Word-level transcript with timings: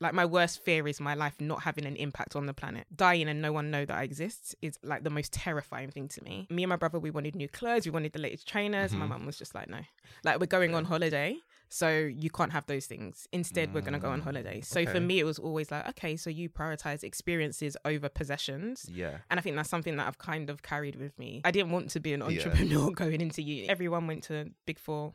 like 0.00 0.12
my 0.12 0.24
worst 0.26 0.62
fear 0.62 0.86
is 0.86 1.00
my 1.00 1.14
life 1.14 1.34
not 1.40 1.62
having 1.62 1.86
an 1.86 1.96
impact 1.96 2.36
on 2.36 2.46
the 2.46 2.52
planet. 2.54 2.86
Dying 2.94 3.28
and 3.28 3.40
no 3.40 3.52
one 3.52 3.70
know 3.70 3.84
that 3.84 3.96
I 3.96 4.02
exist 4.02 4.54
is 4.60 4.78
like 4.82 5.04
the 5.04 5.10
most 5.10 5.32
terrifying 5.32 5.90
thing 5.90 6.08
to 6.08 6.22
me. 6.22 6.46
Me 6.50 6.62
and 6.64 6.68
my 6.70 6.76
brother, 6.76 6.98
we 6.98 7.10
wanted 7.10 7.34
new 7.34 7.48
clothes, 7.48 7.86
we 7.86 7.90
wanted 7.90 8.12
the 8.12 8.18
latest 8.18 8.46
trainers. 8.46 8.92
My 8.92 9.06
Mhm. 9.06 9.08
mum 9.08 9.26
was 9.26 9.38
just 9.38 9.54
like, 9.54 9.68
no, 9.68 9.80
like 10.22 10.38
we're 10.38 10.46
going 10.46 10.74
on 10.74 10.84
holiday, 10.84 11.36
so 11.70 11.88
you 11.98 12.28
can't 12.30 12.52
have 12.52 12.66
those 12.66 12.86
things. 12.86 13.26
Instead, 13.32 13.72
we're 13.72 13.80
gonna 13.80 13.98
go 13.98 14.10
on 14.10 14.20
Mm, 14.20 14.24
holiday. 14.24 14.60
So 14.60 14.84
for 14.86 15.00
me, 15.00 15.18
it 15.18 15.24
was 15.24 15.38
always 15.38 15.70
like, 15.70 15.88
okay, 15.90 16.16
so 16.16 16.28
you 16.30 16.48
prioritize 16.50 17.02
experiences 17.02 17.76
over 17.84 18.08
possessions. 18.08 18.86
Yeah. 18.92 19.18
And 19.30 19.40
I 19.40 19.42
think 19.42 19.56
that's 19.56 19.70
something 19.70 19.96
that 19.96 20.06
I've 20.06 20.18
kind 20.18 20.50
of 20.50 20.62
carried 20.62 20.96
with 20.96 21.18
me. 21.18 21.40
I 21.44 21.50
didn't 21.50 21.70
want 21.72 21.90
to 21.90 22.00
be 22.00 22.12
an 22.12 22.20
Yeah. 22.20 22.26
entrepreneur 22.26 22.90
going 23.02 23.20
into 23.20 23.40
uni. 23.42 23.68
Everyone 23.68 24.06
went 24.06 24.24
to 24.24 24.50
Big 24.66 24.78
Four, 24.78 25.14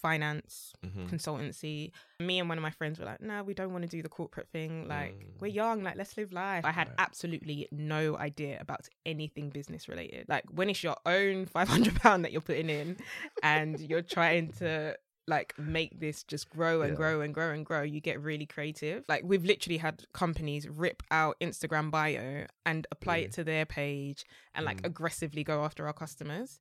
finance, 0.00 0.72
Mhm. 0.84 1.08
consultancy. 1.10 1.90
Me 2.20 2.38
and 2.38 2.48
one 2.48 2.58
of 2.58 2.62
my 2.62 2.70
friends 2.70 2.98
were 2.98 3.04
like, 3.04 3.20
no, 3.20 3.42
we 3.42 3.54
don't 3.54 3.72
want 3.72 3.82
to 3.82 3.88
do 3.88 4.02
the 4.02 4.08
corporate 4.08 4.48
thing. 4.50 4.86
Like, 4.88 5.14
Mm. 5.18 5.40
we're 5.40 5.48
young, 5.48 5.82
like, 5.82 5.96
let's 5.96 6.16
live 6.16 6.32
life. 6.32 6.64
I 6.64 6.72
had 6.72 6.88
Right. 6.88 6.96
absolutely 6.98 7.68
no 7.70 8.16
idea 8.16 8.60
about 8.60 8.88
anything 9.04 9.50
business 9.50 9.88
related. 9.88 10.28
Like, 10.28 10.44
when 10.50 10.70
it's 10.70 10.82
your 10.82 10.96
own 11.06 11.46
£500 11.54 12.22
that 12.22 12.32
you're 12.32 12.40
putting 12.40 12.70
in 12.70 12.96
and 13.42 13.80
you're 13.80 14.02
trying 14.02 14.52
to 14.52 14.96
like 15.26 15.52
make 15.58 16.00
this 16.00 16.22
just 16.24 16.48
grow 16.48 16.80
and 16.80 16.92
Yeah. 16.92 16.96
grow 16.96 17.20
and 17.20 17.34
grow 17.34 17.50
and 17.50 17.66
grow 17.66 17.82
you 17.82 18.00
get 18.00 18.18
really 18.18 18.46
creative 18.46 19.04
like 19.10 19.22
we've 19.24 19.44
literally 19.44 19.76
had 19.76 20.02
companies 20.14 20.66
rip 20.66 21.02
out 21.10 21.36
instagram 21.38 21.90
bio 21.90 22.46
and 22.64 22.86
apply 22.90 23.18
it 23.18 23.32
to 23.32 23.44
their 23.44 23.66
page 23.66 24.24
and 24.54 24.64
like 24.64 24.80
Mm. 24.80 24.86
aggressively 24.86 25.44
go 25.44 25.64
after 25.64 25.86
our 25.86 25.92
customers 25.92 26.60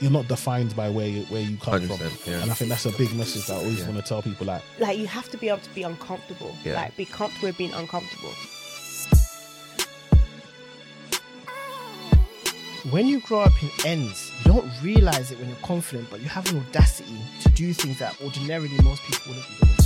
You're 0.00 0.12
not 0.12 0.28
defined 0.28 0.76
by 0.76 0.88
where 0.90 1.08
you, 1.08 1.22
where 1.24 1.42
you 1.42 1.56
come 1.56 1.82
from. 1.88 1.98
yeah. 2.26 2.40
And 2.42 2.50
I 2.50 2.54
think 2.54 2.70
that's 2.70 2.86
a 2.86 2.92
big 2.92 3.12
message 3.14 3.46
that 3.46 3.54
I 3.54 3.56
always 3.56 3.80
Yeah. 3.80 3.86
want 3.88 3.96
to 3.96 4.02
tell 4.02 4.22
people. 4.22 4.46
Like, 4.46 4.62
like 4.78 4.96
you 4.98 5.06
have 5.08 5.28
to 5.30 5.36
be 5.36 5.48
able 5.48 5.58
to 5.58 5.70
be 5.74 5.82
uncomfortable. 5.82 6.56
Yeah. 6.64 6.74
Like 6.74 6.96
be 6.96 7.04
comfortable 7.04 7.48
with 7.48 7.58
being 7.58 7.72
uncomfortable. 7.74 8.32
When 12.90 13.06
you 13.06 13.20
grow 13.20 13.40
up 13.40 13.52
in 13.62 13.70
ends, 13.84 14.32
you 14.38 14.52
don't 14.52 14.70
realize 14.82 15.30
it 15.30 15.38
when 15.38 15.48
you're 15.48 15.58
confident, 15.58 16.08
but 16.10 16.20
you 16.20 16.28
have 16.28 16.50
an 16.52 16.58
audacity 16.60 17.18
to 17.42 17.48
do 17.50 17.72
things 17.74 17.98
that 17.98 18.16
ordinarily 18.22 18.70
most 18.82 19.02
people 19.02 19.32
wouldn't 19.34 19.46
be 19.48 19.54
willing 19.66 19.77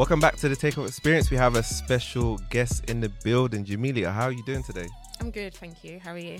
Welcome 0.00 0.18
back 0.18 0.36
to 0.36 0.48
the 0.48 0.56
Takeoff 0.56 0.88
Experience. 0.88 1.30
We 1.30 1.36
have 1.36 1.56
a 1.56 1.62
special 1.62 2.38
guest 2.48 2.88
in 2.88 3.00
the 3.00 3.10
building, 3.22 3.66
Jamelia. 3.66 4.10
How 4.10 4.22
are 4.28 4.32
you 4.32 4.42
doing 4.44 4.62
today? 4.62 4.88
i'm 5.20 5.30
good 5.30 5.52
thank 5.52 5.84
you 5.84 6.00
how 6.00 6.12
are 6.12 6.18
you 6.18 6.38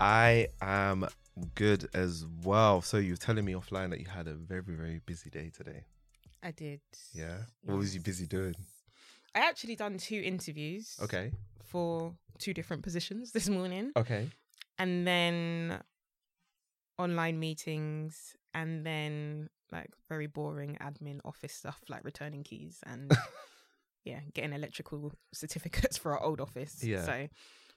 I 0.00 0.46
am 0.62 1.06
good 1.54 1.86
as 1.92 2.24
well. 2.42 2.80
So 2.80 2.96
you 2.96 3.12
were 3.12 3.18
telling 3.18 3.44
me 3.44 3.52
offline 3.52 3.90
that 3.90 4.00
you 4.00 4.06
had 4.06 4.26
a 4.26 4.32
very, 4.32 4.62
very 4.62 5.02
busy 5.04 5.28
day 5.28 5.50
today. 5.54 5.84
i 6.42 6.50
did 6.50 6.80
Yeah. 7.12 7.36
What 7.62 7.76
was 7.76 7.94
you 7.94 8.00
busy 8.00 8.26
doing? 8.26 8.54
i 9.34 9.40
actually 9.40 9.76
done 9.76 9.98
two 9.98 10.22
interviews 10.24 10.96
Okay. 11.02 11.32
for 11.62 12.14
two 12.38 12.54
different 12.54 12.82
positions 12.82 13.32
this 13.36 13.50
morning 13.50 13.92
Okay. 13.96 14.30
and 14.78 15.06
then 15.06 15.82
online 16.98 17.38
meetings 17.38 18.34
and 18.54 18.86
then 18.86 19.50
like 19.72 19.90
very 20.08 20.26
boring 20.26 20.76
admin 20.80 21.20
office 21.24 21.52
stuff 21.54 21.80
like 21.88 22.04
returning 22.04 22.42
keys 22.42 22.80
and 22.86 23.16
yeah 24.04 24.20
getting 24.34 24.52
electrical 24.52 25.12
certificates 25.32 25.96
for 25.98 26.12
our 26.12 26.22
old 26.22 26.40
office 26.40 26.82
Yeah. 26.82 27.04
so 27.04 27.28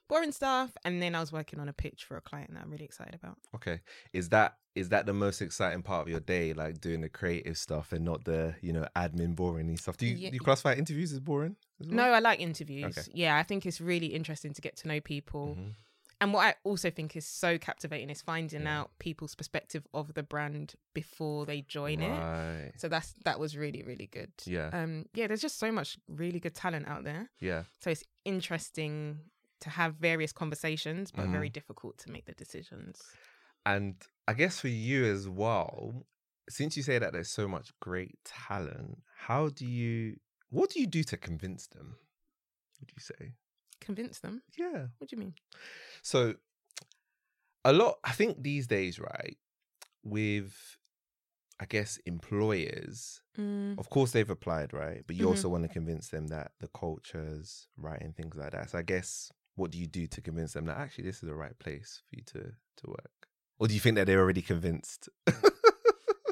boring 0.07 0.31
stuff 0.31 0.71
and 0.85 1.01
then 1.01 1.15
i 1.15 1.19
was 1.19 1.31
working 1.31 1.59
on 1.59 1.67
a 1.69 1.73
pitch 1.73 2.03
for 2.05 2.17
a 2.17 2.21
client 2.21 2.53
that 2.53 2.61
i'm 2.63 2.69
really 2.71 2.85
excited 2.85 3.15
about 3.15 3.37
Okay. 3.55 3.81
Is 4.13 4.29
that 4.29 4.57
is 4.75 4.87
that 4.89 5.05
the 5.05 5.13
most 5.13 5.41
exciting 5.41 5.81
part 5.81 6.03
of 6.03 6.07
your 6.07 6.21
day, 6.21 6.53
like 6.53 6.79
doing 6.79 7.01
the 7.01 7.09
creative 7.09 7.57
stuff 7.57 7.91
and 7.91 8.05
not 8.05 8.23
the, 8.23 8.55
you 8.61 8.71
know, 8.71 8.87
admin 8.95 9.35
boring 9.35 9.75
stuff? 9.75 9.97
Do 9.97 10.05
you, 10.05 10.15
Yeah. 10.15 10.29
do 10.29 10.35
you 10.35 10.39
classify 10.39 10.73
interviews 10.75 11.11
as 11.11 11.19
boring? 11.19 11.57
as 11.81 11.87
well? 11.89 11.97
no 11.97 12.03
i 12.13 12.19
like 12.19 12.39
interviews 12.39 12.97
Okay. 12.97 13.11
yeah 13.13 13.35
i 13.37 13.43
think 13.43 13.65
it's 13.65 13.81
really 13.81 14.07
interesting 14.07 14.53
to 14.53 14.61
get 14.61 14.77
to 14.77 14.87
know 14.87 15.01
people 15.01 15.57
Mhm. 15.59 15.73
And 16.21 16.31
what 16.33 16.45
i 16.45 16.55
also 16.63 16.89
think 16.89 17.15
is 17.17 17.25
so 17.25 17.57
captivating 17.57 18.09
is 18.09 18.21
finding 18.21 18.63
Yeah. 18.63 18.79
out 18.81 18.91
people's 18.99 19.35
perspective 19.35 19.85
of 19.93 20.13
the 20.13 20.23
brand 20.23 20.75
before 20.93 21.45
they 21.45 21.61
join 21.61 21.99
it 22.01 22.23
so 22.77 22.87
that's 22.87 23.13
that 23.25 23.37
was 23.39 23.57
really 23.57 23.83
really 23.83 24.07
good 24.07 24.31
Yeah. 24.45 24.69
um 24.71 25.05
yeah 25.13 25.27
there's 25.27 25.41
just 25.41 25.59
so 25.59 25.71
much 25.71 25.97
really 26.07 26.39
good 26.39 26.55
talent 26.55 26.87
out 26.87 27.03
there 27.03 27.29
Yeah. 27.39 27.63
so 27.81 27.89
it's 27.89 28.03
interesting 28.23 29.19
to 29.59 29.69
have 29.69 29.95
various 29.95 30.31
conversations 30.31 31.11
but 31.11 31.23
Mm-hmm. 31.23 31.31
very 31.33 31.49
difficult 31.49 31.97
to 32.03 32.11
make 32.11 32.25
the 32.25 32.33
decisions 32.33 33.01
And 33.65 33.95
I 34.27 34.33
guess 34.33 34.59
for 34.59 34.69
you 34.69 35.05
as 35.05 35.27
well, 35.29 36.05
since 36.49 36.75
you 36.77 36.83
say 36.83 36.97
that 36.99 37.11
there's 37.13 37.29
so 37.29 37.47
much 37.47 37.67
great 37.79 38.15
talent, 38.25 39.03
how 39.27 39.49
do 39.49 39.65
you 39.67 40.17
what 40.49 40.69
do 40.71 40.79
you 40.81 40.87
do 40.87 41.03
to 41.11 41.15
convince 41.17 41.67
them? 41.67 41.95
Would 42.79 42.91
you 42.95 43.01
say? 43.11 43.33
Convince 43.81 44.19
them 44.19 44.41
Yeah. 44.57 44.87
what 44.99 45.09
do 45.09 45.15
you 45.15 45.19
mean 45.19 45.33
So 46.03 46.35
a 47.65 47.73
lot 47.73 47.99
I 48.03 48.11
think 48.13 48.41
these 48.43 48.67
days, 48.67 48.99
right, 48.99 49.37
with 50.03 50.77
I 51.59 51.65
guess 51.65 51.97
employers, 52.07 53.21
mm, 53.37 53.77
of 53.77 53.87
course 53.89 54.11
they've 54.11 54.29
applied, 54.29 54.73
right? 54.73 55.03
But 55.05 55.15
you 55.15 55.25
Mhm. 55.25 55.29
also 55.29 55.47
want 55.49 55.63
to 55.63 55.69
convince 55.69 56.09
them 56.09 56.27
that 56.29 56.53
the 56.59 56.67
culture's 56.69 57.67
right 57.77 58.01
and 58.01 58.15
things 58.15 58.35
like 58.35 58.51
that. 58.53 58.71
So 58.71 58.79
I 58.79 58.81
guess 58.81 59.31
what 59.55 59.69
do 59.71 59.77
you 59.77 59.85
do 59.85 60.07
to 60.07 60.21
convince 60.21 60.53
them 60.53 60.65
that 60.65 60.77
actually 60.77 61.03
this 61.03 61.17
is 61.21 61.27
the 61.29 61.35
right 61.35 61.57
place 61.59 62.01
for 62.09 62.15
you 62.15 62.23
to 62.33 62.41
to 62.77 62.87
work? 62.87 63.27
Or 63.59 63.67
do 63.67 63.75
you 63.75 63.79
think 63.79 63.95
that 63.97 64.07
they're 64.07 64.19
already 64.21 64.41
convinced? 64.41 65.07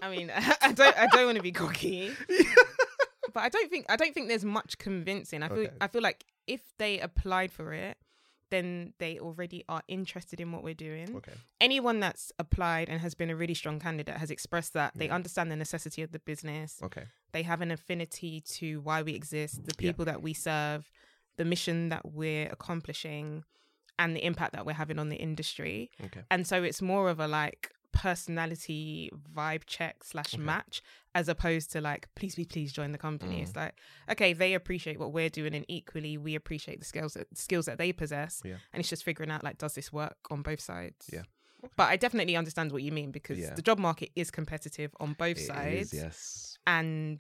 i 0.02 0.10
mean 0.10 0.32
i 0.62 0.72
don't 0.74 0.98
i 0.98 1.06
don't 1.08 1.26
want 1.26 1.36
to 1.36 1.44
be 1.44 1.52
cocky 1.52 2.16
but 3.34 3.44
i 3.44 3.50
don't 3.50 3.70
think 3.70 3.86
i 3.90 3.96
don't 3.98 4.14
think 4.14 4.30
there's 4.30 4.46
much 4.46 4.78
convincing 4.78 5.44
i 5.44 5.50
feel 5.50 5.58
Okay. 5.66 5.76
i 5.82 5.88
feel 5.88 6.02
like 6.02 6.24
if 6.56 6.62
they 6.78 6.94
applied 7.00 7.52
for 7.52 7.74
it 7.74 7.96
then 8.52 8.94
they 8.98 9.20
already 9.20 9.64
are 9.70 9.84
interested 9.88 10.40
in 10.44 10.52
what 10.52 10.64
we're 10.64 10.74
doing 10.90 11.08
okay. 11.20 11.34
anyone 11.62 11.98
that's 12.06 12.26
applied 12.40 12.90
and 12.90 13.00
has 13.06 13.14
been 13.14 13.30
a 13.30 13.36
really 13.36 13.54
strong 13.62 13.78
candidate 13.80 14.18
has 14.18 14.32
expressed 14.32 14.74
that 14.74 14.92
they 14.96 15.08
understand 15.18 15.52
the 15.52 15.56
necessity 15.66 16.02
of 16.02 16.12
the 16.16 16.20
business 16.32 16.70
Okay. 16.88 17.04
they 17.36 17.44
have 17.44 17.62
an 17.62 17.72
affinity 17.72 18.42
to 18.58 18.68
why 18.88 18.98
we 19.08 19.14
exist, 19.22 19.54
the 19.70 19.76
Yeah. 19.78 19.88
people 19.90 20.06
that 20.06 20.22
we 20.28 20.34
serve, 20.34 20.82
the 21.38 21.46
mission 21.54 21.78
that 21.94 22.04
we're 22.20 22.48
accomplishing, 22.58 23.44
and 24.02 24.10
the 24.16 24.24
impact 24.26 24.52
that 24.56 24.66
we're 24.66 24.74
having 24.84 24.98
on 25.04 25.10
the 25.10 25.18
industry. 25.30 25.92
Okay. 26.06 26.24
And 26.32 26.42
so 26.48 26.56
it's 26.64 26.82
more 26.82 27.06
of 27.14 27.20
a 27.20 27.28
like 27.28 27.64
personality 27.92 29.10
vibe 29.36 29.64
check 29.66 30.04
slash 30.04 30.34
Okay. 30.34 30.44
match 30.44 30.82
as 31.16 31.28
opposed 31.28 31.72
to 31.72 31.82
like 31.82 32.08
please 32.16 32.36
please 32.36 32.48
please 32.48 32.72
join 32.74 32.92
the 32.92 32.98
company 32.98 33.38
Mm. 33.40 33.44
it's 33.44 33.56
like 33.56 33.74
okay 34.10 34.34
they 34.34 34.54
appreciate 34.54 35.00
what 35.00 35.12
we're 35.12 35.30
doing 35.30 35.54
and 35.56 35.66
equally 35.68 36.18
we 36.18 36.36
appreciate 36.36 36.80
the 36.80 36.86
skills 36.86 37.14
that 37.14 37.28
skills 37.38 37.66
that 37.66 37.78
they 37.78 37.92
possess 37.94 38.42
Yeah. 38.46 38.58
and 38.74 38.80
it's 38.80 38.90
just 38.90 39.04
figuring 39.04 39.32
out 39.32 39.44
like 39.44 39.58
does 39.58 39.74
this 39.74 39.92
work 39.92 40.18
on 40.30 40.42
both 40.42 40.60
sides 40.62 41.10
Yeah. 41.12 41.24
but 41.76 41.90
i 41.90 41.96
definitely 41.98 42.36
understand 42.36 42.72
what 42.72 42.84
you 42.84 42.92
mean 42.92 43.12
because 43.12 43.40
Yeah. 43.40 43.54
the 43.56 43.62
job 43.62 43.80
market 43.80 44.10
is 44.16 44.30
competitive 44.32 44.92
on 45.00 45.14
both 45.14 45.38
It 45.38 45.42
is, 45.42 45.48
sides 45.48 45.94
yes. 45.94 46.58
and 46.68 47.20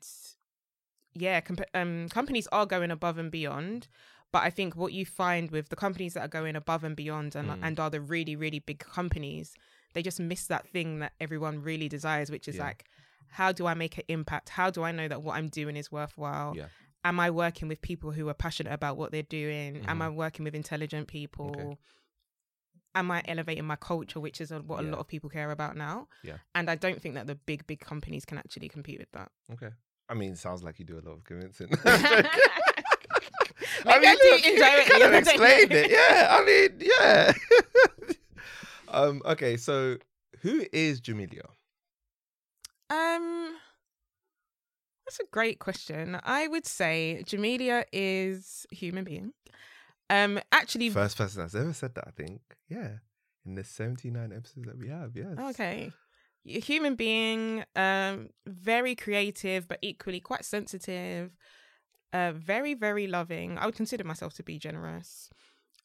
yeah 1.14 1.42
comp- 1.42 1.70
um 1.74 2.08
companies 2.10 2.48
are 2.52 2.66
going 2.66 2.92
above 2.92 3.18
and 3.18 3.32
beyond 3.32 3.88
but 4.32 4.44
i 4.44 4.50
think 4.50 4.76
what 4.76 4.94
you 4.94 5.06
find 5.06 5.50
with 5.52 5.70
the 5.70 5.76
companies 5.76 6.14
that 6.14 6.22
are 6.22 6.28
going 6.40 6.56
above 6.56 6.84
and 6.84 6.96
beyond 6.96 7.36
and, 7.36 7.50
Mm. 7.50 7.60
and 7.64 7.80
are 7.80 7.90
the 7.90 8.02
really 8.02 8.36
really 8.36 8.60
big 8.60 8.80
companies 8.80 9.54
they 10.00 10.04
just 10.12 10.20
miss 10.22 10.46
that 10.48 10.66
thing 10.70 11.00
that 11.00 11.12
everyone 11.20 11.62
really 11.62 11.90
desires 11.90 12.32
which 12.32 12.48
is 12.48 12.56
Yeah. 12.56 12.68
like 12.68 12.86
how 13.28 13.52
do 13.52 13.68
i 13.68 13.74
make 13.74 13.98
an 13.98 14.06
impact 14.08 14.48
how 14.50 14.70
do 14.70 14.84
i 14.84 14.92
know 14.94 15.08
that 15.10 15.22
what 15.22 15.36
i'm 15.36 15.50
doing 15.50 15.76
is 15.76 15.92
worthwhile 15.92 16.54
Yeah. 16.56 16.68
am 17.04 17.20
i 17.20 17.30
working 17.30 17.68
with 17.68 17.82
people 17.82 18.12
who 18.12 18.30
are 18.30 18.34
passionate 18.46 18.72
about 18.72 18.96
what 18.96 19.12
they're 19.12 19.24
doing 19.42 19.84
am 19.88 20.00
Mhm. 20.00 20.06
i 20.06 20.10
working 20.10 20.46
with 20.46 20.56
intelligent 20.56 21.10
people 21.10 21.78
am 22.96 23.12
i 23.12 23.22
elevating 23.28 23.66
my 23.66 23.76
culture 23.76 24.20
which 24.22 24.40
is 24.40 24.52
what 24.70 24.80
a 24.80 24.84
lot 24.84 25.00
of 25.00 25.08
people 25.08 25.30
care 25.30 25.52
about 25.52 25.76
now 25.76 26.08
Yeah. 26.24 26.38
and 26.56 26.70
i 26.72 26.76
don't 26.76 27.02
think 27.02 27.14
that 27.16 27.28
the 27.28 27.36
big 27.36 27.68
big 27.68 27.82
companies 27.82 28.24
can 28.26 28.38
actually 28.38 28.70
compete 28.70 29.00
with 29.00 29.12
that 29.12 29.32
Okay. 29.54 29.72
I 30.12 30.16
mean, 30.16 30.36
sounds 30.36 30.64
like 30.64 30.80
you 30.80 30.86
do 30.86 30.98
a 30.98 31.04
lot 31.08 31.14
of 31.18 31.24
convincing. 31.24 31.68
Maybe 33.86 34.08
I 34.08 34.16
do 34.16 34.30
indirectly, 34.50 34.92
kind 34.92 35.04
of 35.04 35.10
I 35.10 35.12
don't 35.12 35.16
explained 35.28 35.72
it. 35.72 35.92
Yeah, 35.92 36.28
I 36.36 36.46
mean, 36.46 36.72
yeah. 36.80 37.34
um. 38.90 39.22
Okay, 39.26 39.58
so 39.58 39.98
who 40.42 40.66
is 40.72 41.02
Jamelia? 41.02 41.46
Um, 42.90 43.56
that's 45.06 45.20
a 45.20 45.26
great 45.32 45.60
question. 45.60 46.20
I 46.24 46.48
would 46.48 46.66
say 46.66 47.24
Jamelia 47.26 47.84
is 47.92 48.66
a 48.72 48.76
human 48.76 49.04
being. 49.04 49.34
Um, 50.10 50.40
actually, 50.52 50.90
First 50.90 51.18
person 51.18 51.42
that's 51.42 51.56
ever 51.56 51.74
said 51.74 51.96
that. 51.96 52.06
I 52.08 52.12
think. 52.12 52.42
Yeah. 52.68 52.98
In 53.46 53.56
the 53.56 53.64
seventy-nine 53.64 54.32
episodes 54.32 54.68
that 54.68 54.78
we 54.78 54.90
have. 54.90 55.16
Yes. 55.16 55.38
okay, 55.52 55.92
a 56.48 56.60
human 56.60 56.96
being. 56.96 57.64
Um, 57.76 58.30
very 58.46 58.96
creative, 58.96 59.68
but 59.68 59.80
equally 59.82 60.20
quite 60.20 60.46
sensitive. 60.46 61.32
Uh, 62.12 62.32
very, 62.32 62.74
very 62.74 63.08
loving. 63.08 63.58
I 63.60 63.66
would 63.66 63.76
consider 63.76 64.04
myself 64.04 64.34
to 64.36 64.44
be 64.44 64.58
generous. 64.58 65.30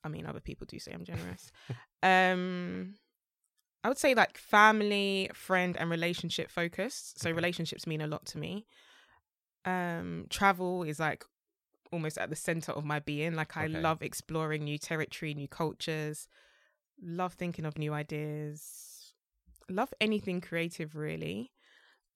I 0.02 0.08
mean, 0.08 0.26
other 0.26 0.40
people 0.40 0.66
do 0.68 0.78
say 0.78 0.92
I'm 0.92 1.04
generous. 1.04 1.50
um, 2.04 2.94
I 3.82 3.88
would 3.88 3.98
say 3.98 4.14
like 4.14 4.38
family, 4.38 5.30
friend, 5.34 5.76
and 5.76 5.90
relationship 5.90 6.50
focused. 6.50 7.20
So 7.20 7.30
relationships 7.30 7.86
mean 7.86 8.00
a 8.00 8.06
lot 8.06 8.24
to 8.26 8.38
me. 8.38 8.66
Um, 9.64 10.26
travel 10.30 10.82
is 10.84 11.00
like 11.00 11.24
almost 11.90 12.18
at 12.18 12.30
the 12.30 12.36
center 12.36 12.72
of 12.72 12.84
my 12.84 13.00
being. 13.00 13.34
Like 13.34 13.56
I 13.56 13.64
Okay. 13.64 13.80
love 13.80 14.02
exploring 14.02 14.64
new 14.64 14.78
territory, 14.78 15.34
new 15.34 15.48
cultures. 15.48 16.28
Love 17.02 17.34
thinking 17.34 17.64
of 17.64 17.76
new 17.78 17.92
ideas. 17.92 19.12
Love 19.68 19.92
anything 20.00 20.40
creative, 20.40 20.94
really. 20.94 21.52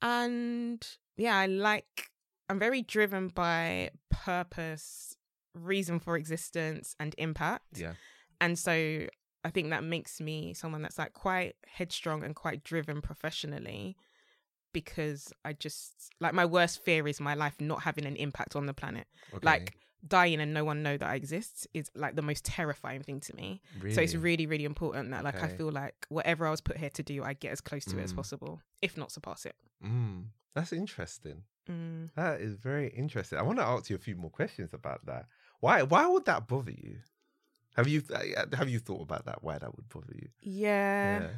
And 0.02 0.86
yeah, 1.16 1.36
I 1.36 1.46
like. 1.46 2.10
I'm 2.50 2.58
very 2.58 2.80
driven 2.80 3.28
by 3.28 3.90
purpose, 4.10 5.16
reason 5.54 5.98
for 5.98 6.16
existence, 6.16 6.94
and 6.98 7.14
impact. 7.18 7.78
Yeah. 7.78 7.94
And 8.40 8.58
so 8.58 9.06
I 9.44 9.50
think 9.50 9.70
that 9.70 9.84
makes 9.84 10.20
me 10.20 10.52
someone 10.54 10.82
that's 10.82 10.98
like 10.98 11.12
quite 11.14 11.54
headstrong 11.66 12.24
and 12.24 12.34
quite 12.34 12.64
driven 12.64 13.00
professionally 13.00 13.96
because 14.72 15.32
I 15.44 15.52
just 15.54 16.10
like 16.20 16.34
my 16.34 16.44
worst 16.44 16.82
fear 16.84 17.06
is 17.08 17.20
my 17.20 17.34
life 17.34 17.54
not 17.60 17.82
having 17.82 18.04
an 18.04 18.16
impact 18.16 18.56
on 18.56 18.66
the 18.66 18.74
planet. 18.74 19.06
Okay. 19.32 19.44
Like 19.44 19.76
dying 20.06 20.40
and 20.40 20.54
no 20.54 20.64
one 20.64 20.82
know 20.82 20.96
that 20.96 21.08
I 21.08 21.14
exist 21.14 21.66
is 21.74 21.90
like 21.94 22.14
the 22.14 22.22
most 22.22 22.44
terrifying 22.44 23.02
thing 23.02 23.20
to 23.20 23.34
me. 23.34 23.60
So 23.90 24.00
it's 24.00 24.14
really, 24.14 24.46
really 24.46 24.64
important 24.64 25.10
that 25.10 25.24
like 25.24 25.42
I 25.42 25.48
feel 25.48 25.70
like 25.70 26.06
whatever 26.08 26.46
I 26.46 26.50
was 26.50 26.60
put 26.60 26.76
here 26.76 26.90
to 26.90 27.02
do, 27.02 27.24
I 27.24 27.32
get 27.32 27.52
as 27.52 27.60
close 27.60 27.84
to 27.86 27.98
it 27.98 28.02
as 28.02 28.12
Mm. 28.12 28.16
possible, 28.16 28.60
if 28.82 28.96
not 28.96 29.10
surpass 29.10 29.46
it. 29.46 29.56
Mm, 29.84 30.26
that's 30.54 30.72
interesting. 30.72 31.42
Mm. 31.68 32.10
That 32.14 32.40
is 32.40 32.54
very 32.56 32.88
interesting. 32.90 33.38
I 33.38 33.42
want 33.42 33.58
to 33.58 33.64
ask 33.64 33.90
you 33.90 33.96
a 33.96 33.98
few 34.00 34.16
more 34.16 34.30
questions 34.30 34.72
about 34.72 35.06
that. 35.06 35.26
Why? 35.60 35.82
Why 35.82 36.06
would 36.06 36.24
that 36.26 36.46
bother 36.46 36.72
you? 36.72 36.98
Have 37.78 37.86
you 37.86 38.02
uh, 38.12 38.56
have 38.56 38.68
you 38.68 38.80
thought 38.80 39.02
about 39.02 39.24
that? 39.26 39.44
Why 39.44 39.56
that 39.56 39.74
would 39.76 39.88
bother 39.88 40.12
you? 40.12 40.28
Yeah. 40.42 41.28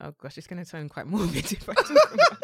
Oh 0.00 0.12
gosh, 0.20 0.38
it's 0.38 0.46
gonna 0.46 0.64
turn 0.64 0.88
quite 0.88 1.06
morbid 1.12 1.50
if 1.52 1.68
I 1.68 1.74
talk 1.74 2.14
about 2.14 2.38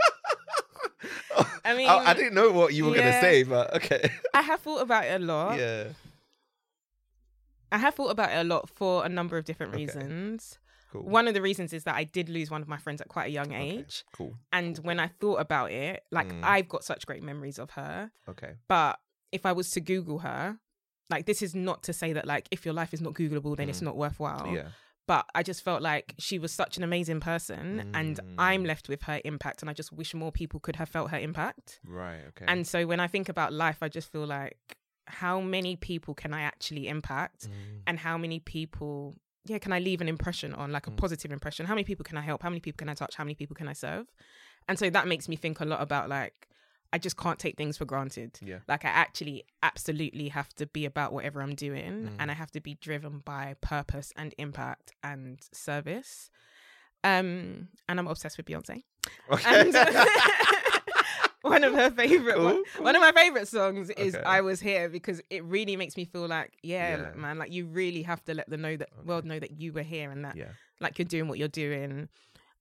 I 1.64 1.76
mean, 1.76 1.88
I, 1.88 1.96
I 2.10 2.14
didn't 2.14 2.34
know 2.34 2.50
what 2.50 2.74
you 2.74 2.86
were 2.86 2.94
gonna 2.96 3.12
say, 3.20 3.44
but 3.44 3.72
okay. 3.76 4.10
I 4.34 4.42
have 4.42 4.60
thought 4.60 4.82
about 4.82 5.04
it 5.04 5.20
a 5.20 5.24
lot. 5.24 5.58
yeah. 5.60 5.84
I 7.70 7.78
have 7.78 7.94
thought 7.94 8.10
about 8.10 8.30
it 8.32 8.38
a 8.38 8.44
lot 8.44 8.68
for 8.74 9.04
a 9.06 9.08
number 9.08 9.36
of 9.38 9.44
different 9.44 9.74
Okay. 9.74 9.84
reasons. 9.84 10.58
Cool. 10.90 11.02
One 11.04 11.28
of 11.28 11.34
the 11.34 11.42
reasons 11.42 11.72
is 11.72 11.84
that 11.84 11.94
I 11.94 12.02
did 12.04 12.28
lose 12.28 12.50
one 12.50 12.62
of 12.62 12.68
my 12.68 12.78
friends 12.78 13.00
at 13.00 13.06
quite 13.08 13.26
a 13.26 13.30
young 13.30 13.48
Okay, 13.54 13.78
age. 13.78 14.04
Cool. 14.12 14.34
And 14.52 14.76
when 14.78 14.98
I 14.98 15.06
thought 15.06 15.38
about 15.40 15.70
it, 15.70 16.02
like 16.10 16.28
Mm. 16.32 16.40
I've 16.42 16.68
got 16.68 16.82
such 16.82 17.06
great 17.06 17.22
memories 17.22 17.60
of 17.60 17.70
her. 17.72 18.10
Okay. 18.28 18.54
But 18.66 18.98
if 19.30 19.46
I 19.46 19.52
was 19.52 19.70
to 19.72 19.80
Google 19.80 20.20
her, 20.20 20.58
like 21.10 21.26
this 21.26 21.42
is 21.42 21.54
not 21.54 21.82
to 21.84 21.92
say 21.92 22.12
that 22.12 22.26
like 22.26 22.48
if 22.50 22.64
your 22.64 22.74
life 22.74 22.92
is 22.92 23.00
not 23.00 23.14
Googleable, 23.14 23.56
then 23.56 23.68
it's 23.68 23.80
Mm. 23.80 23.84
not 23.84 23.96
worthwhile. 23.96 24.52
Yeah. 24.54 24.68
But 25.06 25.24
I 25.34 25.42
just 25.42 25.62
felt 25.64 25.80
like 25.80 26.14
she 26.18 26.38
was 26.38 26.52
such 26.52 26.76
an 26.76 26.82
amazing 26.84 27.20
person 27.20 27.90
and 27.94 28.16
Mm. 28.18 28.34
I'm 28.38 28.64
left 28.64 28.88
with 28.90 29.02
her 29.04 29.20
impact 29.24 29.62
and 29.62 29.70
I 29.70 29.72
just 29.72 29.90
wish 29.90 30.12
more 30.14 30.30
people 30.30 30.60
could 30.60 30.76
have 30.76 30.88
felt 30.90 31.10
her 31.10 31.18
impact. 31.18 31.80
Right. 31.82 32.20
Okay. 32.28 32.44
And 32.46 32.66
so 32.66 32.86
when 32.86 33.00
I 33.00 33.06
think 33.06 33.28
about 33.30 33.52
life, 33.54 33.78
I 33.82 33.88
just 33.88 34.12
feel 34.12 34.26
like 34.26 34.76
how 35.06 35.40
many 35.40 35.76
people 35.76 36.12
can 36.14 36.34
I 36.34 36.42
actually 36.42 36.88
impact 36.88 37.48
Mm, 37.48 37.82
and 37.86 37.98
how 38.00 38.18
many 38.18 38.38
people 38.40 39.16
yeah 39.46 39.56
can 39.58 39.72
I 39.72 39.78
leave 39.78 40.02
an 40.02 40.08
impression 40.08 40.52
on 40.52 40.72
like 40.72 40.86
a 40.86 40.90
Mm. 40.90 40.98
positive 40.98 41.32
impression? 41.32 41.64
How 41.64 41.74
many 41.74 41.84
people 41.84 42.04
can 42.04 42.18
I 42.18 42.20
help? 42.20 42.42
How 42.42 42.50
many 42.50 42.60
people 42.60 42.76
can 42.76 42.90
I 42.90 42.94
touch? 42.94 43.14
How 43.16 43.24
many 43.24 43.34
people 43.34 43.56
can 43.56 43.66
I 43.66 43.72
serve? 43.72 44.06
And 44.68 44.78
so 44.78 44.90
that 44.90 45.06
makes 45.08 45.26
me 45.26 45.36
think 45.36 45.60
a 45.60 45.64
lot 45.64 45.80
about 45.80 46.10
like 46.10 46.48
I 46.92 46.98
just 46.98 47.16
can't 47.18 47.38
take 47.38 47.56
things 47.56 47.76
for 47.76 47.84
granted. 47.84 48.38
yeah. 48.42 48.58
Like 48.66 48.84
I 48.84 48.88
actually 48.88 49.44
absolutely 49.62 50.28
have 50.28 50.48
to 50.54 50.66
be 50.66 50.84
about 50.86 51.12
whatever 51.12 51.42
I'm 51.42 51.54
doing 51.54 51.92
Mm. 52.08 52.10
and 52.18 52.30
I 52.30 52.34
have 52.34 52.50
to 52.52 52.60
be 52.60 52.74
driven 52.80 53.18
by 53.24 53.56
purpose 53.60 54.12
and 54.16 54.34
impact 54.38 54.92
and 55.02 55.38
service. 55.52 56.30
Um 57.04 57.68
and 57.88 57.98
I'm 58.00 58.06
obsessed 58.08 58.36
with 58.38 58.46
Beyonce. 58.46 58.82
Okay. 59.30 59.70
And 59.70 59.74
one 61.42 61.62
of 61.64 61.72
her 61.74 61.90
favorite 61.90 62.34
Cool, 62.36 62.44
one, 62.44 62.62
one 62.78 62.96
of 62.96 63.00
my 63.02 63.12
favorite 63.12 63.48
songs 63.48 63.90
is 63.90 64.14
Okay. 64.14 64.24
I 64.24 64.40
Was 64.40 64.60
Here 64.60 64.88
because 64.88 65.20
it 65.30 65.44
really 65.44 65.76
makes 65.76 65.96
me 65.96 66.04
feel 66.04 66.26
like, 66.26 66.54
yeah, 66.62 66.96
Yeah. 66.96 67.12
man, 67.14 67.38
like 67.38 67.52
you 67.52 67.66
really 67.66 68.02
have 68.02 68.24
to 68.24 68.34
let 68.34 68.48
the 68.50 68.56
know 68.56 68.76
that 68.76 68.88
Okay. 68.92 69.06
world 69.06 69.24
know 69.24 69.38
that 69.38 69.52
you 69.60 69.72
were 69.72 69.82
here 69.82 70.10
and 70.10 70.24
that 70.24 70.36
yeah. 70.36 70.48
like 70.80 70.98
you're 70.98 71.06
doing 71.06 71.28
what 71.28 71.38
you're 71.38 71.48
doing. 71.48 72.08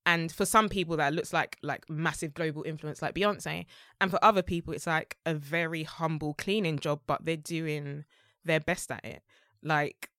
And 0.08 0.32
for 0.32 0.46
some 0.46 0.68
people 0.70 0.96
that 0.98 1.14
looks 1.14 1.32
like 1.34 1.58
like 1.62 1.84
massive 1.90 2.34
global 2.34 2.64
influence 2.64 3.02
like 3.02 3.14
Beyonce. 3.14 3.66
And 4.02 4.10
for 4.10 4.20
other 4.24 4.42
people 4.54 4.74
it's 4.74 4.88
like 4.88 5.18
a 5.26 5.34
very 5.36 5.84
humble 5.84 6.34
cleaning 6.34 6.80
job, 6.80 7.02
but 7.06 7.26
they're 7.26 7.36
doing 7.58 8.06
their 8.46 8.62
best 8.62 8.90
at 8.90 9.04
it. 9.06 9.22
Like 9.62 10.10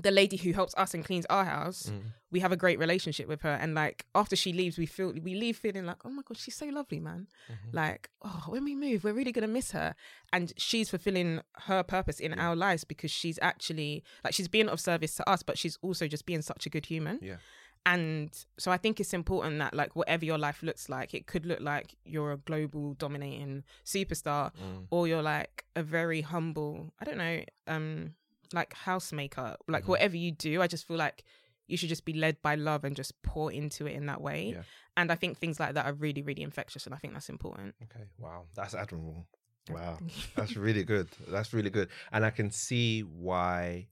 the 0.00 0.10
lady 0.12 0.36
who 0.36 0.52
helps 0.52 0.74
us 0.76 0.94
and 0.94 1.04
cleans 1.04 1.26
our 1.28 1.44
house, 1.44 1.90
Mm. 1.90 2.12
we 2.30 2.38
have 2.40 2.52
a 2.52 2.56
great 2.56 2.78
relationship 2.78 3.26
with 3.26 3.40
her. 3.42 3.56
And 3.62 3.74
like 3.74 4.06
after 4.14 4.36
she 4.36 4.52
leaves, 4.52 4.78
we 4.78 4.86
feel 4.86 5.12
we 5.12 5.34
leave 5.34 5.56
feeling 5.56 5.86
like, 5.86 6.04
oh 6.04 6.10
my 6.10 6.22
god, 6.24 6.36
she's 6.38 6.54
so 6.54 6.66
lovely, 6.66 7.00
man. 7.00 7.26
Mhm. 7.50 7.74
Like, 7.74 8.08
oh, 8.22 8.44
when 8.48 8.62
we 8.62 8.76
move, 8.76 9.02
we're 9.02 9.12
really 9.20 9.32
gonna 9.32 9.48
miss 9.48 9.72
her. 9.72 9.96
And 10.32 10.52
she's 10.56 10.90
fulfilling 10.90 11.40
her 11.66 11.82
purpose 11.82 12.20
in 12.20 12.30
Yeah. 12.32 12.46
our 12.48 12.54
lives 12.54 12.84
because 12.84 13.10
she's 13.10 13.38
actually 13.42 14.04
like 14.22 14.34
she's 14.34 14.46
being 14.48 14.68
of 14.68 14.78
service 14.80 15.16
to 15.16 15.28
us, 15.28 15.42
but 15.42 15.58
she's 15.58 15.76
also 15.82 16.06
just 16.06 16.26
being 16.26 16.42
such 16.42 16.66
a 16.66 16.70
good 16.70 16.86
human. 16.86 17.18
Yeah. 17.20 17.38
And 17.86 18.30
so 18.58 18.70
I 18.70 18.76
think 18.76 19.00
it's 19.00 19.14
important 19.14 19.58
that 19.60 19.74
like 19.74 19.96
whatever 19.96 20.24
your 20.24 20.38
life 20.38 20.62
looks 20.62 20.88
like, 20.88 21.14
it 21.14 21.26
could 21.26 21.46
look 21.46 21.60
like 21.60 21.94
you're 22.04 22.32
a 22.32 22.36
global 22.36 22.94
dominating 22.94 23.64
superstar, 23.84 24.52
Mm. 24.54 24.86
or 24.90 25.08
you're 25.08 25.22
like 25.22 25.64
a 25.74 25.82
very 25.82 26.20
humble, 26.20 26.92
I 27.00 27.04
don't 27.04 27.18
know, 27.18 27.42
um, 27.66 28.14
like 28.52 28.74
housemaker. 28.74 29.56
Like 29.66 29.84
Mhm. 29.84 29.88
whatever 29.88 30.16
you 30.16 30.32
do, 30.32 30.60
I 30.62 30.66
just 30.66 30.86
feel 30.86 30.96
like 30.98 31.24
you 31.66 31.76
should 31.76 31.88
just 31.90 32.04
be 32.04 32.12
led 32.14 32.40
by 32.42 32.54
love 32.54 32.84
and 32.84 32.96
just 32.96 33.20
pour 33.22 33.52
into 33.52 33.86
it 33.86 33.92
in 33.94 34.06
that 34.06 34.20
way. 34.20 34.52
Yeah. 34.52 34.62
And 34.96 35.12
I 35.12 35.16
think 35.16 35.38
things 35.38 35.60
like 35.60 35.74
that 35.74 35.86
are 35.86 35.92
really, 35.92 36.22
really 36.22 36.42
infectious, 36.42 36.86
and 36.86 36.94
I 36.94 36.98
think 36.98 37.12
that's 37.12 37.28
important. 37.28 37.74
Okay. 37.84 38.04
Wow. 38.18 38.46
That's 38.54 38.74
admirable. 38.74 39.26
Wow. 39.70 39.98
That's 40.34 40.56
really 40.56 40.82
good. 40.82 41.08
That's 41.28 41.52
really 41.52 41.68
good. 41.68 41.90
And 42.10 42.24
I 42.24 42.30
can 42.30 42.50
see 42.50 43.02
why 43.02 43.88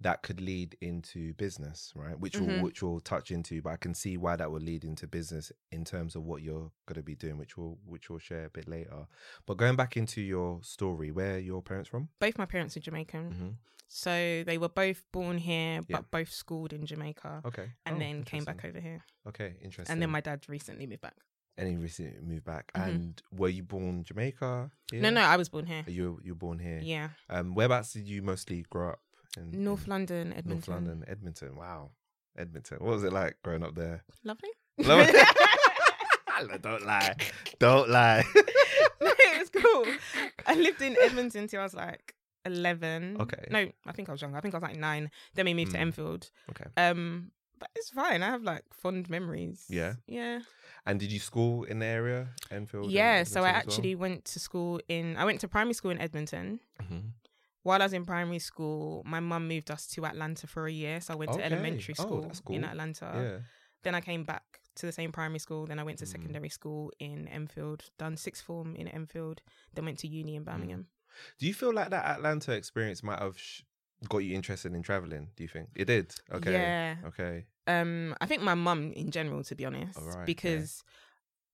that 0.00 0.22
could 0.22 0.40
lead 0.40 0.76
into 0.80 1.32
business, 1.34 1.92
right? 1.96 2.18
Which 2.20 2.38
will 2.38 2.48
Mhm. 2.48 2.62
which 2.62 2.82
we'll 2.82 3.00
touch 3.00 3.30
into, 3.30 3.62
but 3.62 3.70
I 3.70 3.76
can 3.76 3.94
see 3.94 4.16
why 4.18 4.36
that 4.36 4.50
will 4.50 4.60
lead 4.60 4.84
into 4.84 5.06
business 5.06 5.50
in 5.72 5.84
terms 5.84 6.14
of 6.14 6.22
what 6.24 6.42
you're 6.42 6.70
gonna 6.84 7.02
be 7.02 7.14
doing, 7.14 7.38
which 7.38 7.56
we'll 7.56 7.78
which 7.84 8.10
we'll 8.10 8.18
share 8.18 8.44
a 8.44 8.50
bit 8.50 8.68
later. 8.68 9.06
But 9.46 9.56
going 9.56 9.74
back 9.76 9.96
into 9.96 10.20
your 10.20 10.62
story, 10.62 11.10
where 11.10 11.36
are 11.36 11.38
your 11.38 11.62
parents 11.62 11.88
from? 11.88 12.10
both 12.20 12.36
my 12.36 12.44
parents 12.46 12.76
are 12.76 12.80
Jamaican, 12.80 13.30
Mm-hmm. 13.32 13.48
so 13.88 14.42
they 14.44 14.58
were 14.58 14.68
both 14.68 15.02
born 15.12 15.38
here, 15.38 15.76
Yeah. 15.76 15.82
but 15.88 16.10
both 16.10 16.30
schooled 16.30 16.72
in 16.74 16.84
Jamaica, 16.84 17.40
Okay. 17.46 17.72
and 17.86 17.96
Oh, 17.96 17.98
then 17.98 18.22
came 18.24 18.44
back 18.44 18.64
over 18.66 18.80
here. 18.80 19.02
Okay, 19.26 19.56
interesting. 19.62 19.92
And 19.92 20.02
then 20.02 20.10
my 20.10 20.20
dad 20.20 20.46
recently 20.48 20.86
moved 20.86 21.00
back. 21.02 21.16
and 21.58 21.66
he 21.70 21.76
recently 21.78 22.20
moved 22.20 22.44
back. 22.44 22.70
Mhm. 22.74 22.84
And 22.86 23.22
were 23.32 23.48
you 23.48 23.62
born 23.62 24.04
Jamaica? 24.04 24.70
No, 24.92 24.98
here? 25.00 25.10
no, 25.10 25.22
I 25.22 25.38
was 25.38 25.48
born 25.48 25.64
here. 25.64 25.84
You 25.86 26.20
you 26.22 26.32
were 26.34 26.38
born 26.38 26.58
here. 26.58 26.80
Yeah, 26.80 27.08
Um, 27.30 27.54
whereabouts 27.54 27.94
did 27.94 28.06
you 28.06 28.20
mostly 28.20 28.60
grow 28.68 28.90
up? 28.90 29.00
In 29.36 29.64
North 29.64 29.84
in 29.84 29.90
London, 29.90 30.32
Edmonton. 30.32 30.50
North 30.50 30.68
London, 30.68 31.04
Edmonton. 31.08 31.56
Wow, 31.56 31.90
Edmonton. 32.36 32.78
What 32.80 32.94
was 32.94 33.04
it 33.04 33.12
like 33.12 33.36
growing 33.42 33.62
up 33.62 33.74
there? 33.74 34.02
Lovely. 34.24 34.50
Love 34.78 35.00
it. 35.08 35.28
Don't 36.62 36.84
lie. 36.84 37.14
Don't 37.58 37.88
lie. 37.88 38.22
no, 38.34 38.42
it 39.18 39.38
was 39.40 39.50
cool. 39.62 39.86
I 40.46 40.54
lived 40.54 40.82
in 40.82 40.96
Edmonton 41.02 41.48
till 41.48 41.60
I 41.60 41.64
was 41.64 41.74
like 41.74 42.14
eleven. 42.44 43.16
Okay. 43.20 43.46
No, 43.50 43.70
I 43.86 43.92
think 43.92 44.08
I 44.08 44.12
was 44.12 44.20
younger. 44.20 44.36
I 44.36 44.40
think 44.40 44.54
I 44.54 44.58
was 44.58 44.62
like 44.62 44.76
nine. 44.78 45.10
Then 45.34 45.46
we 45.46 45.54
moved 45.54 45.72
to 45.72 45.78
Mm. 45.78 45.82
Enfield. 45.82 46.30
okay. 46.50 46.66
Um, 46.76 47.30
but 47.58 47.70
it's 47.74 47.88
fine. 47.88 48.22
I 48.22 48.26
have 48.26 48.42
like 48.42 48.64
fond 48.70 49.08
memories. 49.08 49.64
Yeah? 49.70 49.94
Yeah. 50.06 50.40
And 50.84 51.00
did 51.00 51.10
you 51.10 51.18
school 51.18 51.64
in 51.64 51.78
the 51.78 51.86
area, 51.86 52.28
Enfield? 52.50 52.90
Yeah. 52.90 53.22
So 53.24 53.40
I 53.42 53.48
as 53.48 53.52
well? 53.52 53.56
actually 53.56 53.94
went 53.94 54.26
to 54.26 54.38
school 54.38 54.78
in. 54.88 55.16
I 55.16 55.24
went 55.24 55.40
to 55.40 55.48
primary 55.48 55.72
school 55.72 55.90
in 55.90 55.98
Edmonton. 55.98 56.60
Mhm. 56.82 57.12
While 57.66 57.82
I 57.82 57.86
was 57.86 57.92
in 57.92 58.04
primary 58.04 58.38
school, 58.38 59.02
my 59.04 59.18
mum 59.18 59.48
moved 59.48 59.70
us 59.72 59.86
to 59.94 60.06
Atlanta 60.06 60.46
for 60.46 60.66
a 60.66 60.72
year. 60.72 61.00
So 61.00 61.14
I 61.14 61.16
went 61.16 61.30
Okay. 61.32 61.40
to 61.40 61.44
elementary 61.50 61.94
Oh, 61.98 62.30
school 62.32 62.56
in. 62.56 62.64
Atlanta. 62.64 63.08
Yeah. 63.14 63.38
Then 63.82 63.94
I 63.96 64.00
came 64.00 64.22
back 64.24 64.44
to 64.76 64.86
the 64.86 64.92
same 64.92 65.10
primary 65.10 65.40
school. 65.40 65.66
Then 65.66 65.78
I 65.80 65.82
went 65.82 65.98
to 65.98 66.04
Mm. 66.04 66.08
secondary 66.16 66.48
school 66.48 66.92
in 67.00 67.26
Enfield. 67.26 67.90
Done 67.98 68.16
sixth 68.16 68.44
form 68.44 68.76
in 68.76 68.86
Enfield. 68.86 69.42
Then 69.74 69.84
went 69.86 69.98
to 69.98 70.06
uni 70.06 70.36
in 70.36 70.42
Mm. 70.42 70.46
Birmingham. 70.46 70.86
Do 71.38 71.46
you 71.48 71.54
feel 71.54 71.72
like 71.72 71.90
that 71.90 72.04
Atlanta 72.04 72.52
experience 72.52 73.02
might 73.02 73.18
have 73.18 73.36
sh- 73.38 73.62
got 74.08 74.18
you 74.18 74.34
interested 74.36 74.72
in 74.72 74.82
traveling? 74.82 75.30
Do 75.34 75.42
you 75.42 75.48
think 75.48 75.70
it 75.74 75.86
did? 75.86 76.14
Okay. 76.30 76.52
Yeah. 76.52 76.96
Okay. 77.06 77.46
Um, 77.66 78.14
I 78.20 78.26
think 78.26 78.42
my 78.42 78.54
mum 78.54 78.92
in 78.92 79.10
general, 79.10 79.42
to 79.42 79.54
be 79.56 79.64
honest, 79.64 79.98
yeah. 80.00 80.24
because 80.24 80.84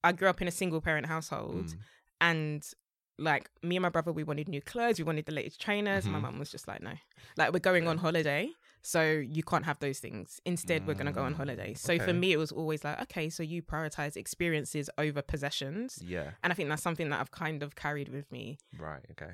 I 0.03 0.11
grew 0.11 0.27
up 0.29 0.41
in 0.43 0.47
a 0.47 0.51
single 0.51 0.79
parent 0.81 1.07
household, 1.07 1.67
Mm. 1.69 1.79
and 2.21 2.73
like 3.17 3.49
me 3.61 3.75
and 3.75 3.83
my 3.83 3.89
brother, 3.89 4.11
we 4.11 4.23
wanted 4.23 4.47
new 4.49 4.61
clothes, 4.61 4.97
we 4.97 5.03
wanted 5.03 5.25
the 5.25 5.31
latest 5.33 5.61
trainers. 5.61 6.05
My 6.05 6.17
Mhm. 6.17 6.21
mum 6.21 6.39
was 6.39 6.49
just 6.51 6.67
like, 6.67 6.81
no, 6.81 6.93
like 7.37 7.53
we're 7.53 7.59
going 7.59 7.87
on 7.87 7.97
holiday, 7.99 8.51
So 8.85 9.01
you 9.01 9.43
can't 9.43 9.63
have 9.63 9.79
those 9.79 9.99
things. 9.99 10.41
Instead, 10.45 10.85
we're 10.85 10.93
going 10.93 11.05
to 11.05 11.13
go 11.13 11.23
on 11.23 11.33
Mm, 11.35 11.37
holiday. 11.37 11.73
So 11.73 11.93
okay. 11.93 12.03
for 12.03 12.11
me, 12.13 12.33
it 12.33 12.37
was 12.37 12.51
always 12.51 12.83
like, 12.83 13.01
okay, 13.03 13.29
so 13.29 13.41
you 13.41 13.61
prioritize 13.61 14.17
experiences 14.17 14.89
over 14.97 15.21
possessions. 15.21 15.99
Yeah. 16.03 16.31
And 16.43 16.51
I 16.51 16.55
think 16.55 16.67
that's 16.67 16.83
something 16.83 17.09
that 17.09 17.21
I've 17.21 17.31
kind 17.31 17.63
of 17.63 17.75
carried 17.75 18.09
with 18.09 18.29
me. 18.29 18.57
Right. 18.77 19.05
Okay. 19.11 19.33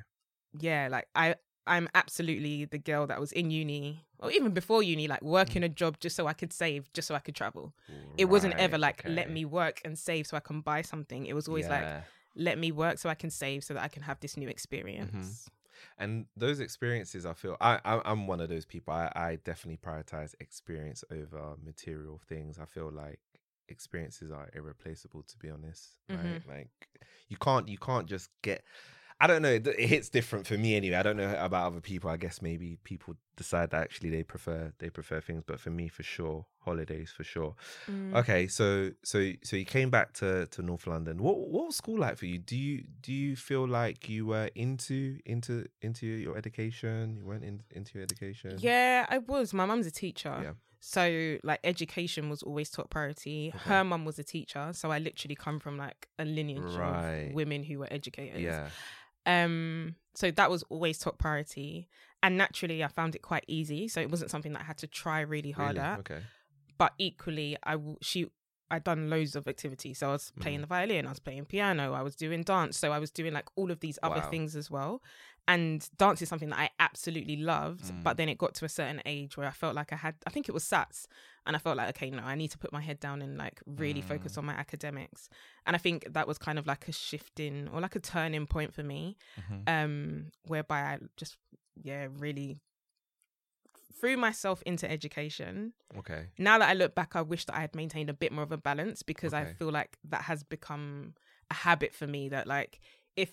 Yeah, 0.59 0.87
like 0.91 1.07
I 1.15 1.35
I'm 1.67 1.87
absolutely 1.93 2.65
the 2.65 2.79
girl 2.79 3.05
that 3.07 3.19
was 3.19 3.31
in 3.31 3.51
uni 3.51 4.05
or 4.19 4.31
even 4.31 4.51
before 4.51 4.81
uni, 4.83 5.07
like 5.07 5.21
working 5.21 5.63
a 5.63 5.69
job 5.69 5.99
just 5.99 6.15
so 6.15 6.25
I 6.27 6.33
could 6.33 6.51
save, 6.51 6.91
just 6.93 7.07
so 7.07 7.15
I 7.15 7.19
could 7.19 7.35
travel. 7.35 7.73
It 8.17 8.25
wasn't 8.25 8.55
ever 8.57 8.73
Right, 8.73 8.81
like 8.81 9.03
let 9.05 9.29
me 9.29 9.45
work 9.45 9.81
and 9.85 9.97
save 9.97 10.27
so 10.27 10.35
I 10.37 10.41
can 10.41 10.61
buy 10.61 10.81
something. 10.81 11.25
It 11.25 11.33
was 11.33 11.47
always 11.47 11.69
like 11.69 11.81
Yeah. 11.83 12.01
Let 12.39 12.57
me 12.57 12.71
work 12.71 12.97
so 12.97 13.09
I 13.09 13.15
can 13.15 13.29
save 13.29 13.63
so 13.63 13.73
that 13.75 13.83
I 13.83 13.87
can 13.89 14.03
have 14.03 14.19
this 14.21 14.37
new 14.37 14.47
experience. 14.49 15.49
Mm-hmm. 15.99 16.03
and 16.03 16.25
those 16.35 16.59
experiences 16.59 17.25
i 17.25 17.33
feel 17.33 17.55
i, 17.61 17.79
I 17.85 18.01
i'm 18.03 18.27
one 18.27 18.41
of 18.41 18.49
those 18.49 18.65
people 18.65 18.93
I, 18.93 19.09
I 19.15 19.37
definitely 19.45 19.77
prioritize 19.77 20.33
experience 20.41 21.03
over 21.11 21.55
material 21.63 22.19
things 22.27 22.59
i 22.59 22.65
feel 22.65 22.91
like 22.91 23.19
experiences 23.69 24.29
are 24.31 24.49
irreplaceable 24.53 25.23
to 25.23 25.37
be 25.37 25.49
honest 25.49 25.95
right 26.09 26.41
Mhm. 26.41 26.47
like 26.47 26.69
you 27.29 27.37
can't 27.37 27.67
you 27.69 27.77
can't 27.77 28.07
just 28.07 28.29
get 28.41 28.63
i 29.21 29.27
don't 29.27 29.41
know 29.41 29.49
it 29.51 29.65
it 29.67 29.79
hits 29.89 30.09
different 30.09 30.47
for 30.47 30.57
me 30.57 30.75
anyway 30.75 30.95
i 30.95 31.03
don't 31.03 31.17
know 31.17 31.35
about 31.39 31.67
other 31.67 31.81
people 31.81 32.09
i 32.09 32.17
guess 32.17 32.41
maybe 32.41 32.77
people 32.83 33.15
decide 33.35 33.69
that 33.71 33.81
actually 33.81 34.09
they 34.09 34.23
prefer 34.23 34.71
they 34.79 34.89
prefer 34.89 35.19
things 35.21 35.43
but 35.45 35.59
for 35.59 35.69
me 35.69 35.87
for 35.87 36.03
sure 36.03 36.45
holidays 36.59 37.11
for 37.15 37.23
sure 37.23 37.55
Mm. 37.87 38.15
Okay, 38.15 38.47
so 38.47 38.91
so 39.03 39.31
so 39.43 39.55
you 39.55 39.65
came 39.65 39.89
back 39.89 40.13
to 40.13 40.45
to 40.47 40.61
North 40.61 40.85
London. 40.87 41.17
What 41.23 41.37
what 41.37 41.65
was 41.67 41.75
school 41.75 41.97
like 41.99 42.17
for 42.17 42.25
you? 42.27 42.37
Do 42.37 42.55
you 42.57 42.83
do 43.01 43.11
you 43.13 43.35
feel 43.35 43.67
like 43.67 44.09
you 44.09 44.25
were 44.27 44.49
into 44.55 45.17
into 45.25 45.65
into 45.81 46.05
your 46.05 46.37
education? 46.37 47.15
You 47.17 47.25
went 47.25 47.43
in, 47.43 47.61
into 47.71 47.91
your 47.95 48.03
education. 48.03 48.57
Yeah, 48.59 49.05
I 49.09 49.17
was. 49.19 49.53
My 49.53 49.65
mum's 49.65 49.87
a 49.87 49.91
teacher. 49.91 50.37
Yeah. 50.43 50.51
So 50.81 51.37
like 51.43 51.59
education 51.63 52.29
was 52.29 52.43
always 52.43 52.69
top 52.69 52.89
priority. 52.89 53.51
Okay. 53.55 53.69
Her 53.69 53.83
mum 53.83 54.05
was 54.05 54.19
a 54.19 54.23
teacher, 54.23 54.69
so 54.73 54.91
I 54.91 54.99
literally 54.99 55.35
come 55.35 55.59
from 55.59 55.77
like 55.77 56.07
a 56.19 56.25
lineage 56.25 56.73
Right. 56.75 57.29
of 57.29 57.33
women 57.33 57.63
who 57.63 57.79
were 57.79 57.87
educators. 57.91 58.41
Yeah. 58.41 58.69
Um 59.29 59.95
so 60.15 60.31
that 60.31 60.49
was 60.49 60.63
always 60.69 60.97
top 60.97 61.17
priority. 61.19 61.87
And 62.21 62.37
naturally 62.37 62.83
I 62.83 62.87
found 62.87 63.15
it 63.15 63.21
quite 63.21 63.45
easy. 63.47 63.87
So 63.87 64.01
it 64.01 64.09
wasn't 64.09 64.31
something 64.31 64.53
that 64.53 64.61
I 64.61 64.65
had 64.65 64.77
to 64.79 64.87
try 64.87 65.21
really 65.21 65.51
hard 65.51 65.75
Really? 65.77 65.87
at. 65.87 65.99
Okay. 65.99 66.21
But 66.77 66.93
equally 66.97 67.57
I 67.63 67.73
w- 67.73 67.97
she 68.01 68.27
I'd 68.71 68.83
done 68.83 69.09
loads 69.09 69.35
of 69.35 69.47
activities. 69.47 69.97
So 69.99 70.09
I 70.09 70.11
was 70.13 70.31
playing 70.39 70.59
Mhm. 70.59 70.61
the 70.61 70.67
violin, 70.67 71.05
I 71.07 71.09
was 71.09 71.19
playing 71.19 71.45
piano, 71.45 71.93
I 71.93 72.01
was 72.01 72.15
doing 72.15 72.43
dance. 72.43 72.77
So 72.77 72.91
I 72.91 72.99
was 72.99 73.09
doing 73.11 73.33
like 73.33 73.47
all 73.55 73.71
of 73.71 73.79
these 73.79 73.97
other 74.03 74.21
Wow. 74.21 74.29
things 74.29 74.55
as 74.55 74.69
well. 74.69 75.01
And 75.47 75.89
dance 75.97 76.21
is 76.21 76.29
something 76.29 76.49
that 76.49 76.59
I 76.59 76.69
absolutely 76.79 77.35
loved. 77.37 77.85
Mm. 77.85 78.03
But 78.03 78.17
then 78.17 78.29
it 78.29 78.37
got 78.37 78.53
to 78.55 78.65
a 78.65 78.69
certain 78.69 79.01
age 79.05 79.35
where 79.37 79.47
I 79.47 79.51
felt 79.51 79.73
like 79.75 79.91
I 79.91 79.95
had, 79.95 80.15
I 80.27 80.29
think 80.29 80.47
it 80.47 80.51
was 80.51 80.63
SATs. 80.63 81.07
And 81.47 81.55
I 81.55 81.59
felt 81.59 81.77
like, 81.77 81.89
okay, 81.89 82.11
no, 82.11 82.21
I 82.21 82.35
need 82.35 82.51
to 82.51 82.59
put 82.59 82.71
my 82.71 82.81
head 82.81 82.99
down 82.99 83.23
and 83.23 83.35
like 83.37 83.59
really 83.65 84.01
focus 84.01 84.33
Mm. 84.33 84.37
on 84.39 84.45
my 84.45 84.53
academics. 84.53 85.29
And 85.65 85.75
I 85.75 85.79
think 85.79 86.13
that 86.13 86.27
was 86.27 86.37
kind 86.37 86.59
of 86.59 86.67
like 86.67 86.87
a 86.87 86.91
shifting 86.91 87.67
or 87.69 87.81
like 87.81 87.95
a 87.95 87.99
turning 87.99 88.45
point 88.45 88.73
for 88.75 88.83
me, 88.83 89.17
Mhm. 89.41 89.63
um, 89.67 90.31
whereby 90.45 90.81
I 90.81 90.99
just, 91.17 91.37
yeah, 91.75 92.07
really 92.11 92.59
threw 93.99 94.15
myself 94.17 94.61
into 94.63 94.89
education 94.89 95.73
Okay. 95.97 96.27
now 96.37 96.57
that 96.59 96.69
I 96.69 96.73
look 96.73 96.95
back, 96.95 97.15
I 97.15 97.21
wish 97.21 97.45
that 97.45 97.55
I 97.55 97.61
had 97.61 97.75
maintained 97.75 98.09
a 98.09 98.13
bit 98.13 98.31
more 98.31 98.43
of 98.43 98.51
a 98.51 98.57
balance 98.57 99.03
because 99.03 99.33
I 99.33 99.45
feel 99.45 99.71
like 99.71 99.97
that 100.05 100.23
has 100.23 100.43
become 100.43 101.15
a 101.49 101.53
habit 101.55 101.93
for 101.93 102.07
me 102.07 102.29
that 102.29 102.47
like 102.47 102.79
if 103.15 103.31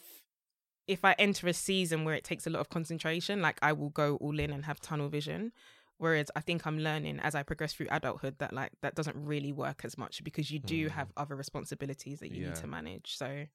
if 0.89 1.05
I 1.05 1.13
enter 1.19 1.49
a 1.49 1.53
season 1.53 2.05
where 2.05 2.15
it 2.15 2.23
takes 2.25 2.47
a 2.47 2.51
lot 2.51 2.61
of 2.61 2.69
concentration, 2.69 3.43
like 3.43 3.59
I 3.61 3.73
will 3.73 3.91
go 3.91 4.17
all 4.17 4.39
in 4.39 4.53
and 4.53 4.65
have 4.65 4.81
tunnel 4.81 5.09
vision. 5.09 5.53
Whereas 5.99 6.31
I 6.37 6.41
think 6.41 6.67
I'm 6.67 6.79
learning 6.79 7.21
as 7.21 7.35
I 7.35 7.43
progress 7.43 7.73
through 7.73 7.89
adulthood 7.91 8.39
that 8.39 8.53
like 8.53 8.73
that 8.83 8.95
doesn't 8.95 9.17
really 9.17 9.51
work 9.53 9.85
as 9.85 9.97
much 9.99 10.23
because 10.23 10.51
you 10.51 10.59
do 10.59 10.87
Mm. 10.89 10.91
have 10.93 11.09
other 11.17 11.35
responsibilities 11.37 12.21
that 12.21 12.31
you 12.31 12.41
Yeah. 12.43 12.49
need 12.49 12.57
to 12.57 12.67
manage. 12.67 13.17
So 13.17 13.47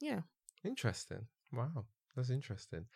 yeah. 0.00 0.20
Interesting. 0.64 1.26
Wow, 1.52 1.84
that's 2.16 2.30
interesting. 2.30 2.86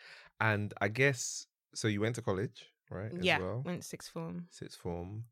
And 0.40 0.72
I 0.80 0.88
guess 0.88 1.46
so. 1.74 1.88
You 1.88 2.00
went 2.00 2.14
to 2.16 2.22
college, 2.22 2.66
right? 2.90 3.12
as 3.18 3.24
yeah. 3.24 3.38
Well? 3.38 3.62
Went 3.64 3.84
sixth 3.84 4.10
form. 4.10 4.46
Sixth 4.50 4.78
form, 4.78 5.24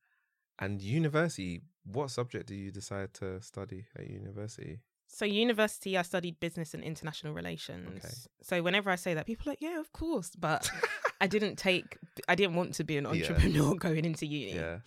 and 0.59 0.81
university. 0.83 1.63
What 1.85 2.11
subject 2.11 2.49
did 2.49 2.57
you 2.57 2.71
decide 2.73 3.15
to 3.15 3.41
study 3.43 3.87
at 3.99 4.09
university? 4.11 4.81
So 5.09 5.25
university, 5.25 5.97
I 5.97 6.03
studied 6.03 6.41
business 6.41 6.75
and 6.75 6.83
international 6.83 7.33
relations. 7.33 8.27
So 8.43 8.61
whenever 8.63 8.91
I 8.91 8.97
say 8.97 9.15
that, 9.15 9.25
people 9.27 9.49
are 9.49 9.53
like, 9.53 9.61
yeah, 9.63 9.79
of 9.79 9.93
course. 9.93 10.31
But 10.37 10.69
I 11.21 11.29
didn't 11.29 11.57
take, 11.57 11.97
I 12.29 12.35
didn't 12.35 12.57
want 12.57 12.75
to 12.75 12.85
be 12.85 12.97
an 12.97 13.05
Yeah. 13.05 13.11
entrepreneur 13.11 13.75
going 13.79 14.05
into 14.05 14.27
uni. 14.27 14.55
yeah. 14.57 14.79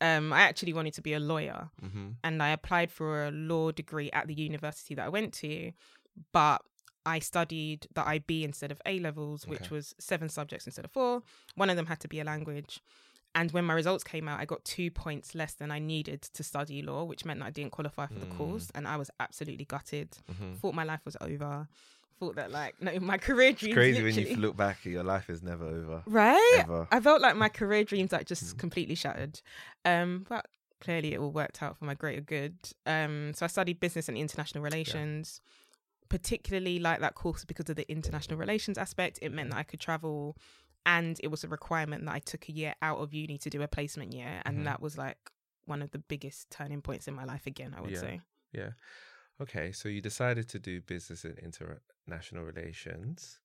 Um, 0.00 0.32
I 0.32 0.42
actually 0.42 0.72
wanted 0.72 0.94
to 0.94 1.02
be 1.02 1.12
a 1.12 1.18
lawyer, 1.20 1.68
Mm-hmm. 1.84 2.08
and 2.24 2.42
I 2.42 2.50
applied 2.50 2.90
for 2.92 3.26
a 3.26 3.30
law 3.32 3.70
degree 3.72 4.10
at 4.12 4.26
the 4.28 4.34
university 4.34 4.94
that 4.94 5.04
I 5.04 5.08
went 5.10 5.34
to, 5.34 5.72
but 6.32 6.62
I 7.14 7.18
studied 7.20 7.80
the 7.94 8.04
IB 8.16 8.30
instead 8.44 8.70
of 8.72 8.78
A 8.86 8.98
levels, 9.00 9.46
which 9.46 9.62
Okay. 9.66 9.74
was 9.76 9.94
seven 9.98 10.28
subjects 10.28 10.66
instead 10.66 10.84
of 10.84 10.90
four. 10.92 11.22
One 11.54 11.70
of 11.70 11.76
them 11.76 11.86
had 11.86 12.00
to 12.00 12.08
be 12.08 12.20
a 12.20 12.24
language. 12.24 12.80
And 13.34 13.50
when 13.52 13.64
my 13.64 13.74
results 13.74 14.04
came 14.04 14.26
out, 14.30 14.40
I 14.40 14.44
got 14.46 14.64
two 14.64 14.90
points 14.90 15.34
less 15.34 15.54
than 15.54 15.70
I 15.70 15.78
needed 15.78 16.22
to 16.36 16.42
study 16.42 16.82
law, 16.82 17.04
which 17.04 17.24
meant 17.24 17.40
that 17.40 17.46
I 17.46 17.50
didn't 17.50 17.72
qualify 17.72 18.06
for 18.06 18.18
the 18.18 18.26
Mm. 18.26 18.36
course. 18.38 18.66
And 18.74 18.88
I 18.88 18.96
was 18.96 19.10
absolutely 19.20 19.64
gutted. 19.64 20.10
Mm-hmm. 20.30 20.54
Thought 20.60 20.74
my 20.74 20.84
life 20.84 21.04
was 21.04 21.16
over. 21.20 21.68
Thought 22.18 22.36
that 22.36 22.50
like 22.50 22.74
no, 22.82 22.98
my 23.12 23.18
career 23.18 23.52
dreams. 23.52 23.64
It's 23.66 23.74
crazy 23.74 24.02
when 24.02 24.14
you 24.26 24.36
look 24.36 24.56
back. 24.56 24.84
Your 24.84 25.04
life 25.04 25.30
is 25.30 25.42
never 25.42 25.66
over. 25.66 26.02
right. 26.06 26.60
Ever. 26.64 26.88
I 26.90 27.00
felt 27.00 27.20
like 27.22 27.36
my 27.36 27.48
career 27.48 27.84
dreams 27.84 28.10
like 28.12 28.26
just 28.26 28.44
Mm. 28.56 28.58
completely 28.58 28.96
shattered. 28.96 29.40
Um, 29.84 30.26
but 30.28 30.44
clearly 30.80 31.12
it 31.14 31.18
all 31.20 31.30
worked 31.30 31.62
out 31.62 31.76
for 31.78 31.84
my 31.84 31.94
greater 31.94 32.20
good. 32.22 32.56
Um, 32.86 33.32
so 33.34 33.44
I 33.44 33.48
studied 33.48 33.78
business 33.78 34.08
and 34.08 34.16
international 34.18 34.64
relations. 34.64 35.40
Particularly 36.08 36.78
like 36.78 37.00
that 37.00 37.14
course 37.14 37.44
because 37.44 37.68
of 37.68 37.76
the 37.76 37.90
international 37.90 38.38
relations 38.38 38.78
aspect. 38.78 39.18
It 39.22 39.32
meant 39.32 39.50
that 39.50 39.58
I 39.58 39.62
could 39.62 39.80
travel, 39.80 40.36
and 40.86 41.18
it 41.22 41.28
was 41.28 41.44
a 41.44 41.48
requirement 41.48 42.04
that 42.06 42.14
I 42.14 42.18
took 42.20 42.48
a 42.48 42.52
year 42.52 42.74
out 42.80 42.98
of 42.98 43.12
uni 43.12 43.36
to 43.38 43.50
do 43.50 43.60
a 43.62 43.68
placement 43.68 44.12
year, 44.14 44.40
and 44.44 44.58
Mhm. 44.60 44.64
that 44.64 44.80
was 44.80 44.96
like 44.96 45.30
one 45.66 45.82
of 45.82 45.90
the 45.90 45.98
biggest 45.98 46.50
turning 46.50 46.80
points 46.80 47.06
in 47.08 47.14
my 47.14 47.24
life 47.24 47.46
again. 47.46 47.74
I 47.74 47.80
would 47.82 47.90
Yeah. 47.90 48.00
say. 48.00 48.20
Yeah. 48.52 48.70
Okay, 49.40 49.70
so 49.72 49.88
you 49.88 50.00
decided 50.00 50.48
to 50.48 50.58
do 50.58 50.80
business 50.80 51.24
and 51.24 51.38
international 51.38 52.44
relations 52.44 53.38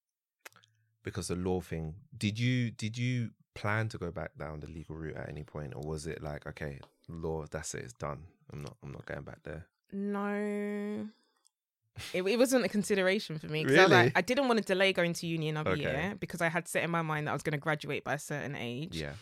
because 1.04 1.28
the 1.28 1.36
law 1.36 1.60
thing. 1.62 1.96
Did 2.18 2.40
you 2.40 2.72
did 2.72 2.98
you 2.98 3.32
plan 3.56 3.90
to 3.90 3.98
go 3.98 4.10
back 4.12 4.36
down 4.38 4.62
the 4.62 4.68
legal 4.68 4.96
route 4.96 5.16
at 5.18 5.30
any 5.30 5.44
point, 5.44 5.76
or 5.76 5.82
was 5.84 6.08
it 6.08 6.24
like, 6.24 6.48
okay, 6.48 6.80
law, 7.08 7.46
that's 7.46 7.76
it, 7.76 7.84
it's 7.84 7.94
done. 7.94 8.26
I'm 8.52 8.62
not 8.62 8.78
I'm 8.82 8.92
not 8.92 9.06
going 9.06 9.24
back 9.24 9.44
there. 9.44 9.68
No. 9.92 11.10
It, 12.14 12.24
it 12.24 12.38
wasn't 12.38 12.66
a 12.66 12.70
consideration 12.70 13.38
for 13.40 13.48
me 13.48 13.64
because 13.64 13.78
I 13.78 13.82
Really? 13.84 13.96
like, 14.06 14.12
I 14.16 14.22
didn't 14.22 14.48
want 14.48 14.60
to 14.60 14.66
delay 14.66 14.94
going 14.94 15.14
to 15.14 15.28
uni 15.28 15.50
another 15.50 15.72
Okay. 15.72 15.82
year 15.82 16.16
because 16.20 16.42
I 16.42 16.50
had 16.50 16.68
set 16.68 16.84
in 16.84 16.90
my 16.92 17.02
mind 17.04 17.28
that 17.28 17.32
I 17.32 17.34
was 17.34 17.44
going 17.44 17.54
to 17.54 17.60
graduate 17.60 18.04
by 18.04 18.16
a 18.16 18.20
certain 18.20 18.56
age. 18.56 19.00
Yeah. 19.02 19.14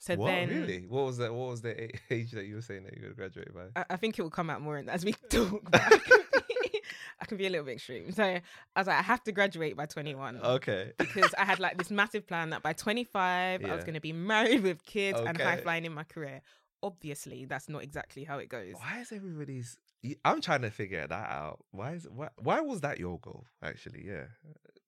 So 0.00 0.14
what 0.14 0.26
then 0.28 0.48
really? 0.48 0.86
What 0.86 1.06
was 1.06 1.16
that? 1.18 1.34
What 1.34 1.48
was 1.50 1.62
the 1.62 1.90
age 2.10 2.30
that 2.32 2.44
you 2.46 2.54
were 2.56 2.62
saying 2.62 2.84
that 2.84 2.94
you 2.96 3.02
were 3.02 3.08
gonna 3.14 3.14
graduate 3.30 3.52
by? 3.52 3.80
I, 3.80 3.94
I 3.94 3.96
think 3.96 4.16
it 4.18 4.22
will 4.22 4.30
come 4.30 4.48
out 4.48 4.60
more 4.60 4.78
as 4.88 5.04
we 5.04 5.12
talk. 5.28 5.68
but 5.70 5.80
I, 5.82 5.88
can 5.98 6.22
be, 6.62 6.80
I 7.20 7.24
can 7.24 7.36
be 7.36 7.46
a 7.46 7.50
little 7.50 7.66
bit 7.66 7.74
extreme. 7.76 8.12
So 8.12 8.22
I 8.22 8.40
was 8.76 8.86
like, 8.86 8.96
I 8.98 9.02
have 9.02 9.24
to 9.24 9.32
graduate 9.32 9.76
by 9.76 9.86
21. 9.86 10.36
Okay. 10.40 10.92
Because 10.98 11.34
I 11.36 11.44
had 11.44 11.58
like 11.58 11.78
this 11.78 11.90
massive 11.90 12.28
plan 12.28 12.50
that 12.50 12.62
by 12.62 12.74
25, 12.74 13.64
I 13.64 13.74
was 13.74 13.82
going 13.82 13.94
to 13.94 14.00
be 14.00 14.12
married 14.12 14.62
with 14.62 14.84
kids 14.84 15.18
and 15.18 15.36
high 15.40 15.56
flying 15.56 15.84
in 15.84 15.92
my 15.94 16.04
career. 16.04 16.42
Obviously, 16.80 17.44
that's 17.44 17.68
not 17.68 17.82
exactly 17.82 18.22
how 18.22 18.38
it 18.38 18.48
goes. 18.48 18.74
Why 18.74 19.00
is 19.00 19.10
everybody's? 19.10 19.78
I'm 20.24 20.40
trying 20.40 20.62
to 20.62 20.70
figure 20.70 21.06
that 21.06 21.30
out. 21.30 21.58
Why 21.72 21.92
is 21.92 22.06
why? 22.10 22.28
Why 22.38 22.60
was 22.60 22.80
that 22.82 22.98
your 22.98 23.18
goal? 23.18 23.46
Actually, 23.62 24.04
yeah, 24.06 24.24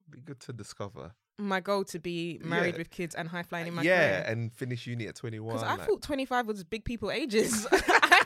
be 0.09 0.21
good 0.21 0.41
to 0.41 0.53
discover. 0.53 1.13
My 1.39 1.61
goal 1.61 1.85
to 1.85 1.99
be 1.99 2.39
married 2.45 2.75
Yeah. 2.75 2.79
with 2.79 2.91
kids 2.91 3.15
and 3.15 3.27
high 3.27 3.43
flying 3.43 3.67
in 3.67 3.75
my 3.75 3.83
yeah, 3.83 4.21
career. 4.21 4.25
and 4.33 4.53
finish 4.53 4.87
uni 4.87 5.07
at 5.07 5.15
21. 5.17 5.49
Because 5.55 5.63
I 5.67 5.77
like- 5.77 5.87
thought 5.87 6.03
25 6.03 6.47
was 6.47 6.65
big 6.65 6.85
people 6.85 7.11
ages. 7.11 7.67
I 7.73 7.79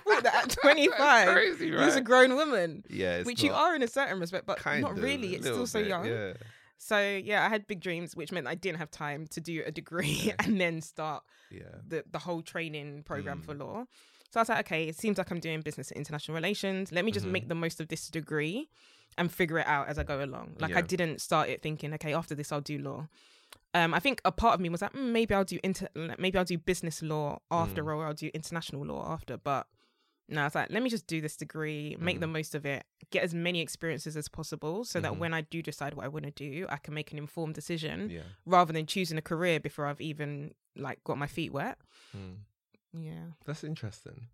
thought 0.05 0.23
that 0.25 0.35
at 0.45 0.51
25, 0.63 1.29
crazy, 1.29 1.69
you 1.69 1.75
was 1.77 1.95
a 1.95 2.01
grown 2.01 2.35
woman, 2.35 2.83
Yeah, 2.91 3.19
it's 3.19 3.27
which 3.27 3.43
you 3.45 3.53
are 3.53 3.75
in 3.77 3.83
a 3.85 3.89
certain 3.89 4.19
respect, 4.19 4.47
but 4.47 4.59
kind 4.59 4.83
not 4.83 4.99
really. 4.99 5.35
It's 5.35 5.43
still 5.43 5.53
little 5.53 5.67
so 5.69 5.79
bit, 5.79 5.89
young. 5.89 6.07
Yeah. 6.07 6.33
So 6.77 6.99
yeah, 7.25 7.47
I 7.47 7.49
had 7.51 7.69
big 7.69 7.81
dreams, 7.81 8.17
which 8.17 8.33
meant 8.33 8.49
I 8.49 8.57
didn't 8.57 8.79
have 8.79 8.91
time 8.91 9.27
to 9.29 9.41
do 9.41 9.63
a 9.65 9.71
degree 9.71 10.21
Yeah. 10.25 10.35
and 10.45 10.61
then 10.61 10.81
start 10.83 11.23
Yeah. 11.53 11.63
the 11.87 12.03
the 12.11 12.19
whole 12.19 12.43
training 12.43 13.05
program 13.05 13.41
Mm. 13.41 13.45
for 13.45 13.55
law. 13.55 13.85
So 14.35 14.41
I 14.41 14.43
was 14.43 14.49
like, 14.49 14.67
okay, 14.67 14.89
it 14.89 14.97
seems 14.97 15.17
like 15.17 15.31
I'm 15.31 15.39
doing 15.39 15.61
business 15.61 15.93
and 15.93 15.97
international 15.99 16.35
relations. 16.35 16.91
Let 16.91 17.05
me 17.05 17.13
just 17.13 17.25
Mhm. 17.25 17.31
make 17.31 17.47
the 17.49 17.55
most 17.55 17.81
of 17.81 17.87
this 17.87 18.09
degree 18.09 18.69
and 19.17 19.31
figure 19.33 19.61
it 19.61 19.67
out 19.69 19.87
as 19.87 19.97
I 19.97 20.03
go 20.03 20.25
along. 20.25 20.57
Like 20.59 20.73
Yeah. 20.73 20.79
I 20.79 20.81
didn't 20.81 21.21
start 21.21 21.49
it 21.51 21.63
thinking, 21.63 21.95
okay, 21.95 22.13
after 22.13 22.35
this 22.35 22.51
I'll 22.51 22.61
do 22.61 22.77
law. 22.81 23.07
Um, 23.75 23.95
I 23.95 24.01
think 24.01 24.21
a 24.25 24.33
part 24.33 24.55
of 24.55 24.61
me 24.61 24.69
was 24.71 24.83
like, 24.83 24.93
mm, 24.93 25.13
maybe 25.13 25.33
I'll 25.37 25.45
do 25.45 25.61
inter- 25.63 25.87
maybe 26.19 26.37
I'll 26.37 26.45
do 26.45 26.59
business 26.59 27.01
law 27.01 27.39
after, 27.49 27.85
Mm. 27.85 27.87
or 27.95 28.07
I'll 28.07 28.13
do 28.15 28.29
international 28.35 28.85
law 28.85 29.13
after. 29.13 29.37
But 29.37 29.69
No, 30.27 30.41
I 30.41 30.45
was 30.45 30.55
like, 30.55 30.71
let 30.71 30.83
me 30.83 30.89
just 30.89 31.07
do 31.07 31.21
this 31.21 31.37
degree, 31.37 31.97
make 32.01 32.17
Mhm. 32.17 32.21
the 32.21 32.27
most 32.29 32.55
of 32.55 32.65
it, 32.65 32.87
get 33.11 33.23
as 33.25 33.35
many 33.35 33.61
experiences 33.61 34.17
as 34.17 34.27
possible 34.27 34.83
so 34.87 34.99
Mhm. 34.99 35.03
that 35.03 35.17
when 35.19 35.35
I 35.35 35.43
do 35.43 35.61
decide 35.61 35.93
what 35.93 36.07
I 36.07 36.09
want 36.09 36.25
to 36.25 36.31
do, 36.31 36.67
I 36.71 36.79
can 36.79 36.95
make 36.95 37.13
an 37.13 37.19
informed 37.19 37.55
decision 37.55 38.09
Yeah. 38.09 38.23
rather 38.47 38.73
than 38.73 38.87
choosing 38.87 39.19
a 39.19 39.23
career 39.23 39.61
before 39.61 39.85
I've 39.85 40.01
even 40.01 40.55
like 40.77 41.05
got 41.05 41.19
my 41.19 41.27
feet 41.27 41.53
wet. 41.53 41.77
Mm. 42.17 42.39
Yeah. 42.99 43.33
That's 43.45 43.65
interesting. 43.65 44.29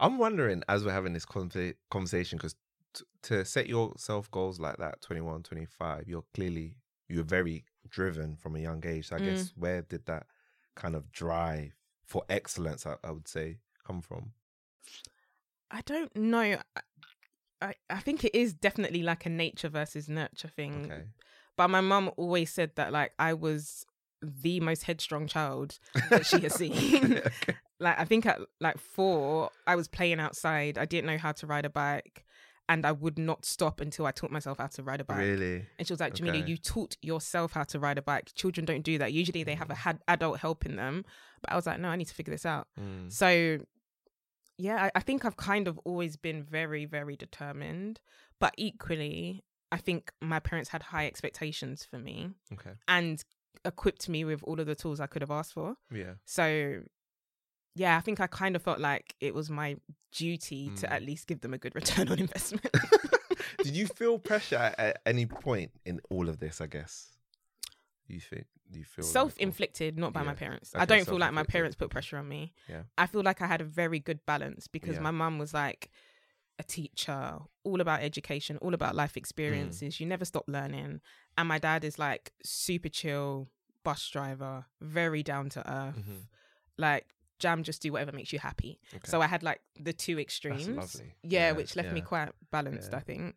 I'm 0.00 0.18
wondering 0.18 0.62
as 0.68 0.84
we're 0.84 0.92
having 0.92 1.12
this 1.12 1.26
conver- 1.26 1.74
conversation 1.90 2.38
because 2.38 2.54
t- 2.94 3.04
to 3.22 3.44
set 3.44 3.66
yourself 3.66 4.30
goals 4.30 4.60
like 4.60 4.76
that, 4.78 5.00
21, 5.02 5.42
25, 5.42 6.08
you're 6.08 6.24
clearly 6.34 6.76
you're 7.08 7.24
very 7.24 7.64
driven 7.88 8.36
from 8.36 8.56
a 8.56 8.60
young 8.60 8.82
age. 8.86 9.08
So 9.08 9.16
I 9.16 9.20
guess 9.20 9.50
mm. 9.50 9.52
where 9.56 9.82
did 9.82 10.06
that 10.06 10.26
kind 10.74 10.94
of 10.94 11.12
drive 11.12 11.74
for 12.04 12.22
excellence? 12.28 12.86
I, 12.86 12.96
I 13.04 13.10
would 13.10 13.28
say 13.28 13.58
come 13.86 14.00
from. 14.00 14.32
I 15.70 15.80
don't 15.84 16.14
know. 16.16 16.40
I, 16.76 16.80
I, 17.60 17.74
I 17.90 18.00
think 18.00 18.24
it 18.24 18.34
is 18.34 18.54
definitely 18.54 19.02
like 19.02 19.26
a 19.26 19.30
nature 19.30 19.68
versus 19.68 20.08
nurture 20.08 20.48
thing. 20.48 20.90
Okay. 20.90 21.04
But 21.56 21.68
my 21.68 21.80
mum 21.80 22.10
always 22.16 22.52
said 22.52 22.72
that 22.76 22.92
like 22.92 23.12
I 23.18 23.34
was 23.34 23.86
the 24.22 24.60
most 24.60 24.84
headstrong 24.84 25.26
child 25.26 25.78
that 26.10 26.26
she 26.26 26.40
has 26.40 26.54
seen. 26.56 27.18
Okay. 27.18 27.56
Like 27.80 27.98
I 27.98 28.04
think 28.04 28.24
at 28.26 28.40
like 28.60 28.78
four, 28.78 29.50
I 29.66 29.76
was 29.76 29.88
playing 29.88 30.20
outside. 30.20 30.78
I 30.78 30.84
didn't 30.84 31.06
know 31.06 31.18
how 31.18 31.32
to 31.32 31.46
ride 31.46 31.64
a 31.64 31.70
bike, 31.70 32.24
and 32.68 32.86
I 32.86 32.92
would 32.92 33.18
not 33.18 33.44
stop 33.44 33.80
until 33.80 34.06
I 34.06 34.12
taught 34.12 34.30
myself 34.30 34.58
how 34.58 34.68
to 34.68 34.82
ride 34.82 35.00
a 35.00 35.04
bike. 35.04 35.18
Really? 35.18 35.66
And 35.78 35.86
she 35.86 35.92
was 35.92 36.00
like, 36.00 36.14
Jamelia, 36.14 36.40
Okay. 36.42 36.50
you 36.50 36.56
taught 36.56 36.96
yourself 37.02 37.52
how 37.52 37.64
to 37.64 37.78
ride 37.80 37.98
a 37.98 38.02
bike. 38.02 38.30
Children 38.34 38.64
don't 38.64 38.82
do 38.82 38.96
that. 38.98 39.12
Usually 39.12 39.42
they 39.42 39.54
have 39.56 39.70
a 39.70 39.74
had 39.74 40.00
adult 40.08 40.38
helping 40.38 40.76
them. 40.76 41.04
But 41.42 41.52
I 41.52 41.56
was 41.56 41.66
like, 41.66 41.78
no, 41.80 41.88
I 41.88 41.96
need 41.96 42.06
to 42.06 42.14
figure 42.14 42.32
this 42.32 42.46
out. 42.46 42.68
Mm. 42.80 43.12
So, 43.12 43.58
yeah, 44.56 44.84
I, 44.84 44.90
I 44.94 45.00
think 45.00 45.24
I've 45.24 45.36
kind 45.36 45.66
of 45.68 45.78
always 45.84 46.16
been 46.16 46.42
very, 46.42 46.84
very 46.86 47.16
determined. 47.16 48.00
But 48.40 48.54
equally, 48.56 49.44
I 49.72 49.76
think 49.78 50.12
my 50.22 50.38
parents 50.38 50.70
had 50.70 50.84
high 50.84 51.06
expectations 51.06 51.84
for 51.84 51.98
me 51.98 52.30
Okay. 52.52 52.70
and 52.88 53.22
equipped 53.64 54.08
me 54.08 54.24
with 54.24 54.42
all 54.44 54.60
of 54.60 54.66
the 54.66 54.74
tools 54.74 55.00
I 55.00 55.06
could 55.06 55.22
have 55.22 55.30
asked 55.30 55.52
for. 55.54 55.74
Yeah. 55.92 56.14
So, 56.24 56.80
yeah, 57.74 57.96
I 57.96 58.00
think 58.00 58.20
I 58.20 58.26
kind 58.26 58.56
of 58.56 58.62
felt 58.62 58.78
like 58.80 59.14
it 59.20 59.34
was 59.34 59.50
my 59.50 59.76
duty 60.12 60.68
Mm. 60.70 60.80
to 60.80 60.92
at 60.92 61.02
least 61.02 61.26
give 61.26 61.40
them 61.40 61.54
a 61.54 61.58
good 61.58 61.74
return 61.74 62.08
on 62.12 62.18
investment. 62.18 62.66
Did 63.62 63.76
you 63.76 63.86
feel 63.86 64.18
pressure 64.18 64.72
at, 64.78 65.00
any 65.06 65.26
point 65.26 65.70
in 65.84 66.00
all 66.10 66.28
of 66.28 66.38
this? 66.38 66.60
I 66.60 66.66
guess. 66.66 67.08
You 68.06 68.20
think? 68.20 68.46
Do 68.70 68.78
you 68.78 68.84
feel 68.84 69.04
Self-inflicted, 69.04 69.98
not 69.98 70.12
by 70.12 70.22
my 70.22 70.34
parents. 70.34 70.74
Okay, 70.74 70.82
I 70.82 70.86
don't 70.86 71.04
feel 71.04 71.18
like 71.18 71.32
my 71.32 71.42
parents 71.44 71.76
put 71.76 71.90
pressure 71.90 72.16
on 72.18 72.28
me. 72.28 72.52
Yeah. 72.68 72.82
I 72.98 73.06
feel 73.06 73.22
like 73.22 73.40
I 73.42 73.46
had 73.46 73.60
a 73.60 73.64
very 73.64 73.98
good 73.98 74.24
balance 74.26 74.66
because 74.68 74.96
Yeah. 74.96 75.00
my 75.02 75.10
mum 75.10 75.38
was 75.38 75.52
like 75.54 75.90
a 76.58 76.62
teacher, 76.62 77.38
all 77.64 77.80
about 77.80 78.02
education, 78.02 78.56
all 78.58 78.74
about 78.74 78.92
Mm. 78.94 78.98
life 78.98 79.16
experiences. 79.16 80.00
You 80.00 80.06
never 80.06 80.24
stop 80.24 80.44
learning. 80.48 81.00
And 81.36 81.48
my 81.48 81.58
dad 81.58 81.82
is 81.84 81.98
like 81.98 82.32
super 82.44 82.88
chill, 82.88 83.48
bus 83.82 84.08
driver, 84.08 84.66
very 84.80 85.22
down 85.22 85.48
to 85.50 85.60
earth. 85.70 85.96
Mhm. 85.98 86.26
Like 86.78 87.06
jam, 87.44 87.62
just 87.70 87.80
do 87.82 87.92
whatever 87.92 88.12
makes 88.20 88.32
you 88.34 88.40
happy. 88.50 88.72
Okay. 88.96 89.10
So 89.10 89.16
I 89.26 89.28
had 89.34 89.42
like 89.50 89.60
the 89.88 89.92
two 90.04 90.16
extremes. 90.26 91.02
Yeah, 91.02 91.06
Yeah, 91.36 91.52
which 91.58 91.76
left 91.76 91.92
me 91.98 92.00
quite 92.12 92.30
balanced, 92.56 92.90
Yeah. 92.92 93.00
I 93.00 93.02
think. 93.10 93.34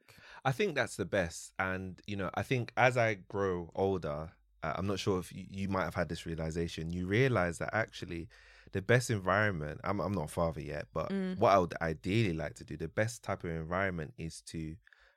I 0.50 0.52
think 0.58 0.70
that's 0.80 0.96
the 0.96 1.10
best. 1.20 1.40
And, 1.70 2.02
you 2.12 2.18
know, 2.22 2.30
I 2.42 2.44
think 2.50 2.72
as 2.88 2.94
I 3.08 3.10
grow 3.36 3.56
older, 3.86 4.20
uh, 4.64 4.74
I'm 4.78 4.88
not 4.92 5.00
sure 5.06 5.20
if 5.20 5.28
you, 5.38 5.46
you 5.60 5.68
might 5.76 5.84
have 5.90 5.96
had 6.02 6.10
this 6.10 6.26
realization, 6.32 6.92
you 6.98 7.04
realize 7.20 7.56
that 7.62 7.72
actually 7.84 8.24
the 8.72 8.82
best 8.82 9.10
environment, 9.10 9.80
I'm, 9.84 10.00
I'm 10.06 10.14
not 10.20 10.26
a 10.32 10.36
father 10.40 10.62
yet, 10.62 10.86
but 10.94 11.08
Mm. 11.12 11.38
what 11.42 11.52
I 11.56 11.60
would 11.60 11.76
ideally 11.82 12.36
like 12.44 12.56
to 12.60 12.64
do, 12.70 12.76
the 12.78 12.88
best 13.02 13.24
type 13.28 13.44
of 13.44 13.52
environment 13.52 14.14
is 14.18 14.42
to 14.54 14.62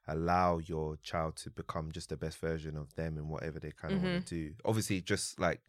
allow 0.08 0.58
your 0.72 0.96
child 1.10 1.32
to 1.36 1.50
become 1.50 1.86
just 1.92 2.08
the 2.08 2.16
best 2.24 2.38
version 2.48 2.74
of 2.76 2.94
them 2.94 3.12
in 3.18 3.28
whatever 3.28 3.58
they 3.60 3.72
kind 3.82 3.94
of 3.94 4.02
want 4.02 4.26
to 4.26 4.34
do. 4.34 4.44
Obviously, 4.64 5.00
just 5.00 5.38
like, 5.46 5.60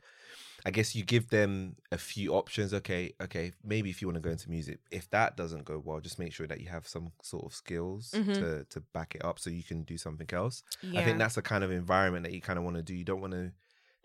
I 0.66 0.72
guess 0.72 0.96
you 0.96 1.04
give 1.04 1.30
them 1.30 1.76
a 1.92 1.98
few 1.98 2.34
options. 2.34 2.74
Okay, 2.74 3.14
okay, 3.22 3.52
maybe 3.64 3.90
if 3.90 4.02
you 4.02 4.08
want 4.08 4.16
to 4.16 4.22
go 4.22 4.30
into 4.32 4.50
music, 4.50 4.80
if 4.92 5.10
that 5.10 5.36
doesn't 5.38 5.66
go 5.66 5.82
well, 5.84 6.00
just 6.00 6.20
make 6.20 6.34
sure 6.34 6.48
that 6.48 6.62
you 6.62 6.70
have 6.70 6.88
some 6.88 7.12
sort 7.24 7.46
of 7.46 7.54
skills 7.54 8.12
Mhm. 8.16 8.34
to 8.36 8.66
to 8.70 8.82
back 8.94 9.16
it 9.16 9.24
up 9.26 9.40
so 9.40 9.50
you 9.50 9.64
can 9.64 9.84
do 9.84 9.98
something 9.98 10.28
else. 10.32 10.64
Yeah. 10.82 11.00
I 11.00 11.04
think 11.04 11.18
that's 11.20 11.36
the 11.36 11.42
kind 11.42 11.64
of 11.64 11.72
environment 11.72 12.24
that 12.26 12.34
you 12.34 12.42
kind 12.42 12.58
of 12.60 12.66
want 12.66 12.78
to 12.78 12.84
do. 12.84 12.94
You 12.94 13.04
don't 13.06 13.22
want 13.22 13.34
to 13.34 13.52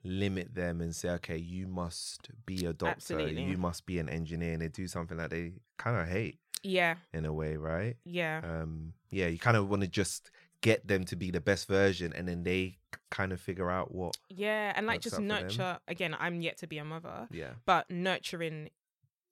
limit 0.04 0.54
them 0.54 0.80
and 0.80 0.94
say, 0.94 1.10
okay, 1.10 1.36
you 1.36 1.66
must 1.66 2.30
be 2.44 2.64
a 2.66 2.72
doctor, 2.72 2.90
Absolutely. 3.14 3.42
you 3.42 3.56
must 3.58 3.86
be 3.86 3.98
an 3.98 4.08
engineer, 4.08 4.52
and 4.52 4.62
they 4.62 4.69
do 4.69 4.86
something 4.86 5.16
that 5.16 5.30
they 5.30 5.52
kind 5.78 5.97
of 6.00 6.06
hate 6.08 6.38
yeah, 6.62 6.97
in 7.12 7.25
a 7.25 7.32
way, 7.32 7.56
right? 7.56 7.97
yeah. 8.04 8.40
Um, 8.45 8.92
yeah, 9.10 9.26
you 9.26 9.38
kind 9.38 9.56
of 9.56 9.69
want 9.69 9.82
to 9.82 9.88
just 9.88 10.30
get 10.60 10.86
them 10.88 11.04
to 11.04 11.16
be 11.16 11.30
the 11.30 11.40
best 11.40 11.66
version, 11.69 12.12
and 12.12 12.26
then 12.28 12.42
they 12.45 12.78
kind 13.10 13.32
of 13.32 13.40
figure 13.40 13.71
out 13.71 13.95
what. 13.95 14.16
Yeah, 14.28 14.73
and 14.76 14.86
like 14.86 15.00
just 15.00 15.14
out 15.14 15.19
for 15.19 15.23
them. 15.26 15.42
nurture 15.42 15.78
again, 15.88 16.16
I'm 16.19 16.40
yet 16.40 16.58
to 16.58 16.66
be 16.66 16.78
a 16.78 16.84
mother, 16.84 17.28
Yeah. 17.30 17.52
but 17.64 17.90
nurturing 17.90 18.71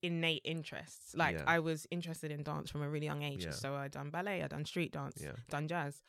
innate 0.03 0.43
interests. 0.45 1.15
Like 1.15 1.37
Yeah. 1.37 1.45
I 1.47 1.59
was 1.61 1.87
interested 1.91 2.31
in 2.31 2.43
dance 2.43 2.71
from 2.71 2.83
a 2.83 2.89
really 2.89 3.07
young 3.07 3.23
age. 3.23 3.45
Yeah. 3.45 3.51
So 3.53 3.75
I 3.75 3.89
done 3.89 4.11
ballet, 4.11 4.43
I 4.43 4.49
done 4.49 4.65
street 4.67 4.93
dance, 4.93 5.21
Yeah. 5.23 5.33
done 5.49 5.67
jazz. 5.69 6.03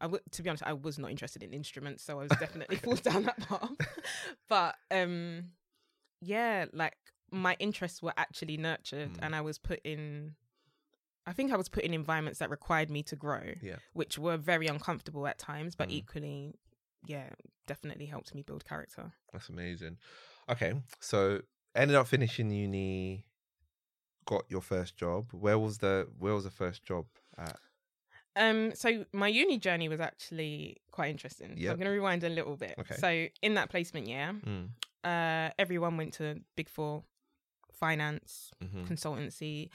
I 0.00 0.04
w- 0.06 0.22
to 0.32 0.42
be 0.42 0.48
honest, 0.48 0.64
I 0.66 0.72
was 0.72 0.98
not 0.98 1.10
interested 1.10 1.42
in 1.42 1.52
instruments, 1.52 2.02
so 2.02 2.18
I 2.18 2.22
was 2.22 2.30
definitely 2.40 2.76
forced 2.84 3.04
down 3.04 3.24
that 3.24 3.38
path. 3.40 3.70
But 4.48 4.76
um 4.90 5.50
yeah, 6.20 6.66
like 6.72 6.96
my 7.30 7.56
interests 7.58 8.02
were 8.02 8.14
actually 8.16 8.56
nurtured 8.56 9.10
Mm. 9.14 9.18
and 9.22 9.36
I 9.36 9.40
was 9.42 9.58
put 9.58 9.80
in 9.84 10.34
I 11.24 11.32
think 11.32 11.52
I 11.52 11.56
was 11.56 11.68
put 11.68 11.84
in 11.84 11.94
environments 11.94 12.40
that 12.40 12.50
required 12.50 12.90
me 12.90 13.04
to 13.04 13.14
grow, 13.16 13.52
Yeah. 13.60 13.76
which 13.92 14.18
were 14.18 14.36
very 14.36 14.66
uncomfortable 14.66 15.26
at 15.28 15.38
times, 15.38 15.76
but 15.76 15.88
Mm. 15.88 15.92
equally, 15.92 16.58
yeah, 17.06 17.30
definitely 17.66 18.06
helped 18.06 18.34
me 18.34 18.42
build 18.42 18.64
character. 18.64 19.12
That's 19.32 19.48
amazing. 19.48 19.98
Okay, 20.48 20.74
so 21.00 21.40
ended 21.74 21.96
up 21.96 22.06
finishing 22.06 22.50
uni, 22.50 23.24
got 24.26 24.44
your 24.48 24.60
first 24.60 24.96
job. 24.96 25.32
Where 25.32 25.58
was 25.58 25.78
the 25.78 26.08
Where 26.18 26.34
was 26.34 26.44
the 26.44 26.50
first 26.50 26.82
job 26.84 27.06
at? 27.38 27.56
Um, 28.34 28.74
so 28.74 29.04
my 29.12 29.28
uni 29.28 29.58
journey 29.58 29.88
was 29.88 30.00
actually 30.00 30.78
quite 30.90 31.10
interesting. 31.10 31.56
So 31.62 31.70
I'm 31.70 31.78
gonna 31.78 31.90
rewind 31.90 32.24
a 32.24 32.28
little 32.30 32.56
bit. 32.56 32.74
Okay. 32.78 32.94
So 32.96 33.26
in 33.42 33.54
that 33.54 33.68
placement 33.70 34.08
year, 34.08 34.34
Mm. 34.44 34.70
uh, 35.04 35.50
everyone 35.58 35.96
went 35.96 36.14
to 36.14 36.40
Big 36.56 36.68
Four, 36.68 37.04
finance, 37.72 38.50
hmm 38.60 38.84
consultancy. 38.84 39.68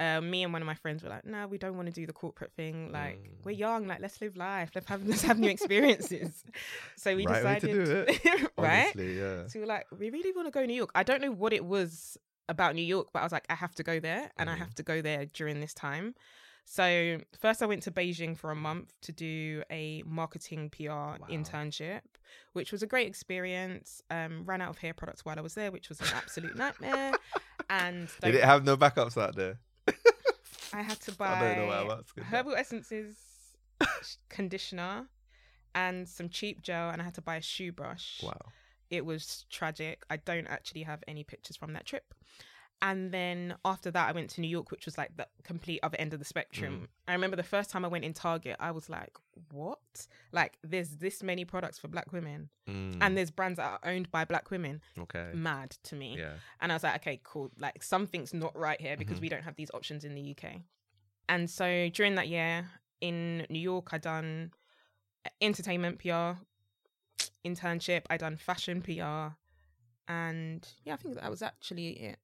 Uh, 0.00 0.20
me 0.22 0.42
and 0.42 0.52
one 0.52 0.62
of 0.62 0.66
my 0.66 0.74
friends 0.74 1.02
were 1.02 1.10
like, 1.10 1.24
"No, 1.26 1.46
we 1.46 1.58
don't 1.58 1.76
want 1.76 1.86
to 1.86 1.92
do 1.92 2.06
the 2.06 2.12
corporate 2.14 2.52
thing. 2.54 2.90
Like, 2.90 3.20
we're 3.44 3.54
Mm. 3.54 3.58
young. 3.58 3.86
Like, 3.86 4.00
let's 4.00 4.20
live 4.20 4.34
life. 4.36 4.70
Let's 4.74 4.86
have 4.88 5.06
let's 5.06 5.22
have 5.22 5.38
new 5.38 5.50
experiences." 5.50 6.42
so 6.96 7.14
we 7.14 7.26
Right 7.26 7.44
way 7.44 7.60
to 7.60 7.66
decided, 7.68 7.84
do 7.84 8.04
it, 8.08 8.50
right? 8.58 8.86
Honestly, 8.86 9.18
yeah. 9.18 9.46
So 9.46 9.58
we 9.58 9.60
were 9.60 9.66
like, 9.66 9.86
we 9.96 10.10
really 10.10 10.32
want 10.32 10.46
to 10.46 10.50
go 10.50 10.60
to 10.62 10.66
New 10.66 10.74
York. 10.74 10.90
I 10.94 11.02
don't 11.02 11.20
know 11.20 11.30
what 11.32 11.52
it 11.52 11.64
was 11.64 12.16
about 12.48 12.74
New 12.74 12.82
York, 12.82 13.08
but 13.12 13.20
I 13.20 13.24
was 13.24 13.32
like, 13.32 13.44
I 13.50 13.54
have 13.54 13.74
to 13.76 13.82
go 13.82 14.00
there 14.00 14.30
and 14.38 14.48
I 14.50 14.54
Mhm. 14.54 14.58
have 14.58 14.74
to 14.76 14.82
go 14.82 15.02
there 15.02 15.26
during 15.26 15.60
this 15.60 15.74
time. 15.74 16.14
So 16.64 17.18
first 17.38 17.62
I 17.62 17.66
went 17.66 17.82
to 17.84 17.90
Beijing 17.90 18.36
for 18.38 18.50
a 18.50 18.56
month 18.56 18.94
to 19.02 19.12
do 19.12 19.62
a 19.70 20.02
marketing 20.06 20.70
PR 20.70 21.18
internship, 21.28 22.02
which 22.52 22.70
was 22.72 22.82
a 22.82 22.86
great 22.86 23.08
experience. 23.08 24.02
Um, 24.10 24.44
ran 24.46 24.60
out 24.60 24.70
of 24.70 24.78
hair 24.78 24.94
products 24.94 25.24
while 25.24 25.36
I 25.38 25.42
was 25.42 25.54
there, 25.54 25.70
which 25.72 25.88
was 25.88 26.00
an 26.00 26.08
absolute 26.14 26.56
nightmare. 26.56 27.12
And 27.68 28.08
Did 28.22 28.34
it 28.36 28.44
have 28.44 28.64
no 28.64 28.76
backups 28.76 29.20
out 29.20 29.34
there? 29.36 29.58
I 30.72 30.82
had 30.82 31.00
to 31.00 31.16
I 31.20 31.40
don't 31.40 31.56
know 31.56 31.66
why 31.66 31.82
buy 31.84 31.94
I'm 31.94 31.98
asking 31.98 32.24
that. 32.24 32.26
herbal 32.36 32.54
essences, 32.56 33.16
conditioner, 34.28 35.06
and 35.74 36.08
some 36.08 36.28
cheap 36.28 36.62
gel, 36.62 36.90
and 36.90 37.00
I 37.00 37.04
had 37.04 37.14
to 37.14 37.22
buy 37.22 37.36
a 37.36 37.42
shoe 37.42 37.72
brush 37.72 38.20
Wow. 38.22 38.36
it 38.90 39.04
was 39.04 39.44
tragic. 39.50 40.02
I 40.10 40.16
don't 40.16 40.46
actually 40.46 40.82
have 40.82 41.02
any 41.06 41.24
pictures 41.24 41.56
from 41.56 41.72
that 41.74 41.86
trip. 41.86 42.14
And 42.82 43.12
then 43.12 43.56
after 43.64 43.90
that, 43.90 44.08
I 44.08 44.12
went 44.12 44.30
to 44.30 44.40
New 44.40 44.48
York, 44.48 44.70
which 44.70 44.86
was 44.86 44.96
like 44.96 45.14
the 45.16 45.26
complete 45.44 45.80
other 45.82 45.98
end 45.98 46.14
of 46.14 46.18
the 46.18 46.24
spectrum. 46.24 46.88
I 47.06 47.12
remember 47.12 47.36
the 47.36 47.42
first 47.42 47.68
time 47.68 47.84
I 47.84 47.88
went 47.88 48.04
in 48.06 48.14
Target, 48.14 48.56
I 48.58 48.70
was 48.70 48.88
like, 48.88 49.12
what? 49.52 49.78
Like, 50.32 50.56
there's 50.64 50.96
this 50.96 51.22
many 51.22 51.44
products 51.44 51.78
for 51.78 51.88
black 51.88 52.10
women, 52.12 52.48
Mm, 52.66 52.96
and 53.02 53.16
there's 53.18 53.30
brands 53.30 53.58
that 53.58 53.64
are 53.82 53.90
owned 53.90 54.10
by 54.10 54.24
black 54.24 54.50
women. 54.50 54.80
okay. 54.98 55.30
Mad 55.34 55.72
to 55.84 55.94
me. 55.94 56.16
Yeah. 56.18 56.34
And 56.60 56.72
I 56.72 56.74
was 56.74 56.82
like, 56.82 56.96
okay, 57.02 57.20
cool. 57.22 57.50
Like, 57.58 57.82
something's 57.82 58.32
not 58.32 58.56
right 58.56 58.80
here 58.80 58.96
because 58.96 59.18
Mhm. 59.18 59.22
we 59.22 59.28
don't 59.28 59.42
have 59.42 59.56
these 59.56 59.70
options 59.74 60.02
in 60.04 60.14
the 60.14 60.22
UK. 60.22 60.62
And 61.28 61.50
so 61.50 61.90
during 61.90 62.14
that 62.14 62.28
year 62.28 62.70
in 63.02 63.46
New 63.50 63.58
York, 63.60 63.88
I 63.92 63.98
done 63.98 64.52
entertainment 65.42 65.98
PR, 65.98 66.38
internship, 67.44 68.02
I 68.10 68.16
done 68.16 68.36
fashion 68.36 68.82
PR, 68.82 69.34
and 70.08 70.66
yeah, 70.84 70.94
I 70.94 70.96
think 70.96 71.14
that 71.16 71.30
was 71.30 71.42
actually 71.42 71.90
it. 71.90 72.18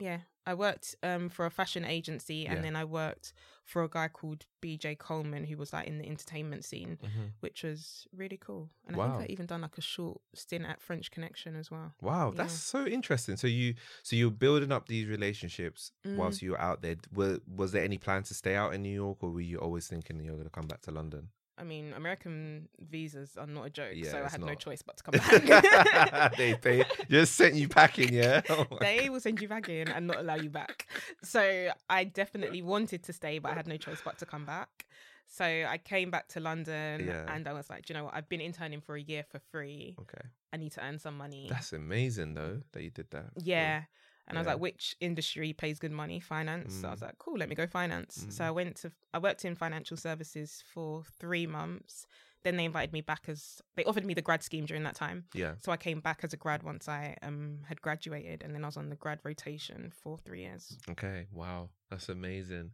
Yeah, 0.00 0.20
I 0.46 0.54
worked 0.54 0.96
um 1.02 1.28
for 1.28 1.46
a 1.46 1.50
fashion 1.50 1.84
agency, 1.84 2.46
and 2.46 2.56
Yeah. 2.58 2.62
then 2.62 2.76
I 2.76 2.84
worked 2.84 3.32
for 3.64 3.82
a 3.84 3.88
guy 3.88 4.08
called 4.08 4.46
BJ 4.60 4.98
Coleman, 4.98 5.44
who 5.44 5.56
was 5.56 5.72
like 5.72 5.86
in 5.86 5.98
the 5.98 6.06
entertainment 6.08 6.64
scene, 6.64 6.98
which 7.40 7.62
was 7.62 8.08
really 8.12 8.36
cool. 8.38 8.70
And 8.86 8.96
I 8.96 8.98
think 9.18 9.30
I 9.30 9.32
even 9.32 9.46
done 9.46 9.60
like 9.60 9.78
a 9.78 9.82
short 9.82 10.20
stint 10.34 10.64
at 10.64 10.80
French 10.80 11.10
Connection 11.12 11.54
as 11.54 11.70
well. 11.70 11.94
Wow, 12.00 12.30
Yeah. 12.30 12.38
that's 12.38 12.54
so 12.54 12.84
interesting. 12.86 13.36
So 13.36 13.46
you, 13.46 13.74
so 14.02 14.16
you're 14.16 14.32
building 14.32 14.72
up 14.72 14.88
these 14.88 15.06
relationships 15.06 15.92
Mm. 16.04 16.16
whilst 16.16 16.42
you 16.42 16.50
were 16.52 16.60
out 16.60 16.82
there. 16.82 16.96
Were, 17.14 17.38
was 17.46 17.70
there 17.72 17.84
any 17.84 17.98
plan 17.98 18.22
to 18.24 18.34
stay 18.34 18.56
out 18.56 18.74
in 18.74 18.82
New 18.82 18.94
York, 18.94 19.18
or 19.22 19.30
were 19.30 19.40
you 19.40 19.58
always 19.58 19.86
thinking 19.86 20.18
you're 20.24 20.34
going 20.34 20.44
to 20.44 20.50
come 20.50 20.66
back 20.66 20.80
to 20.82 20.90
London? 20.90 21.28
I 21.60 21.64
mean, 21.64 21.92
American 21.94 22.68
visas 22.80 23.36
are 23.36 23.46
not 23.46 23.66
a 23.66 23.70
joke, 23.70 23.92
Yeah, 23.94 24.10
so 24.10 24.24
I 24.24 24.28
had 24.28 24.40
no 24.40 24.54
choice 24.54 24.82
but 24.82 24.96
to 24.96 25.02
come 25.04 25.12
back. 25.12 26.36
they 26.36 26.54
they 26.62 26.84
just 27.10 27.34
sent 27.36 27.54
you 27.54 27.68
packing, 27.68 28.12
yeah. 28.14 28.40
Oh 28.50 28.66
they 28.80 29.10
will 29.10 29.20
send 29.20 29.40
you 29.40 29.48
back 29.48 29.68
in 29.68 29.88
and 29.88 30.06
not 30.06 30.18
allow 30.18 30.36
you 30.36 30.50
back. 30.50 30.86
So 31.22 31.70
I 31.88 32.04
definitely 32.04 32.62
wanted 32.62 33.02
to 33.04 33.12
stay, 33.12 33.38
but 33.38 33.52
I 33.52 33.54
had 33.54 33.66
no 33.66 33.76
choice 33.76 34.00
but 34.04 34.18
to 34.18 34.26
come 34.26 34.44
back. 34.46 34.86
So 35.26 35.44
I 35.44 35.78
came 35.78 36.10
back 36.10 36.26
to 36.28 36.40
London 36.40 37.06
Yeah. 37.06 37.32
and 37.32 37.46
I 37.46 37.52
was 37.52 37.70
like, 37.70 37.86
"Do 37.86 37.92
you 37.92 37.98
know 37.98 38.06
what? 38.06 38.14
I've 38.14 38.28
been 38.28 38.40
interning 38.40 38.80
for 38.80 38.96
a 38.96 39.00
year 39.00 39.22
for 39.30 39.38
free. 39.52 39.94
Okay, 40.00 40.26
I 40.52 40.56
need 40.56 40.72
to 40.72 40.84
earn 40.84 40.98
some 40.98 41.16
money. 41.16 41.46
that's 41.48 41.72
amazing 41.72 42.34
though 42.34 42.62
that 42.72 42.82
you 42.82 42.90
did 42.90 43.10
that. 43.10 43.26
yeah. 43.36 43.82
And 44.30 44.38
I 44.38 44.40
was 44.40 44.46
like, 44.46 44.60
which 44.60 44.96
industry 45.00 45.52
pays 45.52 45.78
good 45.78 45.90
money? 45.92 46.20
Finance. 46.20 46.72
So 46.80 46.88
I 46.88 46.92
was 46.92 47.00
Mm. 47.00 47.06
like, 47.08 47.18
cool, 47.18 47.36
let 47.36 47.48
me 47.48 47.54
go 47.54 47.66
finance. 47.66 48.26
So 48.30 48.44
Mm. 48.44 48.46
I 48.46 48.50
went 48.52 48.76
to, 48.76 48.92
I 49.12 49.18
worked 49.18 49.44
in 49.44 49.54
financial 49.56 49.96
services 49.96 50.62
for 50.72 51.02
three 51.18 51.46
months. 51.46 52.06
Then 52.42 52.56
they 52.56 52.64
invited 52.64 52.92
me 52.92 53.02
back 53.02 53.28
as, 53.28 53.60
they 53.74 53.84
offered 53.84 54.06
me 54.06 54.14
the 54.14 54.22
grad 54.22 54.42
scheme 54.42 54.64
during 54.64 54.84
that 54.84 54.94
time. 54.94 55.26
Yeah. 55.34 55.56
So 55.58 55.72
I 55.72 55.76
came 55.76 56.00
back 56.00 56.20
as 56.22 56.32
a 56.32 56.36
grad 56.38 56.62
once 56.62 56.88
I 56.88 57.16
um 57.22 57.64
had 57.66 57.82
graduated, 57.82 58.42
and 58.42 58.54
then 58.54 58.64
I 58.64 58.68
was 58.68 58.76
on 58.78 58.88
the 58.88 58.96
grad 58.96 59.18
rotation 59.24 59.92
for 59.94 60.16
three 60.16 60.42
years. 60.42 60.78
Okay. 60.88 61.26
Wow, 61.32 61.70
that's 61.90 62.08
amazing, 62.08 62.70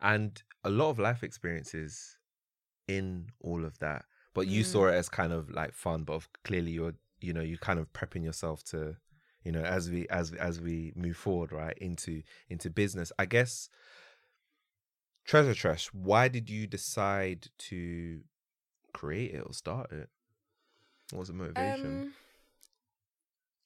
and 0.00 0.42
a 0.62 0.70
lot 0.70 0.88
of 0.90 0.98
life 0.98 1.22
experiences 1.22 2.16
in 2.88 3.26
all 3.42 3.64
of 3.64 3.78
that. 3.80 4.04
But 4.32 4.46
you 4.46 4.62
Mm. 4.62 4.66
saw 4.66 4.86
it 4.86 4.94
as 4.94 5.08
kind 5.08 5.32
of 5.32 5.50
like 5.50 5.74
fun, 5.74 6.04
but 6.04 6.26
clearly 6.44 6.70
you're, 6.72 6.94
you 7.20 7.32
know, 7.32 7.40
you're 7.42 7.58
kind 7.58 7.78
of 7.78 7.92
prepping 7.92 8.24
yourself 8.24 8.62
to, 8.64 8.96
you 9.44 9.52
know, 9.52 9.62
as 9.62 9.90
we 9.90 10.08
as 10.08 10.32
as 10.32 10.60
we 10.60 10.92
move 10.96 11.16
forward, 11.16 11.52
right, 11.52 11.76
into 11.78 12.22
into 12.48 12.70
business. 12.70 13.12
I 13.18 13.26
guess. 13.26 13.68
Treasure 15.24 15.54
Tress. 15.54 15.86
Why 15.86 16.28
did 16.28 16.50
you 16.50 16.66
decide 16.66 17.48
to 17.70 18.20
create 18.92 19.32
it 19.34 19.42
or 19.46 19.54
start 19.54 19.90
it? 19.90 20.10
What 21.12 21.20
was 21.20 21.28
the 21.28 21.34
motivation? 21.34 21.88
Um, 21.88 22.12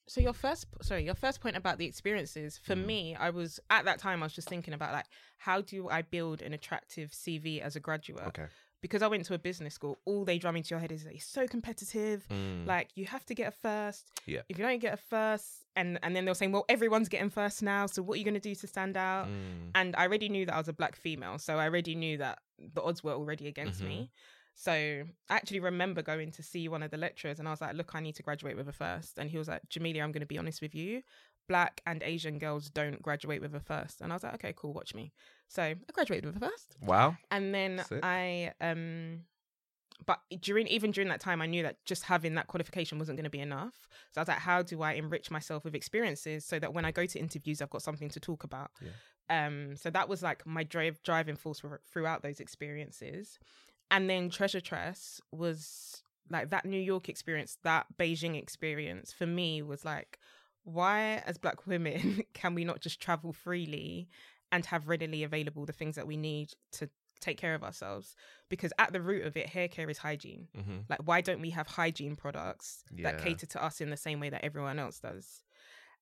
so 0.07 0.21
your 0.21 0.33
first, 0.33 0.67
sorry, 0.81 1.03
your 1.05 1.15
first 1.15 1.41
point 1.41 1.55
about 1.55 1.77
the 1.77 1.85
experiences. 1.85 2.57
For 2.57 2.75
Mhm. 2.75 2.85
me, 2.85 3.15
I 3.15 3.29
was 3.29 3.59
at 3.69 3.85
that 3.85 3.99
time. 3.99 4.23
I 4.23 4.25
was 4.25 4.33
just 4.33 4.47
thinking 4.47 4.73
about 4.73 4.93
like, 4.93 5.05
how 5.37 5.61
do 5.61 5.89
I 5.89 6.01
build 6.01 6.41
an 6.41 6.53
attractive 6.53 7.11
CV 7.11 7.59
as 7.61 7.75
a 7.75 7.79
graduate? 7.79 8.25
okay. 8.27 8.47
Because 8.81 9.01
I 9.01 9.07
went 9.07 9.25
to 9.25 9.33
a 9.33 9.37
business 9.39 9.73
school, 9.73 9.99
all 10.05 10.23
they 10.23 10.37
drum 10.37 10.55
into 10.55 10.69
your 10.69 10.79
head 10.79 10.91
is 10.91 11.03
that 11.03 11.13
it's 11.13 11.25
so 11.25 11.47
competitive. 11.47 12.25
Mm, 12.29 12.65
Like 12.65 12.89
you 12.95 13.05
have 13.05 13.25
to 13.25 13.35
get 13.35 13.47
a 13.49 13.51
first. 13.51 14.09
Yeah. 14.25 14.41
If 14.47 14.57
you 14.57 14.63
don't 14.65 14.79
get 14.79 14.93
a 14.93 14.97
first, 14.97 15.65
and 15.75 15.99
and 16.01 16.15
then 16.15 16.25
they're 16.25 16.33
saying, 16.33 16.51
well, 16.53 16.65
everyone's 16.69 17.09
getting 17.09 17.29
first 17.29 17.61
now. 17.61 17.85
So 17.87 18.01
what 18.01 18.15
are 18.15 18.17
you 18.17 18.23
going 18.23 18.33
to 18.35 18.39
do 18.39 18.55
to 18.55 18.67
stand 18.67 18.95
out? 18.97 19.27
mm, 19.27 19.71
and 19.75 19.95
I 19.95 20.03
already 20.07 20.29
knew 20.29 20.45
that 20.45 20.55
I 20.55 20.57
was 20.57 20.67
a 20.69 20.73
black 20.73 20.95
female, 20.95 21.37
so 21.39 21.57
I 21.57 21.65
already 21.65 21.93
knew 21.95 22.17
that 22.17 22.39
the 22.57 22.81
odds 22.81 23.03
were 23.03 23.13
already 23.13 23.47
against 23.47 23.81
Mhm. 23.81 23.87
me. 23.87 24.11
So 24.55 24.71
I 24.73 25.35
actually 25.35 25.61
remember 25.61 26.01
going 26.01 26.31
to 26.31 26.43
see 26.43 26.67
one 26.67 26.83
of 26.83 26.91
the 26.91 26.97
lecturers, 26.97 27.39
and 27.39 27.47
I 27.47 27.51
was 27.51 27.61
like, 27.61 27.75
"Look, 27.75 27.95
I 27.95 28.01
need 28.01 28.15
to 28.15 28.23
graduate 28.23 28.57
with 28.57 28.67
a 28.67 28.73
first. 28.73 29.17
and 29.19 29.29
he 29.29 29.37
was 29.37 29.47
like, 29.47 29.61
"Jamelia, 29.69 30.03
I'm 30.03 30.11
going 30.11 30.19
to 30.21 30.25
be 30.25 30.37
honest 30.37 30.61
with 30.61 30.75
you. 30.75 31.01
Black 31.49 31.81
and 31.85 32.01
Asian 32.01 32.39
girls 32.39 32.69
don't 32.69 33.01
graduate 33.01 33.41
with 33.41 33.53
a 33.53 33.59
first. 33.59 33.99
And 33.99 34.13
I 34.13 34.15
was 34.15 34.23
like, 34.23 34.35
"Okay, 34.35 34.53
cool, 34.55 34.71
watch 34.71 34.95
me." 34.95 35.11
So 35.49 35.61
I 35.63 35.75
graduated 35.91 36.25
with 36.25 36.37
a 36.37 36.39
first, 36.39 36.77
wow. 36.81 37.17
and 37.31 37.53
then 37.53 37.83
Sick. 37.85 37.99
I 38.01 38.53
um. 38.61 39.25
But 40.05 40.21
during 40.39 40.67
even 40.67 40.91
during 40.91 41.09
that 41.09 41.19
time, 41.19 41.41
I 41.41 41.45
knew 41.45 41.63
that 41.63 41.83
just 41.83 42.03
having 42.03 42.35
that 42.35 42.47
qualification 42.47 42.99
wasn't 42.99 43.17
going 43.17 43.25
to 43.25 43.29
be 43.29 43.41
enough. 43.41 43.89
So 44.11 44.21
I 44.21 44.21
was 44.21 44.27
like, 44.29 44.37
how 44.37 44.61
do 44.61 44.81
I 44.81 44.93
enrich 44.93 45.29
myself 45.29 45.65
with 45.65 45.75
experiences 45.75 46.45
so 46.45 46.57
that 46.59 46.73
when 46.73 46.85
I 46.85 46.91
go 46.91 47.05
to 47.05 47.19
interviews, 47.19 47.61
I've 47.61 47.69
got 47.69 47.81
something 47.81 48.09
to 48.11 48.19
talk 48.19 48.45
about. 48.45 48.71
Um, 49.29 49.75
so 49.75 49.89
that 49.89 50.07
was 50.07 50.23
like 50.23 50.45
my 50.47 50.63
drive 50.63 51.03
driving 51.03 51.35
force 51.35 51.59
for, 51.59 51.81
throughout 51.91 52.23
those 52.23 52.39
experiences. 52.39 53.39
And 53.91 54.09
then 54.09 54.29
Treasure 54.29 54.61
Tress 54.61 55.19
was 55.31 56.01
like 56.29 56.49
that 56.51 56.65
New 56.65 56.79
York 56.79 57.09
experience, 57.09 57.57
that 57.63 57.87
Beijing 57.97 58.37
experience 58.37 59.11
for 59.11 59.25
me 59.25 59.61
was 59.61 59.83
like, 59.83 60.18
why 60.73 61.23
as 61.25 61.37
black 61.37 61.65
women 61.67 62.23
can 62.33 62.53
we 62.55 62.63
not 62.65 62.79
just 62.79 62.99
travel 62.99 63.33
freely 63.33 64.07
and 64.51 64.65
have 64.65 64.87
readily 64.87 65.23
available 65.23 65.65
the 65.65 65.73
things 65.73 65.95
that 65.95 66.07
we 66.07 66.17
need 66.17 66.53
to 66.73 66.89
take 67.19 67.37
care 67.37 67.53
of 67.55 67.63
ourselves? 67.63 68.15
Because 68.49 68.71
at 68.79 68.93
the 68.93 69.01
root 69.01 69.25
of 69.25 69.35
it, 69.37 69.47
hair 69.47 69.67
care 69.67 69.89
is 69.89 69.97
hygiene. 69.97 70.47
Mm-hmm. 70.57 70.77
Like, 70.89 70.99
why 71.05 71.21
don't 71.21 71.41
we 71.41 71.49
have 71.51 71.67
hygiene 71.67 72.15
products 72.15 72.83
that 73.03 73.19
cater 73.19 73.45
to 73.47 73.63
us 73.63 73.81
in 73.81 73.89
the 73.89 73.97
same 73.97 74.19
way 74.19 74.29
that 74.29 74.43
everyone 74.43 74.79
else 74.79 74.99
does? 74.99 75.43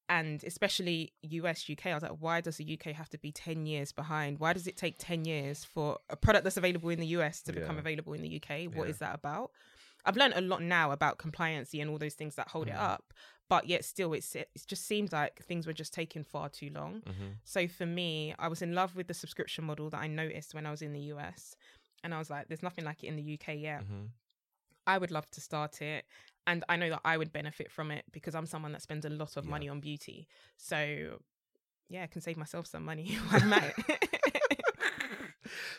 And 0.10 0.42
especially 0.46 1.12
US, 1.22 1.70
UK, 1.70 1.88
I 1.88 1.94
was 1.96 2.04
like, 2.04 2.18
why 2.20 2.40
does 2.40 2.58
the 2.58 2.80
UK 2.80 2.94
have 2.96 3.10
to 3.10 3.18
be 3.18 3.34
10 3.34 3.66
years 3.66 3.92
behind? 3.92 4.40
Why 4.40 4.54
does 4.54 4.66
it 4.66 4.78
take 4.78 4.96
10 5.00 5.26
years 5.26 5.66
for 5.66 5.98
a 6.10 6.16
product 6.16 6.46
that's 6.46 6.56
available 6.56 6.90
in 6.90 7.00
the 7.00 7.08
US 7.08 7.42
to 7.42 7.52
become 7.52 7.78
available 7.78 8.14
in 8.14 8.22
the 8.22 8.38
UK? 8.42 8.74
What 8.74 8.86
Yeah. 8.86 8.92
is 8.92 9.00
that 9.00 9.16
about? 9.16 9.52
I've 10.08 10.18
learned 10.18 10.34
a 10.36 10.42
lot 10.42 10.64
now 10.64 10.92
about 10.92 11.18
compliancy 11.20 11.82
and 11.82 11.90
all 11.92 11.98
those 12.00 12.16
things 12.16 12.36
that 12.36 12.48
hold 12.48 12.68
it 12.68 12.74
Mm. 12.74 12.80
up, 12.82 13.14
but 13.50 13.68
yet 13.68 13.86
still, 13.86 14.14
it's, 14.14 14.36
it 14.36 14.50
just 14.66 14.86
seemed 14.88 15.12
like 15.12 15.44
things 15.44 15.68
were 15.68 15.74
just 15.74 15.94
taking 15.94 16.24
far 16.24 16.50
too 16.50 16.70
long. 16.74 17.02
Mm-hmm. 17.02 17.28
So 17.44 17.68
for 17.68 17.86
me, 17.86 18.34
I 18.40 18.48
was 18.48 18.62
in 18.62 18.74
love 18.74 18.96
with 18.96 19.08
the 19.08 19.14
subscription 19.14 19.64
model 19.66 19.90
that 19.92 20.02
I 20.02 20.08
noticed 20.08 20.56
when 20.56 20.66
I 20.66 20.72
was 20.72 20.82
in 20.82 20.94
the 20.94 21.02
US. 21.14 21.56
And 22.04 22.14
I 22.14 22.20
was 22.20 22.30
like, 22.30 22.48
there's 22.48 22.64
nothing 22.64 22.86
like 22.86 23.04
it 23.04 23.08
in 23.08 23.16
the 23.18 23.34
UK 23.40 23.56
yet. 23.58 23.84
Mm-hmm. 23.84 24.06
I 24.88 24.98
would 24.98 25.12
love 25.12 25.30
to 25.32 25.42
start 25.42 25.82
it. 25.82 26.06
And 26.46 26.64
I 26.70 26.78
know 26.78 26.90
that 26.90 27.02
I 27.04 27.18
would 27.18 27.34
benefit 27.34 27.70
from 27.72 27.92
it 27.92 28.06
because 28.14 28.34
I'm 28.34 28.46
someone 28.46 28.72
that 28.72 28.82
spends 28.82 29.04
a 29.06 29.10
lot 29.10 29.36
of 29.36 29.44
Yeah. 29.46 29.52
money 29.52 29.68
on 29.70 29.82
beauty. 29.82 30.28
So 30.56 31.20
yeah, 31.90 32.04
I 32.04 32.08
can 32.08 32.22
save 32.22 32.38
myself 32.38 32.68
some 32.68 32.84
money 32.86 33.16
while 33.30 33.42
I'm 33.44 33.54
at 33.54 33.74
it. 33.78 34.17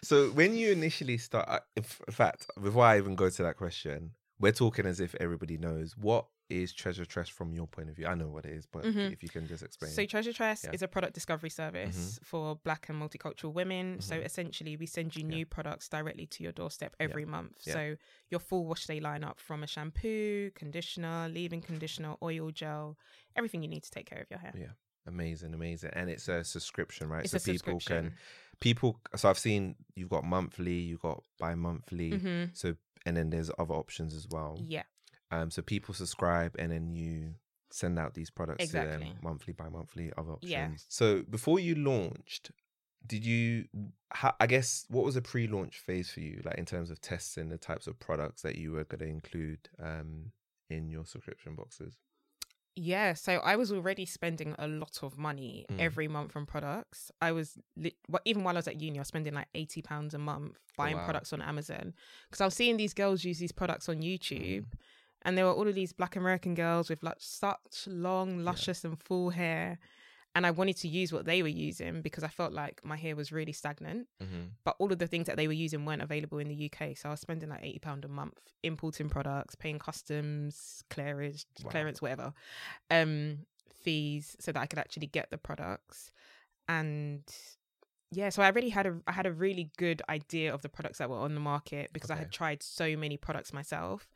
So 0.03 0.31
when 0.31 0.55
you 0.55 0.71
initially 0.73 1.19
start, 1.19 1.63
in 1.77 1.83
fact, 1.83 2.47
before 2.63 2.85
I 2.85 2.99
even 2.99 3.15
go 3.15 3.31
to 3.31 3.43
that 3.43 3.57
question, 3.57 4.13
we're 4.41 4.53
talking 4.53 4.87
as 4.87 5.01
if 5.01 5.15
everybody 5.17 5.57
knows 5.59 5.97
what 5.97 6.27
is 6.49 6.73
Treasure 6.73 7.05
Tress 7.05 7.29
from 7.29 7.53
your 7.53 7.67
point 7.67 7.91
of 7.91 7.97
view. 7.97 8.07
I 8.07 8.15
know 8.15 8.29
what 8.29 8.47
it 8.47 8.53
is, 8.53 8.65
but 8.65 8.83
Mhm. 8.83 9.13
if 9.13 9.23
you 9.23 9.29
can 9.29 9.47
just 9.47 9.63
explain. 9.63 9.91
So 9.93 10.07
Treasure 10.07 10.33
Tress 10.33 10.65
Yeah. 10.65 10.71
is 10.73 10.81
a 10.81 10.89
product 10.89 11.13
discovery 11.13 11.51
service 11.51 12.19
for 12.23 12.57
black 12.57 12.89
and 12.89 12.99
multicultural 12.99 13.53
women. 13.53 14.01
So 14.01 14.17
Mhm. 14.19 14.25
essentially 14.25 14.75
we 14.79 14.87
send 14.87 15.15
you 15.15 15.23
Yeah. 15.25 15.29
new 15.29 15.45
products 15.47 15.91
directly 15.91 16.27
to 16.29 16.43
your 16.43 16.53
doorstep 16.53 16.97
every 16.99 17.27
month. 17.27 17.59
Yeah. 17.67 17.73
So 17.75 17.97
your 18.31 18.41
full 18.41 18.65
wash 18.65 18.87
day 18.87 18.99
lineup 18.99 19.39
from 19.39 19.63
a 19.63 19.67
shampoo, 19.67 20.51
conditioner, 20.55 21.29
leave-in 21.29 21.61
conditioner, 21.61 22.17
oil 22.23 22.51
gel, 22.51 22.97
everything 23.37 23.63
you 23.63 23.69
need 23.69 23.83
to 23.83 23.91
take 23.91 24.07
care 24.07 24.21
of 24.23 24.31
your 24.31 24.39
hair. 24.39 24.55
Yeah. 24.57 24.73
Amazing, 25.09 25.55
amazing, 25.55 25.91
and 25.95 26.09
it's 26.11 26.29
a 26.29 26.45
subscription, 26.45 27.09
right? 27.09 27.25
It's 27.25 27.33
so 27.33 27.39
people 27.53 27.81
can 27.81 28.15
people. 28.61 29.01
So 29.17 29.29
I've 29.29 29.39
seen 29.39 29.75
you've 29.95 30.09
got 30.11 30.25
monthly, 30.25 30.75
you've 30.75 31.03
got 31.03 31.23
bi-monthly. 31.39 32.13
Mhm. 32.13 32.57
So 32.57 32.77
and 33.07 33.17
then 33.17 33.31
there's 33.31 33.51
other 33.59 33.75
options 33.75 34.15
as 34.15 34.29
well. 34.29 34.59
Yeah. 34.61 34.83
Um, 35.31 35.51
so 35.51 35.63
people 35.63 35.95
subscribe 35.95 36.55
and 36.59 36.73
then 36.73 36.91
you 36.93 37.35
send 37.71 37.99
out 37.99 38.15
these 38.15 38.31
products 38.31 38.67
to 38.67 38.73
them 38.73 39.19
monthly 39.23 39.53
by 39.53 39.69
monthly, 39.69 40.13
other 40.17 40.33
options. 40.33 40.51
Yeah. 40.51 40.71
So 40.89 41.23
before 41.23 41.61
you 41.61 41.75
launched, 41.75 42.51
did 43.07 43.25
you? 43.25 43.67
How, 44.11 44.35
I 44.41 44.47
guess 44.47 44.87
what 44.89 45.05
was 45.05 45.17
a 45.17 45.23
pre-launch 45.23 45.79
phase 45.79 46.11
for 46.11 46.21
you, 46.21 46.41
like 46.45 46.57
in 46.57 46.65
terms 46.65 46.91
of 46.91 47.01
testing 47.01 47.49
the 47.51 47.59
types 47.59 47.87
of 47.87 47.99
products 47.99 48.43
that 48.43 48.57
you 48.57 48.73
were 48.73 48.85
going 48.85 49.01
to 49.01 49.07
include 49.07 49.69
um, 49.79 50.33
in 50.71 50.89
your 50.89 51.05
subscription 51.05 51.55
boxes? 51.55 51.95
Yeah, 52.81 53.15
so 53.15 53.39
I 53.39 53.57
was 53.57 53.73
already 53.73 54.07
spending 54.07 54.55
a 54.57 54.69
lot 54.69 55.01
of 55.03 55.19
money 55.19 55.67
Mm. 55.69 55.81
every 55.81 56.07
month 56.07 56.37
on 56.37 56.47
products. 56.47 57.11
I 57.21 57.33
was 57.33 57.59
li- 57.77 57.97
well, 58.09 58.23
even 58.25 58.45
while 58.45 58.55
I 58.57 58.59
was 58.59 58.69
at 58.69 58.81
uni, 58.81 58.99
I 58.99 59.01
was 59.01 59.09
spending 59.09 59.35
like 59.35 59.49
eighty 59.55 59.83
pounds 59.83 60.15
a 60.15 60.19
month 60.19 60.59
buying 60.77 60.95
Oh, 60.95 60.99
wow. 60.99 61.05
products 61.05 61.33
on 61.33 61.43
Amazon 61.43 61.93
because 62.29 62.41
I 62.41 62.45
was 62.45 62.55
seeing 62.55 62.77
these 62.77 62.95
girls 62.95 63.25
use 63.25 63.41
these 63.41 63.51
products 63.53 63.89
on 63.89 63.97
YouTube, 64.03 64.67
Mm. 64.67 64.79
and 65.23 65.37
there 65.37 65.45
were 65.47 65.53
all 65.53 65.67
of 65.67 65.75
these 65.75 65.93
Black 65.93 66.15
American 66.15 66.55
girls 66.55 66.89
with 66.89 67.03
like 67.03 67.17
such 67.19 67.87
long, 67.89 68.45
luscious, 68.45 68.85
and 68.85 68.97
full 69.03 69.31
hair, 69.31 69.79
and 70.35 70.47
I 70.47 70.51
wanted 70.51 70.77
to 70.79 70.89
use 70.89 71.13
what 71.13 71.25
they 71.25 71.43
were 71.43 71.49
using 71.49 72.03
because 72.03 72.23
I 72.23 72.29
felt 72.29 72.53
like 72.53 72.81
my 72.85 72.97
hair 72.97 73.17
was 73.17 73.33
really 73.33 73.53
stagnant. 73.53 74.07
Mm-hmm. 74.23 74.43
But 74.65 74.77
all 74.79 74.93
of 74.93 74.99
the 74.99 75.07
things 75.07 75.27
that 75.27 75.37
they 75.37 75.47
were 75.47 75.53
using 75.53 75.85
weren't 75.85 76.03
available 76.03 76.39
in 76.39 76.49
the 76.49 76.71
UK, 76.71 76.97
so 76.97 77.09
I 77.09 77.13
was 77.13 77.21
spending 77.21 77.49
like 77.49 77.65
eighty 77.65 77.79
pound 77.79 78.05
a 78.05 78.09
month 78.09 78.39
importing 78.63 79.09
products, 79.09 79.55
paying 79.55 79.79
customs, 79.79 80.85
clearance, 80.91 81.47
Wow. 81.63 81.71
clearance, 81.71 82.03
whatever, 82.03 82.33
um, 82.91 83.47
fees, 83.83 84.37
so 84.39 84.53
that 84.53 84.61
I 84.61 84.67
could 84.67 84.79
actually 84.79 85.07
get 85.07 85.31
the 85.31 85.39
products. 85.39 86.13
And 86.69 87.23
yeah, 88.11 88.29
so 88.31 88.43
I 88.43 88.49
really 88.49 88.71
had 88.71 88.87
a 88.87 89.01
I 89.07 89.13
had 89.13 89.27
a 89.27 89.33
really 89.33 89.71
good 89.77 90.03
idea 90.09 90.53
of 90.55 90.63
the 90.63 90.69
products 90.69 90.99
that 90.99 91.11
were 91.11 91.19
on 91.19 91.35
the 91.35 91.41
market 91.41 91.93
because 91.93 92.11
I 92.11 92.17
had 92.17 92.31
tried 92.33 92.63
so 92.63 92.97
many 92.97 93.17
products 93.17 93.53
myself. 93.53 94.09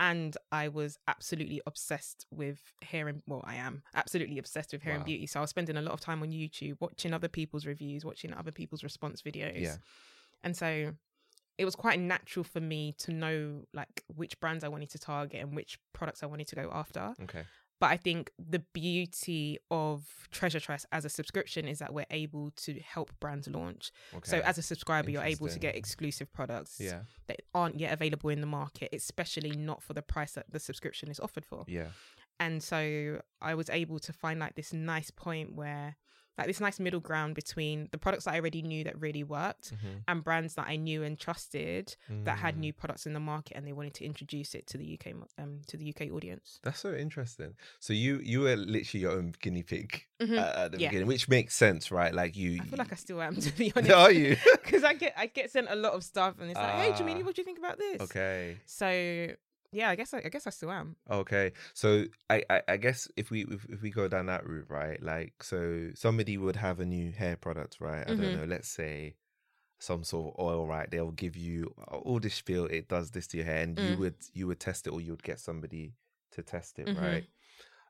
And 0.00 0.36
I 0.50 0.68
was 0.68 0.98
absolutely 1.06 1.60
obsessed 1.66 2.26
with 2.30 2.58
hair 2.82 3.08
and 3.08 3.22
well, 3.26 3.42
I 3.44 3.56
am 3.56 3.82
absolutely 3.94 4.38
obsessed 4.38 4.72
with 4.72 4.82
hair 4.82 4.94
and 4.94 5.04
beauty. 5.04 5.26
So 5.26 5.40
I 5.40 5.42
was 5.42 5.50
spending 5.50 5.76
a 5.76 5.82
lot 5.82 5.92
of 5.92 6.00
time 6.00 6.22
on 6.22 6.30
YouTube 6.30 6.76
watching 6.80 7.12
other 7.12 7.28
people's 7.28 7.66
reviews, 7.66 8.04
watching 8.04 8.32
other 8.32 8.52
people's 8.52 8.82
response 8.82 9.22
videos. 9.22 9.62
Yeah. 9.62 9.76
And 10.42 10.56
so 10.56 10.92
it 11.56 11.64
was 11.64 11.76
quite 11.76 12.00
natural 12.00 12.42
for 12.44 12.60
me 12.60 12.94
to 12.98 13.12
know 13.12 13.64
like 13.72 14.02
which 14.08 14.38
brands 14.40 14.64
I 14.64 14.68
wanted 14.68 14.90
to 14.90 14.98
target 14.98 15.40
and 15.40 15.54
which 15.54 15.78
products 15.92 16.22
I 16.22 16.26
wanted 16.26 16.48
to 16.48 16.56
go 16.56 16.70
after. 16.72 17.14
Okay. 17.22 17.44
But 17.80 17.90
I 17.90 17.96
think 17.96 18.30
the 18.38 18.60
beauty 18.72 19.58
of 19.70 20.06
Treasure 20.30 20.60
Tress 20.60 20.86
as 20.92 21.04
a 21.04 21.08
subscription 21.08 21.66
is 21.66 21.80
that 21.80 21.92
we're 21.92 22.06
able 22.10 22.50
to 22.56 22.78
help 22.80 23.10
brands 23.20 23.48
launch. 23.48 23.90
Okay. 24.14 24.30
So 24.30 24.38
as 24.38 24.58
a 24.58 24.62
subscriber, 24.62 25.10
you're 25.10 25.22
able 25.22 25.48
to 25.48 25.58
get 25.58 25.76
exclusive 25.76 26.32
products 26.32 26.76
yeah. 26.80 27.00
that 27.26 27.42
aren't 27.54 27.78
yet 27.78 27.92
available 27.92 28.30
in 28.30 28.40
the 28.40 28.46
market, 28.46 28.90
especially 28.92 29.50
not 29.50 29.82
for 29.82 29.92
the 29.92 30.02
price 30.02 30.32
that 30.32 30.46
the 30.50 30.60
subscription 30.60 31.10
is 31.10 31.20
offered 31.20 31.44
for. 31.44 31.64
Yeah. 31.66 31.88
And 32.40 32.62
so 32.62 33.20
I 33.40 33.54
was 33.54 33.70
able 33.70 33.98
to 34.00 34.12
find 34.12 34.40
like 34.40 34.54
this 34.54 34.72
nice 34.72 35.10
point 35.10 35.54
where 35.54 35.96
like 36.36 36.46
this 36.48 36.60
nice 36.60 36.80
middle 36.80 37.00
ground 37.00 37.34
between 37.34 37.88
the 37.92 37.98
products 37.98 38.24
that 38.24 38.34
I 38.34 38.38
already 38.40 38.62
knew 38.62 38.82
that 38.84 38.98
really 39.00 39.22
worked 39.22 39.72
Mhm. 39.72 40.02
and 40.08 40.24
brands 40.24 40.54
that 40.54 40.66
I 40.66 40.76
knew 40.76 41.02
and 41.02 41.18
trusted 41.18 41.96
that 42.24 42.38
had 42.38 42.56
Mm. 42.56 42.58
new 42.58 42.72
products 42.72 43.06
in 43.06 43.12
the 43.12 43.20
market 43.20 43.56
and 43.56 43.66
they 43.66 43.72
wanted 43.72 43.94
to 43.94 44.04
introduce 44.04 44.54
it 44.54 44.66
to 44.68 44.78
the 44.78 44.84
UK 44.98 45.14
um 45.38 45.60
to 45.68 45.76
the 45.76 45.84
UK 45.92 46.10
audience. 46.10 46.58
That's 46.62 46.80
so 46.80 46.94
interesting. 46.94 47.54
So 47.80 47.92
you 47.92 48.18
you 48.22 48.40
were 48.40 48.56
literally 48.56 49.02
your 49.02 49.12
own 49.12 49.32
guinea 49.40 49.62
pig 49.62 50.06
Mhm. 50.20 50.38
uh, 50.38 50.52
at 50.64 50.72
the 50.72 50.78
Yeah. 50.80 50.88
beginning, 50.88 51.06
which 51.08 51.28
makes 51.28 51.54
sense, 51.54 51.90
right? 51.90 52.12
Like 52.14 52.36
you. 52.36 52.60
I 52.62 52.64
feel 52.64 52.78
like 52.78 52.92
I 52.92 52.96
still 52.96 53.20
am 53.22 53.36
to 53.46 53.52
be 53.56 53.72
honest. 53.76 53.92
Are 53.92 54.10
you? 54.12 54.36
Because 54.64 54.82
I 54.84 54.94
get 54.94 55.14
I 55.16 55.26
get 55.26 55.50
sent 55.50 55.68
a 55.70 55.76
lot 55.76 55.92
of 55.92 56.02
stuff 56.02 56.40
and 56.40 56.50
it's 56.50 56.58
like, 56.58 56.74
hey 56.74 56.90
Ah. 56.92 56.96
Jamini, 56.96 57.22
what 57.24 57.34
do 57.36 57.40
you 57.42 57.44
think 57.44 57.58
about 57.58 57.78
this? 57.78 58.00
okay. 58.00 58.56
So 58.66 59.28
yeah, 59.74 59.90
I 59.90 59.96
guess 59.96 60.14
I, 60.14 60.18
I 60.24 60.28
guess 60.30 60.46
I 60.46 60.50
still 60.50 60.70
am. 60.72 60.96
Okay, 61.10 61.52
so 61.74 62.04
I, 62.30 62.42
I, 62.48 62.62
I 62.66 62.76
guess 62.78 63.08
if 63.16 63.30
we 63.30 63.44
if, 63.44 63.66
if 63.68 63.82
we 63.82 63.90
go 63.90 64.08
down 64.08 64.24
that 64.26 64.46
route, 64.46 64.70
right? 64.70 65.02
Like, 65.02 65.42
so 65.42 65.90
somebody 65.94 66.38
would 66.38 66.56
have 66.56 66.80
a 66.80 66.86
new 66.86 67.12
hair 67.12 67.36
product, 67.36 67.76
right? 67.78 68.08
I 68.08 68.14
Mhm. 68.14 68.14
don't 68.14 68.32
know. 68.32 68.44
Let's 68.44 68.68
say 68.68 69.16
some 69.80 70.04
sort 70.04 70.34
of 70.36 70.40
oil, 70.44 70.66
right? 70.66 70.90
They'll 70.90 71.12
give 71.12 71.36
you 71.36 71.74
"Oh, 71.90 71.98
all 72.00 72.20
this 72.20 72.34
spiel. 72.36 72.66
It 72.66 72.88
does 72.88 73.12
this 73.12 73.26
to 73.28 73.38
your 73.38 73.46
hair, 73.46 73.62
and 73.62 73.80
you 73.80 73.96
Mm. 73.96 73.98
would 73.98 74.16
you 74.34 74.46
would 74.48 74.60
test 74.60 74.86
it, 74.86 74.92
or 74.92 75.00
you 75.02 75.12
would 75.12 75.22
get 75.24 75.40
somebody 75.40 75.94
to 76.32 76.42
test 76.42 76.78
it, 76.80 76.88
Mhm. 76.88 76.94
right? 76.94 77.26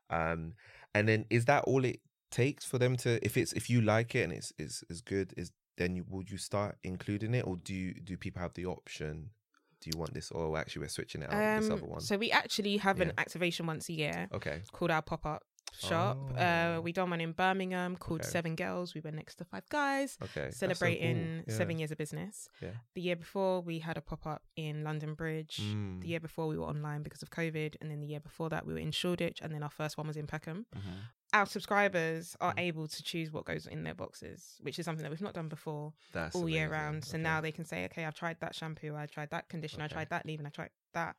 Um, 0.09 0.55
and 0.95 1.07
then 1.09 1.25
is 1.31 1.45
that 1.45 1.65
all 1.65 1.85
it 1.85 2.01
takes 2.31 2.65
for 2.65 2.79
them 2.79 2.97
to? 2.99 3.23
If 3.25 3.37
it's 3.37 3.53
if 3.53 3.69
you 3.69 3.81
like 3.81 4.15
it 4.15 4.23
and 4.25 4.33
it's 4.33 4.53
is 4.59 4.83
is 4.89 5.01
good, 5.01 5.33
is 5.37 5.51
then 5.77 5.95
you, 5.97 6.05
would 6.09 6.31
you 6.31 6.37
start 6.39 6.79
including 6.83 7.35
it, 7.35 7.47
or 7.47 7.57
do 7.57 7.75
you 7.75 7.95
do 7.95 8.17
people 8.17 8.41
have 8.41 8.55
the 8.55 8.67
option? 8.67 9.31
Do 9.85 9.91
you 9.93 9.99
want 9.99 10.15
this, 10.15 10.31
or 10.31 10.57
actually 10.57 10.81
we're 10.81 10.89
switching 10.89 11.21
it 11.21 11.31
out 11.31 11.37
with 11.37 11.61
this 11.61 11.69
Um, 11.71 11.77
other 11.77 11.85
one? 11.85 12.01
so 12.01 12.17
we 12.17 12.31
actually 12.31 12.77
have 12.77 12.99
an 13.01 13.11
activation 13.19 13.67
once 13.67 13.87
a 13.87 13.93
year 13.93 14.27
okay. 14.33 14.63
called 14.71 14.89
our 14.89 15.03
pop 15.03 15.27
up 15.27 15.43
shop. 15.79 16.17
Oh. 16.31 16.35
Uh, 16.35 16.81
we 16.81 16.91
done 16.91 17.09
one 17.09 17.21
in 17.21 17.31
Birmingham 17.31 17.95
called 17.95 18.21
Okay. 18.21 18.29
Seven 18.29 18.55
Girls. 18.55 18.93
We 18.95 19.01
were 19.01 19.11
next 19.11 19.35
to 19.35 19.45
Five 19.45 19.67
Guys. 19.69 20.17
Okay. 20.21 20.41
that's 20.45 20.57
so 20.57 20.67
cool. 20.67 20.75
Celebrating 20.75 21.43
Yeah. 21.47 21.53
seven 21.53 21.79
years 21.79 21.91
of 21.91 21.97
business. 21.97 22.49
Yeah. 22.61 22.71
The 22.93 23.01
year 23.01 23.15
before, 23.15 23.61
we 23.61 23.79
had 23.79 23.97
a 23.97 24.01
pop 24.01 24.25
up 24.25 24.43
in 24.55 24.83
London 24.83 25.13
Bridge. 25.15 25.59
Mm. 25.61 26.01
The 26.01 26.07
year 26.07 26.19
before, 26.19 26.47
we 26.47 26.57
were 26.57 26.65
online 26.65 27.03
because 27.03 27.21
of 27.21 27.29
COVID. 27.29 27.75
And 27.81 27.89
then 27.91 27.99
the 28.01 28.07
year 28.07 28.19
before 28.19 28.49
that, 28.49 28.65
we 28.65 28.73
were 28.73 28.79
in 28.79 28.91
Shoreditch. 28.91 29.39
And 29.41 29.53
then 29.53 29.63
our 29.63 29.69
first 29.69 29.97
one 29.97 30.07
was 30.07 30.17
in 30.17 30.27
Peckham. 30.27 30.65
Mhm. 30.75 30.81
Our 31.33 31.45
subscribers 31.45 32.37
are 32.39 32.53
Mm. 32.53 32.59
able 32.59 32.87
to 32.87 33.03
choose 33.03 33.31
what 33.31 33.45
goes 33.45 33.67
in 33.67 33.83
their 33.83 33.95
boxes, 33.95 34.57
which 34.61 34.79
is 34.79 34.85
something 34.85 35.03
that 35.03 35.09
we've 35.09 35.21
not 35.21 35.33
done 35.33 35.49
before 35.49 35.93
That's 36.13 36.35
all 36.35 36.47
year 36.47 36.69
round. 36.69 37.03
So 37.03 37.15
Okay. 37.17 37.23
now 37.23 37.41
they 37.41 37.51
can 37.51 37.65
say, 37.65 37.83
okay, 37.85 38.05
I've 38.05 38.15
tried 38.15 38.39
that 38.39 38.55
shampoo, 38.55 38.95
I 38.95 39.05
tried 39.07 39.31
that 39.31 39.49
conditioner. 39.49 39.83
I 39.85 39.87
tried 39.87 40.09
that 40.11 40.25
leave-in, 40.25 40.45
I 40.45 40.49
tried 40.49 40.69
that 40.93 41.17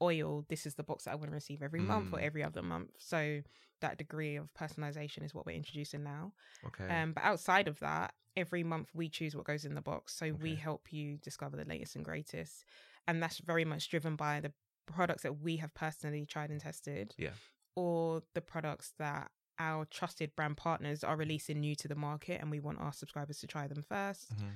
oil. 0.00 0.44
This 0.48 0.64
is 0.66 0.74
the 0.76 0.82
box 0.82 1.04
that 1.04 1.12
I 1.12 1.14
want 1.16 1.30
to 1.30 1.34
receive 1.34 1.62
every 1.62 1.80
month 1.80 2.12
or 2.12 2.18
Mm. 2.18 2.22
every 2.22 2.42
other 2.42 2.62
month. 2.62 2.90
So 2.98 3.42
that 3.82 3.98
degree 3.98 4.34
of 4.36 4.48
personalization 4.54 5.22
is 5.24 5.32
what 5.34 5.46
we're 5.46 5.54
introducing 5.54 6.02
now. 6.02 6.32
Okay. 6.66 6.88
Um, 6.88 7.12
but 7.12 7.22
outside 7.22 7.68
of 7.68 7.78
that, 7.80 8.14
every 8.36 8.64
month 8.64 8.88
we 8.94 9.08
choose 9.08 9.36
what 9.36 9.44
goes 9.44 9.64
in 9.64 9.74
the 9.74 9.82
box. 9.82 10.14
So 10.14 10.32
we 10.32 10.54
help 10.56 10.92
you 10.92 11.18
discover 11.18 11.56
the 11.56 11.64
latest 11.66 11.94
and 11.94 12.04
greatest. 12.04 12.64
And 13.06 13.22
that's 13.22 13.38
very 13.38 13.64
much 13.66 13.90
driven 13.90 14.16
by 14.16 14.40
the 14.40 14.52
products 14.86 15.22
that 15.22 15.38
we 15.40 15.58
have 15.58 15.72
personally 15.74 16.24
tried 16.26 16.50
and 16.50 16.60
tested. 16.60 17.14
Yeah. 17.18 17.30
Or 17.76 18.22
the 18.34 18.40
products 18.40 18.94
that 18.98 19.30
our 19.58 19.84
trusted 19.84 20.34
brand 20.34 20.56
partners 20.56 21.04
are 21.04 21.14
releasing 21.16 21.60
new 21.60 21.74
to 21.76 21.88
the 21.88 21.94
market 21.94 22.40
and 22.40 22.50
we 22.50 22.58
want 22.58 22.80
our 22.80 22.92
subscribers 22.92 23.38
to 23.40 23.46
try 23.46 23.66
them 23.68 23.82
first. 23.82 24.34
Mhm. 24.34 24.50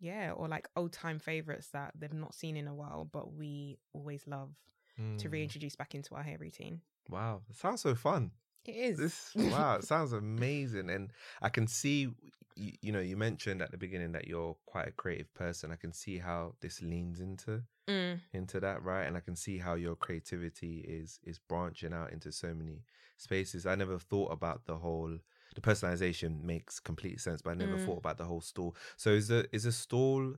Yeah. 0.00 0.32
Or 0.32 0.48
like 0.48 0.68
old 0.76 0.92
time 0.92 1.18
favorites 1.18 1.68
that 1.72 1.92
they've 1.94 2.12
not 2.12 2.34
seen 2.34 2.56
in 2.56 2.66
a 2.68 2.74
while, 2.74 3.04
but 3.04 3.32
we 3.32 3.78
always 3.92 4.26
love 4.26 4.54
to 4.96 5.02
Mm. 5.28 5.30
reintroduce 5.32 5.76
back 5.76 5.94
into 5.94 6.14
our 6.16 6.22
hair 6.24 6.38
routine. 6.38 6.82
Wow, 7.08 7.42
it 7.48 7.56
sounds 7.56 7.80
so 7.82 7.94
fun. 7.94 8.32
It 8.64 8.76
is. 8.76 8.98
This 8.98 9.34
wow, 9.52 9.76
it 9.76 9.84
sounds 9.84 10.12
amazing, 10.12 10.90
and 10.90 11.12
I 11.42 11.48
can 11.48 11.66
see. 11.66 12.08
You, 12.56 12.72
you 12.82 12.92
know, 12.92 12.98
you 13.00 13.16
mentioned 13.16 13.62
at 13.62 13.70
the 13.70 13.76
beginning 13.78 14.12
that 14.12 14.26
you're 14.26 14.56
quite 14.66 14.88
a 14.88 14.92
creative 14.92 15.32
person. 15.32 15.70
I 15.70 15.76
can 15.76 15.92
see 15.92 16.18
how 16.18 16.54
this 16.60 16.82
leans 16.82 17.20
into 17.20 17.62
Mm, 17.88 18.20
into 18.32 18.60
that, 18.60 18.82
right? 18.82 19.04
And 19.04 19.16
I 19.16 19.20
can 19.20 19.36
see 19.36 19.58
how 19.58 19.74
your 19.74 19.96
creativity 19.96 20.80
is 20.88 21.20
is 21.24 21.38
branching 21.38 21.92
out 21.94 22.12
into 22.12 22.32
so 22.32 22.54
many 22.54 22.82
spaces. 23.16 23.66
I 23.66 23.74
never 23.76 23.98
thought 23.98 24.32
about 24.32 24.66
the 24.66 24.76
whole. 24.76 25.18
The 25.54 25.60
personalization 25.62 26.42
makes 26.44 26.78
complete 26.80 27.20
sense, 27.20 27.42
but 27.42 27.50
I 27.50 27.54
never 27.54 27.76
Mm. 27.76 27.84
thought 27.84 27.98
about 27.98 28.18
the 28.18 28.24
whole 28.26 28.40
stall. 28.42 28.76
So 28.96 29.10
is 29.10 29.28
the 29.28 29.48
is 29.52 29.66
a 29.66 29.72
stall? 29.72 30.34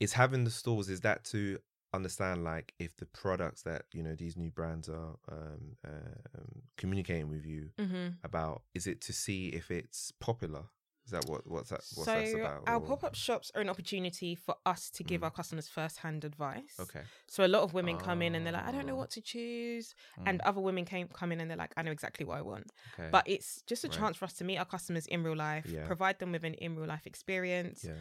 Is 0.00 0.14
having 0.14 0.44
the 0.44 0.50
stalls 0.50 0.88
is 0.88 1.00
that 1.02 1.24
to 1.26 1.58
understand 1.94 2.42
like 2.44 2.72
if 2.78 2.96
the 2.96 3.06
products 3.06 3.62
that 3.62 3.82
you 3.92 4.02
know 4.02 4.14
these 4.14 4.36
new 4.36 4.50
brands 4.50 4.88
are 4.88 5.16
um, 5.30 5.76
uh, 5.86 6.38
um 6.38 6.62
communicating 6.76 7.28
with 7.28 7.44
you 7.44 7.70
hmm 7.78 8.08
about 8.24 8.62
is 8.74 8.86
it 8.86 9.00
to 9.00 9.12
see 9.12 9.48
if 9.48 9.70
it's 9.70 10.12
popular 10.20 10.64
is 11.04 11.10
that 11.10 11.24
what 11.28 11.44
what's 11.46 11.70
that 11.70 11.80
what's 11.96 12.04
so 12.04 12.14
that's 12.14 12.34
about 12.34 12.62
our 12.66 12.76
or- 12.76 12.86
pop-up 12.86 13.14
shops 13.14 13.50
are 13.54 13.60
an 13.60 13.68
opportunity 13.68 14.34
for 14.36 14.54
us 14.64 14.88
to 14.90 15.02
give 15.02 15.20
Mm. 15.20 15.24
our 15.24 15.30
customers 15.30 15.68
first-hand 15.68 16.24
advice 16.24 16.76
okay 16.80 17.02
so 17.26 17.44
a 17.44 17.48
lot 17.48 17.62
of 17.62 17.74
women 17.74 17.98
come 17.98 18.22
in 18.22 18.34
and 18.36 18.46
they're 18.46 18.52
like 18.52 18.66
i 18.66 18.72
don't 18.72 18.86
know 18.86 18.94
Ah. 18.94 18.98
what 18.98 19.10
to 19.10 19.20
choose 19.20 19.94
Mm, 20.18 20.28
and 20.28 20.40
other 20.42 20.60
women 20.60 20.84
came 20.84 21.08
come 21.08 21.32
in 21.32 21.40
and 21.40 21.50
they're 21.50 21.56
like 21.58 21.74
i 21.76 21.82
know 21.82 21.90
exactly 21.90 22.24
what 22.24 22.38
i 22.38 22.42
want 22.42 22.70
okay. 22.94 23.08
but 23.10 23.24
it's 23.26 23.62
just 23.66 23.84
a 23.84 23.88
Right. 23.88 23.98
chance 23.98 24.16
for 24.16 24.24
us 24.26 24.34
to 24.34 24.44
meet 24.44 24.58
our 24.58 24.64
customers 24.64 25.06
in 25.08 25.22
real 25.24 25.36
life 25.36 25.66
Yeah. 25.68 25.84
provide 25.84 26.20
them 26.20 26.30
with 26.32 26.44
an 26.44 26.54
in 26.54 26.76
real 26.76 26.86
life 26.88 27.06
experience 27.06 27.84
yeah 27.84 27.94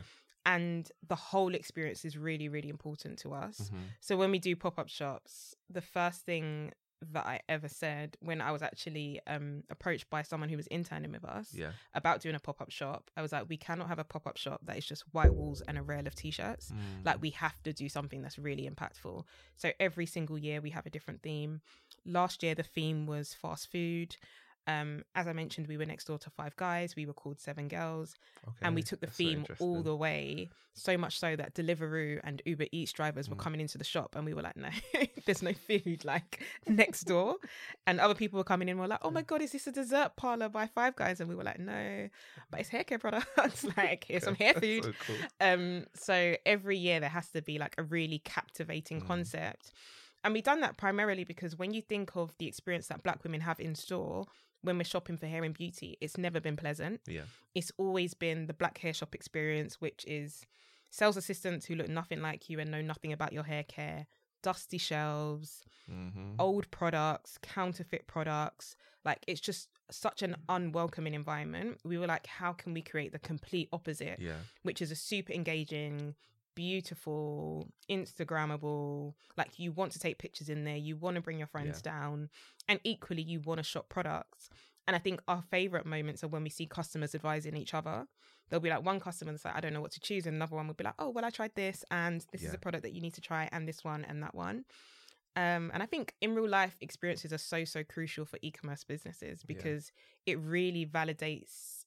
and 0.46 0.92
the 1.08 1.16
whole 1.16 1.54
experience 1.56 2.04
is 2.06 2.18
really 2.18 2.50
really 2.50 2.70
important 2.70 3.18
to 3.20 3.34
us 3.34 3.70
Mhm. 3.70 3.84
so 4.00 4.18
when 4.18 4.32
we 4.32 4.40
do 4.40 4.56
pop-up 4.56 4.90
shops 4.90 5.56
the 5.70 5.82
first 5.82 6.26
thing 6.26 6.72
that 7.14 7.26
i 7.26 7.40
ever 7.50 7.68
said 7.68 8.16
when 8.20 8.42
i 8.42 8.52
was 8.52 8.62
actually 8.62 9.20
um 9.26 9.64
approached 9.72 10.08
by 10.12 10.22
someone 10.22 10.50
who 10.50 10.58
was 10.58 10.68
interning 10.68 11.12
with 11.12 11.26
us 11.26 11.52
yeah 11.54 11.72
about 11.96 12.22
doing 12.22 12.36
a 12.36 12.40
pop 12.40 12.62
up 12.62 12.70
shop, 12.72 13.10
I 13.18 13.22
was 13.22 13.32
like, 13.32 13.50
we 13.50 13.58
cannot 13.58 13.88
have 13.90 14.00
a 14.00 14.04
pop 14.04 14.26
up 14.28 14.38
shop 14.38 14.62
that 14.66 14.78
is 14.78 14.86
just 14.86 15.04
white 15.14 15.34
walls 15.34 15.62
and 15.68 15.78
a 15.78 15.82
rail 15.82 16.06
of 16.08 16.16
t 16.16 16.32
shirts. 16.32 16.72
Mm. 16.72 17.06
Like, 17.06 17.22
we 17.22 17.32
have 17.32 17.62
to 17.64 17.74
do 17.74 17.90
something 17.90 18.22
that's 18.22 18.40
really 18.40 18.70
impactful. 18.70 19.26
So, 19.58 19.72
every 19.80 20.06
single 20.06 20.38
year 20.38 20.62
we 20.62 20.70
have 20.70 20.86
a 20.86 20.90
different 20.90 21.22
theme. 21.22 21.62
Last 22.06 22.44
year, 22.44 22.56
the 22.56 22.64
theme 22.64 23.08
was 23.08 23.34
fast 23.34 23.70
food. 23.72 24.16
Um, 24.68 25.04
as 25.16 25.28
I 25.28 25.34
mentioned, 25.34 25.68
we 25.68 25.78
were 25.78 25.86
next 25.86 26.06
door 26.06 26.18
to 26.20 26.30
Five 26.30 26.56
Guys. 26.56 26.96
We 26.96 27.06
were 27.06 27.14
called 27.14 27.40
Seven 27.40 27.68
Girls, 27.68 28.16
and 28.62 28.76
we 28.76 28.84
took 28.84 29.00
the 29.00 29.08
that's 29.08 29.18
so 29.18 29.24
theme 29.24 29.46
all 29.60 29.82
the 29.82 29.96
way. 29.96 30.50
So 30.74 30.98
much 30.98 31.20
so 31.20 31.36
that 31.36 31.54
Deliveroo 31.54 32.22
and 32.24 32.42
Uber 32.46 32.66
Eats 32.72 32.94
drivers 32.94 33.28
were 33.30 33.36
Mm. 33.36 33.40
coming 33.40 33.60
into 33.60 33.78
the 33.78 33.84
shop, 33.84 34.16
and 34.16 34.24
we 34.24 34.34
were 34.34 34.42
like, 34.44 34.56
"No, 34.56 34.70
there's 35.26 35.42
no 35.42 35.52
food 35.54 36.06
like 36.06 36.42
next 36.68 37.02
door." 37.04 37.38
And 37.88 38.00
other 38.00 38.14
people 38.16 38.38
were 38.38 38.44
coming 38.46 38.70
in, 38.70 38.74
and 38.74 38.80
were 38.80 38.88
like, 38.88 39.00
"Oh 39.04 39.12
my 39.12 39.24
god, 39.24 39.42
is 39.42 39.52
this 39.52 39.68
a 39.68 39.72
dessert 39.72 40.12
parlor 40.16 40.48
by 40.48 40.68
Five 40.68 40.96
Guys?" 40.96 41.20
And 41.20 41.28
we 41.28 41.36
were 41.36 41.44
like, 41.44 41.60
"No, 41.60 42.08
but 42.52 42.60
it's 42.62 42.70
hair 42.70 42.84
care 42.84 43.00
products. 43.00 43.66
like 43.78 44.06
here's 44.08 44.24
some 44.24 44.36
hair 44.36 44.54
food." 44.54 44.86
so 44.86 44.94
cool. 45.08 45.16
Um, 45.42 45.86
so 45.96 46.36
every 46.46 46.78
year 46.78 47.00
there 47.00 47.10
has 47.10 47.30
to 47.32 47.42
be 47.42 47.58
like 47.58 47.76
a 47.78 47.84
really 47.84 48.20
captivating 48.20 49.02
Mm. 49.02 49.08
concept. 49.08 49.74
And 50.24 50.34
we've 50.36 50.44
done 50.44 50.62
that 50.62 50.78
primarily 50.78 51.24
because 51.24 51.58
when 51.58 51.74
you 51.74 51.82
think 51.82 52.16
of 52.16 52.32
the 52.38 52.46
experience 52.48 52.88
that 52.88 53.02
black 53.02 53.24
women 53.24 53.42
have 53.42 53.60
in 53.60 53.74
store 53.74 54.28
when 54.62 54.78
we're 54.78 54.84
shopping 54.84 55.18
for 55.18 55.28
hair 55.28 55.44
and 55.44 55.54
beauty, 55.54 55.98
it's 56.02 56.18
never 56.18 56.40
been 56.40 56.56
pleasant. 56.56 57.02
yeah 57.08 57.24
It's 57.56 57.72
always 57.78 58.14
been 58.14 58.48
the 58.48 58.54
black 58.54 58.78
hair 58.78 58.94
shop 58.94 59.16
experience, 59.16 59.82
which 59.82 60.06
is 60.08 60.46
sales 60.90 61.18
assistants 61.18 61.66
who 61.66 61.76
look 61.76 61.90
nothing 61.90 62.22
like 62.22 62.50
you 62.50 62.60
and 62.60 62.70
know 62.70 62.82
nothing 62.82 63.14
about 63.14 63.34
your 63.34 63.44
hair 63.44 63.64
care, 63.64 64.08
dusty 64.44 64.78
shelves, 64.78 65.64
mm-hmm. 65.90 66.34
old 66.40 66.70
products, 66.72 67.38
counterfeit 67.42 68.08
products. 68.08 68.76
Like 69.04 69.24
it's 69.28 69.42
just 69.42 69.70
such 69.90 70.22
an 70.22 70.36
unwelcoming 70.48 71.14
environment. 71.14 71.80
We 71.84 71.98
were 71.98 72.08
like, 72.08 72.28
how 72.28 72.54
can 72.54 72.74
we 72.74 72.82
create 72.82 73.12
the 73.12 73.20
complete 73.20 73.70
opposite? 73.72 74.20
yeah 74.20 74.42
which 74.64 74.82
is 74.82 74.92
a 74.92 74.96
super 74.96 75.34
engaging, 75.34 76.16
beautiful, 76.56 77.70
Instagrammable. 77.90 79.14
Like 79.38 79.60
you 79.60 79.72
want 79.72 79.92
to 79.94 80.00
take 80.00 80.18
pictures 80.20 80.50
in 80.50 80.64
there, 80.64 80.78
you 80.78 80.96
want 80.96 81.16
to 81.16 81.22
bring 81.22 81.38
your 81.38 81.48
friends 81.48 81.82
down, 81.82 82.30
and 82.68 82.80
equally 82.84 83.22
you 83.22 83.40
want 83.40 83.60
to 83.60 83.64
shop 83.64 83.90
products. 83.90 84.50
And 84.88 84.96
I 84.96 85.00
think 85.00 85.22
our 85.28 85.44
favorite 85.52 85.86
moments 85.86 86.24
are 86.24 86.28
when 86.28 86.44
we 86.44 86.50
see 86.50 86.66
customers 86.66 87.14
advising 87.16 87.56
each 87.56 87.74
other. 87.74 88.06
There'll 88.50 88.62
be 88.62 88.70
like 88.70 88.84
one 88.84 89.00
customer 89.00 89.32
that's 89.32 89.46
like, 89.46 89.56
I 89.56 89.62
don't 89.62 89.74
know 89.74 89.82
what 89.82 89.92
to 89.92 90.00
choose, 90.00 90.26
and 90.26 90.36
another 90.36 90.56
one 90.56 90.68
will 90.68 90.74
be 90.74 90.84
like, 90.84 90.96
Oh, 91.00 91.10
well, 91.10 91.24
I 91.24 91.30
tried 91.30 91.56
this, 91.56 91.86
and 91.92 92.26
this 92.32 92.42
is 92.42 92.54
a 92.56 92.60
product 92.60 92.84
that 92.84 92.94
you 92.94 93.02
need 93.02 93.14
to 93.14 93.22
try, 93.22 93.48
and 93.52 93.68
this 93.68 93.84
one 93.84 94.04
and 94.06 94.22
that 94.24 94.36
one. 94.36 94.66
Um, 95.38 95.72
and 95.74 95.82
I 95.82 95.86
think 95.86 96.14
in 96.20 96.36
real 96.36 96.50
life 96.50 96.76
experiences 96.82 97.32
are 97.32 97.38
so 97.38 97.64
so 97.64 97.86
crucial 97.86 98.26
for 98.26 98.38
e-commerce 98.42 98.84
businesses 98.84 99.44
because 99.44 99.94
it 100.26 100.38
really 100.40 100.86
validates 100.86 101.81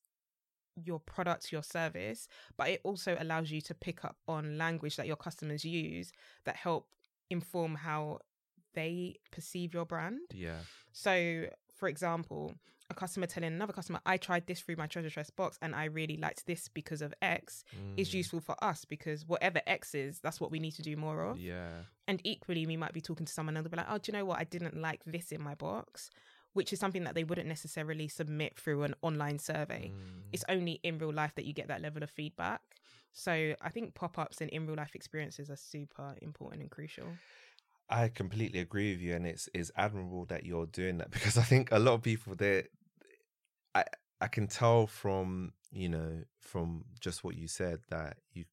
your 0.83 0.99
product, 1.01 1.53
your 1.53 1.63
service, 1.63 2.29
but 2.57 2.69
it 2.69 2.81
also 2.85 3.17
allows 3.19 3.51
you 3.51 3.61
to 3.63 3.75
pick 3.75 4.05
up 4.05 4.17
on 4.29 4.59
language 4.59 4.97
that 4.97 5.07
your 5.07 5.17
customers 5.17 5.65
use 5.65 6.13
that 6.45 6.57
help 6.57 6.89
inform 7.31 7.75
how 7.77 8.19
they 8.75 9.17
perceive 9.31 9.73
your 9.73 9.85
brand. 9.85 10.21
Yeah. 10.33 10.59
So, 10.93 11.47
for 11.75 11.89
example, 11.89 12.55
a 12.91 12.95
customer 12.95 13.27
telling 13.27 13.53
another 13.53 13.73
customer, 13.73 14.01
I 14.05 14.17
tried 14.17 14.47
this 14.47 14.61
through 14.61 14.77
my 14.77 14.87
Treasure 14.87 15.09
Tress 15.11 15.31
box 15.31 15.59
and 15.63 15.75
I 15.75 15.85
really 15.87 16.17
liked 16.17 16.47
this 16.47 16.69
because 16.69 17.01
of 17.01 17.15
X 17.23 17.65
is 17.97 18.11
Mm. 18.11 18.15
useful 18.15 18.41
for 18.41 18.63
us 18.63 18.85
because 18.85 19.27
whatever 19.27 19.63
X 19.67 19.95
is, 19.95 20.21
that's 20.21 20.41
what 20.41 20.51
we 20.51 20.59
need 20.59 20.73
to 20.73 20.83
do 20.83 20.97
more 20.97 21.23
of. 21.23 21.39
Yeah. 21.39 21.85
And 22.07 22.21
equally, 22.25 22.67
we 22.67 22.77
might 22.77 22.93
be 22.93 23.01
talking 23.01 23.25
to 23.27 23.33
someone 23.33 23.57
and 23.57 23.65
they'll 23.65 23.71
be 23.71 23.77
like, 23.79 23.87
oh, 23.89 23.99
do 23.99 24.13
you 24.13 24.19
know 24.19 24.25
what? 24.27 24.39
I 24.39 24.45
didn't 24.45 24.77
like 24.77 25.03
this 25.07 25.33
in 25.33 25.41
my 25.41 25.55
box, 25.55 26.11
which 26.55 26.73
is 26.73 26.81
something 26.81 27.05
that 27.05 27.15
they 27.15 27.25
wouldn't 27.25 27.49
necessarily 27.49 28.09
submit 28.09 28.57
through 28.59 28.85
an 28.85 28.95
online 29.03 29.39
survey. 29.39 29.91
Mm. 29.93 30.33
It's 30.33 30.45
only 30.49 30.81
in 30.83 30.99
real 30.99 31.13
life 31.13 31.35
that 31.35 31.45
you 31.45 31.53
get 31.53 31.69
that 31.69 31.83
level 31.83 32.03
of 32.03 32.11
feedback. 32.11 32.63
So 33.13 33.55
I 33.61 33.69
think 33.69 33.95
pop 33.95 34.19
ups 34.19 34.41
and 34.41 34.51
in 34.51 34.67
real 34.67 34.77
life 34.77 34.95
experiences 34.95 35.51
are 35.51 35.57
super 35.57 36.15
important 36.23 36.63
and 36.63 36.71
crucial. 36.71 37.07
I 37.91 38.09
completely 38.09 38.61
agree 38.61 38.93
with 38.93 39.01
you, 39.01 39.15
and 39.15 39.27
it's 39.27 39.49
it's 39.53 39.71
admirable 39.77 40.25
that 40.27 40.47
you're 40.47 40.67
doing 40.67 40.99
that 40.99 41.11
because 41.17 41.37
I 41.37 41.43
think 41.43 41.71
a 41.71 41.79
lot 41.79 41.95
of 41.95 42.03
people 42.03 42.35
there, 42.35 42.65
I 43.75 43.85
I 44.21 44.29
can 44.29 44.47
tell 44.47 44.87
from 44.87 45.53
you 45.73 45.89
know 45.89 46.23
from 46.41 46.85
just 47.01 47.25
what 47.25 47.37
you 47.37 47.47
said 47.47 47.81
that 47.91 48.17
you 48.33 48.45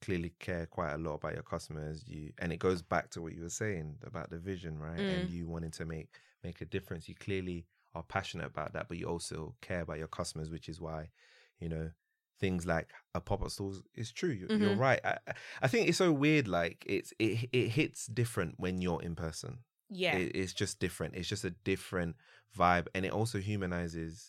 clearly 0.00 0.32
care 0.38 0.66
quite 0.66 0.92
a 0.92 0.98
lot 0.98 1.14
about 1.14 1.34
your 1.34 1.42
customers. 1.42 2.04
You 2.06 2.32
and 2.38 2.52
it 2.52 2.58
goes 2.58 2.82
back 2.82 3.10
to 3.10 3.22
what 3.22 3.34
you 3.34 3.42
were 3.42 3.50
saying 3.50 3.96
about 4.04 4.30
the 4.30 4.38
vision, 4.38 4.78
right? 4.78 4.98
And 4.98 5.28
Mm. 5.28 5.30
you 5.30 5.48
wanting 5.48 5.72
to 5.72 5.84
make 5.84 6.18
make 6.44 6.60
a 6.60 6.64
difference. 6.66 7.08
You 7.08 7.14
clearly 7.14 7.66
are 7.94 8.02
passionate 8.02 8.46
about 8.46 8.72
that, 8.74 8.88
but 8.88 8.98
you 8.98 9.06
also 9.06 9.54
care 9.60 9.80
about 9.82 9.98
your 9.98 10.08
customers, 10.08 10.50
which 10.50 10.68
is 10.68 10.80
why 10.80 11.10
you 11.58 11.68
know 11.68 11.90
things 12.38 12.64
like 12.66 12.88
a 13.14 13.20
pop-up 13.20 13.50
store 13.50 13.72
is 13.94 14.10
true. 14.12 14.30
You're, 14.30 14.48
you're 14.58 14.74
Mhm. 14.74 14.78
right. 14.78 15.00
I, 15.04 15.18
I- 15.62 15.68
think 15.68 15.88
it's 15.88 15.98
so 15.98 16.10
weird 16.12 16.48
like 16.48 16.84
it's 16.86 17.12
it, 17.18 17.48
it 17.52 17.68
hits 17.68 18.06
different 18.06 18.54
when 18.58 18.80
you're 18.80 19.02
in 19.02 19.14
person. 19.14 19.58
Yeah, 19.90 20.16
it, 20.16 20.36
it's 20.36 20.52
just 20.54 20.78
different. 20.78 21.16
It's 21.16 21.28
just 21.28 21.44
a 21.44 21.50
different 21.50 22.16
vibe 22.56 22.86
and 22.94 23.04
it 23.04 23.12
also 23.12 23.38
humanizes 23.38 24.28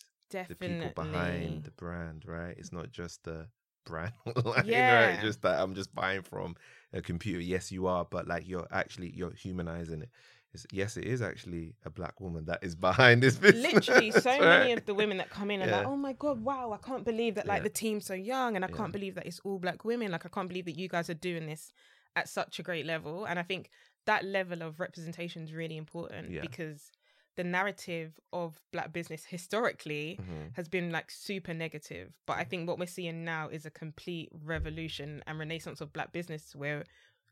the 0.50 0.56
people 0.56 0.90
behind 0.96 1.64
the 1.64 1.72
brand 1.72 2.24
right? 2.26 2.56
It's 2.58 2.72
not 2.72 2.92
just 2.92 3.24
the 3.24 3.48
brand 3.86 4.14
like, 4.46 4.66
Yeah. 4.66 5.08
right? 5.08 5.22
just 5.22 5.42
that 5.42 5.60
i'm 5.60 5.74
just 5.74 5.94
buying 5.96 6.22
from 6.22 6.56
a 6.94 7.02
computer. 7.02 7.40
Yes 7.42 7.72
you 7.72 7.88
are 7.88 8.06
but 8.06 8.28
like 8.28 8.48
you're 8.48 8.68
actually 8.72 9.12
you're 9.16 9.34
humanizing 9.34 10.02
it 10.04 10.10
it's, 10.54 10.66
yes 10.72 10.98
it 10.98 11.06
is 11.06 11.22
actually 11.22 11.76
a 11.86 11.90
black 11.90 12.20
woman 12.20 12.46
that 12.46 12.60
is 12.64 12.76
behind 12.76 13.24
this 13.24 13.36
business 13.46 13.74
Literally, 13.74 14.12
so 14.12 14.40
many 14.40 14.74
of 14.74 14.86
the 14.86 14.94
women 14.94 15.18
that 15.18 15.30
come 15.30 15.50
in 15.52 15.62
are 15.62 15.68
like, 15.68 15.86
"Oh 15.88 15.96
my 15.96 16.14
god, 16.14 16.44
wow! 16.44 16.72
I 16.74 16.78
can't 16.86 17.06
believe 17.06 17.36
that 17.36 17.46
like 17.48 17.60
Yeah. 17.60 17.64
the 17.64 17.70
team's 17.70 18.06
so 18.06 18.14
young, 18.14 18.56
and 18.56 18.64
I 18.66 18.68
Yeah. 18.70 18.76
can't 18.78 18.92
believe 18.94 19.16
that 19.16 19.26
it's 19.26 19.40
all 19.46 19.60
black 19.60 19.86
women. 19.86 20.12
Like, 20.12 20.26
I 20.26 20.30
can't 20.30 20.48
believe 20.48 20.66
that 20.66 20.78
you 20.78 20.88
guys 20.90 21.10
are 21.10 21.14
doing 21.30 21.46
this 21.48 21.72
at 22.16 22.28
such 22.30 22.60
a 22.60 22.64
great 22.64 22.86
level." 22.86 23.26
And 23.26 23.40
I 23.40 23.44
think 23.44 23.70
that 24.06 24.26
level 24.26 24.62
of 24.62 24.80
representation 24.80 25.44
is 25.44 25.54
really 25.54 25.78
important 25.78 26.32
Yeah. 26.32 26.42
because 26.42 26.92
the 27.38 27.44
narrative 27.46 28.20
of 28.34 28.60
black 28.74 28.92
business 28.92 29.24
historically 29.26 30.20
Mhm. 30.22 30.54
has 30.56 30.68
been 30.68 30.92
like 30.92 31.10
super 31.10 31.54
negative. 31.54 32.18
But 32.26 32.38
I 32.38 32.44
think 32.44 32.68
what 32.68 32.78
we're 32.78 32.88
seeing 32.88 33.24
now 33.24 33.48
is 33.48 33.66
a 33.66 33.72
complete 33.72 34.30
revolution 34.44 35.24
and 35.28 35.40
renaissance 35.40 35.80
of 35.82 35.94
black 35.94 36.12
business 36.12 36.54
where 36.56 36.84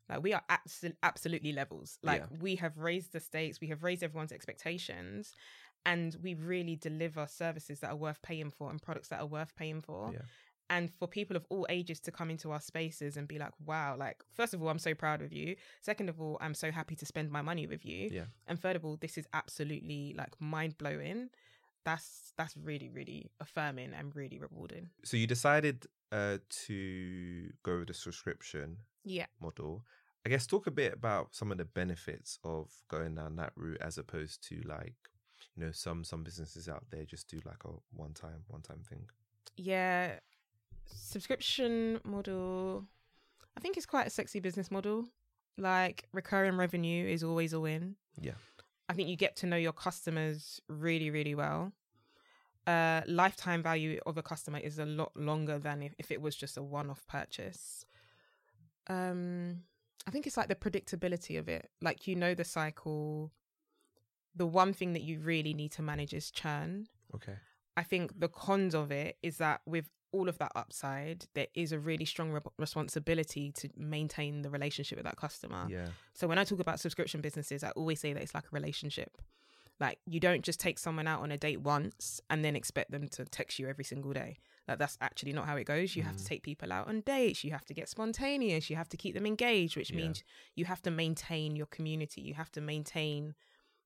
like 0.09 0.23
we 0.23 0.33
are 0.33 0.43
abso- 0.49 0.95
absolutely 1.03 1.51
levels. 1.53 1.99
Like 2.03 2.21
Yeah. 2.21 2.37
we 2.39 2.55
have 2.55 2.77
raised 2.77 3.13
the 3.13 3.19
stakes, 3.19 3.61
we 3.61 3.67
have 3.67 3.83
raised 3.83 4.03
everyone's 4.03 4.31
expectations, 4.31 5.33
and 5.85 6.15
we 6.21 6.33
really 6.33 6.75
deliver 6.75 7.27
services 7.27 7.79
that 7.81 7.89
are 7.91 7.95
worth 7.95 8.21
paying 8.21 8.51
for 8.51 8.69
and 8.69 8.81
products 8.81 9.09
that 9.09 9.19
are 9.21 9.25
worth 9.27 9.55
paying 9.55 9.81
for. 9.81 10.11
Yeah. 10.13 10.21
And 10.71 10.93
for 10.93 11.07
people 11.07 11.35
of 11.35 11.47
all 11.49 11.65
ages 11.67 11.99
to 12.01 12.11
come 12.11 12.29
into 12.29 12.51
our 12.51 12.61
spaces 12.61 13.17
and 13.17 13.27
be 13.27 13.39
like, 13.39 13.53
wow, 13.65 13.95
like, 13.97 14.23
first 14.31 14.53
of 14.53 14.61
all, 14.61 14.69
I'm 14.69 14.77
so 14.77 14.93
proud 14.93 15.23
of 15.23 15.33
you. 15.33 15.55
Second 15.81 16.09
of 16.09 16.21
all, 16.21 16.37
I'm 16.41 16.53
so 16.53 16.69
happy 16.71 16.95
to 16.97 17.07
spend 17.07 17.31
my 17.31 17.41
money 17.41 17.65
with 17.65 17.83
you. 17.85 18.09
Yeah. 18.11 18.25
And 18.45 18.59
third 18.61 18.75
of 18.75 18.85
all, 18.85 18.95
this 18.97 19.17
is 19.17 19.25
absolutely 19.33 20.13
like 20.15 20.39
mind 20.39 20.77
blowing. 20.77 21.29
That's 21.85 22.33
that's 22.37 22.55
really, 22.55 22.89
really 22.89 23.31
affirming 23.39 23.93
and 23.93 24.15
really 24.15 24.37
rewarding. 24.37 24.89
so 25.03 25.17
you 25.17 25.25
decided 25.27 25.87
uh 26.11 26.37
to 26.67 27.51
go 27.63 27.79
with 27.79 27.87
the 27.87 27.93
subscription 27.93 28.77
Yeah. 29.03 29.25
model. 29.41 29.85
I 30.25 30.29
guess 30.29 30.45
talk 30.45 30.67
a 30.67 30.71
bit 30.71 30.93
about 30.93 31.33
some 31.33 31.51
of 31.51 31.57
the 31.57 31.65
benefits 31.65 32.39
of 32.43 32.69
going 32.89 33.15
down 33.15 33.37
that 33.37 33.53
route 33.55 33.81
as 33.81 33.97
opposed 33.97 34.43
to 34.49 34.61
like, 34.65 34.95
you 35.55 35.65
know, 35.65 35.71
some 35.71 36.03
some 36.03 36.23
businesses 36.23 36.67
out 36.67 36.83
there 36.91 37.05
just 37.05 37.29
do 37.29 37.39
like 37.45 37.63
a 37.65 37.69
one 37.91 38.13
time 38.13 38.43
one 38.47 38.61
time 38.61 38.81
thing. 38.87 39.05
Yeah. 39.55 40.19
Subscription 40.85 41.99
model. 42.03 42.85
I 43.55 43.61
think 43.61 43.77
it's 43.77 43.85
quite 43.85 44.07
a 44.07 44.09
sexy 44.09 44.39
business 44.39 44.71
model. 44.71 45.05
Like 45.57 46.07
recurring 46.13 46.57
revenue 46.57 47.07
is 47.07 47.23
always 47.23 47.53
a 47.53 47.59
win. 47.59 47.95
Yeah. 48.19 48.33
I 48.87 48.93
think 48.93 49.07
you 49.07 49.15
get 49.15 49.35
to 49.37 49.45
know 49.45 49.57
your 49.57 49.73
customers 49.73 50.61
really, 50.67 51.11
really 51.11 51.35
well. 51.35 51.73
Uh, 52.65 53.01
lifetime 53.07 53.63
value 53.63 53.99
of 54.05 54.17
a 54.17 54.23
customer 54.23 54.59
is 54.59 54.79
a 54.79 54.85
lot 54.85 55.11
longer 55.15 55.59
than 55.59 55.81
if, 55.81 55.93
if 55.97 56.11
it 56.11 56.21
was 56.21 56.35
just 56.35 56.57
a 56.57 56.61
one 56.61 56.89
off 56.89 57.05
purchase. 57.07 57.85
Um, 58.87 59.61
I 60.07 60.11
think 60.11 60.27
it's 60.27 60.37
like 60.37 60.47
the 60.47 60.55
predictability 60.55 61.37
of 61.37 61.47
it. 61.47 61.69
Like, 61.81 62.07
you 62.07 62.15
know, 62.15 62.33
the 62.33 62.43
cycle. 62.45 63.31
The 64.35 64.45
one 64.45 64.73
thing 64.73 64.93
that 64.93 65.01
you 65.01 65.19
really 65.19 65.53
need 65.53 65.71
to 65.73 65.81
manage 65.81 66.13
is 66.13 66.31
churn. 66.31 66.87
Okay. 67.15 67.33
I 67.75 67.83
think 67.83 68.19
the 68.19 68.27
cons 68.27 68.75
of 68.75 68.91
it 68.91 69.17
is 69.23 69.37
that 69.37 69.61
with 69.65 69.89
all 70.11 70.27
of 70.27 70.37
that 70.39 70.51
upside, 70.55 71.25
there 71.33 71.47
is 71.53 71.71
a 71.71 71.79
really 71.79 72.05
strong 72.05 72.31
re- 72.31 72.41
responsibility 72.57 73.51
to 73.53 73.69
maintain 73.75 74.41
the 74.41 74.49
relationship 74.49 74.97
with 74.97 75.05
that 75.05 75.17
customer. 75.17 75.65
Yeah. 75.69 75.87
So 76.13 76.27
when 76.27 76.37
I 76.37 76.43
talk 76.43 76.59
about 76.59 76.79
subscription 76.79 77.21
businesses, 77.21 77.63
I 77.63 77.69
always 77.71 77.99
say 77.99 78.13
that 78.13 78.21
it's 78.21 78.33
like 78.33 78.45
a 78.45 78.51
relationship. 78.51 79.21
Like 79.79 79.99
you 80.05 80.19
don't 80.19 80.43
just 80.43 80.59
take 80.59 80.77
someone 80.77 81.07
out 81.07 81.21
on 81.21 81.31
a 81.31 81.37
date 81.37 81.61
once 81.61 82.19
and 82.29 82.43
then 82.43 82.55
expect 82.55 82.91
them 82.91 83.07
to 83.09 83.25
text 83.25 83.59
you 83.59 83.67
every 83.67 83.83
single 83.83 84.13
day. 84.13 84.39
Like 84.69 84.77
that's 84.79 84.97
actually 85.01 85.33
not 85.33 85.45
how 85.47 85.57
it 85.57 85.65
goes. 85.65 85.95
You 85.95 86.03
have 86.03 86.15
to 86.17 86.23
Mm. 86.23 86.27
take 86.27 86.43
people 86.43 86.71
out 86.71 86.87
on 86.87 87.01
dates. 87.01 87.43
You 87.43 87.51
have 87.51 87.65
to 87.65 87.73
get 87.73 87.89
spontaneous. 87.89 88.69
You 88.69 88.75
have 88.77 88.89
to 88.89 88.97
keep 88.97 89.13
them 89.15 89.25
engaged, 89.25 89.75
which 89.75 89.89
Yeah. 89.91 89.97
means 89.97 90.23
you 90.55 90.65
have 90.65 90.81
to 90.83 90.91
maintain 90.91 91.55
your 91.55 91.65
community. 91.65 92.21
You 92.21 92.35
have 92.35 92.51
to 92.51 92.61
maintain 92.61 93.35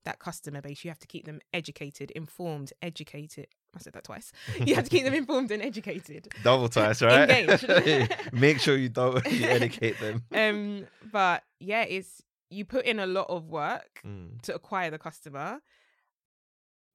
that 0.03 0.19
customer 0.19 0.59
base. 0.61 0.83
You 0.83 0.91
have 0.91 0.99
to 0.99 1.07
keep 1.07 1.25
them 1.25 1.39
educated, 1.53 2.11
informed, 2.11 2.73
educated. 2.81 3.47
I 3.73 3.79
said 3.79 3.93
that 3.93 4.03
twice. 4.03 4.31
You 4.67 4.75
have 4.75 4.83
to 4.83 4.89
keep 4.89 5.05
them 5.05 5.13
informed 5.13 5.49
and 5.51 5.63
educated. 5.63 6.27
Double 6.43 6.67
twice, 6.69 7.01
right? 7.01 7.29
Engaged. 7.29 8.33
Make 8.33 8.59
sure 8.59 8.75
you 8.75 8.89
don't 8.89 9.25
you 9.31 9.45
educate 9.47 9.97
them. 10.01 10.23
Um, 10.33 10.87
but 11.11 11.43
yeah, 11.61 11.83
it's 11.83 12.21
you 12.49 12.65
put 12.65 12.85
in 12.85 12.99
a 12.99 13.07
lot 13.07 13.27
of 13.29 13.47
work 13.49 14.01
Mm. 14.05 14.41
to 14.41 14.53
acquire 14.53 14.91
the 14.91 14.99
customer. 14.99 15.61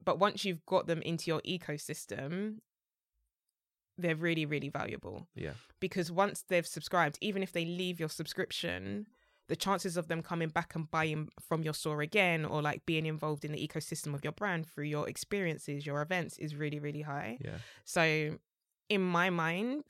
But 0.04 0.18
once 0.18 0.44
you've 0.44 0.64
got 0.66 0.86
them 0.86 1.02
into 1.02 1.30
your 1.30 1.40
ecosystem, 1.42 2.58
they're 3.98 4.16
really, 4.16 4.46
really 4.46 4.68
valuable 4.68 5.28
Yeah. 5.34 5.54
because 5.80 6.10
once 6.10 6.42
they've 6.48 6.66
subscribed, 6.66 7.18
even 7.20 7.42
if 7.42 7.52
they 7.52 7.64
leave 7.64 7.98
your 8.00 8.08
subscription, 8.08 9.06
the 9.48 9.56
chances 9.56 9.96
of 9.96 10.08
them 10.08 10.22
coming 10.22 10.48
back 10.50 10.74
and 10.74 10.90
buying 10.90 11.30
from 11.40 11.62
your 11.62 11.74
store 11.74 12.00
again 12.02 12.44
or 12.44 12.60
like 12.62 12.84
being 12.86 13.06
involved 13.06 13.44
in 13.44 13.52
the 13.52 13.66
ecosystem 13.68 14.14
of 14.14 14.22
your 14.22 14.32
brand 14.32 14.66
through 14.66 14.84
your 14.84 15.08
experiences, 15.08 15.86
your 15.86 16.02
events 16.02 16.38
is 16.38 16.54
really, 16.54 16.78
really 16.78 17.02
high. 17.02 17.38
Yeah. 17.40 17.58
So, 17.84 18.38
in 18.88 19.02
my 19.02 19.30
mind, 19.30 19.84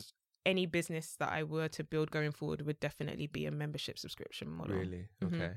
any 0.47 0.67
business 0.67 1.17
that 1.19 1.31
I 1.31 1.43
were 1.43 1.69
to 1.69 1.85
build 1.85 2.11
going 2.11 2.33
forward 2.33 2.63
would 2.63 2.81
definitely 2.81 3.27
be 3.27 3.47
a 3.47 3.51
membership 3.51 3.99
subscription 3.99 4.49
model. 4.49 4.77
Really? 4.77 5.09
Mhm. 5.23 5.35
Okay. 5.35 5.55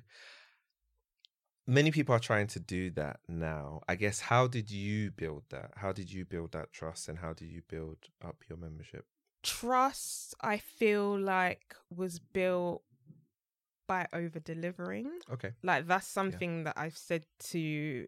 Many 1.71 1.91
people 1.91 2.13
are 2.13 2.19
trying 2.19 2.47
to 2.47 2.59
do 2.59 2.89
that 2.91 3.21
now. 3.29 3.79
I 3.87 3.95
guess 3.95 4.19
how 4.19 4.45
did 4.45 4.69
you 4.69 5.09
build 5.11 5.43
that? 5.51 5.71
How 5.77 5.93
did 5.93 6.11
you 6.11 6.25
build 6.25 6.51
that 6.51 6.73
trust 6.73 7.07
and 7.07 7.19
how 7.19 7.31
did 7.31 7.47
you 7.47 7.61
build 7.69 7.95
up 8.21 8.43
your 8.49 8.57
membership? 8.57 9.05
Trust, 9.41 10.35
I 10.41 10.57
feel 10.57 11.17
like, 11.17 11.73
was 11.89 12.19
built 12.19 12.83
by 13.87 14.05
over 14.11 14.41
delivering. 14.41 15.11
Okay. 15.31 15.51
Like, 15.63 15.87
that's 15.87 16.07
something 16.07 16.65
that 16.65 16.73
I've 16.75 16.97
said 16.97 17.25
to 17.51 18.05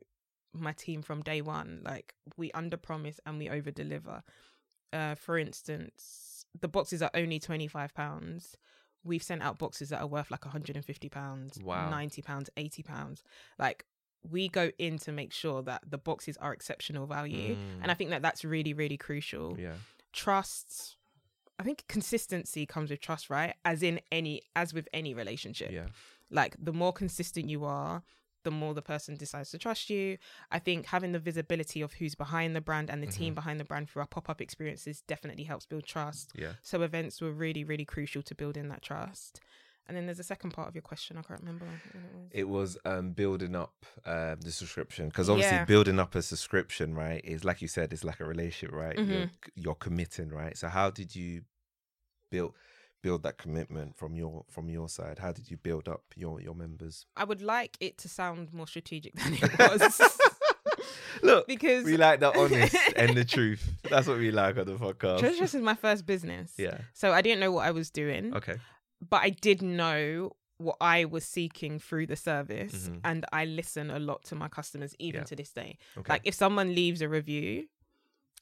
my 0.51 0.73
team 0.73 1.01
from 1.01 1.21
day 1.21 1.41
one. 1.41 1.83
Like, 1.85 2.15
we 2.35 2.51
under 2.51 2.75
promise 2.75 3.21
and 3.25 3.37
we 3.37 3.49
over 3.49 3.71
deliver. 3.71 4.23
Uh, 4.91 5.15
for 5.15 5.37
instance, 5.37 6.45
the 6.59 6.67
boxes 6.67 7.01
are 7.01 7.11
only 7.13 7.39
£25. 7.39 8.55
We've 9.03 9.23
sent 9.23 9.41
out 9.41 9.57
boxes 9.57 9.89
that 9.89 9.99
are 10.01 10.07
worth 10.07 10.31
like 10.31 10.41
£150, 10.41 11.61
Wow. 11.63 11.89
£90, 11.91 12.49
£80. 12.57 13.21
Like, 13.59 13.85
we 14.29 14.47
go 14.47 14.71
in 14.77 14.97
to 14.99 15.11
make 15.11 15.33
sure 15.33 15.61
that 15.63 15.81
the 15.89 15.97
boxes 15.97 16.37
are 16.37 16.53
exceptional 16.53 17.05
value. 17.05 17.55
Mm. 17.55 17.81
And 17.81 17.91
I 17.91 17.93
think 17.93 18.09
that 18.11 18.21
that's 18.21 18.45
really, 18.45 18.73
really 18.73 18.97
crucial 18.97 19.57
Yeah. 19.59 19.73
trust 20.13 20.97
i 21.59 21.63
think 21.63 21.83
consistency 21.87 22.65
comes 22.65 22.89
with 22.89 22.99
trust 22.99 23.29
right 23.29 23.53
as 23.63 23.83
in 23.83 23.99
any 24.11 24.41
as 24.55 24.73
with 24.73 24.87
any 24.93 25.13
relationship 25.13 25.71
Yeah. 25.71 25.87
like 26.31 26.55
the 26.59 26.73
more 26.73 26.91
consistent 26.93 27.47
you 27.49 27.63
are 27.65 28.01
the 28.43 28.51
more 28.51 28.73
the 28.73 28.81
person 28.81 29.15
decides 29.15 29.51
to 29.51 29.57
trust 29.57 29.89
you. 29.89 30.17
I 30.51 30.59
think 30.59 30.85
having 30.87 31.11
the 31.11 31.19
visibility 31.19 31.81
of 31.81 31.93
who's 31.93 32.15
behind 32.15 32.55
the 32.55 32.61
brand 32.61 32.89
and 32.89 33.01
the 33.01 33.07
team 33.07 33.33
Mhm. 33.33 33.35
behind 33.35 33.59
the 33.59 33.65
brand 33.65 33.89
through 33.89 34.01
our 34.01 34.07
pop 34.07 34.29
up 34.29 34.41
experiences 34.41 35.01
definitely 35.01 35.43
helps 35.45 35.65
build 35.65 35.85
trust. 35.85 36.31
Yeah. 36.35 36.53
So 36.61 36.81
events 36.81 37.21
were 37.21 37.31
really, 37.31 37.63
really 37.63 37.85
crucial 37.85 38.21
to 38.23 38.35
building 38.35 38.67
that 38.69 38.81
trust. 38.81 39.41
And 39.87 39.97
then 39.97 40.05
there's 40.05 40.19
a 40.19 40.23
second 40.23 40.51
part 40.51 40.69
of 40.69 40.75
your 40.75 40.81
question. 40.81 41.17
I 41.17 41.23
can't 41.23 41.41
remember 41.41 41.65
what 41.65 41.81
it 41.83 41.93
was. 41.95 42.29
It 42.31 42.47
was 42.47 42.77
um, 42.85 43.11
building 43.11 43.53
up 43.55 43.85
um, 44.05 44.39
the 44.39 44.51
subscription 44.51 45.07
because 45.09 45.29
obviously 45.29 45.57
Yeah. 45.57 45.65
building 45.65 45.99
up 45.99 46.15
a 46.15 46.21
subscription, 46.21 46.95
right, 46.95 47.23
is 47.25 47.43
like 47.43 47.61
you 47.61 47.67
said, 47.67 47.91
it's 47.91 48.03
like 48.05 48.21
a 48.21 48.25
relationship, 48.25 48.73
right? 48.73 48.97
You're, 48.97 49.27
Mhm. 49.27 49.31
you're 49.55 49.75
committing, 49.75 50.29
right? 50.29 50.57
So 50.57 50.69
how 50.69 50.89
did 50.89 51.15
you 51.15 51.43
build 52.29 52.53
build 53.03 53.21
that 53.23 53.37
commitment 53.37 53.95
from 53.95 54.15
your 54.15 54.45
from 54.49 54.69
your 54.69 54.89
side? 54.89 55.19
How 55.19 55.31
did 55.31 55.51
you 55.51 55.57
build 55.57 55.87
up 55.87 56.01
your 56.15 56.41
your 56.41 56.55
members? 56.55 57.05
I 57.15 57.25
would 57.25 57.41
like 57.43 57.77
it 57.79 57.99
to 57.99 58.09
sound 58.09 58.51
more 58.51 58.67
strategic 58.67 59.13
than 59.15 59.33
it 59.35 59.59
was. 59.59 60.01
Look, 61.21 61.47
because 61.47 61.85
we 61.85 61.95
like 61.97 62.19
the 62.19 62.35
honest 62.39 62.75
and 62.95 63.15
the 63.15 63.23
truth. 63.23 63.63
That's 63.89 64.07
what 64.07 64.17
we 64.17 64.31
like 64.31 64.57
on 64.57 64.65
the 64.65 64.73
podcast. 64.75 65.19
Treasure 65.19 65.43
is 65.43 65.53
my 65.55 65.75
first 65.75 66.05
business. 66.05 66.53
Yeah. 66.57 66.79
So 66.93 67.11
I 67.13 67.21
didn't 67.21 67.39
know 67.39 67.51
what 67.51 67.65
I 67.67 67.71
was 67.71 67.89
doing, 67.91 68.33
Okay. 68.35 68.55
but 69.07 69.21
I 69.21 69.29
did 69.29 69.61
know 69.61 70.31
what 70.57 70.77
I 70.81 71.05
was 71.05 71.23
seeking 71.25 71.79
through 71.79 72.07
the 72.07 72.15
service. 72.15 72.87
Mhm. 72.89 72.99
And 73.03 73.25
I 73.31 73.45
listen 73.45 73.91
a 73.91 73.99
lot 73.99 74.23
to 74.25 74.35
my 74.35 74.47
customers, 74.47 74.95
even 74.99 75.21
Yeah. 75.21 75.25
to 75.25 75.35
this 75.35 75.51
day. 75.51 75.77
Okay. 75.97 76.11
Like 76.13 76.21
if 76.25 76.33
someone 76.35 76.73
leaves 76.75 77.01
a 77.01 77.07
review 77.09 77.67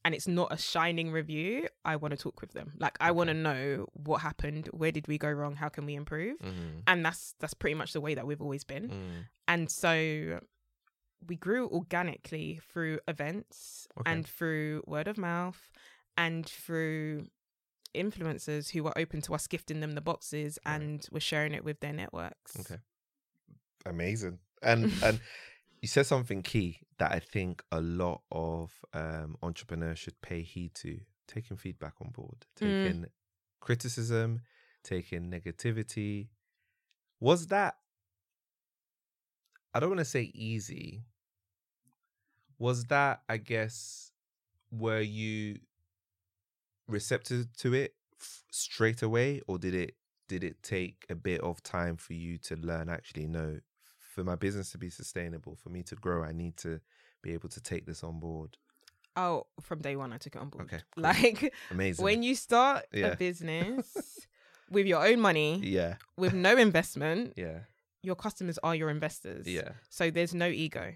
and 0.04 0.16
it's 0.16 0.28
not 0.28 0.52
a 0.52 0.58
shining 0.58 1.12
review, 1.12 1.68
I 1.86 1.95
want 1.95 2.12
to 2.12 2.18
talk 2.18 2.41
with 2.41 2.54
them. 2.54 2.74
Like 2.80 2.97
I 2.99 3.12
want 3.12 3.28
to 3.30 3.34
know 3.34 3.88
what 3.93 4.22
happened, 4.22 4.68
where 4.72 4.91
did 4.91 5.08
we 5.08 5.18
go 5.18 5.30
wrong, 5.32 5.56
how 5.56 5.70
can 5.70 5.86
we 5.86 5.95
improve? 5.95 6.39
Mhm. 6.39 6.84
And 6.88 7.06
that's 7.06 7.36
that's 7.39 7.54
pretty 7.54 7.76
much 7.76 7.93
the 7.93 8.02
way 8.02 8.16
that 8.16 8.26
we've 8.26 8.41
always 8.41 8.64
been. 8.64 8.89
Mm. 8.89 9.26
And 9.47 9.70
so 9.72 10.39
we 11.28 11.36
grew 11.36 11.68
organically 11.70 12.60
through 12.74 12.99
events 13.08 13.88
Okay. 13.99 14.12
and 14.12 14.26
through 14.28 14.84
word 14.88 15.08
of 15.08 15.18
mouth 15.20 15.72
and 16.18 16.47
through 16.47 17.28
influencers 17.93 18.72
who 18.72 18.84
were 18.84 18.97
open 18.97 19.22
to 19.22 19.36
us 19.36 19.45
gifting 19.47 19.82
them 19.82 19.91
the 19.91 20.02
boxes 20.02 20.58
Right. 20.66 20.82
and 20.82 21.08
were 21.12 21.20
sharing 21.20 21.54
it 21.54 21.64
with 21.64 21.80
their 21.82 21.93
networks. 21.93 22.60
Okay. 22.60 22.80
Amazing. 23.86 24.39
And 24.62 24.86
and 25.04 25.20
you 25.82 25.88
said 25.88 26.06
something 26.06 26.41
key 26.43 26.80
that 27.02 27.12
I 27.12 27.20
think 27.20 27.64
a 27.72 27.82
lot 27.82 28.22
of 28.32 28.72
um, 28.93 29.36
entrepreneurs 29.41 29.97
should 29.97 30.22
pay 30.22 30.41
heed 30.43 30.76
to: 30.76 30.99
taking 31.28 31.58
feedback 31.58 31.95
on 31.99 32.12
board, 32.12 32.45
Mm. 32.60 32.84
taking 32.84 33.06
criticism, 33.60 34.41
taking 34.84 35.32
negativity. 35.32 36.28
Was 37.20 37.47
that? 37.47 37.78
I 39.74 39.80
don't 39.80 39.89
want 39.89 39.99
to 39.99 40.06
say 40.06 40.32
easy. 40.36 41.04
Was 42.60 42.86
that? 42.86 43.24
I 43.28 43.38
guess. 43.38 44.12
Were 44.72 45.02
you 45.02 45.60
receptive 46.88 47.47
to 47.58 47.74
it 47.74 47.95
f- 48.20 48.43
straight 48.52 49.02
away, 49.02 49.41
or 49.47 49.58
did 49.58 49.74
it 49.74 49.95
did 50.28 50.43
it 50.43 50.62
take 50.64 51.06
a 51.10 51.16
bit 51.16 51.41
of 51.41 51.62
time 51.64 51.97
for 51.97 52.14
you 52.14 52.38
to 52.38 52.56
learn 52.56 52.88
actually 52.89 53.28
no 53.28 53.60
for 54.14 54.24
my 54.24 54.36
business 54.36 54.72
to 54.72 54.78
be 54.78 54.89
sustainable 54.89 55.55
for 55.55 55.70
me 55.70 55.82
to 55.84 55.95
grow 55.95 56.24
i 56.24 56.32
need 56.32 56.55
to 56.57 56.80
be 57.22 57.32
able 57.34 57.49
to 57.49 57.62
take 57.62 57.86
this 57.86 58.03
on 58.03 58.20
board 58.20 58.57
Oh, 59.18 59.45
from 59.59 59.80
day 59.82 59.97
one, 59.97 60.14
I 60.14 60.18
took 60.18 60.36
it 60.38 60.41
on 60.41 60.47
board. 60.49 60.66
Okay, 60.72 60.80
cool. 60.95 61.03
Like 61.03 61.53
amazing 61.70 62.03
when 62.05 62.24
you 62.24 62.34
start 62.34 62.86
Yeah. 62.93 63.07
a 63.07 63.16
business 63.18 64.26
with 64.72 64.86
your 64.86 65.05
own 65.05 65.20
money, 65.20 65.59
yeah 65.64 65.95
with 66.16 66.34
no 66.34 66.55
investment, 66.55 67.34
yeah 67.36 67.59
your 68.03 68.16
customers 68.16 68.57
are 68.64 68.74
your 68.74 68.89
investors. 68.89 69.45
yeah 69.47 69.72
So 69.89 70.12
there's 70.12 70.34
no 70.34 70.47
ego. 70.47 70.93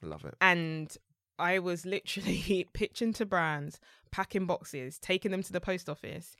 love 0.00 0.24
it 0.24 0.34
And 0.40 0.96
I 1.38 1.58
was 1.58 1.84
literally 1.84 2.66
pitching 2.72 3.12
to 3.14 3.26
brands, 3.26 3.80
packing 4.10 4.46
boxes, 4.46 4.98
taking 4.98 5.30
them 5.30 5.42
to 5.42 5.52
the 5.52 5.60
post 5.60 5.90
office. 5.90 6.36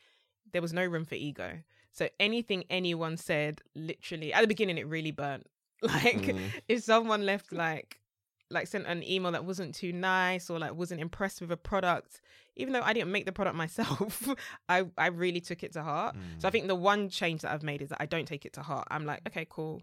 There 0.53 0.63
was 0.63 0.73
no 0.73 0.85
room 0.87 1.05
for 1.05 1.15
ego. 1.15 1.59
So 1.93 2.09
anything 2.19 2.65
anyone 2.71 3.19
said, 3.19 3.61
literally 3.75 4.33
at 4.33 4.41
the 4.41 4.49
beginning, 4.49 4.79
it 4.79 4.87
really 4.87 5.11
burnt. 5.13 5.47
Like 5.83 6.35
Mm, 6.35 6.53
if 6.69 6.83
someone 6.83 7.25
left 7.25 7.53
like 7.53 8.01
like 8.51 8.67
sent 8.67 8.87
an 8.87 9.03
email 9.03 9.33
that 9.33 9.45
wasn't 9.45 9.75
too 9.75 9.93
nice 9.93 10.49
or 10.49 10.59
like 10.59 10.75
wasn't 10.75 11.01
impressed 11.01 11.41
with 11.41 11.53
a 11.53 11.57
product, 11.57 12.21
even 12.57 12.73
though 12.73 12.81
I 12.83 12.93
didn't 12.95 13.13
make 13.13 13.27
the 13.27 13.33
product 13.33 13.57
myself, 13.57 14.29
I 14.69 14.87
I 14.97 15.09
really 15.09 15.41
took 15.41 15.63
it 15.63 15.73
to 15.75 15.83
heart. 15.83 16.17
So 16.39 16.49
I 16.49 16.51
mm, 16.51 16.53
think 16.53 16.67
the 16.67 16.75
one 16.75 17.09
change 17.11 17.43
that 17.43 17.53
I've 17.53 17.63
made 17.63 17.83
is 17.83 17.91
that 17.91 18.01
I 18.01 18.07
don't 18.07 18.27
take 18.27 18.45
it 18.47 18.55
to 18.55 18.63
heart. 18.63 18.89
I'm 18.91 19.05
like, 19.05 19.21
okay, 19.29 19.47
cool. 19.49 19.83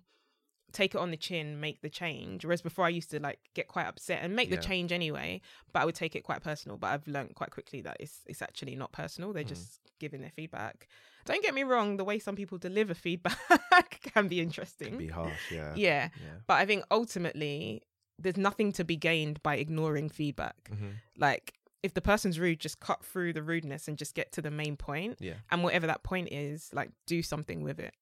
Take 0.75 0.93
it 0.93 0.99
on 0.99 1.09
the 1.09 1.17
chin, 1.17 1.59
make 1.61 1.81
the 1.81 1.89
change. 1.89 2.43
Whereas 2.45 2.61
before 2.61 2.85
I 2.85 2.89
used 2.89 3.09
to 3.11 3.19
like 3.19 3.39
get 3.53 3.67
quite 3.67 3.87
upset 3.87 4.19
and 4.23 4.35
make 4.35 4.49
Yeah. 4.49 4.57
the 4.57 4.61
change 4.61 4.91
anyway, 4.91 5.41
but 5.73 5.79
I 5.81 5.85
would 5.85 5.95
take 5.95 6.15
it 6.15 6.23
quite 6.23 6.41
personal. 6.43 6.77
But 6.77 6.87
I've 6.87 7.07
learned 7.07 7.33
quite 7.35 7.51
quickly 7.51 7.81
that 7.81 7.97
it's 7.99 8.21
it's 8.27 8.41
actually 8.41 8.75
not 8.75 8.91
personal. 8.91 9.31
They're 9.33 9.45
Mm. 9.45 9.55
just 9.55 9.79
giving 9.99 10.19
their 10.21 10.31
feedback. 10.31 10.87
Don't 11.25 11.41
get 11.41 11.53
me 11.55 11.63
wrong, 11.63 11.97
the 11.97 12.03
way 12.03 12.19
some 12.19 12.35
people 12.35 12.57
deliver 12.59 12.93
feedback 12.93 13.39
can 14.13 14.27
be 14.27 14.41
interesting. 14.41 14.89
can 14.89 14.97
be 14.97 15.07
harsh 15.07 15.51
yeah 15.51 15.73
yeah. 15.75 16.09
yeah 16.21 16.37
But 16.45 16.55
I 16.55 16.65
think 16.65 16.83
ultimately 16.91 17.81
there's 18.19 18.37
nothing 18.37 18.71
to 18.73 18.83
be 18.83 18.95
gained 18.97 19.41
by 19.43 19.55
ignoring 19.57 20.09
feedback. 20.09 20.69
Mhm. 20.71 20.95
Like 21.17 21.53
if 21.83 21.93
the 21.93 22.01
person's 22.01 22.39
rude, 22.39 22.59
just 22.59 22.79
cut 22.79 23.03
through 23.05 23.31
the 23.33 23.43
rudeness 23.43 23.87
and 23.87 23.97
just 23.97 24.15
get 24.15 24.31
to 24.33 24.41
the 24.41 24.49
main 24.51 24.75
point. 24.75 25.17
Yeah. 25.21 25.35
And 25.51 25.63
whatever 25.63 25.85
that 25.87 26.01
point 26.03 26.29
is, 26.31 26.69
like 26.73 26.89
do 27.05 27.21
something 27.21 27.61
with 27.61 27.79
it. 27.79 27.93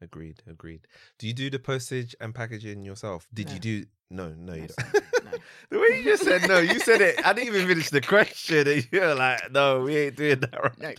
Agreed 0.00 0.42
agreed 0.48 0.86
do 1.18 1.26
you 1.26 1.32
do 1.32 1.48
the 1.50 1.58
postage 1.58 2.14
and 2.20 2.34
packaging 2.34 2.84
yourself 2.84 3.26
did 3.32 3.50
you 3.50 3.58
do 3.58 3.84
no 4.10 4.34
no 4.36 4.52
you 4.54 4.68
don't 4.68 5.24
no. 5.24 5.30
the 5.70 5.78
way 5.78 5.98
you 5.98 6.04
just 6.04 6.24
said 6.24 6.46
no 6.48 6.58
you 6.58 6.78
said 6.80 7.00
it 7.00 7.24
i 7.26 7.32
didn't 7.32 7.54
even 7.54 7.66
finish 7.66 7.90
the 7.90 8.00
question 8.00 8.66
and 8.68 8.86
you're 8.92 9.14
like 9.14 9.50
no 9.50 9.80
we 9.80 9.96
ain't 9.96 10.16
doing 10.16 10.40
that 10.40 10.62
right 10.62 10.78
No. 10.78 10.92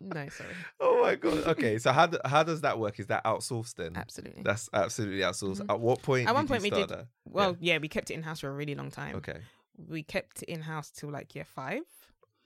No, 0.00 0.28
sorry. 0.28 0.50
Oh 0.80 1.02
my 1.02 1.16
god. 1.16 1.38
Okay, 1.48 1.76
so 1.78 1.90
how 1.90 2.06
do, 2.06 2.18
how 2.24 2.44
does 2.44 2.60
that 2.60 2.78
work? 2.78 3.00
Is 3.00 3.08
that 3.08 3.24
outsourced 3.24 3.74
then? 3.74 3.96
Absolutely. 3.96 4.42
That's 4.44 4.68
absolutely 4.72 5.18
outsourced. 5.22 5.60
Mhm. 5.60 5.70
At 5.74 5.80
what 5.80 6.02
point? 6.02 6.28
At 6.28 6.36
one 6.36 6.46
did 6.46 6.54
you 6.54 6.60
point 6.60 6.62
we 6.74 6.80
did- 6.82 6.88
that? 6.90 7.06
well, 7.24 7.56
yeah. 7.58 7.78
we 7.78 7.88
kept 7.88 8.12
it 8.12 8.14
in 8.14 8.22
house 8.22 8.38
for 8.40 8.48
a 8.48 8.52
really 8.52 8.76
long 8.76 8.92
time. 8.92 9.16
Okay. 9.16 9.38
We 9.76 10.04
kept 10.04 10.42
it 10.44 10.48
in 10.50 10.60
house 10.60 10.90
till 10.92 11.10
like 11.10 11.34
year 11.34 11.44
five. 11.44 11.82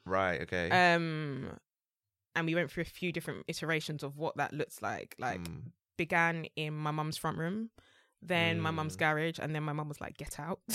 Right. 0.07 0.41
Okay. 0.43 0.71
Um 0.71 1.51
and 2.35 2.47
we 2.47 2.55
went 2.55 2.71
through 2.71 2.83
a 2.83 2.87
few 2.87 3.13
different 3.13 3.45
iterations 3.49 4.03
of 4.03 4.17
what 4.17 4.35
that 4.39 4.55
looks 4.55 4.81
like. 4.81 5.15
Like 5.19 5.41
Mm, 5.43 5.73
began 6.05 6.35
in 6.57 6.73
my 6.87 6.91
mum's 6.99 7.17
front 7.23 7.39
room, 7.39 7.71
then 8.21 8.61
my 8.61 8.71
mum's 8.79 8.97
Mm. 8.97 9.03
garage, 9.05 9.39
and 9.43 9.51
then 9.55 9.63
my 9.63 9.73
mum 9.79 9.89
was 9.89 10.01
like, 10.01 10.17
"Get 10.17 10.35
out." 10.47 10.61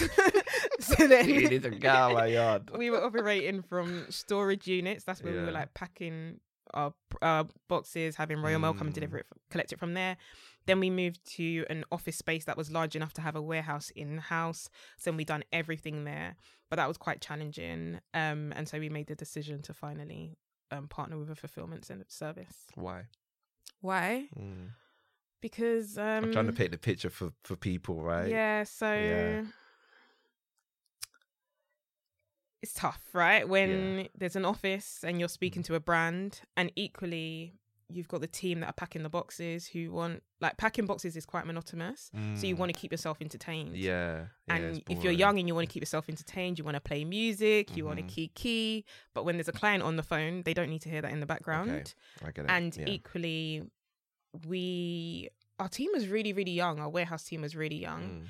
so 0.89 1.07
then 1.13 1.29
you 1.29 1.49
need 1.53 1.63
to 1.63 1.69
get 1.71 1.95
out 1.95 2.11
of 2.11 2.17
my 2.17 2.27
yard. 2.27 2.63
we 2.81 2.89
were 2.89 3.03
operating 3.03 3.61
from 3.61 4.05
storage 4.09 4.67
units. 4.67 5.03
That's 5.05 5.21
where 5.23 5.33
we 5.33 5.41
were 5.47 5.51
like 5.59 5.73
packing 5.73 6.39
our, 6.73 6.93
our 7.21 7.47
boxes, 7.69 8.15
having 8.17 8.41
Royal 8.41 8.59
Mail 8.59 8.73
come 8.73 8.87
and 8.87 8.95
Mm. 8.95 8.99
deliver 9.01 9.17
it, 9.19 9.25
collect 9.49 9.71
it 9.73 9.79
from 9.79 9.93
there. 9.93 10.17
Then 10.65 10.79
we 10.81 10.89
moved 10.89 11.19
to 11.37 11.65
an 11.69 11.85
office 11.91 12.17
space 12.17 12.43
that 12.45 12.57
was 12.57 12.69
large 12.69 12.93
enough 12.99 13.13
to 13.13 13.21
have 13.21 13.35
a 13.37 13.41
warehouse 13.41 13.89
in 13.95 14.17
house. 14.17 14.69
So 14.97 15.09
then 15.11 15.17
we 15.17 15.23
done 15.23 15.43
everything 15.53 16.03
there, 16.03 16.35
but 16.69 16.75
that 16.75 16.87
was 16.91 16.97
quite 16.97 17.21
challenging. 17.21 17.99
Um, 18.13 18.51
and 18.57 18.67
so 18.67 18.77
we 18.79 18.89
made 18.89 19.07
the 19.07 19.15
decision 19.15 19.61
to 19.63 19.73
finally 19.73 20.37
um 20.71 20.87
partner 20.89 21.17
with 21.17 21.29
a 21.29 21.35
fulfillment 21.35 21.83
service. 22.21 22.57
Why? 22.75 22.99
Why? 23.79 24.27
Mm. 24.37 24.71
Because 25.41 25.97
um, 25.97 26.23
I'm 26.25 26.31
trying 26.31 26.47
to 26.47 26.53
paint 26.53 26.71
the 26.71 26.77
picture 26.77 27.09
for 27.09 27.31
for 27.43 27.55
people, 27.55 28.01
right? 28.01 28.27
Yeah, 28.29 28.63
so 28.63 28.91
Yeah. 28.93 29.43
it's 32.61 32.73
tough, 32.73 33.03
right? 33.13 33.47
When 33.47 34.09
there's 34.17 34.35
an 34.35 34.45
office 34.45 35.03
and 35.03 35.19
you're 35.19 35.29
speaking 35.29 35.61
Mm. 35.61 35.65
to 35.67 35.75
a 35.75 35.79
brand, 35.79 36.41
and 36.55 36.71
equally 36.75 37.53
you've 37.89 38.07
got 38.09 38.19
the 38.19 38.27
team 38.27 38.59
that 38.59 38.67
are 38.67 38.73
packing 38.73 39.01
the 39.03 39.09
boxes 39.09 39.67
who 39.67 39.91
want 39.91 40.21
like 40.41 40.57
packing 40.57 40.85
boxes 40.85 41.15
is 41.15 41.25
quite 41.25 41.45
monotonous. 41.45 42.11
So 42.35 42.45
you 42.45 42.55
Mm. 42.55 42.59
want 42.59 42.73
to 42.73 42.79
keep 42.79 42.91
yourself 42.91 43.21
entertained. 43.21 43.77
Yeah. 43.77 44.27
yeah, 44.47 44.55
And 44.55 44.83
if 44.89 45.03
you're 45.03 45.13
young 45.13 45.39
and 45.39 45.47
you 45.47 45.55
want 45.55 45.69
to 45.69 45.73
keep 45.73 45.81
yourself 45.81 46.09
entertained, 46.09 46.57
you 46.59 46.65
want 46.65 46.75
to 46.75 46.81
play 46.81 47.05
music, 47.05 47.77
you 47.77 47.85
want 47.85 47.99
Mhm. 47.99 48.07
to 48.07 48.13
key 48.13 48.27
key. 48.29 48.85
But 49.13 49.23
when 49.23 49.37
there's 49.37 49.47
a 49.47 49.53
client 49.53 49.83
on 49.83 49.95
the 49.95 50.03
phone, 50.03 50.43
they 50.43 50.53
don't 50.53 50.69
need 50.69 50.81
to 50.81 50.89
hear 50.89 51.01
that 51.01 51.11
in 51.11 51.21
the 51.21 51.25
background. 51.25 51.69
I 52.21 52.31
get 52.31 52.45
it. 52.45 52.51
And 52.51 52.75
yeah. 52.75 52.87
equally, 52.87 53.69
we 54.45 55.29
our 55.59 55.67
team 55.69 55.89
was 55.93 56.07
really, 56.07 56.33
really 56.33 56.51
young. 56.51 56.79
Our 56.79 56.89
warehouse 56.89 57.23
team 57.23 57.41
was 57.41 57.55
really 57.55 57.77
young 57.79 58.01
Mm, 58.03 58.25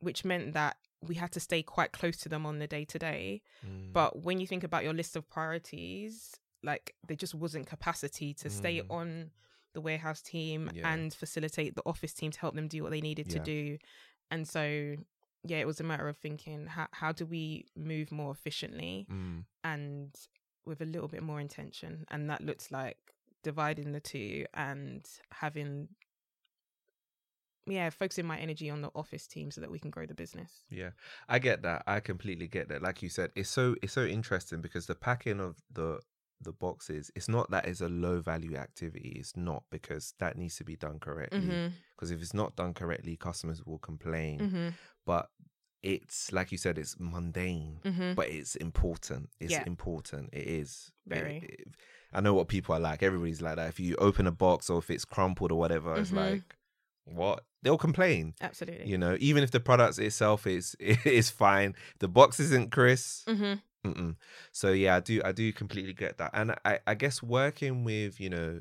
which 0.00 0.24
meant 0.24 0.52
that 0.54 0.76
we 1.00 1.14
had 1.16 1.32
to 1.32 1.40
stay 1.40 1.62
quite 1.62 1.92
close 1.92 2.16
to 2.18 2.28
them 2.28 2.44
on 2.46 2.58
the 2.58 2.66
day 2.66 2.84
to 2.84 2.98
day. 2.98 3.42
mm, 3.66 3.92
But 3.92 4.22
when 4.22 4.40
you 4.40 4.46
think 4.46 4.64
about 4.64 4.84
your 4.84 4.92
list 4.94 5.16
of 5.16 5.28
priorities, 5.28 6.36
like 6.62 6.94
there 7.06 7.16
just 7.16 7.34
wasn't 7.34 7.66
capacity 7.66 8.34
to 8.34 8.50
stay 8.50 8.80
Mm. 8.80 8.90
on 8.90 9.30
the 9.74 9.80
warehouse 9.80 10.22
team 10.22 10.70
Yeah. 10.74 10.92
and 10.92 11.14
facilitate 11.14 11.74
the 11.76 11.82
office 11.86 12.12
team 12.14 12.30
to 12.32 12.40
help 12.40 12.54
them 12.54 12.68
do 12.68 12.82
what 12.82 12.90
they 12.90 13.00
needed 13.00 13.28
to 13.30 13.38
do. 13.44 13.78
And 14.30 14.46
so, 14.48 14.96
yeah, 15.44 15.58
it 15.58 15.66
was 15.66 15.78
a 15.80 15.84
matter 15.84 16.08
of 16.08 16.16
thinking 16.16 16.66
how 16.66 16.88
how 16.92 17.12
do 17.12 17.24
we 17.26 17.66
move 17.76 18.10
more 18.10 18.32
efficiently 18.32 19.06
mm, 19.10 19.44
and 19.62 20.14
with 20.64 20.80
a 20.80 20.84
little 20.84 21.08
bit 21.08 21.22
more 21.22 21.40
intention, 21.40 22.04
and 22.08 22.28
that 22.30 22.40
looks 22.40 22.70
like 22.70 23.14
dividing 23.42 23.92
the 23.92 24.00
two 24.00 24.46
and 24.54 25.04
having 25.32 25.88
yeah, 27.66 27.90
focusing 27.90 28.24
my 28.26 28.38
energy 28.38 28.70
on 28.70 28.80
the 28.80 28.90
office 28.94 29.26
team 29.26 29.50
so 29.50 29.60
that 29.60 29.70
we 29.70 29.78
can 29.78 29.90
grow 29.90 30.06
the 30.06 30.14
business. 30.14 30.64
Yeah, 30.70 30.90
I 31.28 31.38
get 31.38 31.62
that. 31.62 31.82
I 31.86 32.00
completely 32.00 32.48
get 32.48 32.68
that. 32.70 32.82
Like 32.82 33.02
you 33.02 33.10
said, 33.10 33.30
it's 33.34 33.50
so 33.50 33.76
it's 33.82 33.92
so 33.92 34.04
interesting 34.04 34.60
because 34.62 34.86
the 34.86 34.94
packing 34.94 35.40
of 35.40 35.56
the 35.70 36.00
the 36.40 36.52
boxes, 36.52 37.10
it's 37.16 37.28
not 37.28 37.50
that 37.50 37.66
it's 37.66 37.80
a 37.80 37.88
low 37.88 38.20
value 38.20 38.56
activity. 38.56 39.16
It's 39.18 39.36
not 39.36 39.64
because 39.70 40.14
that 40.18 40.38
needs 40.38 40.56
to 40.56 40.64
be 40.64 40.76
done 40.76 41.00
correctly. 41.00 41.40
Mhm. 41.40 41.72
Because 41.96 42.10
if 42.12 42.22
it's 42.22 42.32
not 42.32 42.54
done 42.56 42.74
correctly, 42.74 43.16
customers 43.16 43.62
will 43.66 43.78
complain. 43.80 44.38
Mhm. 44.40 44.74
But 45.04 45.30
it's 45.82 46.32
like 46.32 46.50
you 46.52 46.58
said, 46.58 46.76
it's 46.78 46.96
mundane, 46.98 47.80
Mhm. 47.84 48.14
but 48.14 48.28
it's 48.28 48.56
important. 48.56 49.30
It's 49.40 49.52
Yeah. 49.52 49.64
important. 49.66 50.30
It 50.32 50.46
is 50.46 50.90
Very. 51.06 51.36
it- 51.38 51.68
I 52.12 52.20
know 52.20 52.32
what 52.34 52.48
people 52.48 52.74
are 52.74 52.80
like. 52.80 53.02
Everybody's 53.02 53.42
like 53.42 53.56
that. 53.56 53.68
If 53.68 53.78
you 53.78 53.94
open 53.96 54.26
a 54.26 54.32
box 54.32 54.70
or 54.70 54.78
if 54.78 54.90
it's 54.90 55.04
crumpled 55.04 55.52
or 55.52 55.58
whatever, 55.58 55.96
it's 55.96 56.10
Mhm. 56.10 56.16
like 56.16 56.56
what 57.04 57.44
they'll 57.62 57.78
complain 57.78 58.34
Absolutely. 58.42 58.86
you 58.86 58.98
know 58.98 59.16
even 59.18 59.42
if 59.42 59.50
the 59.50 59.58
product 59.60 59.98
itself 59.98 60.46
is 60.46 60.76
is 61.06 61.30
fine 61.30 61.74
the 62.00 62.06
box 62.08 62.38
isn't 62.38 62.70
crisp 62.70 63.26
Mhm. 63.26 63.62
Mm-mm. 63.82 64.16
so 64.52 64.72
yeah 64.72 64.96
i 64.96 65.00
do 65.00 65.22
i 65.24 65.32
do 65.32 65.50
completely 65.54 65.94
get 65.94 66.18
that 66.18 66.30
and 66.34 66.54
i 66.66 66.78
i 66.86 66.94
guess 66.94 67.22
working 67.22 67.82
with 67.82 68.20
you 68.20 68.28
know 68.28 68.60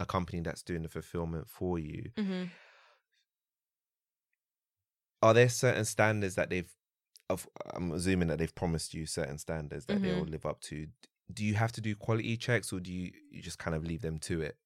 a 0.00 0.06
company 0.06 0.40
that's 0.40 0.62
doing 0.62 0.82
the 0.82 0.88
fulfillment 0.88 1.46
for 1.48 1.78
you 1.78 2.10
Mhm. 2.16 2.48
Are 5.26 5.34
there 5.34 5.48
certain 5.48 5.84
standards 5.84 6.34
that 6.36 6.48
they've 6.50 6.72
of 7.28 7.48
i'm 7.74 7.90
assuming 7.92 8.28
that 8.28 8.38
they've 8.38 8.54
promised 8.54 8.94
you 8.94 9.04
certain 9.06 9.38
standards 9.38 9.84
that 9.86 10.00
they'll 10.02 10.24
Mhm. 10.24 10.30
live 10.30 10.46
up 10.46 10.60
to 10.60 10.86
do 11.32 11.44
you 11.44 11.54
have 11.54 11.72
to 11.72 11.80
do 11.80 11.92
quality 12.06 12.36
checks 12.36 12.72
or 12.72 12.78
do 12.80 12.92
you 12.92 13.06
you 13.30 13.42
just 13.42 13.58
kind 13.58 13.74
of 13.76 13.82
leave 13.84 14.02
them 14.02 14.18
to 14.30 14.42
it 14.42 14.56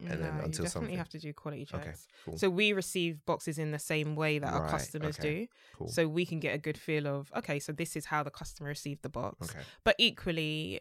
And 0.00 0.18
then 0.22 0.34
No, 0.36 0.44
until 0.44 0.64
you 0.64 0.68
definitely 0.68 0.68
something- 0.68 0.98
have 0.98 1.08
to 1.16 1.18
do 1.26 1.32
quality 1.42 1.64
checks. 1.64 1.86
okay 1.86 1.96
cool 2.24 2.36
So 2.38 2.46
we 2.50 2.66
receive 2.82 3.12
boxes 3.32 3.56
in 3.64 3.70
the 3.70 3.78
same 3.92 4.10
way 4.22 4.32
that 4.42 4.52
our 4.56 4.68
customers 4.76 5.16
okay. 5.18 5.28
do. 5.28 5.46
cool 5.76 5.88
So 5.96 6.00
we 6.08 6.24
can 6.30 6.38
get 6.46 6.52
a 6.54 6.58
good 6.66 6.78
feel 6.86 7.06
of 7.06 7.32
okay, 7.40 7.58
so 7.60 7.70
this 7.72 7.92
is 7.98 8.04
how 8.12 8.20
the 8.28 8.30
customer 8.40 8.68
received 8.78 9.02
the 9.02 9.08
box. 9.20 9.36
okay 9.50 9.64
But 9.84 9.94
equally, 9.98 10.80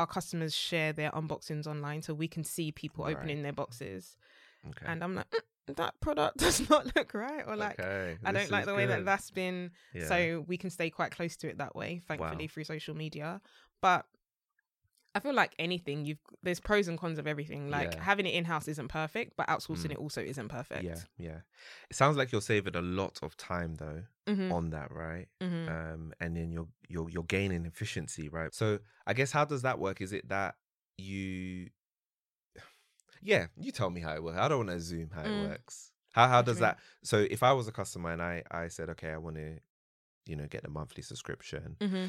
our 0.00 0.06
customers 0.06 0.54
share 0.68 0.92
their 0.92 1.10
unboxings 1.12 1.66
online, 1.66 2.00
so 2.02 2.10
we 2.14 2.28
can 2.28 2.44
see 2.44 2.72
people 2.72 3.04
Right. 3.04 3.16
opening 3.16 3.42
their 3.42 3.52
boxes. 3.62 4.16
okay 4.70 4.86
And 4.90 4.98
I'm 5.04 5.14
like, 5.14 5.30
"Mm, 5.30 5.40
that 5.76 6.00
product 6.00 6.36
does 6.46 6.68
not 6.70 6.94
look 6.96 7.14
right, 7.14 7.44
or 7.46 7.56
like. 7.56 7.78
okay 7.80 8.18
I 8.24 8.32
don't 8.32 8.50
like 8.50 8.66
the 8.66 8.74
way 8.74 8.86
that 8.86 9.04
that's 9.04 9.30
been. 9.30 9.70
Yeah. 9.94 10.08
So 10.08 10.44
we 10.46 10.56
can 10.56 10.70
stay 10.70 10.90
quite 10.90 11.10
close 11.10 11.36
to 11.38 11.48
it 11.48 11.58
that 11.58 11.74
way, 11.74 12.00
thankfully, 12.06 12.44
Wow. 12.44 12.48
through 12.52 12.64
social 12.64 12.94
media. 12.94 13.40
But 13.80 14.04
I 15.14 15.18
feel 15.20 15.34
like 15.34 15.54
anything, 15.58 16.04
you've 16.04 16.18
there's 16.42 16.60
pros 16.60 16.86
and 16.86 16.96
cons 16.98 17.18
of 17.18 17.26
everything. 17.26 17.68
Like 17.68 17.94
Yeah. 17.94 18.02
having 18.02 18.26
it 18.26 18.34
in 18.34 18.44
house 18.44 18.68
isn't 18.68 18.88
perfect, 18.88 19.32
but 19.36 19.48
outsourcing 19.48 19.86
Mm. 19.86 19.92
it 19.92 19.98
also 19.98 20.22
isn't 20.22 20.48
perfect. 20.48 20.84
Yeah, 20.84 21.00
yeah. 21.18 21.40
It 21.90 21.96
sounds 21.96 22.16
like 22.16 22.30
you're 22.30 22.40
saving 22.40 22.76
a 22.76 22.82
lot 22.82 23.18
of 23.22 23.36
time 23.36 23.74
though 23.74 24.04
hmm 24.28 24.52
on 24.52 24.70
that, 24.70 24.92
right? 24.92 25.26
hmm 25.40 25.68
Um, 25.68 26.12
and 26.20 26.36
then 26.36 26.52
you're 26.52 26.68
you're 26.88 27.08
you're 27.10 27.24
gaining 27.24 27.66
efficiency, 27.66 28.28
right? 28.28 28.54
So 28.54 28.78
I 29.06 29.14
guess 29.14 29.32
how 29.32 29.44
does 29.44 29.62
that 29.62 29.78
work? 29.80 30.00
Is 30.00 30.12
it 30.12 30.28
that 30.28 30.54
you? 30.96 31.70
Yeah, 33.22 33.46
you 33.56 33.72
tell 33.72 33.90
me 33.90 34.00
how 34.00 34.14
it 34.14 34.22
works. 34.22 34.38
I 34.38 34.48
don't 34.48 34.58
want 34.58 34.70
to 34.70 34.76
assume 34.76 35.10
how 35.14 35.22
it 35.22 35.28
Mm. 35.28 35.40
works. 35.50 35.92
How 36.12 36.26
how 36.26 36.42
does 36.42 36.58
that? 36.58 36.78
So 37.02 37.18
if 37.18 37.42
I 37.42 37.52
was 37.52 37.68
a 37.68 37.72
customer 37.72 38.10
and 38.12 38.22
I 38.22 38.42
I 38.50 38.68
said, 38.68 38.88
okay, 38.90 39.10
I 39.10 39.18
want 39.18 39.36
to, 39.36 39.58
you 40.26 40.36
know, 40.36 40.46
get 40.46 40.64
a 40.64 40.70
monthly 40.70 41.02
subscription. 41.02 41.76
hmm 41.80 42.06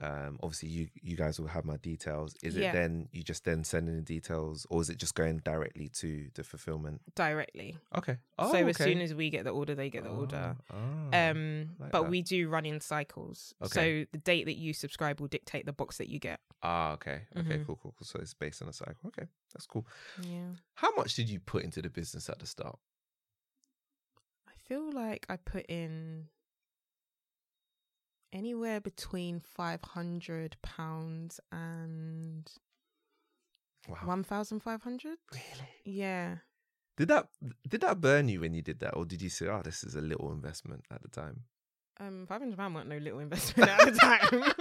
Um, 0.00 0.38
obviously 0.42 0.68
you 0.68 0.88
you 1.02 1.16
guys 1.16 1.38
will 1.38 1.48
have 1.48 1.64
my 1.64 1.76
details. 1.76 2.34
Is 2.42 2.56
it 2.56 2.72
then 2.72 3.08
you 3.12 3.22
just 3.22 3.44
then 3.44 3.62
sending 3.64 3.96
the 3.96 4.02
details, 4.02 4.66
or 4.70 4.80
is 4.80 4.88
it 4.90 4.96
just 4.98 5.14
going 5.14 5.38
directly 5.44 5.88
to 6.00 6.28
the 6.34 6.42
fulfillment? 6.44 7.00
Directly. 7.14 7.76
Okay. 7.94 8.16
Oh, 8.38 8.50
so 8.52 8.66
as 8.66 8.76
soon 8.76 9.00
as 9.00 9.14
we 9.14 9.30
get 9.30 9.44
the 9.44 9.50
order, 9.50 9.74
they 9.74 9.90
get 9.90 10.02
the 10.04 10.10
order. 10.10 10.56
Oh, 10.72 10.76
oh. 10.76 11.30
Um, 11.30 11.70
like 11.78 11.90
but 11.92 12.02
that. 12.02 12.10
we 12.10 12.22
do 12.22 12.48
run 12.48 12.64
in 12.66 12.80
cycles. 12.80 13.54
Okay. 13.62 14.04
So 14.04 14.06
the 14.12 14.18
date 14.18 14.46
that 14.46 14.56
you 14.56 14.72
subscribe 14.72 15.20
will 15.20 15.28
dictate 15.28 15.66
the 15.66 15.72
box 15.72 15.98
that 15.98 16.08
you 16.08 16.18
get. 16.18 16.40
Ah, 16.62 16.92
okay. 16.92 17.26
Okay, 17.36 17.58
Mhm. 17.58 17.66
cool, 17.66 17.76
cool, 17.82 17.94
cool. 17.98 18.06
So 18.06 18.18
it's 18.20 18.34
based 18.34 18.62
on 18.62 18.68
a 18.68 18.72
cycle. 18.72 18.96
Okay, 19.08 19.26
that's 19.52 19.66
cool. 19.66 19.86
Yeah. 20.22 20.54
How 20.74 20.94
much 20.96 21.14
did 21.14 21.28
you 21.28 21.38
put 21.40 21.64
into 21.64 21.82
the 21.82 21.90
business 21.90 22.28
at 22.30 22.38
the 22.38 22.46
start? 22.46 22.78
I 24.48 24.52
feel 24.68 24.90
like 24.92 25.26
I 25.28 25.36
put 25.36 25.66
in 25.68 26.28
anywhere 28.32 28.80
between 28.80 29.40
five 29.40 29.80
hundred 29.82 30.56
pounds 30.62 31.40
and 31.50 32.50
Wow. 33.88 33.98
one 34.04 34.22
thousand 34.24 34.60
five 34.60 34.82
hundred. 34.82 35.18
Really? 35.32 35.68
Yeah. 35.84 36.36
Did 36.96 37.08
that 37.08 37.28
did 37.68 37.80
that 37.80 38.00
burn 38.00 38.28
you 38.28 38.40
when 38.40 38.54
you 38.54 38.62
did 38.62 38.78
that, 38.80 38.94
or 38.94 39.04
did 39.04 39.20
you 39.22 39.28
say, 39.28 39.46
"Oh, 39.48 39.62
this 39.64 39.82
is 39.82 39.96
a 39.96 40.00
little 40.00 40.30
investment" 40.32 40.84
at 40.92 41.02
the 41.02 41.08
time? 41.08 41.44
Um, 41.98 42.26
five 42.28 42.40
hundred 42.40 42.56
pound 42.58 42.74
weren't 42.74 42.88
no 42.88 42.98
little 42.98 43.18
investment 43.18 43.70
at 43.70 43.92
the 43.92 43.98
time. 43.98 44.52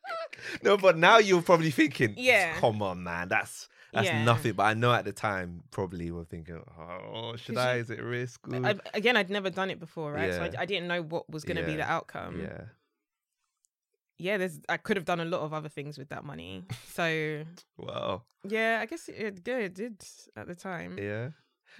no, 0.62 0.76
but 0.76 0.96
now 0.98 1.18
you're 1.18 1.40
probably 1.42 1.70
thinking, 1.70 2.14
Yeah. 2.16 2.58
come 2.58 2.82
on, 2.82 3.02
man, 3.02 3.28
that's 3.28 3.68
that's 3.92 4.06
Yeah. 4.08 4.22
nothing." 4.24 4.52
But 4.52 4.64
I 4.64 4.74
know 4.74 4.92
at 4.92 5.04
the 5.06 5.12
time, 5.12 5.62
probably 5.70 6.10
were 6.10 6.24
thinking, 6.24 6.62
"Oh, 6.78 7.36
should 7.36 7.56
I? 7.56 7.76
you- 7.76 7.80
Is 7.80 7.90
it 7.90 8.02
risk?" 8.02 8.40
I, 8.52 8.74
again, 8.92 9.16
I'd 9.16 9.30
never 9.30 9.48
done 9.48 9.70
it 9.70 9.80
before, 9.80 10.12
right? 10.12 10.34
So 10.34 10.42
I, 10.42 10.50
I 10.58 10.66
didn't 10.66 10.88
know 10.88 11.00
what 11.02 11.30
was 11.30 11.44
going 11.44 11.56
to 11.56 11.64
be 11.64 11.76
the 11.76 11.88
outcome. 11.90 12.40
yeah. 12.40 12.64
Yeah, 14.18 14.36
there's 14.36 14.60
I 14.68 14.76
could 14.76 14.96
have 14.96 15.04
done 15.06 15.20
a 15.20 15.24
lot 15.24 15.40
of 15.42 15.52
other 15.52 15.68
things 15.68 15.96
with 15.98 16.08
that 16.10 16.24
money. 16.24 16.64
So 16.94 17.44
Wow. 17.76 18.22
yeah, 18.44 18.78
I 18.82 18.86
guess 18.86 19.08
it, 19.08 19.44
did, 19.44 19.58
it 19.62 19.74
did 19.74 20.04
at 20.36 20.46
the 20.48 20.54
time. 20.54 20.98
Yeah. 20.98 21.28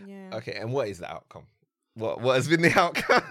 Yeah. 0.07 0.31
Okay. 0.35 0.53
And 0.53 0.73
what 0.73 0.89
is 0.89 0.99
the 0.99 1.11
outcome? 1.11 1.47
What 1.95 2.21
What 2.21 2.37
has 2.37 2.47
been 2.49 2.63
the 2.63 2.73
outcome? 2.79 3.23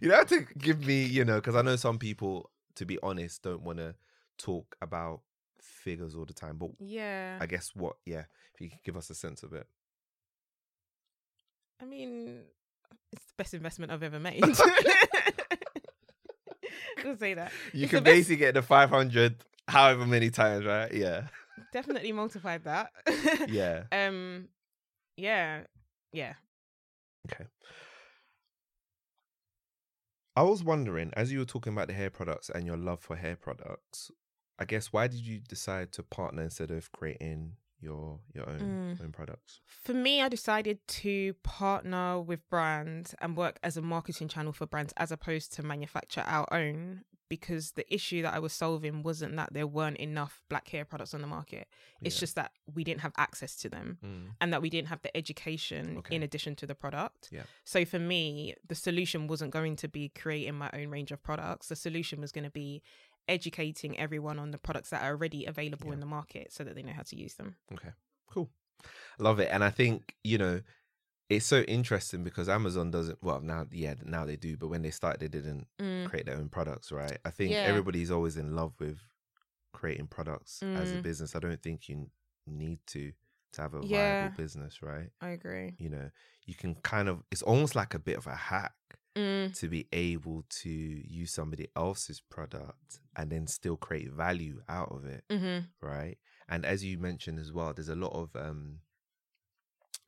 you 0.00 0.08
don't 0.08 0.18
have 0.18 0.28
to 0.28 0.46
give 0.58 0.84
me, 0.84 1.04
you 1.04 1.24
know, 1.24 1.36
because 1.36 1.54
I 1.54 1.62
know 1.62 1.76
some 1.76 1.98
people, 1.98 2.50
to 2.76 2.84
be 2.84 2.98
honest, 3.02 3.42
don't 3.42 3.62
want 3.62 3.78
to 3.78 3.94
talk 4.38 4.74
about 4.82 5.20
figures 5.60 6.14
all 6.16 6.24
the 6.24 6.32
time. 6.34 6.56
But 6.58 6.70
Yeah. 6.80 7.38
I 7.40 7.46
guess 7.46 7.70
what, 7.74 7.96
yeah, 8.04 8.24
if 8.54 8.60
you 8.60 8.68
could 8.70 8.82
give 8.84 8.96
us 8.96 9.08
a 9.10 9.14
sense 9.14 9.42
of 9.44 9.52
it. 9.52 9.66
I 11.80 11.84
mean, 11.84 12.42
it's 13.12 13.24
the 13.26 13.32
best 13.36 13.54
investment 13.54 13.92
I've 13.92 14.02
ever 14.02 14.18
made. 14.20 14.42
Say 17.18 17.34
that. 17.34 17.52
You 17.72 17.84
It's 17.84 17.90
can 17.90 18.04
basically 18.04 18.36
get 18.36 18.54
the 18.54 18.62
500 18.62 19.36
however 19.68 20.06
many 20.06 20.30
times, 20.30 20.64
right? 20.64 20.92
Yeah. 20.92 21.28
Definitely 21.72 22.12
multiplied 22.12 22.64
that. 22.64 22.90
Yeah. 23.48 23.84
Um. 23.92 24.48
Yeah. 25.16 25.62
Yeah. 26.12 26.34
Okay. 27.30 27.44
I 30.34 30.42
was 30.42 30.64
wondering, 30.64 31.12
as 31.14 31.30
you 31.30 31.40
were 31.40 31.44
talking 31.44 31.72
about 31.74 31.88
the 31.88 31.94
hair 31.94 32.10
products 32.10 32.48
and 32.48 32.64
your 32.66 32.78
love 32.78 33.00
for 33.00 33.16
hair 33.16 33.36
products, 33.36 34.10
I 34.58 34.64
guess 34.64 34.92
why 34.92 35.06
did 35.08 35.20
you 35.20 35.40
decide 35.40 35.92
to 35.92 36.02
partner 36.02 36.42
instead 36.42 36.70
of 36.70 36.90
creating 36.92 37.56
your 37.82 38.20
your 38.34 38.48
own 38.48 38.60
Mm. 38.98 39.04
own 39.04 39.12
products? 39.12 39.60
For 39.66 39.92
me, 39.94 40.22
I 40.22 40.28
decided 40.28 40.78
to 41.02 41.34
partner 41.42 42.20
with 42.20 42.48
brands 42.48 43.14
and 43.20 43.36
work 43.36 43.58
as 43.62 43.76
a 43.76 43.82
marketing 43.82 44.28
channel 44.28 44.52
for 44.52 44.66
brands 44.66 44.92
as 44.96 45.10
opposed 45.12 45.52
to 45.54 45.62
manufacture 45.62 46.22
our 46.26 46.46
own 46.52 47.04
because 47.28 47.72
the 47.72 47.94
issue 47.94 48.20
that 48.20 48.34
I 48.34 48.38
was 48.38 48.52
solving 48.52 49.02
wasn't 49.02 49.36
that 49.36 49.54
there 49.54 49.66
weren't 49.66 49.96
enough 49.96 50.42
black 50.50 50.68
hair 50.68 50.84
products 50.84 51.14
on 51.14 51.22
the 51.22 51.26
market. 51.26 51.66
It's 52.02 52.16
Yeah. 52.16 52.20
just 52.20 52.34
that 52.34 52.52
we 52.66 52.84
didn't 52.84 53.00
have 53.00 53.14
access 53.16 53.56
to 53.62 53.70
them 53.70 53.96
Mm. 54.04 54.34
and 54.38 54.52
that 54.52 54.60
we 54.60 54.68
didn't 54.68 54.88
have 54.88 55.00
the 55.00 55.16
education 55.16 55.96
Okay. 55.98 56.14
in 56.14 56.22
addition 56.22 56.56
to 56.56 56.66
the 56.66 56.74
product. 56.74 57.30
Yeah. 57.32 57.44
So 57.64 57.86
for 57.86 57.98
me, 57.98 58.54
the 58.68 58.74
solution 58.74 59.28
wasn't 59.28 59.50
going 59.50 59.76
to 59.76 59.88
be 59.88 60.10
creating 60.10 60.56
my 60.56 60.68
own 60.74 60.88
range 60.88 61.10
of 61.10 61.22
products. 61.22 61.68
The 61.68 61.76
solution 61.76 62.20
was 62.20 62.32
going 62.32 62.44
to 62.44 62.50
be 62.50 62.82
educating 63.28 63.98
everyone 63.98 64.38
on 64.38 64.50
the 64.50 64.58
products 64.58 64.90
that 64.90 65.02
are 65.02 65.10
already 65.10 65.44
available 65.46 65.88
Yeah. 65.88 65.94
in 65.94 66.00
the 66.00 66.06
market 66.06 66.52
so 66.52 66.64
that 66.64 66.74
they 66.74 66.82
know 66.82 66.92
how 66.92 67.02
to 67.02 67.16
use 67.16 67.34
them. 67.34 67.56
Okay, 67.72 67.90
cool. 68.30 68.50
Love 69.18 69.38
it. 69.40 69.48
And 69.52 69.62
I 69.62 69.70
think, 69.70 70.14
you 70.24 70.38
know, 70.38 70.60
it's 71.28 71.46
so 71.46 71.62
interesting 71.62 72.24
because 72.24 72.48
Amazon 72.48 72.90
doesn't, 72.90 73.18
well, 73.22 73.40
now, 73.40 73.66
yeah, 73.70 73.94
now 74.04 74.24
they 74.26 74.36
do, 74.36 74.56
but 74.56 74.68
when 74.68 74.82
they 74.82 74.90
started, 74.90 75.20
they 75.20 75.28
didn't 75.28 75.66
Mm. 75.80 76.06
create 76.08 76.26
their 76.26 76.36
own 76.36 76.48
products, 76.48 76.92
right? 76.92 77.18
I 77.24 77.30
think 77.30 77.52
Yeah. 77.52 77.68
everybody's 77.68 78.10
always 78.10 78.36
in 78.36 78.54
love 78.54 78.74
with 78.78 78.98
creating 79.72 80.08
products 80.08 80.62
as 80.74 80.92
a 80.92 80.96
Mm. 80.96 81.02
business. 81.02 81.34
I 81.36 81.38
don't 81.38 81.62
think 81.62 81.88
you 81.88 82.10
need 82.46 82.80
to 82.88 83.12
to 83.52 83.60
have 83.62 83.74
a 83.74 83.82
Yeah. 83.82 84.14
viable 84.14 84.36
business, 84.36 84.82
right? 84.82 85.10
I 85.20 85.28
agree. 85.30 85.74
You 85.78 85.90
know, 85.90 86.10
you 86.46 86.54
can 86.54 86.74
kind 86.76 87.06
of, 87.08 87.22
it's 87.30 87.42
almost 87.42 87.74
like 87.76 87.92
a 87.92 87.98
bit 87.98 88.16
of 88.16 88.26
a 88.26 88.34
hack 88.34 88.72
Mm. 89.16 89.54
to 89.58 89.68
be 89.68 89.86
able 89.92 90.44
to 90.62 90.70
use 90.70 91.32
somebody 91.34 91.68
else's 91.76 92.20
product 92.20 93.00
and 93.14 93.30
then 93.30 93.46
still 93.46 93.76
create 93.76 94.10
value 94.10 94.62
out 94.68 94.90
of 94.90 95.04
it 95.04 95.24
Mm-hmm. 95.28 95.66
right? 95.86 96.16
And 96.48 96.64
as 96.64 96.82
you 96.84 96.98
mentioned 96.98 97.38
as 97.38 97.52
well, 97.52 97.72
there's 97.74 97.88
a 97.90 97.94
lot 97.96 98.12
of 98.14 98.34
um 98.36 98.80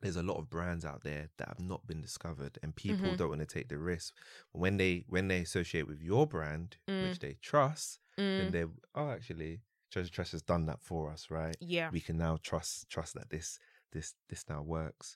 there's 0.01 0.15
a 0.17 0.23
lot 0.23 0.37
of 0.37 0.49
brands 0.49 0.85
out 0.85 1.03
there 1.03 1.29
that 1.37 1.47
have 1.47 1.59
not 1.59 1.85
been 1.87 2.01
discovered 2.01 2.59
and 2.61 2.75
people 2.75 3.07
Mhm. 3.09 3.17
don't 3.17 3.29
want 3.29 3.41
to 3.41 3.45
take 3.47 3.69
the 3.69 3.77
risk. 3.77 4.13
When 4.51 4.77
they 4.77 5.05
when 5.07 5.27
they 5.27 5.41
associate 5.41 5.87
with 5.87 6.01
your 6.01 6.27
brand, 6.27 6.77
Mm. 6.87 7.03
which 7.09 7.19
they 7.19 7.35
trust, 7.41 7.99
then 8.17 8.49
Mm. 8.49 8.51
they 8.51 8.65
oh 8.95 9.09
actually 9.09 9.61
Treasure 9.91 10.09
Tress 10.11 10.31
has 10.31 10.41
done 10.41 10.65
that 10.65 10.81
for 10.81 11.09
us, 11.09 11.29
right? 11.31 11.55
Yeah. 11.59 11.89
We 11.89 12.01
can 12.01 12.17
now 12.17 12.37
trust 12.37 12.89
trust 12.89 13.13
that 13.13 13.29
this 13.29 13.59
this 13.91 14.15
this 14.29 14.47
now 14.49 14.61
works. 14.61 15.15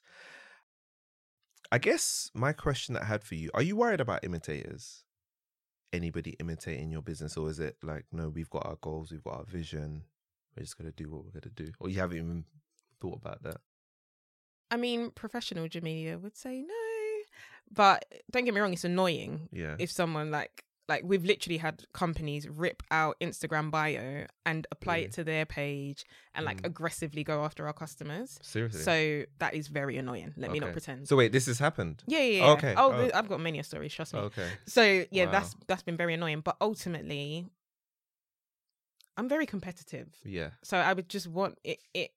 I 1.72 1.78
guess 1.78 2.30
my 2.34 2.52
question 2.52 2.94
that 2.94 3.02
I 3.02 3.06
had 3.06 3.22
for 3.24 3.34
you: 3.34 3.50
Are 3.54 3.62
you 3.62 3.76
worried 3.76 4.00
about 4.00 4.24
imitators? 4.24 5.04
Anybody 5.92 6.36
imitating 6.38 6.90
your 6.90 7.02
business, 7.02 7.36
or 7.36 7.50
is 7.50 7.58
it 7.58 7.76
like, 7.82 8.04
no, 8.12 8.28
we've 8.28 8.50
got 8.50 8.64
our 8.64 8.76
goals, 8.80 9.10
we've 9.10 9.24
got 9.24 9.38
our 9.38 9.44
vision, 9.44 10.04
we're 10.56 10.62
just 10.62 10.78
gonna 10.78 10.92
do 10.92 11.10
what 11.10 11.24
we're 11.24 11.32
gonna 11.40 11.52
do, 11.54 11.72
or 11.80 11.88
you 11.88 11.98
haven't 11.98 12.16
even 12.18 12.44
thought 13.00 13.16
about 13.16 13.42
that? 13.42 13.56
I 14.70 14.76
mean, 14.76 15.10
professional 15.10 15.66
Jamelia 15.66 16.20
would 16.20 16.36
say 16.36 16.62
no, 16.62 16.74
but 17.72 18.04
don't 18.30 18.44
get 18.44 18.54
me 18.54 18.60
wrong, 18.60 18.72
it's 18.72 18.84
annoying 18.84 19.48
Yeah, 19.50 19.74
if 19.80 19.90
someone 19.90 20.30
like 20.30 20.64
like 20.92 21.02
we've 21.10 21.24
literally 21.32 21.58
had 21.66 21.76
companies 22.02 22.42
rip 22.64 22.82
out 22.90 23.14
Instagram 23.20 23.66
bio 23.70 24.26
and 24.44 24.66
apply 24.74 24.96
Really? 24.96 25.04
it 25.06 25.12
to 25.18 25.22
their 25.24 25.46
page 25.46 26.00
and 26.34 26.44
like 26.48 26.60
Mm. 26.62 26.66
aggressively 26.70 27.22
go 27.32 27.36
after 27.46 27.62
our 27.68 27.72
customers. 27.84 28.38
seriously. 28.42 28.82
So 28.88 28.94
that 29.42 29.52
is 29.54 29.64
very 29.80 29.96
annoying. 30.02 30.32
Let 30.36 30.50
me 30.54 30.58
not 30.64 30.72
pretend. 30.72 31.06
So 31.08 31.14
wait, 31.20 31.30
this 31.36 31.46
has 31.46 31.58
happened. 31.58 31.96
yeah, 32.06 32.18
yeah, 32.30 32.38
yeah. 32.44 32.52
Okay. 32.56 32.74
Oh, 32.76 32.90
Oh. 32.92 33.10
I've 33.18 33.28
got 33.28 33.40
many 33.40 33.62
stories. 33.62 33.92
Trust 33.94 34.12
me. 34.14 34.20
Okay. 34.28 34.48
So 34.66 34.82
yeah, 35.10 35.26
Wow. 35.26 35.32
that's 35.36 35.50
that's 35.68 35.84
been 35.88 35.96
very 35.96 36.14
annoying. 36.18 36.40
But 36.48 36.56
ultimately, 36.60 37.46
I'm 39.16 39.28
very 39.28 39.46
competitive. 39.46 40.08
Yeah. 40.24 40.50
So 40.62 40.76
I 40.78 40.92
would 40.92 41.08
just 41.08 41.26
want 41.28 41.58
it. 41.64 41.78
It 41.94 42.10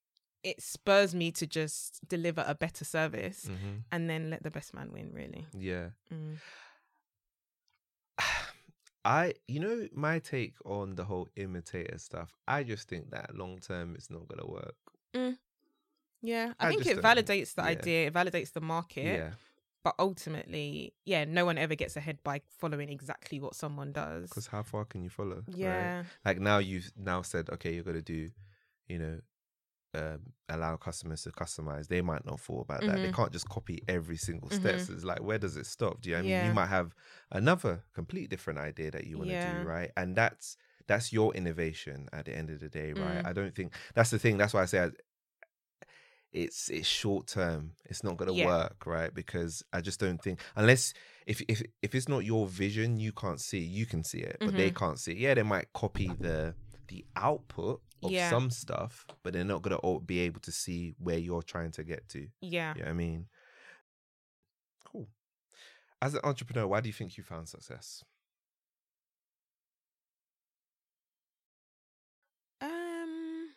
it 0.44 0.62
spurs 0.62 1.16
me 1.16 1.32
to 1.32 1.46
just 1.48 2.00
deliver 2.16 2.44
a 2.46 2.54
better 2.56 2.84
service 2.84 3.46
hmm 3.48 3.78
and 3.94 4.10
then 4.10 4.30
let 4.30 4.44
the 4.44 4.52
best 4.52 4.74
man 4.74 4.92
win. 4.92 5.08
Really. 5.14 5.46
Yeah. 5.58 5.88
Mm. 6.14 6.38
I, 9.06 9.34
you 9.47 9.60
know, 9.60 9.88
my 9.93 10.20
take 10.20 10.56
on 10.66 10.95
the 10.95 11.04
whole 11.04 11.28
imitator 11.36 11.97
stuff. 11.97 12.34
I 12.47 12.64
just 12.64 12.88
think 12.88 13.12
that 13.12 13.36
long 13.36 13.60
term, 13.60 13.95
it's 13.95 14.10
not 14.10 14.28
gonna 14.28 14.49
work. 14.49 14.76
Mm. 15.14 15.38
Yeah, 16.22 16.54
I, 16.60 16.68
I 16.68 16.70
think 16.70 16.86
it 16.86 17.01
validates 17.01 17.54
the 17.56 17.64
yeah. 17.64 17.68
idea. 17.68 18.08
It 18.08 18.14
validates 18.14 18.54
the 18.54 18.62
market. 18.62 19.20
Yeah. 19.20 19.30
But 19.84 19.95
ultimately, 19.99 20.93
yeah, 21.04 21.26
no 21.26 21.43
one 21.43 21.58
ever 21.58 21.76
gets 21.76 21.97
ahead 21.97 22.20
by 22.24 22.41
following 22.58 22.88
exactly 22.88 23.41
what 23.41 23.54
someone 23.54 23.91
does. 23.91 24.30
Because 24.30 24.47
how 24.47 24.64
far 24.64 24.86
can 24.86 25.04
you 25.04 25.10
follow? 25.10 25.43
right? 25.47 25.58
Yeah. 25.58 26.04
Like 26.24 26.39
now 26.39 26.60
you've 26.60 26.89
now 26.97 27.22
said, 27.22 27.49
okay, 27.49 27.74
you're 27.74 27.84
gonna 27.84 28.01
do, 28.01 28.30
you 28.88 28.99
know, 28.99 29.20
um, 29.96 30.20
allow 30.50 30.76
customers 30.78 31.24
to 31.24 31.32
customize. 31.32 31.88
They 31.88 32.02
might 32.02 32.26
not 32.26 32.39
thought 32.39 32.62
about 32.62 32.86
that. 32.86 33.02
They 33.02 33.10
Mhm. 33.10 33.16
can't 33.16 33.32
just 33.32 33.48
copy 33.50 33.84
every 33.88 34.18
single 34.18 34.50
step. 34.50 34.76
Mhm. 34.76 34.80
So 34.88 34.94
it's 34.94 35.04
like, 35.04 35.22
where 35.22 35.38
does 35.38 35.56
it 35.58 35.66
stop? 35.66 36.02
Do 36.02 36.10
you 36.10 36.16
know 36.16 36.24
what 36.24 36.28
I 36.30 36.32
mean? 36.34 36.46
You 36.46 36.52
might 36.52 36.68
have 36.68 36.96
another 37.32 37.84
complete 37.94 38.30
different 38.30 38.60
idea 38.60 38.91
that 38.91 39.06
you 39.06 39.18
want 39.18 39.30
to 39.30 39.36
Yeah. 39.36 39.62
do, 39.62 39.68
right? 39.68 39.91
And 39.98 40.16
that's 40.16 40.58
that's 40.88 41.14
your 41.14 41.34
innovation 41.34 42.08
at 42.12 42.26
the 42.26 42.36
end 42.36 42.50
of 42.50 42.60
the 42.60 42.70
day, 42.70 42.94
right? 42.94 43.22
Mm. 43.24 43.28
I 43.28 43.34
don't 43.34 43.56
think 43.56 43.74
that's 43.94 44.10
the 44.10 44.20
thing. 44.20 44.38
That's 44.38 44.54
why 44.54 44.64
I 44.64 44.66
say 44.66 44.84
I, 44.84 44.91
it's 46.32 46.70
it's 46.70 46.88
short 46.88 47.28
term. 47.28 47.74
It's 47.86 48.04
not 48.04 48.18
gonna 48.18 48.34
Yeah. 48.34 48.46
work, 48.46 48.86
right? 48.86 49.14
Because 49.14 49.64
I 49.72 49.82
just 49.82 50.00
don't 50.00 50.22
think 50.22 50.39
unless 50.56 50.94
if 51.28 51.41
if 51.48 51.62
if 51.84 51.94
it's 51.94 52.10
not 52.10 52.26
your 52.26 52.48
vision, 52.48 52.98
you 53.00 53.12
can't 53.12 53.39
see. 53.39 53.60
You 53.60 53.86
can 53.86 54.04
see 54.04 54.20
it, 54.20 54.38
but 54.44 54.56
they 54.56 54.72
Mhm. 54.72 54.76
can't 54.76 55.00
see. 55.00 55.12
It. 55.12 55.18
Yeah, 55.20 55.34
they 55.36 55.44
might 55.44 55.72
copy 55.74 56.08
the 56.20 56.56
the 56.88 57.06
output 57.16 57.82
of 58.04 58.12
Yeah. 58.12 58.30
some 58.30 58.50
stuff, 58.50 59.06
but 59.24 59.34
they're 59.34 59.44
not 59.44 59.62
gonna 59.62 59.78
all 59.78 60.00
be 60.00 60.20
able 60.20 60.42
to 60.42 60.52
see 60.52 60.94
where 60.98 61.18
you're 61.18 61.42
trying 61.44 61.72
to 61.72 61.84
get 61.84 62.08
to. 62.10 62.28
Yeah. 62.42 62.74
You 62.76 62.82
know 62.82 62.86
what 62.86 62.92
I 62.92 62.94
mean? 62.94 63.28
Cool. 64.86 65.08
As 66.02 66.14
an 66.14 66.22
entrepreneur, 66.24 66.68
why 66.68 66.82
do 66.82 66.90
you 66.90 66.94
think 66.94 67.18
you 67.18 67.24
found 67.24 67.48
success? 67.48 68.04
Um, 72.62 73.50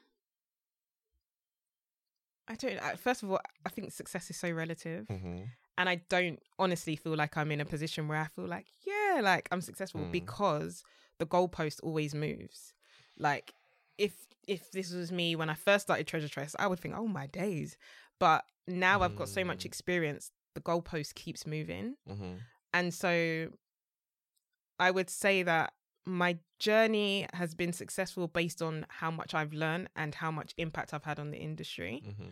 I 2.48 2.54
don't. 2.56 2.78
I- 2.82 2.96
First 2.96 3.22
of 3.22 3.30
all, 3.30 3.40
I 3.64 3.68
think 3.68 3.92
success 3.92 4.30
is 4.30 4.36
so 4.36 4.50
relative, 4.50 5.06
Mm-hmm. 5.08 5.44
and 5.78 5.88
I 5.88 5.96
don't 6.08 6.40
honestly 6.58 6.96
feel 6.96 7.16
like 7.16 7.36
I'm 7.36 7.50
in 7.52 7.60
a 7.60 7.64
position 7.64 8.08
where 8.08 8.18
I 8.20 8.26
feel 8.28 8.46
like, 8.46 8.66
yeah, 8.86 9.20
like 9.22 9.48
I'm 9.52 9.60
successful 9.60 10.00
Mm. 10.02 10.12
because 10.12 10.82
the 11.18 11.26
goalpost 11.26 11.80
always 11.82 12.14
moves. 12.14 12.72
Like, 13.18 13.52
if 13.98 14.12
if 14.46 14.70
this 14.70 14.92
was 14.92 15.10
me 15.10 15.34
when 15.34 15.50
I 15.50 15.54
first 15.54 15.86
started 15.86 16.06
Treasure 16.06 16.28
Tress, 16.28 16.54
I 16.58 16.66
would 16.68 16.78
think, 16.78 16.94
oh 16.96 17.08
my 17.08 17.26
days. 17.26 17.76
But 18.20 18.44
now 18.68 19.02
I've 19.02 19.16
got 19.16 19.28
so 19.28 19.44
much 19.44 19.60
Mm. 19.60 19.66
experience, 19.66 20.30
the 20.54 20.60
goalpost 20.60 21.14
keeps 21.14 21.46
moving. 21.46 21.96
Mm-hmm. 22.08 22.34
And 22.72 22.94
so 22.94 23.50
I 24.78 24.90
would 24.90 25.10
say 25.10 25.42
that 25.42 25.72
my 26.04 26.38
journey 26.60 27.26
has 27.32 27.54
been 27.54 27.72
successful 27.72 28.28
based 28.28 28.62
on 28.62 28.86
how 28.88 29.10
much 29.10 29.34
I've 29.34 29.52
learned 29.52 29.88
and 29.96 30.14
how 30.14 30.30
much 30.30 30.54
impact 30.56 30.94
I've 30.94 31.04
had 31.04 31.18
on 31.18 31.30
the 31.32 31.38
industry. 31.38 32.02
Mm-hmm. 32.06 32.28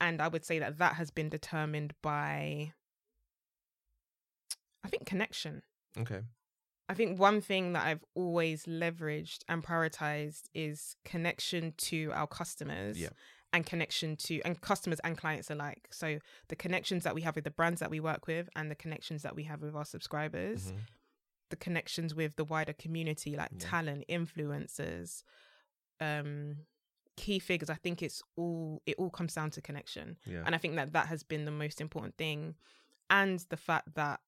And 0.00 0.22
I 0.22 0.28
would 0.28 0.44
say 0.44 0.58
that 0.58 0.78
that 0.78 0.94
has 0.94 1.10
been 1.10 1.28
determined 1.28 1.92
by, 2.02 2.72
I 4.84 4.88
think, 4.88 5.04
connection. 5.06 5.62
Okay. 5.98 6.22
I 6.88 6.94
think 6.94 7.18
one 7.18 7.40
thing 7.40 7.74
that 7.74 7.86
I've 7.86 8.04
always 8.14 8.64
leveraged 8.64 9.40
and 9.48 9.62
prioritized 9.62 10.44
is 10.54 10.96
connection 11.04 11.74
to 11.78 12.10
our 12.14 12.26
customers. 12.26 12.98
Yeah. 12.98 13.10
And 13.52 13.64
connection 13.64 14.16
to 14.16 14.42
and 14.42 14.60
customers 14.60 15.00
and 15.04 15.16
clients 15.16 15.50
alike. 15.50 15.88
So 15.90 16.18
the 16.48 16.56
connections 16.56 17.04
that 17.04 17.14
we 17.14 17.22
have 17.22 17.34
with 17.34 17.44
the 17.44 17.50
brands 17.50 17.80
that 17.80 17.90
we 17.90 17.98
work 17.98 18.26
with 18.26 18.48
and 18.54 18.70
the 18.70 18.74
connections 18.74 19.22
that 19.22 19.34
we 19.34 19.44
have 19.44 19.62
with 19.62 19.74
our 19.74 19.86
subscribers 19.86 20.72
Mhm. 20.72 20.80
the 21.50 21.56
connections 21.56 22.14
with 22.14 22.36
the 22.36 22.44
wider 22.44 22.74
community 22.74 23.36
like 23.36 23.50
Yeah. 23.52 23.58
talent 23.70 24.04
influencers 24.08 25.22
um 26.00 26.66
key 27.16 27.38
figures 27.38 27.70
i 27.70 27.74
think 27.74 28.02
it's 28.02 28.22
all 28.36 28.82
it 28.86 28.94
all 28.98 29.10
comes 29.10 29.32
down 29.34 29.50
to 29.50 29.60
connection 29.62 30.18
Yeah. 30.26 30.42
and 30.46 30.54
i 30.54 30.58
think 30.58 30.76
that 30.76 30.92
that 30.92 31.08
has 31.08 31.22
been 31.22 31.46
the 31.46 31.50
most 31.50 31.80
important 31.80 32.16
thing 32.18 32.54
and 33.10 33.40
the 33.48 33.56
fact 33.56 33.94
that 33.94 34.20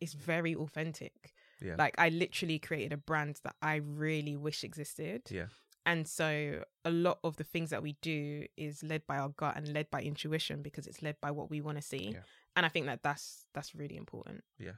it's 0.00 0.12
very 0.14 0.54
authentic 0.54 1.32
Yeah. 1.60 1.76
like 1.78 1.94
i 1.98 2.08
literally 2.10 2.58
created 2.58 2.92
a 2.92 2.96
brand 2.96 3.40
that 3.44 3.56
i 3.62 3.76
really 3.76 4.36
wish 4.36 4.64
existed 4.64 5.22
Yeah. 5.30 5.46
and 5.84 6.06
so 6.06 6.62
a 6.84 6.90
lot 6.90 7.18
of 7.24 7.36
the 7.36 7.44
things 7.44 7.70
that 7.70 7.82
we 7.82 7.96
do 8.02 8.46
is 8.56 8.82
led 8.82 9.06
by 9.06 9.16
our 9.18 9.30
gut 9.30 9.56
and 9.56 9.72
led 9.72 9.90
by 9.90 10.02
intuition 10.02 10.62
because 10.62 10.86
it's 10.86 11.02
led 11.02 11.16
by 11.20 11.30
what 11.30 11.50
we 11.50 11.60
want 11.60 11.78
to 11.78 11.82
see 11.82 12.10
Yeah. 12.12 12.22
and 12.56 12.66
i 12.66 12.68
think 12.68 12.86
that 12.86 13.02
that's 13.02 13.46
that's 13.54 13.74
really 13.74 13.96
important 13.96 14.44
Yeah, 14.58 14.72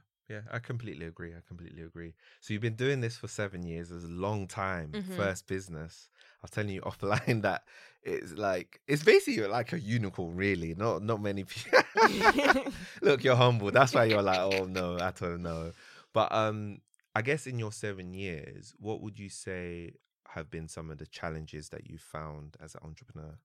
I 0.51 0.59
completely 0.59 1.05
agree. 1.05 1.31
I 1.33 1.41
completely 1.47 1.81
agree. 1.83 2.13
So 2.39 2.53
you've 2.53 2.61
been 2.61 2.75
doing 2.75 3.01
this 3.01 3.17
for 3.17 3.27
seven 3.27 3.63
years. 3.63 3.91
It's 3.91 4.03
a 4.05 4.07
long 4.07 4.47
time. 4.47 4.91
Mhm. 4.93 5.15
First 5.15 5.47
business. 5.47 6.09
I 6.15 6.43
was 6.43 6.51
telling 6.51 6.69
you 6.73 6.81
offline 6.91 7.41
that 7.41 7.63
it's 8.03 8.33
like 8.33 8.79
it's 8.87 9.03
basically 9.03 9.47
like 9.47 9.73
a 9.73 9.79
unicorn, 9.79 10.35
really. 10.35 10.75
Not 10.75 11.01
not 11.03 11.21
many 11.21 11.43
people. 11.43 11.79
Look, 13.01 13.23
you're 13.23 13.35
humble. 13.35 13.71
That's 13.71 13.93
why 13.93 14.05
you're 14.05 14.21
like, 14.21 14.39
oh 14.39 14.65
no, 14.65 14.97
I 14.99 15.11
don't 15.11 15.41
know. 15.41 15.71
But 16.13 16.31
um, 16.31 16.81
I 17.15 17.21
guess 17.21 17.47
in 17.47 17.59
your 17.59 17.71
seven 17.71 18.13
years, 18.13 18.73
what 18.79 19.01
would 19.01 19.17
you 19.19 19.29
say 19.29 19.93
have 20.29 20.49
been 20.51 20.67
some 20.67 20.91
of 20.91 20.97
the 20.99 21.07
challenges 21.07 21.69
that 21.69 21.89
you 21.89 21.97
found 21.97 22.55
as 22.61 22.75
an 22.75 22.81
entrepreneur? 22.83 23.37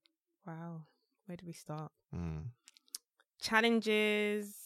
wow 0.46 0.82
where 1.24 1.36
do 1.38 1.46
we 1.46 1.54
start 1.54 1.90
Mm. 2.14 2.42
challenges 3.40 4.63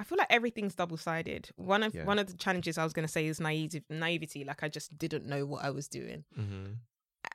i 0.00 0.04
feel 0.04 0.18
like 0.18 0.26
everything's 0.30 0.74
double-sided 0.74 1.50
one 1.56 1.82
of 1.82 1.94
Yeah. 1.94 2.04
one 2.04 2.18
of 2.18 2.26
the 2.28 2.36
challenges 2.36 2.78
i 2.78 2.84
was 2.84 2.92
going 2.92 3.06
to 3.06 3.12
say 3.12 3.26
is 3.26 3.40
naive 3.40 3.82
naivety 3.90 4.44
like 4.44 4.62
i 4.62 4.68
just 4.68 4.96
didn't 4.98 5.26
know 5.26 5.44
what 5.46 5.64
i 5.64 5.70
was 5.70 5.88
doing 5.88 6.24
Mm-hmm. 6.38 6.66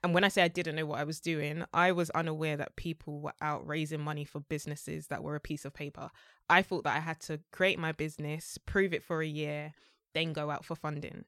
and 0.04 0.14
when 0.14 0.24
i 0.24 0.28
say 0.30 0.42
i 0.44 0.48
didn't 0.48 0.76
know 0.76 0.86
what 0.86 1.00
i 1.00 1.04
was 1.04 1.20
doing 1.20 1.64
i 1.74 1.92
was 1.92 2.10
unaware 2.12 2.58
that 2.58 2.76
people 2.76 3.20
were 3.22 3.34
out 3.42 3.66
raising 3.68 4.02
money 4.02 4.26
for 4.26 4.40
businesses 4.40 5.08
that 5.08 5.24
were 5.24 5.36
a 5.36 5.40
piece 5.40 5.66
of 5.66 5.74
paper 5.74 6.10
i 6.50 6.62
thought 6.62 6.84
that 6.86 6.96
i 6.96 7.00
had 7.00 7.20
to 7.22 7.40
create 7.52 7.78
my 7.80 7.92
business 7.92 8.58
prove 8.66 8.94
it 8.94 9.04
for 9.04 9.22
a 9.22 9.28
year 9.28 9.74
then 10.14 10.32
go 10.34 10.50
out 10.50 10.64
for 10.66 10.76
funding 10.76 11.26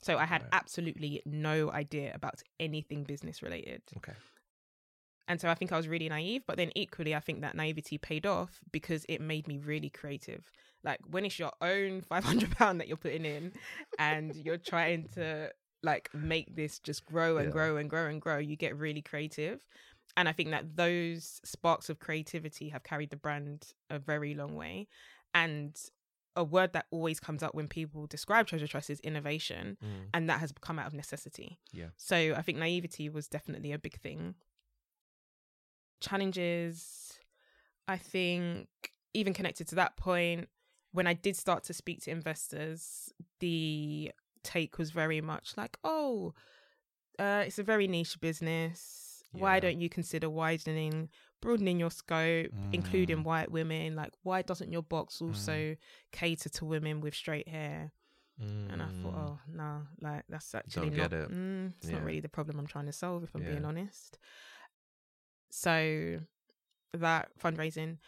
so 0.00 0.18
i 0.18 0.24
had 0.24 0.42
Right. 0.42 0.50
absolutely 0.52 1.22
no 1.24 1.70
idea 1.70 2.12
about 2.14 2.42
anything 2.58 3.04
business 3.04 3.42
related 3.42 3.82
Okay. 3.98 4.14
And 5.28 5.40
so 5.40 5.48
I 5.48 5.54
think 5.54 5.72
I 5.72 5.76
was 5.76 5.88
really 5.88 6.08
naive, 6.08 6.42
but 6.46 6.56
then 6.56 6.72
equally, 6.74 7.14
I 7.14 7.20
think 7.20 7.40
that 7.42 7.54
naivety 7.54 7.96
paid 7.96 8.26
off 8.26 8.60
because 8.72 9.06
it 9.08 9.20
made 9.20 9.46
me 9.46 9.58
really 9.58 9.88
creative. 9.88 10.50
Like 10.84 10.98
when 11.08 11.24
it's 11.24 11.38
your 11.38 11.52
own 11.60 12.00
five 12.08 12.24
hundred 12.24 12.50
pound 12.52 12.80
that 12.80 12.88
you're 12.88 12.96
putting 12.96 13.24
in, 13.24 13.52
and 13.98 14.34
you're 14.34 14.58
trying 14.58 15.08
to 15.14 15.50
like 15.84 16.08
make 16.14 16.54
this 16.54 16.78
just 16.78 17.04
grow 17.04 17.36
and 17.38 17.46
Yeah. 17.46 17.52
grow 17.52 17.76
and 17.76 17.88
grow 17.88 18.06
and 18.06 18.20
grow, 18.20 18.38
you 18.38 18.56
get 18.56 18.76
really 18.76 19.02
creative. 19.02 19.60
And 20.16 20.28
I 20.28 20.32
think 20.32 20.50
that 20.50 20.76
those 20.76 21.40
sparks 21.44 21.88
of 21.88 21.98
creativity 21.98 22.68
have 22.68 22.82
carried 22.82 23.10
the 23.10 23.16
brand 23.16 23.66
a 23.90 23.98
very 23.98 24.34
long 24.34 24.54
way. 24.56 24.88
And 25.34 25.74
a 26.36 26.44
word 26.44 26.72
that 26.72 26.86
always 26.90 27.20
comes 27.20 27.42
up 27.42 27.54
when 27.54 27.68
people 27.68 28.06
describe 28.06 28.46
Treasure 28.46 28.66
Tress 28.66 28.90
is 28.90 29.00
innovation 29.00 29.76
Mm. 29.82 30.08
and 30.14 30.30
that 30.30 30.40
has 30.40 30.52
come 30.60 30.78
out 30.78 30.86
of 30.86 30.94
necessity. 30.94 31.58
Yeah. 31.72 31.88
So 31.96 32.34
I 32.36 32.42
think 32.42 32.58
naivety 32.58 33.08
was 33.08 33.28
definitely 33.28 33.72
a 33.72 33.78
big 33.78 33.98
thing. 34.00 34.34
Challenges, 36.02 37.18
I 37.88 37.96
think, 37.96 38.68
even 39.14 39.32
connected 39.32 39.68
to 39.68 39.74
that 39.76 39.96
point, 39.96 40.48
when 40.92 41.06
I 41.06 41.14
did 41.14 41.36
start 41.36 41.64
to 41.64 41.72
speak 41.72 42.02
to 42.02 42.10
investors, 42.10 43.12
the 43.40 44.12
take 44.42 44.78
was 44.78 44.90
very 44.90 45.20
much 45.20 45.54
like, 45.56 45.78
oh, 45.84 46.34
uh, 47.18 47.44
it's 47.46 47.58
a 47.58 47.62
very 47.62 47.86
niche 47.86 48.20
business. 48.20 49.22
Why 49.32 49.60
don't 49.60 49.80
you 49.80 49.88
consider 49.88 50.28
widening? 50.28 51.08
broadening 51.40 51.80
your 51.80 51.90
scope, 51.90 52.52
Mm. 52.52 52.68
including 52.72 53.24
white 53.24 53.50
women. 53.50 53.96
Like, 53.96 54.12
why 54.22 54.42
doesn't 54.42 54.70
your 54.70 54.82
box 54.82 55.20
also 55.20 55.74
cater 56.12 56.48
to 56.50 56.64
women 56.64 57.00
with 57.00 57.16
straight 57.16 57.48
hair? 57.48 57.90
And 58.38 58.80
I 58.80 58.86
thought, 58.86 59.14
Mm. 59.14 59.18
oh 59.18 59.40
no, 59.48 59.86
like 60.00 60.24
that's 60.28 60.54
actually 60.54 60.90
Don't 60.90 60.96
not. 60.96 61.10
Mm, 61.30 61.72
it's 61.76 61.88
not 61.88 62.04
really 62.04 62.20
the 62.20 62.28
problem 62.28 62.58
I'm 62.60 62.66
trying 62.68 62.86
to 62.86 62.92
solve, 62.92 63.24
if 63.24 63.34
I'm 63.34 63.42
being 63.42 63.64
honest. 63.64 64.18
So 65.54 66.18
that 66.94 67.28
fundraising 67.38 67.98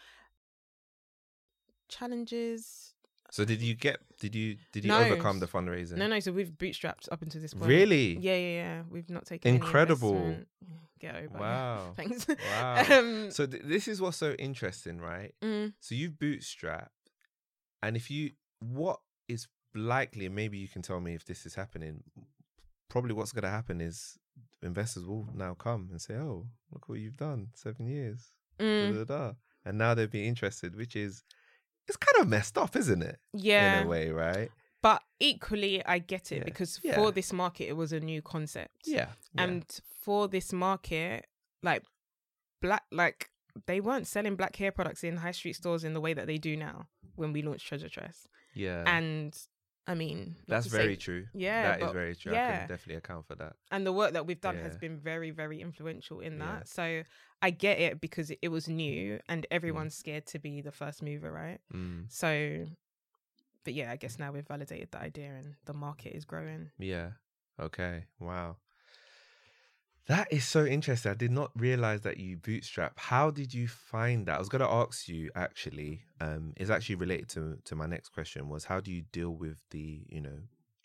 challenges. 1.88 2.94
So 3.30 3.44
did 3.44 3.60
you 3.60 3.74
get? 3.74 3.98
Did 4.18 4.34
you 4.34 4.56
did 4.72 4.84
you 4.84 4.90
No. 4.90 5.00
overcome 5.00 5.40
the 5.40 5.46
fundraising? 5.46 5.96
No, 5.96 6.06
no. 6.06 6.20
So 6.20 6.32
we've 6.32 6.50
bootstrapped 6.52 7.10
up 7.12 7.20
until 7.20 7.42
this 7.42 7.52
point. 7.52 7.66
Really? 7.68 8.16
Yeah, 8.18 8.36
yeah, 8.36 8.54
yeah. 8.62 8.82
We've 8.88 9.10
not 9.10 9.26
taken 9.26 9.54
Incredible. 9.54 10.38
Get 11.00 11.16
over. 11.16 11.38
Wow. 11.38 11.92
Thanks. 11.96 12.26
Wow. 12.28 12.82
um, 12.90 13.30
So 13.30 13.46
th- 13.46 13.62
this 13.64 13.88
is 13.88 14.00
what's 14.00 14.16
so 14.16 14.32
interesting, 14.38 14.98
right? 14.98 15.34
mm, 15.42 15.74
So 15.80 15.94
you've 15.94 16.12
bootstrapped, 16.14 16.88
and 17.82 17.94
if 17.96 18.10
you, 18.10 18.30
what 18.60 19.00
is 19.28 19.48
likely, 19.74 20.24
and 20.26 20.34
maybe 20.34 20.56
you 20.56 20.68
can 20.68 20.80
tell 20.80 21.00
me 21.00 21.14
if 21.14 21.24
this 21.26 21.44
is 21.44 21.56
happening. 21.56 22.04
Probably 22.88 23.12
what's 23.12 23.32
going 23.32 23.42
to 23.42 23.50
happen 23.50 23.80
is 23.82 24.16
investors 24.62 25.04
will 25.04 25.28
now 25.34 25.54
come 25.54 25.88
and 25.90 26.00
say, 26.00 26.14
"Oh, 26.14 26.46
look 26.72 26.88
what 26.88 26.98
you've 26.98 27.16
done, 27.16 27.48
seven 27.54 27.86
years, 27.86 28.32
mm, 28.58 28.94
da, 28.94 29.04
da," 29.04 29.32
and 29.64 29.78
now 29.78 29.94
they'll 29.94 30.06
be 30.06 30.26
interested, 30.26 30.74
which 30.76 30.96
is, 30.96 31.22
it's 31.88 31.96
kind 31.96 32.22
of 32.22 32.28
messed 32.28 32.56
up, 32.58 32.74
isn't 32.76 33.02
it? 33.02 33.18
yeah. 33.32 33.80
In 33.80 33.86
a 33.86 33.88
way, 33.88 34.10
right? 34.10 34.50
But 34.82 35.02
equally, 35.18 35.84
I 35.86 35.98
get 35.98 36.30
it 36.32 36.38
Yeah. 36.38 36.44
because 36.44 36.78
Yeah. 36.82 36.94
for 36.96 37.10
this 37.10 37.32
market, 37.32 37.68
it 37.68 37.72
was 37.76 37.92
a 37.92 38.00
new 38.00 38.20
concept. 38.20 38.82
Yeah. 38.86 39.08
And 39.36 39.64
for 40.02 40.28
this 40.28 40.52
market, 40.52 41.26
like 41.62 41.82
black, 42.60 42.84
like 42.90 43.30
they 43.66 43.80
weren't 43.80 44.06
selling 44.06 44.36
black 44.36 44.56
hair 44.56 44.72
products 44.72 45.02
in 45.04 45.16
high 45.18 45.30
street 45.30 45.54
stores 45.56 45.84
in 45.84 45.94
the 45.94 46.00
way 46.00 46.12
that 46.12 46.26
they 46.26 46.36
do 46.38 46.54
now 46.56 46.88
when 47.16 47.32
we 47.32 47.40
launched 47.40 47.66
Treasure 47.66 47.88
Tress. 47.88 48.26
yeah, 48.54 48.84
And 48.86 49.34
I 49.86 49.94
mean, 49.94 50.36
that's 50.48 50.64
to 50.66 50.70
say- 50.70 50.78
very 50.78 50.96
true. 50.96 51.26
Yeah, 51.34 51.76
that 51.76 51.82
is 51.86 51.92
very 51.92 52.14
true. 52.14 52.32
I 52.32 52.36
yeah. 52.36 52.58
can 52.60 52.68
definitely 52.68 52.94
account 52.96 53.26
for 53.26 53.34
that. 53.34 53.56
and 53.70 53.86
the 53.86 53.92
work 53.92 54.12
that 54.14 54.24
we've 54.26 54.40
done 54.40 54.56
has 54.58 54.76
been 54.78 54.98
very, 54.98 55.30
very 55.30 55.60
influential 55.60 56.20
in 56.20 56.38
Yeah. 56.38 56.46
that. 56.46 56.68
So 56.68 57.02
I 57.42 57.50
get 57.50 57.78
it 57.78 58.00
because 58.00 58.32
it 58.40 58.48
was 58.48 58.66
new 58.68 59.20
and 59.28 59.46
everyone's 59.50 59.94
scared 59.94 60.24
to 60.28 60.38
be 60.38 60.62
the 60.62 60.72
first 60.72 61.02
mover, 61.02 61.30
right? 61.30 61.60
Mm. 61.72 62.10
So, 62.10 62.66
but 63.64 63.74
yeah, 63.74 63.90
I 63.90 63.96
guess 63.96 64.18
now 64.18 64.32
we've 64.32 64.46
validated 64.46 64.90
the 64.90 65.00
idea 65.00 65.32
and 65.34 65.56
the 65.66 65.74
market 65.74 66.16
is 66.16 66.24
growing. 66.24 66.70
Yeah. 66.78 67.10
Okay. 67.60 68.04
Wow. 68.18 68.56
That 70.06 70.28
is 70.30 70.44
so 70.44 70.64
interesting. 70.66 71.10
I 71.12 71.14
did 71.14 71.30
not 71.30 71.50
realize 71.56 72.02
that 72.02 72.18
you 72.18 72.36
bootstrap. 72.36 72.98
How 72.98 73.30
did 73.30 73.54
you 73.54 73.66
find 73.68 74.26
that? 74.26 74.36
I 74.36 74.38
was 74.38 74.50
going 74.50 74.60
to 74.60 74.68
ask 74.68 75.08
you 75.08 75.30
actually. 75.34 76.02
Um, 76.20 76.52
is 76.56 76.70
actually 76.70 76.96
related 76.96 77.28
to 77.30 77.58
to 77.64 77.74
my 77.74 77.86
next 77.86 78.10
question. 78.10 78.48
Was 78.48 78.64
how 78.64 78.80
do 78.80 78.92
you 78.92 79.02
deal 79.12 79.30
with 79.30 79.60
the 79.70 80.04
you 80.08 80.20
know 80.20 80.38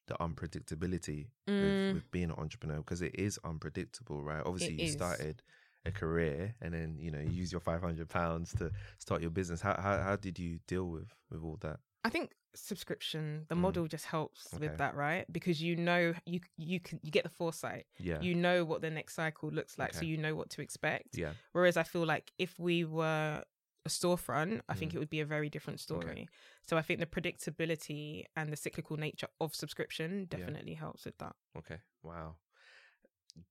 the 0.07 0.15
unpredictability 0.15 1.27
Mm. 1.47 1.61
with, 1.87 1.93
with 1.95 2.11
being 2.11 2.25
an 2.31 2.37
entrepreneur 2.37 2.77
because 2.77 3.01
it 3.01 3.15
is 3.15 3.39
unpredictable, 3.43 4.21
right? 4.23 4.43
Obviously, 4.45 4.75
you 4.75 4.85
is. 4.85 4.93
started 4.93 5.41
a 5.85 5.91
career 5.91 6.53
and 6.61 6.73
then 6.73 6.97
you 6.99 7.09
know 7.09 7.19
you 7.19 7.29
use 7.31 7.51
your 7.51 7.61
five 7.61 7.81
hundred 7.81 8.09
pounds 8.09 8.53
to 8.53 8.71
start 8.97 9.21
your 9.21 9.31
business. 9.31 9.61
How 9.61 9.75
how 9.81 9.97
how 10.01 10.15
did 10.15 10.37
you 10.39 10.59
deal 10.67 10.85
with 10.85 11.09
with 11.29 11.43
all 11.43 11.57
that? 11.61 11.79
I 12.03 12.09
think 12.09 12.31
subscription, 12.55 13.45
the 13.49 13.55
Mm. 13.55 13.59
model 13.59 13.87
just 13.87 14.05
helps 14.05 14.53
Okay. 14.53 14.67
with 14.67 14.77
that, 14.77 14.95
right? 14.95 15.25
Because 15.31 15.61
you 15.61 15.75
know 15.75 16.13
you 16.25 16.39
you 16.57 16.79
can 16.79 16.99
you 17.03 17.11
get 17.11 17.23
the 17.23 17.29
foresight. 17.29 17.85
Yeah. 17.97 18.19
You 18.21 18.35
know 18.35 18.65
what 18.65 18.81
the 18.81 18.89
next 18.89 19.13
cycle 19.15 19.49
looks 19.49 19.77
like, 19.77 19.93
so 19.93 20.01
you 20.05 20.17
know 20.17 20.35
what 20.35 20.49
to 20.51 20.61
expect. 20.61 21.17
yeah. 21.17 21.33
Whereas 21.51 21.77
I 21.77 21.83
feel 21.83 22.05
like 22.05 22.31
if 22.37 22.57
we 22.59 22.83
were 22.85 23.43
a 23.85 23.89
storefront, 23.89 24.61
I 24.67 24.73
think 24.75 24.91
Mm. 24.91 24.95
it 24.95 24.99
would 24.99 25.09
be 25.09 25.21
a 25.21 25.25
very 25.25 25.49
different 25.49 25.79
story. 25.79 26.27
So 26.67 26.77
I 26.77 26.81
think 26.81 26.99
the 26.99 27.05
predictability 27.05 28.25
and 28.35 28.51
the 28.51 28.57
cyclical 28.57 28.97
nature 28.97 29.29
of 29.39 29.55
subscription 29.55 30.27
Yeah. 30.31 30.37
definitely 30.37 30.73
helps 30.73 31.05
with 31.05 31.17
that. 31.19 31.35
Okay. 31.57 31.79
Wow. 32.03 32.35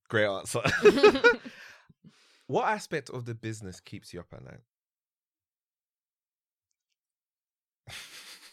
Great 0.07 0.27
answer. 0.27 0.61
what 2.47 2.67
aspect 2.67 3.09
of 3.09 3.25
the 3.25 3.33
business 3.35 3.79
keeps 3.79 4.13
you 4.13 4.19
up 4.19 4.33
at 4.33 4.43
night? 4.43 4.61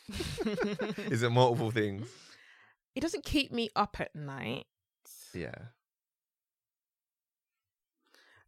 Is 1.10 1.22
it 1.22 1.30
multiple 1.30 1.70
things? 1.70 2.08
it 2.94 3.00
doesn't 3.00 3.24
keep 3.24 3.52
me 3.52 3.68
up 3.76 3.96
at 4.00 4.14
night. 4.14 4.66
Yeah. 5.34 5.54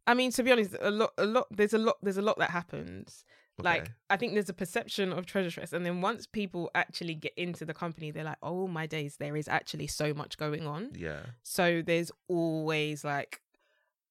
I 0.07 0.15
mean, 0.15 0.31
to 0.31 0.43
be 0.43 0.51
honest, 0.51 0.75
a 0.81 0.89
lot, 0.89 1.11
a 1.19 1.25
lot. 1.25 1.45
There's 1.51 1.73
a 1.73 1.77
lot. 1.77 1.97
There's 2.01 2.17
a 2.17 2.21
lot 2.23 2.37
that 2.39 2.49
happens. 2.49 3.25
Like, 3.61 3.91
I 4.09 4.15
think 4.15 4.33
there's 4.33 4.47
a 4.49 4.53
perception 4.53 5.11
of 5.11 5.25
treasure 5.25 5.51
tress, 5.51 5.73
and 5.73 5.85
then 5.85 5.99
once 6.01 6.25
people 6.25 6.71
actually 6.73 7.13
get 7.13 7.33
into 7.35 7.65
the 7.65 7.73
company, 7.73 8.09
they're 8.09 8.23
like, 8.23 8.37
"Oh 8.41 8.67
my 8.67 8.87
days, 8.87 9.17
there 9.17 9.35
is 9.35 9.47
actually 9.49 9.87
so 9.87 10.13
much 10.13 10.37
going 10.37 10.65
on." 10.65 10.91
Yeah. 10.95 11.19
So 11.43 11.83
there's 11.85 12.09
always 12.29 13.03
like 13.03 13.41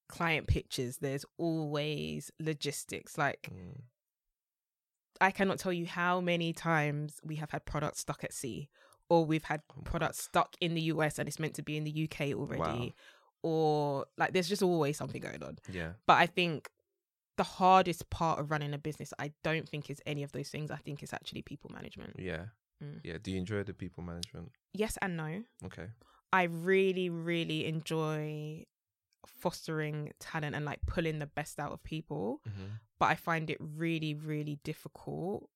client 0.07 0.47
pitches. 0.47 0.99
There's 0.99 1.25
always 1.37 2.31
logistics. 2.39 3.17
Like, 3.17 3.49
Mm. 3.51 3.81
I 5.21 5.31
cannot 5.31 5.59
tell 5.59 5.73
you 5.73 5.85
how 5.85 6.21
many 6.21 6.53
times 6.53 7.19
we 7.23 7.35
have 7.35 7.51
had 7.51 7.65
products 7.65 7.99
stuck 7.99 8.23
at 8.23 8.33
sea, 8.33 8.69
or 9.09 9.25
we've 9.25 9.43
had 9.43 9.61
Oh 9.77 9.81
products 9.83 10.23
stuck 10.23 10.55
in 10.61 10.73
the 10.75 10.81
US 10.93 11.19
and 11.19 11.27
it's 11.27 11.39
meant 11.39 11.55
to 11.55 11.61
be 11.63 11.75
in 11.77 11.83
the 11.83 12.03
UK 12.05 12.33
already, 12.33 12.61
Wow. 12.61 12.89
or 13.43 14.05
like 14.17 14.33
there's 14.33 14.47
just 14.49 14.63
always 14.63 14.97
something 14.97 15.21
going 15.21 15.43
on. 15.43 15.59
Yeah. 15.71 15.93
But 16.07 16.17
I 16.19 16.25
think 16.25 16.69
the 17.37 17.43
hardest 17.43 18.09
part 18.09 18.39
of 18.39 18.51
running 18.51 18.73
a 18.73 18.77
business, 18.77 19.13
I 19.17 19.31
don't 19.43 19.67
think 19.67 19.89
is 19.89 20.01
any 20.05 20.23
of 20.23 20.31
those 20.31 20.49
things. 20.49 20.71
I 20.71 20.75
think 20.77 21.01
it's 21.03 21.13
actually 21.13 21.41
people 21.41 21.71
management. 21.73 22.15
Yeah. 22.19 22.45
Mm. 22.83 22.99
Yeah. 23.03 23.17
Do 23.21 23.31
you 23.31 23.37
enjoy 23.37 23.63
the 23.63 23.73
people 23.73 24.03
management? 24.03 24.51
Yes 24.73 24.97
and 25.01 25.17
no. 25.17 25.43
Okay. 25.65 25.87
I 26.31 26.43
really, 26.43 27.09
really 27.09 27.65
enjoy 27.65 28.65
fostering 29.27 30.11
talent 30.19 30.55
and 30.55 30.65
like 30.65 30.79
pulling 30.85 31.19
the 31.19 31.25
best 31.27 31.59
out 31.59 31.71
of 31.71 31.83
people. 31.83 32.41
Mm-hmm. 32.47 32.65
But 32.99 33.05
I 33.07 33.15
find 33.15 33.49
it 33.49 33.57
really, 33.59 34.13
really 34.13 34.59
difficult 34.63 35.49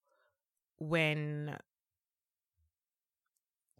when 0.79 1.57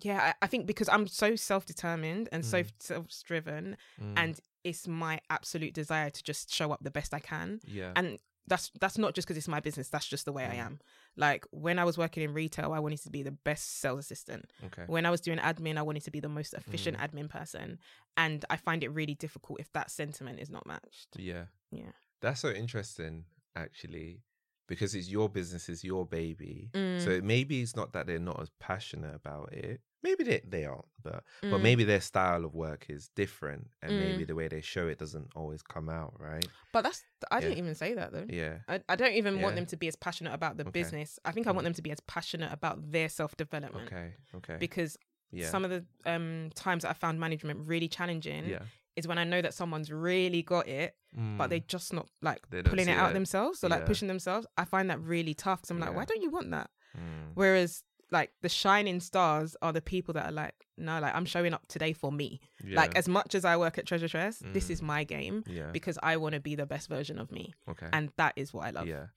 yeah, 0.02 0.34
I, 0.42 0.46
I 0.46 0.48
think 0.48 0.66
because 0.66 0.90
I'm 0.90 1.08
so 1.08 1.36
self 1.36 1.66
determined 1.66 2.28
and 2.32 2.44
so 2.46 2.64
Mm. 2.64 2.72
self 2.80 3.06
driven 3.24 3.78
and 4.18 4.40
it's 4.64 4.88
my 4.88 5.20
absolute 5.30 5.74
desire 5.74 6.10
to 6.10 6.24
just 6.24 6.54
show 6.54 6.72
up 6.72 6.80
the 6.84 6.92
best 6.92 7.14
I 7.14 7.20
can. 7.20 7.60
yeah. 7.66 7.92
and 7.96 8.18
that's 8.48 8.72
that's 8.82 8.98
not 8.98 9.14
just 9.16 9.28
because 9.28 9.38
it's 9.38 9.48
my 9.48 9.60
business 9.60 9.88
that's 9.90 10.06
just 10.08 10.26
the 10.26 10.32
way 10.34 10.46
i 10.46 10.56
Mm. 10.56 10.66
am 10.66 10.80
like 11.16 11.46
when 11.52 11.80
i 11.80 11.84
was 11.86 11.98
working 11.98 12.24
in 12.24 12.34
retail 12.34 12.74
i 12.74 12.80
wanted 12.80 13.02
to 13.04 13.10
be 13.10 13.24
the 13.24 13.32
best 13.32 13.80
sales 13.80 14.00
assistant 14.00 14.46
okay. 14.66 14.84
when 14.88 15.06
i 15.06 15.10
was 15.10 15.22
doing 15.22 15.38
admin 15.40 15.78
i 15.78 15.82
wanted 15.82 16.04
to 16.04 16.12
be 16.12 16.20
the 16.20 16.30
most 16.30 16.54
efficient 16.54 16.98
Mm. 16.98 17.04
admin 17.10 17.30
person 17.30 17.80
and 18.18 18.44
i 18.50 18.58
find 18.58 18.84
it 18.84 18.90
really 18.90 19.16
difficult 19.16 19.60
if 19.60 19.72
that 19.74 19.90
sentiment 19.92 20.40
is 20.40 20.50
not 20.50 20.66
matched 20.68 21.10
Yeah. 21.18 21.46
yeah 21.72 21.92
That's 22.22 22.40
so 22.42 22.50
interesting, 22.50 23.26
actually, 23.56 24.22
because 24.68 24.96
it's 24.96 25.10
your 25.10 25.28
business, 25.30 25.68
it's 25.68 25.84
your 25.84 26.06
baby. 26.06 26.70
Mm. 26.74 27.02
So 27.04 27.20
maybe 27.22 27.62
it's 27.62 27.76
not 27.76 27.92
that 27.94 28.08
they're 28.08 28.18
not 28.32 28.40
as 28.42 28.50
passionate 28.60 29.14
about 29.14 29.52
it. 29.52 29.82
Maybe 30.04 30.24
they, 30.24 30.42
they 30.48 30.66
aren't, 30.66 30.86
but 31.02 31.24
but 31.42 31.60
Mm. 31.60 31.62
maybe 31.62 31.84
their 31.86 32.02
style 32.02 32.44
of 32.46 32.54
work 32.54 32.86
is 32.90 33.10
different, 33.16 33.68
and 33.82 33.98
maybe 34.00 34.24
Mm. 34.24 34.28
the 34.28 34.36
way 34.36 34.48
they 34.48 34.62
show 34.62 34.88
it 34.88 35.00
doesn't 35.00 35.30
always 35.36 35.62
come 35.62 35.88
out 35.90 36.14
right. 36.20 36.46
but 36.74 36.82
that's 36.84 37.02
i 37.32 37.40
didn't 37.40 37.58
even 37.58 37.76
say 37.76 37.94
that 37.94 38.12
though 38.12 38.26
Yeah. 38.30 38.56
I, 38.68 38.76
I 38.90 38.96
don't 38.96 39.14
even 39.22 39.42
want 39.42 39.56
them 39.56 39.66
to 39.68 39.78
be 39.78 39.88
as 39.88 39.96
passionate 39.96 40.34
about 40.34 40.58
the 40.58 40.64
Okay. 40.68 40.80
business 40.82 41.20
i 41.24 41.32
think 41.32 41.46
i 41.48 41.52
want 41.52 41.62
Mm. 41.64 41.70
them 41.70 41.74
to 41.82 41.82
be 41.88 41.92
as 41.92 42.00
passionate 42.16 42.52
about 42.52 42.76
their 42.96 43.10
self-development 43.10 43.88
Okay. 43.88 44.08
Okay. 44.36 44.58
because 44.60 44.98
yeah. 45.32 45.50
some 45.54 45.64
of 45.66 45.72
the 45.76 45.82
um 46.14 46.50
times 46.66 46.82
that 46.84 46.90
i 46.90 46.94
found 46.94 47.20
management 47.20 47.58
really 47.72 47.88
challenging 47.88 48.44
yeah. 48.54 48.64
is 48.96 49.08
when 49.08 49.18
i 49.18 49.24
know 49.32 49.42
that 49.46 49.54
someone's 49.54 49.90
really 49.92 50.42
got 50.56 50.68
it 50.68 50.96
but 51.38 51.48
they're 51.52 51.70
just 51.78 51.94
not 51.94 52.08
like 52.24 52.42
pulling 52.70 52.90
it 52.90 52.98
out 53.04 53.12
it. 53.12 53.14
themselves 53.14 53.64
or 53.64 53.70
like 53.70 53.82
Yeah. 53.82 53.86
pushing 53.92 54.08
themselves. 54.08 54.48
I 54.58 54.66
find 54.66 54.90
that 54.90 55.00
really 55.00 55.36
tough 55.36 55.60
because 55.62 55.70
I'm 55.70 55.80
like, 55.80 55.94
why 55.98 56.06
don't 56.06 56.24
you 56.24 56.32
want 56.32 56.50
that? 56.58 56.72
Mm. 56.98 57.34
Whereas 57.36 57.84
like 58.14 58.32
the 58.42 58.48
shining 58.50 59.00
stars 59.02 59.58
are 59.62 59.74
the 59.74 59.82
people 59.82 60.14
that 60.14 60.26
are 60.28 60.32
like, 60.32 60.54
no, 60.78 61.00
like 61.02 61.14
I'm 61.14 61.26
showing 61.26 61.54
up 61.54 61.68
today 61.68 61.92
for 61.94 62.12
me. 62.12 62.40
Like 62.66 62.96
as 62.96 63.08
much 63.10 63.36
as 63.36 63.44
I 63.44 63.58
work 63.58 63.78
at 63.78 63.86
Treasure 63.86 64.08
Tress, 64.08 64.42
this 64.54 64.68
Mm. 64.68 64.72
is 64.72 64.82
my 64.82 65.04
game 65.04 65.44
yeah. 65.48 65.72
because 65.74 65.98
I 66.02 66.16
want 66.18 66.34
to 66.36 66.40
be 66.40 66.56
the 66.56 66.66
best 66.66 66.88
version 66.88 67.20
of 67.20 67.32
me, 67.32 67.54
okay. 67.68 67.88
and 67.92 68.12
that 68.18 68.34
is 68.38 68.54
what 68.54 68.66
I 68.66 68.70
love. 68.70 68.88
Yeah. 68.88 69.08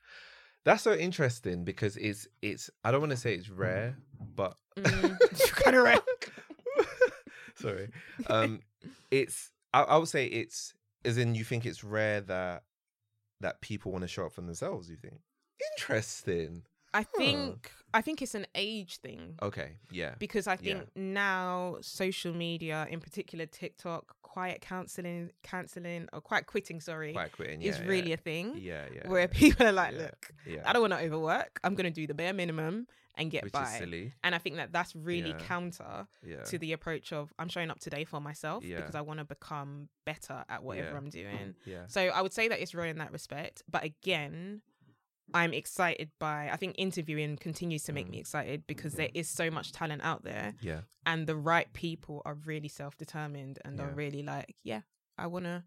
That's 0.65 0.83
so 0.83 0.95
interesting 0.95 1.65
because 1.65 1.97
it's 1.97 2.27
it's 2.43 2.71
I 2.83 2.91
don't 2.91 3.01
want 3.01 3.13
to 3.13 3.17
say 3.17 3.35
it's 3.35 3.49
rare, 3.49 3.97
but 4.35 4.57
Mm, 4.77 5.17
kind 5.65 5.77
of 5.77 5.85
rare. 5.85 6.01
Sorry. 7.55 7.89
Um 8.29 8.61
it's 9.11 9.53
I, 9.73 9.83
I 9.83 9.97
would 9.97 10.09
say 10.09 10.27
it's 10.27 10.75
as 11.05 11.19
in 11.19 11.35
you 11.35 11.45
think 11.45 11.65
it's 11.67 11.83
rare 11.85 12.21
that 12.23 12.65
that 13.41 13.61
people 13.61 13.93
want 13.93 14.03
to 14.03 14.09
show 14.09 14.27
up 14.27 14.33
for 14.33 14.41
themselves, 14.41 14.89
you 14.91 14.97
think? 14.97 15.21
Interesting. 15.79 16.63
I 16.95 17.03
think 17.03 17.71
I 17.95 18.03
think 18.03 18.21
it's 18.21 18.35
an 18.35 18.47
age 18.55 18.99
thing. 18.99 19.39
Okay. 19.41 19.73
Yeah. 19.91 20.15
because 20.19 20.47
I 20.47 20.53
Yeah. 20.53 20.57
think 20.81 20.97
now 20.97 21.79
social 21.81 22.35
media, 22.35 22.87
in 22.91 23.01
particular 23.01 23.47
TikTok, 23.47 24.17
quiet 24.23 24.61
counseling, 24.61 25.31
canceling 25.43 26.09
or 26.13 26.21
quiet 26.21 26.47
quitting, 26.47 26.81
sorry, 26.81 27.13
Quite 27.15 27.33
quitting. 27.33 27.63
yeah, 27.63 27.71
is 27.71 27.79
yeah, 27.79 27.87
really 27.87 28.13
a 28.13 28.17
thing. 28.19 28.57
Yeah, 28.59 28.85
yeah. 28.95 29.09
Where 29.09 29.23
yeah, 29.23 29.27
people 29.29 29.67
are 29.67 29.73
like, 29.73 29.93
yeah, 29.95 29.99
look, 30.03 30.31
yeah. 30.47 30.63
I 30.67 30.73
don't 30.75 30.83
want 30.83 30.93
to 30.93 31.01
overwork. 31.01 31.59
I'm 31.65 31.75
going 31.75 31.87
to 31.91 31.91
do 32.01 32.07
the 32.07 32.13
bare 32.15 32.35
minimum 32.35 32.87
and 33.15 33.31
get 33.31 33.45
Which 33.45 33.55
by. 33.55 33.63
is 33.63 33.79
silly. 33.79 34.13
And 34.23 34.35
I 34.35 34.39
think 34.39 34.57
that 34.57 34.73
that's 34.73 34.95
really 34.95 35.31
Yeah. 35.31 35.39
counter 35.39 36.07
Yeah. 36.23 36.43
to 36.43 36.59
the 36.59 36.73
approach 36.75 37.15
of 37.15 37.33
I'm 37.39 37.49
showing 37.49 37.71
up 37.71 37.79
today 37.79 38.05
for 38.05 38.21
myself 38.21 38.63
Yeah. 38.63 38.77
because 38.77 38.95
I 38.95 39.01
want 39.01 39.21
to 39.21 39.25
become 39.25 39.89
better 40.05 40.45
at 40.51 40.63
whatever 40.63 40.91
Yeah. 40.91 40.97
I'm 40.99 41.09
doing. 41.09 41.55
yeah. 41.65 41.87
So 41.87 42.03
I 42.09 42.21
would 42.21 42.35
say 42.35 42.49
that 42.49 42.61
it's 42.61 42.75
real 42.75 42.85
in 42.91 42.99
that 42.99 43.13
respect. 43.13 43.63
But 43.71 43.85
again, 43.85 44.61
I'm 45.35 45.53
excited 45.53 46.11
by 46.19 46.51
I 46.51 46.57
think 46.57 46.75
interviewing 46.79 47.37
continues 47.37 47.83
to 47.85 47.93
make 47.93 48.07
Mm. 48.07 48.11
me 48.11 48.19
excited 48.21 48.67
because 48.67 48.95
there 48.95 49.11
is 49.15 49.29
so 49.29 49.51
much 49.51 49.73
talent 49.73 50.03
out 50.05 50.23
there 50.25 50.55
Yeah. 50.61 50.83
and 51.05 51.27
the 51.27 51.37
right 51.37 51.73
people 51.73 52.23
are 52.25 52.35
really 52.35 52.69
self 52.69 52.97
determined 52.97 53.59
and 53.65 53.81
are 53.81 53.91
really 53.91 54.23
like, 54.23 54.55
yeah, 54.63 54.83
I 55.19 55.27
wanna 55.27 55.65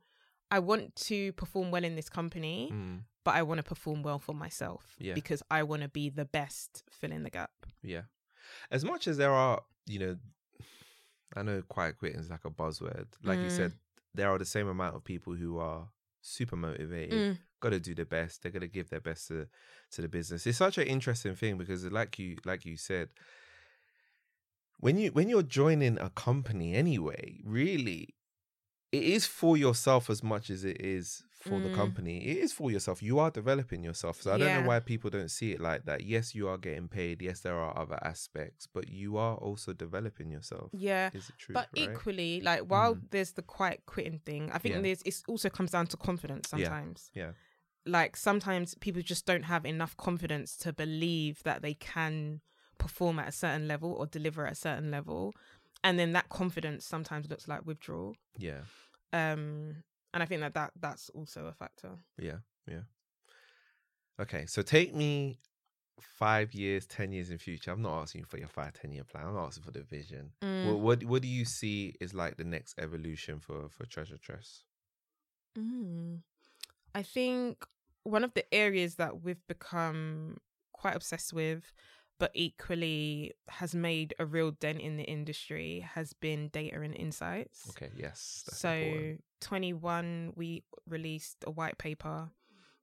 I 0.51 0.59
want 0.59 0.95
to 0.95 1.31
perform 1.33 1.69
well 1.71 1.83
in 1.83 1.95
this 1.95 2.09
company, 2.09 2.69
Mm, 2.73 3.03
but 3.23 3.35
I 3.35 3.43
want 3.43 3.59
to 3.59 3.63
perform 3.63 4.01
well 4.01 4.17
for 4.17 4.33
myself 4.33 4.95
Yeah. 4.97 5.13
because 5.13 5.43
I 5.51 5.61
want 5.63 5.83
to 5.83 5.89
be 5.89 6.09
the 6.09 6.25
best 6.25 6.83
fill 6.89 7.11
in 7.11 7.23
the 7.23 7.29
gap. 7.29 7.51
yeah. 7.83 8.03
As 8.71 8.83
much 8.83 9.07
as 9.07 9.17
there 9.17 9.31
are, 9.31 9.61
you 9.85 9.99
know, 9.99 10.17
I 11.35 11.43
know 11.43 11.61
quiet 11.61 11.97
quitting 11.99 12.19
is 12.19 12.29
like 12.29 12.45
a 12.45 12.49
buzzword. 12.49 13.07
Like 13.23 13.39
you 13.39 13.47
Mm. 13.47 13.51
said, 13.51 13.73
there 14.15 14.29
are 14.31 14.39
the 14.39 14.45
same 14.45 14.67
amount 14.67 14.95
of 14.95 15.03
people 15.03 15.35
who 15.35 15.59
are 15.59 15.89
super 16.29 16.55
motivated, 16.55 17.13
Mm. 17.35 17.37
got 17.59 17.69
to 17.69 17.79
do 17.79 17.93
their 17.95 18.05
best. 18.05 18.41
They're 18.41 18.51
going 18.51 18.61
to 18.61 18.67
give 18.67 18.89
their 18.89 19.01
best 19.01 19.27
to 19.29 19.47
to 19.91 20.01
the 20.01 20.07
business. 20.07 20.45
It's 20.47 20.57
such 20.57 20.77
an 20.77 20.87
interesting 20.87 21.35
thing 21.35 21.57
because, 21.57 21.83
like 21.85 22.17
you 22.19 22.37
like 22.45 22.65
you 22.65 22.77
said, 22.77 23.09
when 24.79 24.97
you 24.97 25.11
when 25.11 25.29
you're 25.29 25.43
joining 25.43 25.99
a 25.99 26.09
company 26.09 26.73
anyway, 26.73 27.39
really, 27.43 28.15
it 28.91 29.03
is 29.03 29.25
for 29.25 29.57
yourself 29.57 30.09
as 30.09 30.23
much 30.23 30.49
as 30.49 30.63
it 30.63 30.79
is 30.79 31.23
for 31.39 31.59
the 31.59 31.69
Mm. 31.69 31.75
company. 31.75 32.27
It 32.27 32.37
is 32.37 32.51
for 32.51 32.69
yourself. 32.69 33.01
You 33.01 33.17
are 33.19 33.31
developing 33.31 33.81
yourself. 33.83 34.21
So 34.21 34.33
I 34.33 34.37
don't 34.37 34.61
know 34.61 34.67
why 34.67 34.79
people 34.81 35.09
don't 35.09 35.31
see 35.31 35.51
it 35.53 35.61
like 35.61 35.85
that. 35.85 36.03
Yes, 36.03 36.35
you 36.35 36.49
are 36.49 36.57
getting 36.57 36.87
paid. 36.89 37.21
Yes, 37.21 37.39
there 37.39 37.55
are 37.57 37.77
other 37.77 37.97
aspects, 38.03 38.67
but 38.67 38.89
you 38.89 39.15
are 39.17 39.35
also 39.37 39.71
developing 39.73 40.29
yourself. 40.31 40.69
Yeah. 40.73 41.09
Is 41.13 41.29
it 41.29 41.35
true? 41.37 41.53
But 41.53 41.69
right? 41.77 41.89
equally, 41.89 42.41
like 42.41 42.63
while 42.63 42.95
Mm. 42.95 43.09
there's 43.11 43.31
the 43.33 43.41
quiet 43.41 43.83
quitting 43.85 44.19
thing, 44.19 44.51
I 44.51 44.57
think 44.57 44.75
Yeah. 44.75 44.81
there's 44.81 45.01
it 45.03 45.23
also 45.27 45.49
comes 45.49 45.71
down 45.71 45.87
to 45.87 45.97
confidence 45.97 46.49
Yeah. 46.51 46.65
sometimes. 46.65 47.09
Yeah. 47.13 47.31
Like 47.85 48.17
sometimes 48.17 48.75
people 48.75 49.01
just 49.01 49.25
don't 49.25 49.43
have 49.43 49.65
enough 49.65 49.95
confidence 49.95 50.57
to 50.57 50.73
believe 50.73 51.41
that 51.43 51.61
they 51.61 51.73
can 51.73 52.41
perform 52.77 53.17
at 53.19 53.27
a 53.29 53.31
certain 53.31 53.67
level 53.67 53.93
or 53.93 54.05
deliver 54.05 54.45
at 54.45 54.51
a 54.53 54.55
certain 54.55 54.91
level. 54.91 55.33
And 55.83 55.97
then 55.97 56.11
that 56.11 56.27
confidence 56.27 56.85
sometimes 56.85 57.29
looks 57.29 57.47
like 57.47 57.65
withdrawal. 57.65 58.17
Yeah. 58.37 58.63
Um 59.13 59.83
and 60.13 60.23
I 60.23 60.25
think 60.25 60.41
that, 60.41 60.53
that 60.53 60.71
that's 60.79 61.09
also 61.09 61.45
a 61.47 61.53
factor. 61.53 61.91
Yeah, 62.17 62.37
yeah. 62.67 62.81
Okay, 64.19 64.45
so 64.45 64.61
take 64.61 64.93
me 64.93 65.39
five 65.99 66.53
years, 66.53 66.85
ten 66.85 67.11
years 67.11 67.29
in 67.29 67.37
future. 67.37 67.71
I'm 67.71 67.81
not 67.81 68.01
asking 68.01 68.19
you 68.19 68.25
for 68.25 68.37
your 68.37 68.47
five, 68.47 68.73
ten 68.73 68.91
year 68.91 69.03
plan. 69.03 69.27
I'm 69.27 69.37
asking 69.37 69.63
for 69.63 69.71
the 69.71 69.83
vision. 69.83 70.31
Mm. 70.43 70.65
What, 70.65 70.79
what 70.79 71.03
what 71.03 71.21
do 71.21 71.27
you 71.27 71.45
see 71.45 71.95
is 71.99 72.13
like 72.13 72.37
the 72.37 72.43
next 72.43 72.79
evolution 72.79 73.39
for 73.39 73.69
for 73.69 73.85
Treasure 73.85 74.17
Tress? 74.17 74.63
Mm. 75.57 76.19
I 76.93 77.03
think 77.03 77.65
one 78.03 78.23
of 78.23 78.33
the 78.33 78.51
areas 78.53 78.95
that 78.95 79.21
we've 79.23 79.45
become 79.47 80.37
quite 80.73 80.95
obsessed 80.95 81.33
with, 81.33 81.71
but 82.19 82.31
equally 82.35 83.33
has 83.47 83.73
made 83.73 84.13
a 84.19 84.25
real 84.25 84.51
dent 84.51 84.79
in 84.81 84.97
the 84.97 85.03
industry, 85.03 85.79
has 85.95 86.13
been 86.13 86.49
data 86.49 86.79
and 86.81 86.93
insights. 86.95 87.67
Okay, 87.71 87.89
yes. 87.95 88.43
So, 88.53 88.69
important. 88.71 89.23
21, 89.41 90.33
we 90.35 90.63
released 90.87 91.37
a 91.47 91.51
white 91.51 91.77
paper. 91.77 92.29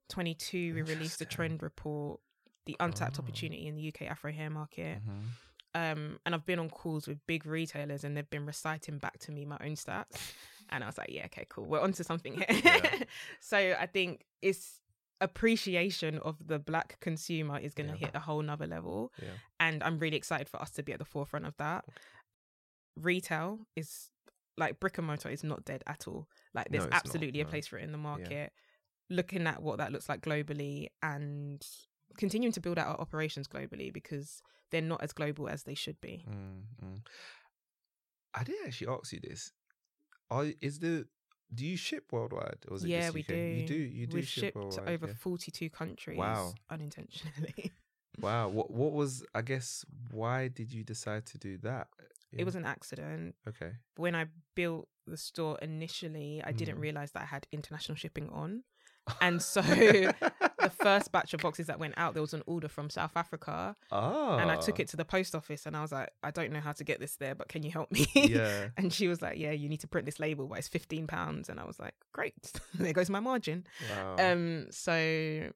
22, 0.09 0.73
we 0.73 0.81
released 0.81 1.21
a 1.21 1.25
trend 1.25 1.61
report, 1.61 2.19
the 2.65 2.75
untapped 2.79 3.17
Oh. 3.19 3.23
opportunity 3.23 3.67
in 3.67 3.75
the 3.75 3.87
UK 3.87 4.07
Afro 4.07 4.31
hair 4.31 4.49
market. 4.49 4.99
Mhm. 5.05 5.23
Um, 5.75 6.19
and 6.25 6.33
I've 6.33 6.45
been 6.45 6.59
on 6.59 6.69
calls 6.69 7.07
with 7.07 7.19
big 7.27 7.45
retailers 7.45 8.03
and 8.03 8.17
they've 8.17 8.29
been 8.29 8.45
reciting 8.45 8.97
back 8.99 9.19
to 9.19 9.31
me 9.31 9.45
my 9.45 9.57
own 9.61 9.75
stats. 9.75 10.33
And 10.69 10.83
I 10.83 10.87
was 10.87 10.97
like, 10.97 11.09
yeah, 11.11 11.25
okay, 11.25 11.45
cool. 11.49 11.65
We're 11.65 11.79
onto 11.81 12.03
something 12.03 12.33
here. 12.33 12.45
Yeah. 12.49 13.03
so 13.39 13.57
I 13.79 13.85
think 13.85 14.25
it's 14.41 14.81
appreciation 15.19 16.19
of 16.19 16.35
the 16.45 16.59
black 16.59 16.99
consumer 16.99 17.57
is 17.59 17.73
going 17.73 17.87
to 17.89 17.93
Yeah. 17.97 18.07
hit 18.07 18.15
a 18.15 18.19
whole 18.19 18.41
nother 18.41 18.67
level. 18.67 19.11
Yeah. 19.21 19.29
And 19.59 19.83
I'm 19.83 19.97
really 19.99 20.17
excited 20.17 20.47
for 20.49 20.61
us 20.61 20.71
to 20.71 20.83
be 20.83 20.93
at 20.93 20.99
the 20.99 21.05
forefront 21.05 21.45
of 21.45 21.55
that. 21.57 21.85
Retail 22.95 23.59
is 23.75 24.09
like 24.57 24.79
brick 24.79 24.97
and 24.97 25.05
mortar 25.07 25.29
is 25.29 25.43
not 25.43 25.63
dead 25.65 25.83
at 25.85 26.07
all. 26.07 26.27
Like 26.53 26.71
No, 26.71 26.79
there's 26.79 26.89
not, 26.89 26.97
absolutely 27.05 27.41
a 27.41 27.45
place 27.45 27.67
for 27.67 27.77
it 27.77 27.83
in 27.83 27.91
the 27.91 27.97
market. 27.97 28.51
Looking 29.09 29.47
at 29.47 29.61
what 29.61 29.77
that 29.77 29.91
looks 29.91 30.09
like 30.09 30.21
globally 30.21 30.87
and 31.01 31.65
continuing 32.17 32.51
to 32.53 32.59
build 32.59 32.77
out 32.79 32.87
our 32.87 32.99
operations 32.99 33.47
globally 33.47 33.93
because 33.93 34.41
they're 34.71 34.81
not 34.81 35.01
as 35.03 35.13
global 35.13 35.47
as 35.47 35.63
they 35.63 35.75
should 35.75 35.99
be. 36.01 36.25
Mm, 36.27 36.63
mm. 36.83 36.99
I 38.33 38.43
didn't 38.43 38.67
actually 38.67 38.87
ask 38.93 39.13
you 39.13 39.19
this. 39.21 39.51
Are 40.29 40.47
is 40.61 40.79
the 40.79 41.07
do 41.53 41.65
you 41.65 41.77
ship 41.77 42.11
worldwide 42.11 42.59
or 42.67 42.75
is 42.75 42.83
it 42.83 42.89
yeah, 42.89 43.01
just 43.01 43.13
we 43.13 43.21
UK? 43.21 43.27
do. 43.29 43.35
You 43.35 43.67
do. 43.67 43.73
You 43.75 44.07
do 44.07 44.15
We've 44.17 44.27
ship 44.27 44.55
shipped 44.55 44.79
over 44.87 45.07
yeah. 45.07 45.13
42 45.17 45.69
countries 45.69 46.17
Wow. 46.17 46.53
unintentionally. 46.69 47.71
Wow. 48.19 48.49
What 48.49 48.71
what 48.71 48.93
was 48.93 49.23
I 49.35 49.43
guess 49.43 49.85
why 50.11 50.47
did 50.47 50.73
you 50.73 50.83
decide 50.83 51.27
to 51.27 51.37
do 51.37 51.57
that? 51.59 51.87
It 52.31 52.45
was 52.45 52.55
an 52.55 52.65
accident. 52.65 53.35
okay. 53.47 53.73
When 53.95 54.15
I 54.15 54.25
built 54.55 54.87
the 55.05 55.17
store 55.17 55.57
initially, 55.61 56.41
I 56.43 56.51
didn't 56.51 56.77
Mhm. 56.77 56.81
realize 56.81 57.11
that 57.11 57.21
I 57.23 57.25
had 57.25 57.45
international 57.51 57.95
shipping 57.95 58.29
on. 58.29 58.63
And 59.21 59.41
so 59.41 59.61
the 59.61 60.71
first 60.81 61.11
batch 61.11 61.33
of 61.33 61.41
boxes 61.41 61.67
that 61.67 61.79
went 61.79 61.93
out, 61.97 62.13
there 62.13 62.21
was 62.21 62.33
an 62.33 62.43
order 62.45 62.67
from 62.67 62.89
South 62.89 63.11
Africa. 63.15 63.75
Oh. 63.91 64.37
And 64.37 64.51
I 64.51 64.55
took 64.57 64.79
it 64.79 64.87
to 64.89 64.97
the 64.97 65.05
post 65.05 65.35
office 65.35 65.65
and 65.65 65.75
I 65.75 65.81
was 65.81 65.91
like, 65.91 66.09
I 66.23 66.31
don't 66.31 66.51
know 66.51 66.59
how 66.59 66.73
to 66.73 66.83
get 66.83 66.99
this 66.99 67.15
there, 67.15 67.35
but 67.35 67.47
can 67.47 67.63
you 67.63 67.71
help 67.71 67.91
me? 67.91 68.07
Yeah. 68.13 68.69
and 68.77 68.91
she 68.91 69.07
was 69.07 69.21
like, 69.21 69.37
Yeah, 69.37 69.51
you 69.51 69.69
need 69.69 69.81
to 69.81 69.87
print 69.87 70.05
this 70.05 70.19
label, 70.19 70.47
but 70.47 70.59
it's 70.59 70.67
fifteen 70.67 71.07
pounds. 71.07 71.49
And 71.49 71.59
I 71.59 71.65
was 71.65 71.79
like, 71.79 71.93
Great, 72.13 72.33
there 72.73 72.93
goes 72.93 73.09
my 73.09 73.19
margin. 73.19 73.65
Wow. 73.91 74.15
Um, 74.31 74.67
so 74.71 75.49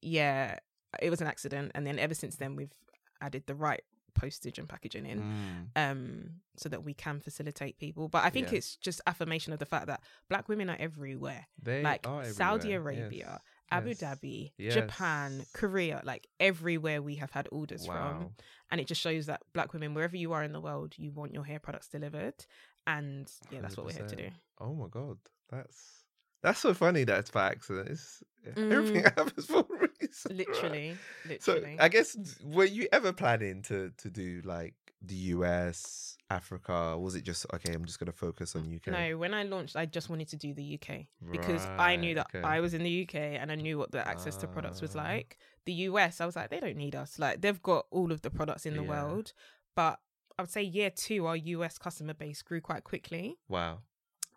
yeah, 0.00 0.58
it 1.00 1.10
was 1.10 1.20
an 1.20 1.26
accident, 1.26 1.72
and 1.74 1.86
then 1.86 1.98
ever 1.98 2.14
since 2.14 2.36
then 2.36 2.56
we've 2.56 2.72
added 3.20 3.44
the 3.46 3.54
right 3.54 3.82
postage 4.14 4.58
and 4.58 4.68
packaging 4.68 5.06
in, 5.06 5.22
Mm, 5.22 5.68
um, 5.76 6.30
so 6.56 6.68
that 6.68 6.84
we 6.84 6.94
can 6.94 7.20
facilitate 7.20 7.78
people. 7.78 8.08
But 8.08 8.24
I 8.24 8.30
think 8.30 8.50
Yeah. 8.50 8.58
it's 8.58 8.76
just 8.76 9.00
affirmation 9.06 9.52
of 9.52 9.58
the 9.58 9.66
fact 9.66 9.86
that 9.86 10.02
black 10.28 10.48
women 10.48 10.68
are 10.70 10.76
everywhere, 10.78 11.46
they 11.62 11.82
like 11.82 12.06
are 12.06 12.24
Saudi 12.24 12.72
Arabia, 12.72 13.40
yes, 13.40 13.40
Abu 13.70 13.88
yes. 13.90 14.00
Dhabi, 14.00 14.52
Japan, 14.58 15.46
Korea, 15.54 16.02
like 16.04 16.26
everywhere 16.40 17.00
we 17.02 17.16
have 17.16 17.30
had 17.30 17.48
orders 17.50 17.86
from. 17.86 18.34
And 18.70 18.80
it 18.80 18.86
just 18.86 19.00
shows 19.00 19.26
that 19.26 19.42
black 19.52 19.72
women, 19.72 19.94
wherever 19.94 20.16
you 20.16 20.32
are 20.32 20.42
in 20.42 20.52
the 20.52 20.60
world, 20.60 20.94
you 20.96 21.10
want 21.10 21.34
your 21.34 21.44
hair 21.44 21.58
products 21.58 21.88
delivered, 21.88 22.46
and 22.86 23.30
yeah, 23.50 23.60
that's 23.60 23.76
what 23.76 23.86
we're 23.86 23.92
here 23.92 24.06
to 24.06 24.16
do. 24.16 24.30
Oh 24.58 24.74
my 24.74 24.88
god, 24.88 25.18
that's 25.48 26.01
that's 26.42 26.60
so 26.60 26.74
funny. 26.74 27.04
That 27.04 27.18
it's 27.20 27.30
by 27.30 27.48
accident. 27.48 27.90
It's 27.90 28.22
Mm. 28.56 28.72
everything 28.72 29.02
happens 29.16 29.46
for 29.46 29.60
a 29.60 29.88
reason. 30.00 30.36
right? 30.36 30.46
Literally, 30.48 30.98
So. 31.38 31.64
I 31.78 31.88
guess 31.88 32.16
were 32.42 32.64
you 32.64 32.88
ever 32.92 33.12
planning 33.12 33.62
to 33.62 33.92
to 33.98 34.10
do 34.10 34.42
like 34.44 34.74
the 35.00 35.14
US, 35.34 36.16
Africa? 36.28 36.98
Was 36.98 37.14
it 37.14 37.22
just 37.22 37.46
okay? 37.54 37.72
I'm 37.72 37.84
just 37.84 38.00
gonna 38.00 38.10
focus 38.12 38.56
on 38.56 38.62
UK. 38.68 38.88
No, 38.88 39.16
when 39.16 39.32
I 39.32 39.44
launched, 39.44 39.76
I 39.76 39.86
just 39.86 40.10
wanted 40.10 40.26
to 40.30 40.36
do 40.36 40.54
the 40.54 40.74
UK 40.76 41.06
because 41.30 41.68
I 41.78 41.94
knew 41.94 42.16
that 42.16 42.26
okay. 42.34 42.42
I 42.44 42.58
was 42.58 42.74
in 42.74 42.82
the 42.82 43.02
UK 43.02 43.14
and 43.14 43.52
I 43.52 43.54
knew 43.54 43.78
what 43.78 43.92
the 43.92 44.06
access 44.06 44.36
to 44.38 44.48
products 44.48 44.82
was 44.82 44.96
Ah. 44.96 45.02
like. 45.04 45.38
The 45.66 45.72
US, 45.88 46.20
I 46.20 46.26
was 46.26 46.34
like, 46.34 46.50
they 46.50 46.58
don't 46.58 46.76
need 46.76 46.96
us. 46.96 47.16
Like, 47.18 47.42
they've 47.42 47.62
got 47.62 47.86
all 47.92 48.10
of 48.10 48.22
the 48.22 48.30
products 48.30 48.66
in 48.66 48.74
the 48.74 48.82
Yeah. 48.82 48.88
world. 48.88 49.32
But 49.76 50.00
I 50.36 50.42
would 50.42 50.50
say 50.50 50.62
year 50.62 50.90
two, 50.90 51.26
our 51.26 51.36
US 51.36 51.78
customer 51.78 52.14
base 52.14 52.42
grew 52.42 52.60
quite 52.60 52.82
quickly, 52.82 53.38
Wow. 53.48 53.82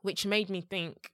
which 0.04 0.28
made 0.28 0.50
me 0.52 0.62
think, 0.62 1.12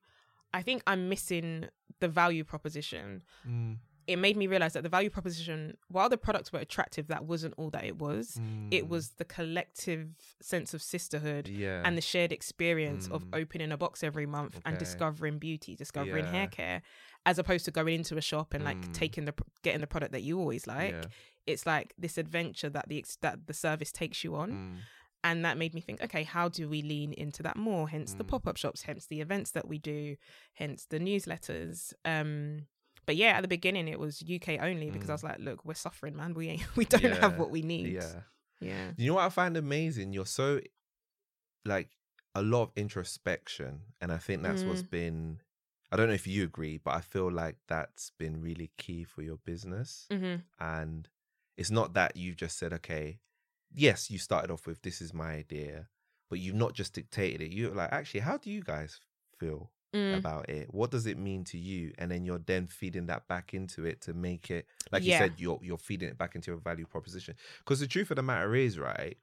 I 0.53 0.61
think 0.61 0.83
I'm 0.87 1.09
missing 1.09 1.67
the 1.99 2.07
value 2.07 2.43
proposition. 2.43 3.21
Mm, 3.47 3.77
It 4.07 4.15
made 4.17 4.35
me 4.35 4.47
realize 4.47 4.73
that 4.73 4.81
the 4.83 4.89
value 4.89 5.11
proposition, 5.11 5.77
while 5.87 6.09
the 6.09 6.17
products 6.17 6.51
were 6.51 6.59
attractive, 6.59 7.07
that 7.07 7.23
wasn't 7.25 7.53
all 7.57 7.69
that 7.69 7.85
it 7.85 7.97
was. 7.99 8.37
It 8.71 8.85
mm, 8.85 8.89
was 8.89 9.11
the 9.11 9.23
collective 9.25 10.09
sense 10.41 10.73
of 10.73 10.81
sisterhood 10.81 11.47
yeah, 11.47 11.83
and 11.85 11.95
the 11.95 12.01
shared 12.01 12.31
experience 12.31 13.07
of 13.07 13.23
Mm. 13.25 13.41
opening 13.41 13.71
a 13.71 13.77
box 13.77 14.03
every 14.03 14.25
month 14.25 14.59
and 14.65 14.77
discovering 14.79 15.37
beauty, 15.37 15.75
discovering 15.75 16.25
Yeah. 16.25 16.31
hair 16.31 16.47
care, 16.47 16.81
as 17.27 17.37
opposed 17.37 17.63
to 17.65 17.71
going 17.71 17.93
into 17.95 18.17
a 18.17 18.21
shop 18.21 18.53
and 18.55 18.63
like 18.65 18.81
Mm. 18.87 18.91
taking 18.93 19.25
the 19.25 19.35
getting 19.61 19.81
the 19.81 19.87
product 19.87 20.11
that 20.13 20.23
you 20.23 20.39
always 20.39 20.65
like. 20.67 20.91
yeah, 20.93 21.03
It's 21.47 21.65
like 21.65 21.93
this 21.97 22.17
adventure 22.17 22.69
that 22.69 22.89
the 22.89 22.97
ex- 22.97 23.17
that 23.17 23.45
the 23.47 23.53
service 23.53 23.91
takes 23.91 24.23
you 24.23 24.35
on, 24.35 24.49
mm, 24.51 24.77
and 25.23 25.45
that 25.45 25.57
made 25.57 25.73
me 25.73 25.81
think, 25.81 26.01
okay, 26.03 26.23
how 26.23 26.49
do 26.49 26.67
we 26.67 26.81
lean 26.81 27.13
into 27.13 27.43
that 27.43 27.55
more? 27.57 27.87
Hence 27.89 28.13
the 28.13 28.23
Mm. 28.23 28.27
pop 28.29 28.47
up 28.47 28.57
shops, 28.57 28.83
hence 28.83 29.05
the 29.05 29.21
events 29.21 29.51
that 29.51 29.67
we 29.67 29.77
do, 29.77 30.15
hence 30.53 30.85
the 30.85 30.99
newsletters. 30.99 31.93
Um, 32.05 32.67
but 33.05 33.15
yeah, 33.15 33.37
at 33.37 33.41
the 33.41 33.47
beginning 33.47 33.87
it 33.87 33.99
was 33.99 34.21
UK 34.21 34.59
only 34.59 34.89
because 34.91 35.09
I 35.09 35.13
Mm. 35.13 35.15
was 35.15 35.23
like, 35.23 35.39
look, 35.39 35.65
we're 35.65 35.73
suffering, 35.73 36.15
man. 36.15 36.33
We 36.33 36.49
ain't, 36.49 36.65
we 36.75 36.85
don't 36.85 37.03
have 37.03 37.37
what 37.37 37.51
we 37.51 37.61
need. 37.61 37.93
yeah. 37.93 38.21
yeah. 38.59 38.91
You 38.97 39.07
know 39.09 39.15
what 39.15 39.25
I 39.25 39.29
find 39.29 39.55
amazing? 39.57 40.13
You're 40.13 40.25
so 40.25 40.59
like 41.65 41.89
a 42.33 42.41
lot 42.41 42.63
of 42.63 42.71
introspection, 42.75 43.81
and 43.99 44.11
I 44.11 44.17
think 44.17 44.41
that's 44.43 44.65
what's 44.65 44.83
been. 44.83 45.41
I 45.91 45.97
don't 45.97 46.07
know 46.07 46.13
if 46.13 46.25
you 46.25 46.43
agree, 46.45 46.77
but 46.77 46.93
I 46.95 47.01
feel 47.01 47.29
like 47.29 47.57
that's 47.67 48.11
been 48.17 48.41
really 48.41 48.71
key 48.77 49.03
for 49.03 49.21
your 49.21 49.37
business. 49.37 50.07
hmm 50.09 50.35
And 50.57 51.09
it's 51.57 51.69
not 51.71 51.93
that 51.95 52.15
you've 52.15 52.37
just 52.37 52.57
said, 52.57 52.71
okay, 52.73 53.19
yes, 53.73 54.09
you 54.09 54.17
started 54.19 54.51
off 54.51 54.67
with 54.67 54.81
this 54.81 55.01
is 55.01 55.13
my 55.13 55.31
idea, 55.33 55.89
but 56.29 56.39
you've 56.39 56.55
not 56.55 56.73
just 56.73 56.93
dictated 56.93 57.41
it. 57.41 57.51
You're 57.53 57.75
like, 57.75 57.91
actually, 57.91 58.21
how 58.21 58.37
do 58.37 58.49
you 58.51 58.63
guys 58.63 58.99
feel 59.39 59.71
Mm. 59.93 60.21
about 60.21 60.49
it? 60.49 60.73
What 60.73 60.91
does 60.91 61.05
it 61.05 61.17
mean 61.17 61.43
to 61.45 61.57
you? 61.57 61.93
And 61.97 62.11
then 62.11 62.25
you're 62.25 62.39
then 62.39 62.67
feeding 62.67 63.07
that 63.07 63.27
back 63.27 63.53
into 63.53 63.85
it 63.85 64.01
to 64.01 64.13
make 64.13 64.51
it, 64.51 64.67
like 64.91 65.05
Yeah. 65.05 65.07
you 65.07 65.11
said, 65.13 65.39
you're 65.39 65.59
you're 65.61 65.77
feeding 65.77 66.09
it 66.09 66.17
back 66.17 66.35
into 66.35 66.51
your 66.51 66.59
value 66.59 66.85
proposition. 66.85 67.35
Because 67.59 67.79
the 67.79 67.87
truth 67.87 68.11
of 68.11 68.17
the 68.17 68.23
matter 68.23 68.55
is, 68.55 68.77
right? 68.79 69.17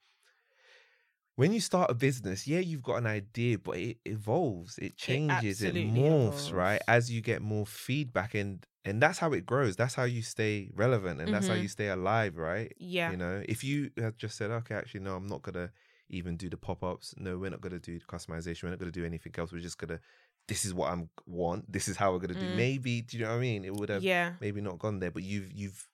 When 1.37 1.53
you 1.53 1.61
start 1.61 1.91
a 1.91 1.95
business, 1.95 2.47
yeah, 2.49 2.59
you've 2.59 2.83
got 2.83 2.97
an 2.97 3.07
idea, 3.07 3.59
but 3.59 3.77
it 3.77 3.99
evolves, 4.05 4.77
it 4.79 4.97
changes, 4.97 5.63
it, 5.63 5.77
absolutely 5.77 5.77
morphs, 5.77 6.53
right? 6.53 6.81
As 6.89 7.11
you 7.13 7.21
get 7.21 7.43
more 7.43 7.65
feedback, 7.65 8.35
and 8.35 8.67
and 8.89 9.01
that's 9.03 9.19
how 9.19 9.33
it 9.33 9.45
grows. 9.47 9.77
That's 9.77 9.95
how 9.95 10.05
you 10.05 10.23
stay 10.23 10.71
relevant, 10.75 11.21
and 11.21 11.33
that's 11.33 11.49
how 11.49 11.55
Mhm. 11.55 11.63
you 11.63 11.69
stay 11.69 11.89
alive, 11.89 12.37
right? 12.37 12.73
Yeah. 12.79 13.11
You 13.11 13.17
know, 13.17 13.43
if 13.49 13.63
you 13.63 13.91
had 13.99 14.17
just 14.19 14.37
said, 14.37 14.51
okay, 14.51 14.75
actually, 14.75 15.01
no, 15.01 15.15
I'm 15.17 15.27
not 15.27 15.43
gonna 15.43 15.71
even 16.09 16.37
do 16.37 16.49
the 16.49 16.57
pop 16.57 16.83
ups. 16.83 17.15
No, 17.19 17.39
we're 17.39 17.51
not 17.51 17.61
gonna 17.61 17.79
do 17.79 17.99
the 17.99 18.05
customization. 18.07 18.63
We're 18.65 18.71
not 18.71 18.79
gonna 18.79 18.91
do 18.93 19.05
anything 19.05 19.35
else. 19.39 19.53
We're 19.53 19.61
just 19.61 19.79
gonna. 19.79 20.01
This 20.49 20.65
is 20.65 20.73
what 20.73 20.91
I'm 20.91 21.11
want. 21.27 21.71
This 21.71 21.89
is 21.89 21.97
how 21.99 22.13
we're 22.13 22.21
gonna 22.21 22.41
do. 22.41 22.47
Mm. 22.47 22.57
Maybe, 22.57 23.03
do 23.03 23.19
you 23.19 23.25
know 23.25 23.31
what 23.31 23.37
I 23.37 23.41
mean? 23.41 23.65
It 23.65 23.75
would 23.75 23.91
have 23.91 24.03
yeah. 24.03 24.35
maybe 24.41 24.61
not 24.63 24.79
gone 24.79 24.99
there, 25.01 25.11
but 25.11 25.23
you've 25.23 25.53
you've 25.53 25.87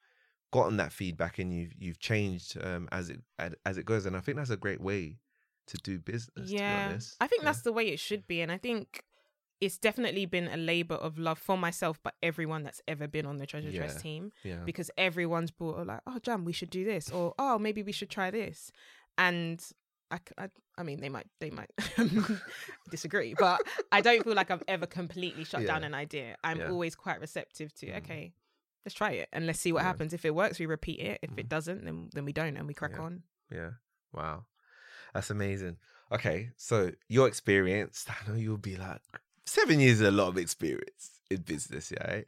gotten 0.53 0.77
that 0.77 0.93
feedback 0.93 1.41
and 1.41 1.53
you've 1.53 1.73
you've 1.77 1.99
changed 1.99 2.57
um, 2.63 2.89
as 2.93 3.11
it 3.11 3.21
as- 3.65 3.77
it 3.77 3.85
goes, 3.85 4.07
and 4.07 4.17
I 4.17 4.21
think 4.21 4.37
that's 4.39 4.51
a 4.51 4.57
great 4.57 4.81
way 4.81 5.19
to 5.67 5.77
do 5.79 5.99
business. 5.99 6.47
To 6.49 6.53
be 6.55 6.59
Yeah. 6.61 6.87
honest. 6.91 7.17
I 7.21 7.27
think 7.27 7.43
Yeah. 7.43 7.47
that's 7.49 7.63
the 7.63 7.73
way 7.73 7.89
it 7.89 7.99
should 7.99 8.27
be. 8.29 8.41
And 8.43 8.53
I 8.53 8.59
think 8.59 9.03
it's 9.61 9.79
definitely 9.79 10.27
been 10.27 10.49
a 10.49 10.57
labor 10.57 10.97
of 10.97 11.19
love 11.19 11.39
for 11.39 11.57
myself, 11.57 11.99
but 12.03 12.15
everyone 12.23 12.63
that's 12.65 12.83
ever 12.89 13.07
been 13.09 13.25
on 13.27 13.39
the 13.39 13.47
Treasure 13.47 13.71
Yeah. 13.71 13.79
Tress 13.81 14.03
team. 14.03 14.33
yeah. 14.43 14.57
because 14.65 14.91
everyone's 14.99 15.51
brought 15.51 15.87
like, 15.87 16.01
oh, 16.07 16.19
Jam, 16.19 16.45
we 16.45 16.53
should 16.53 16.71
do 16.71 16.85
this, 16.85 17.11
or 17.11 17.35
oh, 17.39 17.59
maybe 17.59 17.83
we 17.83 17.93
should 17.93 18.11
try 18.11 18.31
this, 18.31 18.71
and 19.17 19.65
I, 20.11 20.19
I, 20.37 20.49
I 20.77 20.83
mean, 20.83 21.01
they 21.01 21.09
might, 21.09 21.27
they 21.41 21.51
might 21.51 21.71
disagree, 22.91 23.35
but 23.39 23.61
I 23.91 24.01
don't 24.01 24.23
feel 24.25 24.35
like 24.35 24.51
I've 24.51 24.63
ever 24.69 24.87
completely 24.87 25.45
shut 25.45 25.67
down 25.67 25.85
an 25.85 25.95
idea. 25.95 26.37
I'm 26.45 26.59
Yeah. 26.61 26.71
always 26.71 26.95
quite 26.95 27.21
receptive 27.21 27.73
to, 27.77 27.87
Mm. 27.87 27.97
okay, 27.99 28.35
let's 28.85 28.95
try 28.95 29.13
it 29.13 29.29
and 29.33 29.47
let's 29.47 29.61
see 29.61 29.73
what 29.73 29.81
Yeah. 29.81 29.85
happens. 29.87 30.13
If 30.13 30.25
it 30.25 30.35
works, 30.35 30.59
we 30.59 30.67
repeat 30.67 31.01
it. 31.01 31.19
If 31.23 31.31
Mhm. 31.31 31.39
it 31.41 31.49
doesn't, 31.49 31.85
then 31.85 32.11
then 32.13 32.25
we 32.25 32.33
don't 32.33 32.57
and 32.57 32.67
we 32.67 32.75
crack 32.75 32.93
Yeah. 32.93 33.03
on. 33.03 33.23
Yeah. 33.51 33.71
Wow. 34.13 34.47
That's 35.15 35.31
amazing. 35.31 35.79
Okay. 36.13 36.51
So 36.57 36.93
your 37.09 37.27
experience, 37.29 38.05
I 38.09 38.29
know 38.29 38.37
you'll 38.37 38.59
be 38.59 38.77
like 38.77 39.01
seven 39.47 39.81
years 39.81 40.01
is 40.01 40.09
a 40.09 40.11
lot 40.11 40.29
of 40.29 40.39
experience 40.39 41.21
in 41.31 41.43
business, 41.43 41.93
yeah. 41.93 42.11
right? 42.13 42.27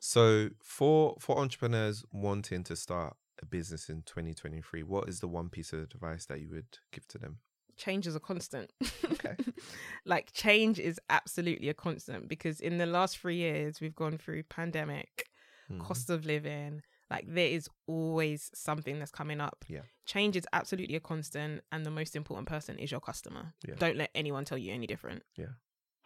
So 0.00 0.50
for 0.62 1.16
for 1.20 1.38
entrepreneurs 1.38 2.04
wanting 2.12 2.64
to 2.64 2.76
start 2.76 3.16
a 3.42 3.46
business 3.46 3.88
in 3.88 4.02
2023, 4.02 4.82
what 4.82 5.08
is 5.08 5.20
the 5.20 5.28
one 5.28 5.48
piece 5.48 5.72
of 5.72 5.80
advice 5.80 6.26
that 6.26 6.40
you 6.40 6.50
would 6.50 6.78
give 6.92 7.06
to 7.08 7.18
them? 7.18 7.38
change 7.76 8.06
is 8.08 8.16
a 8.16 8.20
constant. 8.20 8.72
Okay. 9.04 9.36
like 10.04 10.32
change 10.32 10.78
is 10.80 11.00
absolutely 11.08 11.68
a 11.68 11.74
constant 11.74 12.28
because 12.28 12.60
in 12.60 12.76
the 12.78 12.86
last 12.86 13.16
three 13.18 13.36
years 13.36 13.80
we've 13.80 13.94
gone 13.94 14.18
through 14.18 14.42
pandemic, 14.44 15.28
Mhm. 15.70 15.80
cost 15.80 16.10
of 16.10 16.26
living. 16.26 16.82
Like 17.10 17.24
there 17.28 17.46
is 17.48 17.68
always 17.86 18.50
something 18.54 18.98
that's 18.98 19.10
coming 19.10 19.40
up. 19.40 19.64
Yeah. 19.68 19.82
Change 20.06 20.36
is 20.36 20.46
absolutely 20.52 20.96
a 20.96 21.00
constant, 21.00 21.62
and 21.72 21.86
the 21.86 21.90
most 21.90 22.16
important 22.16 22.48
person 22.48 22.78
is 22.78 22.90
your 22.90 23.00
customer. 23.00 23.54
Yeah. 23.66 23.76
Don't 23.78 23.96
let 23.96 24.10
anyone 24.14 24.44
tell 24.44 24.58
you 24.58 24.72
any 24.72 24.86
different. 24.86 25.22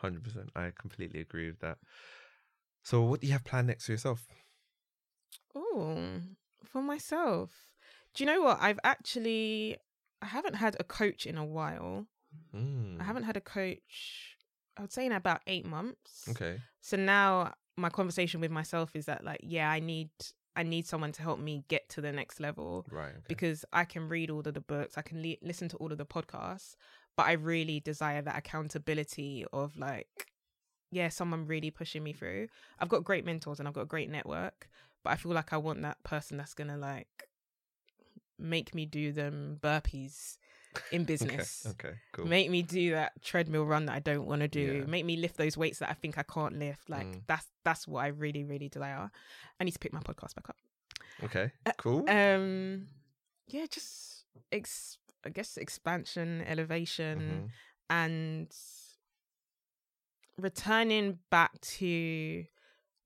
Hundred 0.02 0.24
percent. 0.24 0.50
I 0.56 0.72
completely 0.78 1.20
agree 1.20 1.46
with 1.46 1.60
that. 1.60 1.78
So, 2.82 3.02
what 3.02 3.20
do 3.20 3.26
you 3.28 3.32
have 3.32 3.44
planned 3.44 3.68
next 3.68 3.86
for 3.86 3.92
yourself? 3.92 4.26
Oh, 5.54 6.20
for 6.64 6.82
myself. 6.82 7.50
Do 8.14 8.24
you 8.24 8.30
know 8.30 8.42
what? 8.42 8.58
I've 8.60 8.80
actually 8.84 9.76
I 10.20 10.26
haven't 10.26 10.54
had 10.54 10.76
a 10.80 10.84
coach 10.84 11.24
in 11.26 11.36
a 11.38 11.44
while. 11.44 12.06
Mm, 12.54 13.00
I 13.00 13.04
haven't 13.04 13.24
had 13.24 13.36
a 13.36 13.40
coach. 13.40 14.36
I 14.76 14.82
would 14.82 14.92
say 14.92 15.06
in 15.06 15.12
about 15.12 15.40
eight 15.46 15.66
months. 15.66 16.26
Okay. 16.30 16.60
So 16.80 16.96
now 16.96 17.54
my 17.76 17.88
conversation 17.88 18.40
with 18.40 18.50
myself 18.50 18.94
is 18.94 19.06
that 19.06 19.24
like, 19.24 19.40
yeah, 19.42 19.70
I 19.70 19.80
need 19.80 20.10
I 20.56 20.62
need 20.62 20.86
someone 20.86 21.12
to 21.12 21.22
help 21.22 21.38
me 21.38 21.64
get 21.68 21.88
to 21.90 22.00
the 22.00 22.12
next 22.12 22.38
level 22.40 22.86
Right. 22.90 23.10
Okay. 23.10 23.20
because 23.28 23.64
I 23.72 23.84
can 23.84 24.08
read 24.08 24.30
all 24.30 24.40
of 24.40 24.52
the 24.52 24.60
books, 24.60 24.98
I 24.98 25.02
can 25.02 25.22
le- 25.22 25.36
listen 25.42 25.68
to 25.70 25.76
all 25.78 25.92
of 25.92 25.98
the 25.98 26.04
podcasts, 26.04 26.74
but 27.16 27.26
I 27.26 27.32
really 27.32 27.80
desire 27.80 28.22
that 28.22 28.36
accountability 28.38 29.44
of 29.52 29.76
like, 29.76 30.26
yeah, 30.90 31.08
someone 31.08 31.46
really 31.46 31.70
pushing 31.70 32.02
me 32.02 32.12
through. 32.12 32.48
I've 32.78 32.88
got 32.88 33.04
great 33.04 33.24
mentors 33.24 33.58
and 33.58 33.68
I've 33.68 33.74
got 33.74 33.82
a 33.82 33.86
great 33.86 34.10
network, 34.10 34.68
but 35.04 35.10
I 35.10 35.16
feel 35.16 35.32
like 35.32 35.52
I 35.52 35.56
want 35.56 35.82
that 35.82 36.02
person 36.04 36.36
that's 36.36 36.54
gonna 36.54 36.76
like 36.78 37.28
make 38.38 38.74
me 38.74 38.86
do 38.86 39.12
them 39.12 39.58
burpees 39.62 40.38
in 40.90 41.04
business. 41.12 41.66
Okay. 41.70 41.88
okay 41.88 41.96
cool. 42.12 42.26
Make 42.26 42.50
me 42.50 42.62
do 42.62 42.92
that 42.92 43.12
treadmill 43.22 43.64
run 43.64 43.86
that 43.86 43.94
I 43.94 44.00
don't 44.00 44.26
want 44.26 44.40
to 44.42 44.48
do. 44.48 44.80
Yeah. 44.80 44.84
Make 44.86 45.04
me 45.04 45.16
lift 45.16 45.36
those 45.36 45.56
weights 45.56 45.78
that 45.80 45.90
I 45.90 45.94
think 45.94 46.18
I 46.18 46.22
can't 46.22 46.58
lift. 46.58 46.88
Like 46.90 47.06
Mm. 47.06 47.20
that's 47.26 47.46
that's 47.64 47.86
what 47.88 48.04
I 48.04 48.08
really 48.08 48.44
really 48.44 48.68
desire. 48.68 49.10
I 49.60 49.64
need 49.64 49.72
to 49.72 49.78
pick 49.78 49.92
my 49.92 50.00
podcast 50.00 50.34
back 50.34 50.48
up. 50.48 50.56
okay. 51.24 51.52
uh, 51.66 51.72
Cool. 51.78 52.08
Um, 52.08 52.86
yeah, 53.48 53.66
just 53.70 54.24
ex- 54.50 54.98
I 55.24 55.30
guess 55.30 55.56
expansion, 55.56 56.42
elevation, 56.46 57.18
Mhm. 57.20 57.50
and 57.90 58.56
returning 60.38 61.18
back 61.30 61.60
to 61.60 62.44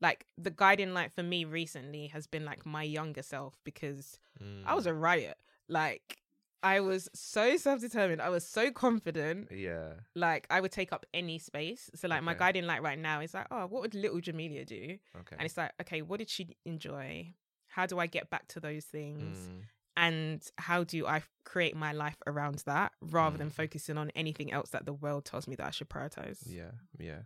like 0.01 0.27
the 0.37 0.51
guiding 0.51 0.93
light 0.93 1.13
for 1.13 1.23
me 1.23 1.45
recently 1.45 2.09
has 2.09 2.27
been 2.27 2.45
like 2.45 2.67
my 2.67 2.83
younger 2.83 3.23
self 3.23 3.55
because 3.65 4.19
I 4.67 4.75
was 4.75 4.85
Mm. 4.85 4.91
a 4.91 4.95
riot. 4.95 5.39
Like 5.69 6.19
I 6.63 6.81
was 6.81 7.09
so 7.15 7.57
self-determined. 7.57 8.21
I 8.21 8.29
was 8.29 8.47
so 8.47 8.71
confident. 8.71 9.51
Yeah. 9.53 9.95
Like 10.15 10.47
I 10.51 10.61
would 10.61 10.73
take 10.73 10.93
up 10.93 11.07
any 11.15 11.39
space. 11.39 11.91
So 11.95 12.09
like 12.09 12.23
my 12.23 12.35
guiding 12.35 12.67
light 12.67 12.83
right 12.83 12.99
now 12.99 13.21
is 13.21 13.35
like, 13.35 13.47
oh, 13.51 13.67
what 13.67 13.83
would 13.83 13.95
little 13.95 14.21
Jamelia 14.21 14.67
do? 14.67 14.99
Okay. 15.17 15.37
And 15.39 15.43
it's 15.47 15.57
like, 15.57 15.73
okay, 15.81 16.03
what 16.03 16.19
did 16.19 16.29
she 16.29 16.57
enjoy? 16.65 17.35
How 17.69 17.87
do 17.87 17.99
I 17.99 18.07
get 18.07 18.31
back 18.31 18.49
to 18.49 18.61
those 18.61 18.85
things? 18.85 19.37
Mm, 19.49 19.63
And 19.97 20.43
how 20.59 20.85
do 20.85 21.07
I 21.07 21.23
create 21.45 21.75
my 21.77 21.93
life 21.93 22.17
around 22.27 22.63
that 22.67 22.93
rather 23.01 23.39
than 23.39 23.49
Mm. 23.49 23.53
focusing 23.55 23.97
on 23.97 24.11
anything 24.15 24.53
else 24.53 24.71
that 24.71 24.85
the 24.85 24.93
world 24.93 25.25
tells 25.25 25.49
me 25.49 25.57
that 25.57 25.67
I 25.67 25.71
should 25.71 25.89
prioritize? 25.89 26.39
Yeah, 26.47 26.73
yeah. 26.99 27.21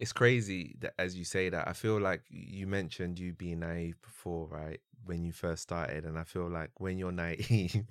It's 0.00 0.12
crazy 0.12 0.74
that 0.80 0.94
as 0.98 1.16
you 1.16 1.24
say 1.24 1.48
that, 1.48 1.68
I 1.68 1.74
feel 1.74 2.00
like 2.00 2.22
you 2.30 2.66
mentioned 2.66 3.18
you 3.18 3.32
being 3.34 3.60
naive 3.60 4.00
before, 4.02 4.48
right? 4.48 4.80
When 5.04 5.22
you 5.24 5.32
first 5.32 5.62
started, 5.62 6.04
and 6.04 6.18
I 6.18 6.24
feel 6.24 6.48
like 6.48 6.70
when 6.78 6.98
you're 6.98 7.12
naive, 7.24 7.84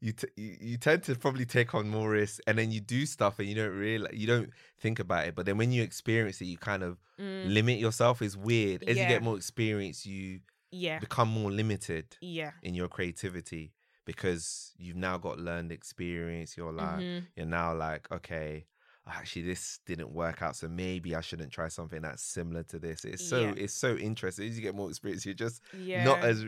you 0.00 0.12
t- 0.12 0.28
you, 0.36 0.56
you 0.60 0.76
tend 0.76 1.04
to 1.04 1.14
probably 1.14 1.44
take 1.46 1.74
on 1.74 1.88
more 1.88 2.10
risks, 2.10 2.40
and 2.46 2.58
then 2.58 2.72
you 2.72 2.80
do 2.80 3.06
stuff 3.06 3.38
and 3.38 3.48
you 3.48 3.54
don't 3.54 3.70
realize 3.76 4.12
you 4.14 4.26
don't 4.26 4.50
think 4.80 4.98
about 4.98 5.28
it. 5.28 5.34
But 5.36 5.46
then 5.46 5.56
when 5.56 5.70
you 5.72 5.82
experience 5.82 6.40
it, 6.40 6.46
you 6.46 6.58
kind 6.58 6.82
of 6.82 6.98
Mm, 7.20 7.54
limit 7.54 7.78
yourself. 7.78 8.20
Is 8.22 8.36
weird. 8.36 8.82
As 8.84 8.98
you 8.98 9.06
get 9.06 9.22
more 9.22 9.36
experience, 9.36 10.04
you 10.04 10.40
yeah. 10.72 10.98
become 10.98 11.28
more 11.28 11.50
limited 11.52 12.16
Yeah. 12.20 12.52
in 12.62 12.74
your 12.74 12.88
creativity 12.88 13.72
because 14.04 14.72
you've 14.78 14.96
now 14.96 15.16
got 15.18 15.38
learned 15.38 15.70
experience. 15.72 16.56
You're 16.56 16.72
like 16.72 16.98
Mhm. 17.04 17.26
you're 17.36 17.46
now 17.46 17.74
like, 17.74 18.10
okay, 18.10 18.66
actually 19.06 19.42
this 19.42 19.80
didn't 19.86 20.10
work 20.12 20.42
out, 20.42 20.56
so 20.56 20.68
maybe 20.68 21.14
I 21.14 21.20
shouldn't 21.20 21.52
try 21.52 21.68
something 21.68 22.02
that's 22.02 22.22
similar 22.22 22.62
to 22.64 22.78
this. 22.78 23.04
It's 23.04 23.22
so 23.22 23.48
Yeah. 23.48 23.54
it's 23.56 23.74
so 23.74 23.96
interesting. 23.96 24.48
As 24.48 24.56
you 24.56 24.62
get 24.62 24.74
more 24.74 24.88
experience, 24.90 25.24
you're 25.24 25.34
just 25.34 25.62
Yeah. 25.72 26.04
not 26.04 26.24
as 26.24 26.44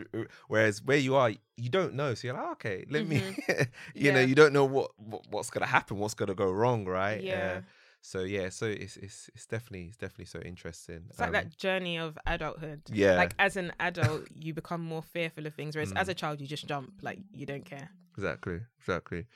whereas 0.48 0.82
where 0.82 0.98
you 0.98 1.14
are, 1.16 1.30
you 1.56 1.68
don't 1.68 1.94
know. 1.94 2.14
So 2.14 2.28
you're 2.28 2.36
like, 2.36 2.52
okay, 2.52 2.84
let 2.90 3.06
me 3.06 3.22
you 3.94 4.10
know, 4.12 4.20
you 4.20 4.34
don't 4.34 4.52
know 4.52 4.64
what, 4.64 4.90
what 4.98 5.22
what's 5.30 5.50
gonna 5.50 5.66
happen, 5.66 5.98
what's 5.98 6.14
gonna 6.14 6.34
go 6.34 6.50
wrong, 6.50 6.84
right? 6.86 7.22
Yeah. 7.22 7.56
Uh, 7.58 7.60
so 8.06 8.20
yeah, 8.20 8.50
so 8.50 8.66
it's 8.66 8.96
it's 8.98 9.30
it's 9.34 9.46
definitely 9.46 9.86
it's 9.88 9.96
definitely 9.96 10.26
so 10.26 10.40
interesting. 10.40 11.00
It's 11.08 11.18
like 11.18 11.28
Um, 11.28 11.32
that 11.32 11.56
journey 11.56 11.96
of 11.98 12.18
adulthood. 12.26 12.82
Yeah. 12.92 13.16
Like 13.16 13.34
as 13.38 13.56
an 13.56 13.72
adult, 13.80 14.22
you 14.34 14.52
become 14.52 14.82
more 14.82 15.02
fearful 15.02 15.46
of 15.46 15.54
things, 15.54 15.74
whereas 15.74 15.92
Mm. 15.92 16.00
as 16.02 16.08
a 16.10 16.14
child, 16.14 16.40
you 16.42 16.46
just 16.46 16.66
jump. 16.66 16.90
Like 17.02 17.18
you 17.32 17.46
don't 17.46 17.64
care. 17.64 17.88
Exactly, 18.16 18.60
exactly. 18.78 19.26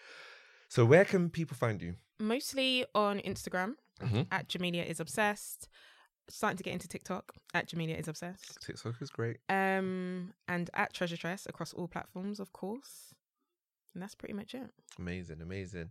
So 0.68 0.84
where 0.84 1.06
can 1.06 1.30
people 1.30 1.56
find 1.56 1.80
you? 1.80 1.94
Mostly 2.18 2.84
on 2.94 3.20
Instagram 3.20 3.76
Mhm. 4.00 4.26
at 4.30 4.48
Jamelia 4.48 4.84
is 4.86 5.00
obsessed. 5.00 5.68
Starting 6.30 6.58
to 6.58 6.62
get 6.62 6.74
into 6.74 6.86
TikTok 6.88 7.32
at 7.54 7.68
Jamelia 7.70 7.98
is 7.98 8.06
obsessed. 8.06 8.60
TikTok 8.60 9.00
is 9.00 9.08
great. 9.10 9.38
Um, 9.48 10.34
and 10.46 10.68
at 10.74 10.92
Treasure 10.92 11.16
Tress 11.16 11.46
across 11.46 11.72
all 11.72 11.88
platforms, 11.88 12.38
of 12.38 12.52
course. 12.52 13.14
And 13.94 14.02
that's 14.02 14.14
pretty 14.14 14.34
much 14.34 14.54
it. 14.54 14.70
Amazing, 14.98 15.40
amazing. 15.40 15.90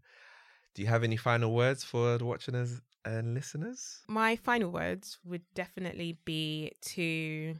Do 0.77 0.83
you 0.83 0.89
have 0.89 1.03
any 1.03 1.17
final 1.17 1.55
words 1.55 1.83
for 1.83 2.19
the 2.19 2.25
watchers 2.25 2.81
and 3.03 3.33
listeners? 3.33 4.01
My 4.07 4.35
final 4.35 4.69
words 4.69 5.17
would 5.25 5.41
definitely 5.55 6.19
be 6.23 6.71
to 6.81 7.55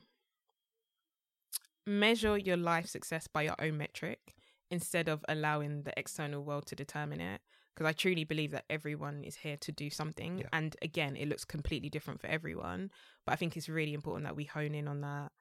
measure 1.88 2.38
your 2.38 2.58
life 2.58 2.86
success 2.86 3.26
by 3.26 3.42
your 3.42 3.56
own 3.58 3.76
metric 3.76 4.36
instead 4.70 5.10
of 5.10 5.26
allowing 5.28 5.82
the 5.82 5.94
external 5.98 6.44
world 6.44 6.68
to 6.68 6.76
determine 6.76 7.20
it. 7.20 7.42
Because 7.74 7.90
I 7.90 7.94
truly 7.94 8.24
believe 8.24 8.52
that 8.52 8.66
everyone 8.70 9.24
is 9.24 9.38
here 9.38 9.58
to 9.62 9.72
do 9.72 9.90
something. 9.90 10.38
Yeah. 10.38 10.50
And 10.54 10.76
again, 10.84 11.16
it 11.16 11.28
looks 11.28 11.44
completely 11.44 11.90
different 11.90 12.22
for 12.22 12.28
everyone. 12.28 12.92
But 13.26 13.32
I 13.32 13.36
think 13.38 13.58
it's 13.58 13.68
really 13.68 13.96
important 13.96 14.26
that 14.26 14.36
we 14.36 14.44
hone 14.44 14.76
in 14.76 14.88
on 14.88 15.02
that. 15.02 15.32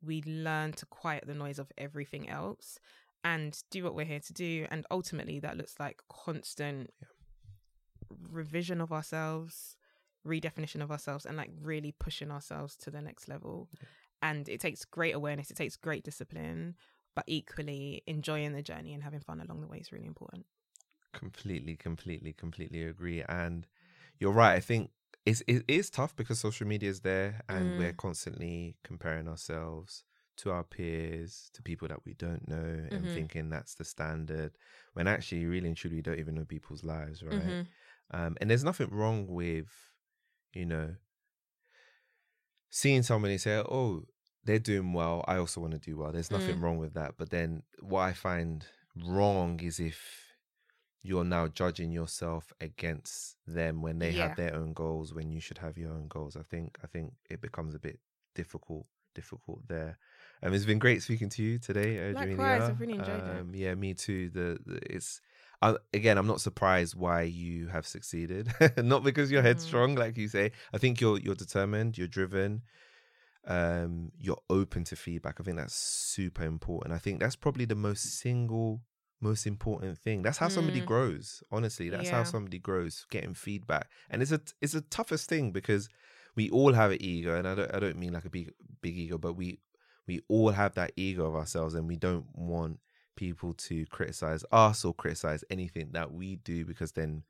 We 0.00 0.22
learn 0.24 0.74
to 0.74 0.86
quiet 0.86 1.24
the 1.26 1.34
noise 1.34 1.58
of 1.58 1.72
everything 1.76 2.28
else 2.28 2.78
and 3.24 3.60
do 3.72 3.82
what 3.82 3.96
we're 3.96 4.04
here 4.04 4.20
to 4.20 4.32
do. 4.32 4.68
And 4.70 4.86
ultimately, 4.92 5.40
that 5.40 5.56
looks 5.56 5.74
like 5.80 6.02
constant 6.08 6.92
revision 8.30 8.80
of 8.80 8.92
ourselves, 8.92 9.76
redefinition 10.26 10.82
of 10.82 10.90
ourselves, 10.90 11.26
and 11.26 11.36
like 11.36 11.50
really 11.60 11.92
pushing 11.92 12.30
ourselves 12.30 12.76
to 12.78 12.90
the 12.90 13.00
next 13.00 13.28
level. 13.28 13.68
And 14.22 14.48
it 14.48 14.60
takes 14.60 14.84
great 14.84 15.14
awareness, 15.14 15.50
it 15.50 15.56
takes 15.56 15.76
great 15.76 16.04
discipline, 16.04 16.76
but 17.14 17.24
equally 17.26 18.02
enjoying 18.06 18.52
the 18.52 18.62
journey 18.62 18.94
and 18.94 19.02
having 19.02 19.20
fun 19.20 19.40
along 19.40 19.60
the 19.60 19.68
way 19.68 19.78
is 19.78 19.92
really 19.92 20.06
important. 20.06 20.46
completely 21.12 21.76
completely 21.76 22.32
completely 22.32 22.82
agree 22.82 23.22
and 23.22 23.66
you're 24.18 24.32
right 24.32 24.54
i 24.54 24.60
think 24.60 24.90
it's 25.24 25.42
it 25.46 25.64
is 25.66 25.88
tough 25.88 26.14
because 26.14 26.38
social 26.38 26.66
media 26.66 26.90
is 26.90 27.00
there 27.00 27.40
and 27.48 27.68
Mm. 27.68 27.78
we're 27.78 27.92
constantly 27.92 28.76
comparing 28.84 29.26
ourselves 29.26 30.04
to 30.36 30.50
our 30.50 30.62
peers 30.62 31.48
to 31.54 31.62
people 31.62 31.88
that 31.88 32.04
we 32.04 32.12
don't 32.14 32.46
know 32.46 32.86
and 32.92 33.04
Mhm. 33.06 33.08
thinking 33.10 33.48
that's 33.48 33.74
the 33.74 33.84
standard 33.84 34.52
when 34.92 35.08
actually 35.08 35.46
really 35.46 35.66
and 35.68 35.76
truly 35.76 35.96
we 35.96 36.02
don't 36.02 36.18
even 36.18 36.34
know 36.34 36.44
people's 36.44 36.84
lives 36.84 37.22
right 37.22 37.32
Mhm. 37.36 37.66
Um 38.12 38.36
and 38.40 38.50
there's 38.50 38.64
nothing 38.64 38.88
wrong 38.90 39.26
with 39.26 39.68
you 40.52 40.64
know 40.66 40.94
seeing 42.70 43.02
somebody 43.02 43.38
say 43.38 43.56
oh 43.58 44.02
they're 44.44 44.58
doing 44.58 44.92
well 44.92 45.24
i 45.26 45.36
also 45.36 45.60
want 45.60 45.72
to 45.72 45.78
do 45.78 45.96
well 45.96 46.12
there's 46.12 46.30
nothing 46.30 46.56
Mm. 46.56 46.62
wrong 46.62 46.78
with 46.78 46.94
that 46.94 47.14
but 47.16 47.30
then 47.30 47.62
what 47.80 48.02
i 48.02 48.12
find 48.12 48.66
wrong 49.04 49.60
is 49.60 49.80
if 49.80 50.24
you're 51.02 51.24
now 51.24 51.46
judging 51.46 51.92
yourself 51.92 52.52
against 52.60 53.36
them 53.46 53.80
when 53.82 53.98
they 53.98 54.12
Yeah. 54.12 54.28
have 54.28 54.36
their 54.36 54.54
own 54.54 54.72
goals 54.72 55.14
when 55.14 55.30
you 55.30 55.40
should 55.40 55.58
have 55.58 55.78
your 55.78 55.92
own 55.92 56.08
goals 56.08 56.36
i 56.36 56.42
think 56.42 56.78
i 56.82 56.86
think 56.86 57.12
it 57.30 57.40
becomes 57.40 57.74
a 57.74 57.78
bit 57.78 57.98
difficult 58.34 58.86
difficult 59.14 59.66
there 59.66 59.98
um 60.42 60.52
it's 60.52 60.66
been 60.66 60.78
great 60.78 61.02
speaking 61.02 61.30
to 61.30 61.42
you 61.42 61.58
today 61.58 62.10
uh, 62.10 62.12
Likewise. 62.12 62.62
I've 62.68 62.80
really 62.80 62.98
enjoyed 62.98 63.26
it. 63.26 63.40
um, 63.40 63.54
yeah 63.54 63.74
me 63.74 63.94
too 63.94 64.28
the, 64.30 64.58
the 64.66 64.94
it's 64.94 65.20
uh, 65.62 65.74
again 65.92 66.18
i'm 66.18 66.26
not 66.26 66.40
surprised 66.40 66.94
why 66.94 67.22
you 67.22 67.68
have 67.68 67.86
succeeded. 67.86 68.52
Not 68.76 69.02
because 69.04 69.30
you're 69.30 69.42
headstrong 69.42 69.94
like 69.94 70.16
you 70.16 70.28
say. 70.28 70.52
I 70.72 70.78
think 70.78 71.00
you're 71.00 71.18
you're 71.18 71.34
determined 71.34 71.96
you're 71.98 72.08
driven 72.08 72.62
um 73.46 74.10
you're 74.18 74.40
open 74.50 74.84
to 74.84 74.96
feedback. 74.96 75.36
I 75.40 75.44
think 75.44 75.56
that's 75.56 75.74
super 75.74 76.44
important. 76.44 76.94
I 76.94 76.98
think 76.98 77.20
that's 77.20 77.36
probably 77.36 77.64
the 77.64 77.74
most 77.76 78.18
single 78.18 78.80
most 79.20 79.46
important 79.46 79.98
thing. 79.98 80.22
That's 80.22 80.38
how 80.38 80.48
somebody 80.48 80.80
Mm. 80.82 80.86
grows 80.86 81.42
honestly. 81.50 81.88
That's 81.88 82.10
how 82.10 82.24
somebody 82.24 82.58
grows 82.58 83.06
getting 83.10 83.34
feedback. 83.34 83.88
And 84.10 84.20
it's 84.22 84.32
a 84.32 84.40
it's 84.60 84.74
a 84.74 84.80
toughest 84.82 85.28
thing 85.28 85.52
because 85.52 85.88
we 86.34 86.50
all 86.50 86.74
have 86.74 86.90
an 86.90 86.98
ego 87.00 87.34
and 87.36 87.48
i 87.48 87.54
don't 87.54 87.74
i 87.74 87.78
don't 87.80 87.96
mean 87.96 88.12
like 88.12 88.26
a 88.26 88.30
big 88.30 88.52
big 88.82 88.96
ego 88.96 89.16
but 89.16 89.32
we 89.32 89.58
we 90.06 90.20
all 90.28 90.50
have 90.50 90.74
that 90.74 90.92
ego 90.96 91.24
of 91.26 91.34
ourselves 91.34 91.74
and 91.74 91.88
we 91.88 91.96
don't 91.96 92.26
want 92.34 92.78
people 93.16 93.54
to 93.54 93.86
criticize 93.86 94.44
us 94.52 94.84
or 94.84 94.94
criticize 94.94 95.44
anything 95.50 95.90
that 95.92 96.12
we 96.12 96.36
do 96.36 96.64
because 96.64 96.92
then 96.92 97.24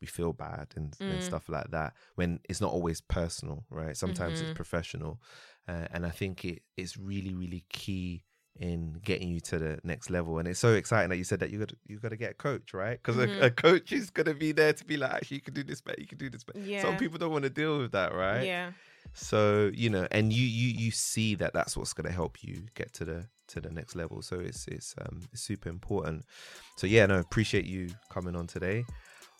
we 0.00 0.06
feel 0.06 0.32
bad 0.32 0.72
and, 0.76 0.96
and 1.08 1.22
Mm. 1.22 1.22
stuff 1.22 1.48
like 1.48 1.70
that 1.70 1.94
when 2.14 2.40
it's 2.48 2.60
not 2.60 2.72
always 2.72 3.00
personal 3.02 3.64
right 3.70 3.96
sometimes 3.96 4.40
Mhm. 4.40 4.42
it's 4.42 4.50
professional 4.50 5.20
uh, 5.68 5.86
and 5.92 6.06
i 6.06 6.10
think 6.10 6.44
it 6.44 6.62
it's 6.76 6.96
really 6.96 7.34
really 7.34 7.64
key 7.68 8.24
in 8.56 8.94
getting 9.04 9.28
you 9.28 9.40
to 9.40 9.58
the 9.58 9.78
next 9.84 10.10
level 10.10 10.38
and 10.38 10.48
it's 10.48 10.58
so 10.58 10.72
exciting 10.74 11.08
that 11.10 11.16
you 11.16 11.24
said 11.24 11.38
that 11.40 11.50
you 11.50 11.58
got 11.58 11.72
you 11.86 11.98
got 11.98 12.08
to 12.10 12.16
get 12.16 12.32
a 12.32 12.34
coach 12.34 12.74
right 12.74 12.98
because 13.02 13.16
Mhm. 13.16 13.40
a, 13.40 13.46
a 13.46 13.50
coach 13.50 13.92
is 13.92 14.10
going 14.10 14.26
to 14.26 14.34
be 14.34 14.52
there 14.52 14.72
to 14.72 14.84
be 14.84 14.96
like 14.96 15.12
actually 15.12 15.36
you 15.36 15.40
can 15.42 15.54
do 15.54 15.62
this 15.62 15.80
better 15.80 16.00
you 16.00 16.06
can 16.06 16.18
do 16.18 16.30
this 16.30 16.44
better 16.44 16.58
Yeah. 16.58 16.80
some 16.80 16.96
people 16.96 17.18
don't 17.18 17.30
want 17.30 17.44
to 17.44 17.50
deal 17.50 17.78
with 17.78 17.92
that 17.92 18.12
right 18.14 18.50
Yeah. 18.50 18.72
So 19.12 19.70
you 19.74 19.90
know 19.90 20.06
and 20.10 20.32
you 20.32 20.46
you 20.46 20.68
you 20.78 20.90
see 20.90 21.34
that 21.36 21.52
that's 21.52 21.76
what's 21.76 21.92
going 21.92 22.06
to 22.06 22.12
help 22.12 22.42
you 22.42 22.62
get 22.74 22.92
to 22.94 23.04
the 23.04 23.26
to 23.48 23.60
the 23.60 23.70
next 23.70 23.96
level. 23.96 24.22
So 24.22 24.40
it's 24.40 24.66
it's 24.68 24.94
um 25.00 25.22
it's 25.32 25.42
super 25.42 25.68
important. 25.68 26.24
So 26.76 26.86
yeah 26.86 27.06
no 27.06 27.18
appreciate 27.18 27.64
you 27.64 27.90
coming 28.10 28.36
on 28.36 28.46
today. 28.46 28.84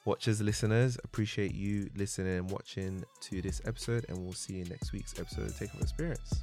Watchers 0.04 0.40
listeners 0.40 0.98
appreciate 1.04 1.54
you 1.54 1.90
listening 1.94 2.38
and 2.38 2.50
watching 2.50 3.04
to 3.20 3.42
this 3.42 3.60
episode 3.66 4.06
and 4.08 4.18
we'll 4.18 4.32
see 4.32 4.54
you 4.54 4.64
next 4.64 4.92
week's 4.92 5.18
episode 5.18 5.46
of 5.46 5.58
take 5.58 5.74
off 5.74 5.82
experience 5.82 6.42